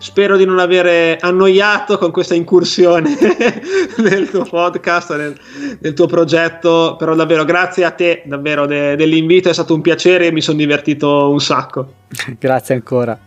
Spero 0.00 0.36
di 0.36 0.44
non 0.44 0.60
avere 0.60 1.16
annoiato 1.20 1.98
con 1.98 2.12
questa 2.12 2.36
incursione 2.36 3.16
nel 3.98 4.30
tuo 4.30 4.44
podcast, 4.44 5.16
nel, 5.16 5.36
nel, 5.80 5.92
tuo 5.92 6.06
progetto, 6.06 6.94
però 6.96 7.16
davvero 7.16 7.44
grazie 7.44 7.84
a 7.84 7.90
te 7.90 8.22
davvero 8.24 8.64
de, 8.66 8.94
dell'invito, 8.94 9.48
è 9.48 9.52
stato 9.52 9.74
un 9.74 9.80
piacere 9.80 10.26
e 10.26 10.32
mi 10.32 10.40
sono 10.40 10.56
divertito 10.56 11.28
un 11.28 11.40
sacco. 11.40 11.94
grazie 12.38 12.76
ancora. 12.76 13.18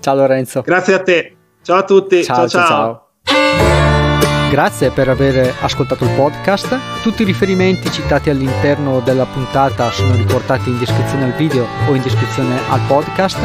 Ciao 0.00 0.14
Lorenzo. 0.16 0.62
Grazie 0.62 0.94
a 0.94 1.02
te. 1.02 1.36
Ciao 1.62 1.76
a 1.76 1.84
tutti. 1.84 2.24
ciao. 2.24 2.48
ciao. 2.48 2.66
ciao. 2.66 3.08
ciao. 3.22 3.89
Grazie 4.50 4.90
per 4.90 5.08
aver 5.08 5.54
ascoltato 5.60 6.04
il 6.04 6.10
podcast. 6.10 6.76
Tutti 7.02 7.22
i 7.22 7.24
riferimenti 7.24 7.88
citati 7.92 8.30
all'interno 8.30 8.98
della 8.98 9.24
puntata 9.24 9.92
sono 9.92 10.16
riportati 10.16 10.70
in 10.70 10.78
descrizione 10.78 11.24
al 11.24 11.34
video 11.34 11.68
o 11.86 11.94
in 11.94 12.02
descrizione 12.02 12.58
al 12.68 12.80
podcast. 12.88 13.38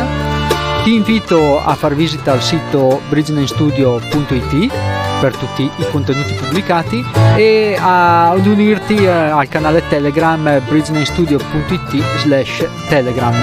Ti 0.83 0.95
invito 0.95 1.63
a 1.63 1.75
far 1.75 1.93
visita 1.93 2.31
al 2.31 2.41
sito 2.41 3.01
bridgenamestudio.it 3.07 4.73
per 5.21 5.37
tutti 5.37 5.63
i 5.63 5.85
contenuti 5.91 6.33
pubblicati 6.33 7.05
e 7.35 7.77
ad 7.79 8.45
unirti 8.45 8.95
eh, 8.95 9.07
al 9.07 9.47
canale 9.47 9.87
Telegram 9.87 10.59
bridgenamestudio.it 10.67 12.17
slash 12.17 12.67
telegram. 12.89 13.35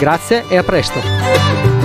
Grazie 0.00 0.44
e 0.48 0.56
a 0.56 0.64
presto! 0.64 1.77